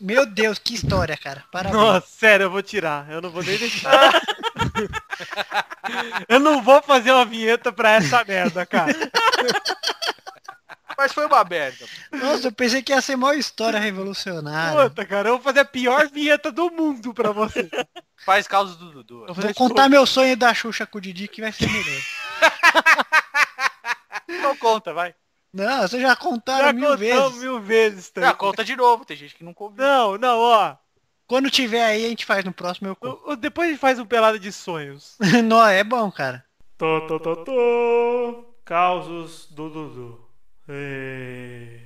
meu 0.00 0.24
Deus, 0.26 0.60
que 0.60 0.74
história, 0.74 1.16
cara. 1.16 1.42
Parabéns. 1.50 1.82
Nossa, 1.82 2.06
sério, 2.06 2.44
eu 2.44 2.50
vou 2.52 2.62
tirar. 2.62 3.10
Eu 3.10 3.20
não 3.20 3.30
vou 3.30 3.42
nem 3.42 3.58
deixar. 3.58 4.12
eu 6.28 6.40
não 6.40 6.62
vou 6.62 6.82
fazer 6.82 7.12
uma 7.12 7.24
vinheta 7.24 7.72
pra 7.72 7.92
essa 7.92 8.24
merda, 8.24 8.64
cara. 8.66 8.92
Mas 10.96 11.12
foi 11.12 11.26
uma 11.26 11.44
merda. 11.44 11.84
Nossa, 12.10 12.48
eu 12.48 12.52
pensei 12.52 12.82
que 12.82 12.92
ia 12.92 13.02
ser 13.02 13.16
uma 13.16 13.34
história 13.34 13.78
revolucionária. 13.78 14.88
Puta, 14.88 15.04
cara, 15.04 15.28
eu 15.28 15.34
vou 15.34 15.42
fazer 15.42 15.60
a 15.60 15.64
pior 15.64 16.08
vinheta 16.08 16.50
do 16.50 16.70
mundo 16.70 17.12
pra 17.12 17.32
você. 17.32 17.68
Faz 18.24 18.48
causa 18.48 18.74
do 18.76 18.90
Dudu. 18.90 19.26
Eu 19.28 19.34
Vou 19.34 19.54
contar 19.54 19.88
meu 19.88 20.06
sonho 20.06 20.36
da 20.36 20.54
Xuxa 20.54 20.86
com 20.86 20.96
o 20.98 21.00
Didi 21.00 21.28
que 21.28 21.42
vai 21.42 21.52
ser 21.52 21.70
melhor. 21.70 22.02
Não 24.42 24.56
conta, 24.56 24.94
vai. 24.94 25.14
Não, 25.52 25.82
vocês 25.82 26.02
já 26.02 26.14
contaram 26.16 26.66
Já 26.66 26.72
mil 26.72 26.96
vezes. 26.96 27.36
mil 27.38 27.60
vezes. 27.60 28.12
Já 28.14 28.34
conta 28.34 28.64
de 28.64 28.76
novo, 28.76 29.04
tem 29.04 29.16
gente 29.16 29.34
que 29.34 29.44
não 29.44 29.54
ouviu. 29.56 29.82
Não, 29.82 30.18
não, 30.18 30.38
ó. 30.38 30.76
Quando 31.26 31.50
tiver 31.50 31.84
aí, 31.84 32.06
a 32.06 32.08
gente 32.08 32.24
faz 32.24 32.44
no 32.44 32.52
próximo, 32.52 32.88
eu. 32.88 32.96
O- 33.00 33.32
o- 33.32 33.36
Depois 33.36 33.68
a 33.68 33.70
gente 33.72 33.80
faz 33.80 33.98
um 33.98 34.06
pelada 34.06 34.38
de 34.38 34.52
sonhos. 34.52 35.16
Não, 35.44 35.64
é 35.66 35.82
bom, 35.82 36.10
cara. 36.10 36.44
Tô, 36.78 37.00
tô, 37.06 37.18
tô, 37.18 37.36
tô. 37.36 38.44
Causos 38.64 39.46
do 39.50 39.68
Dudu. 39.70 40.20
Ê. 40.68 41.85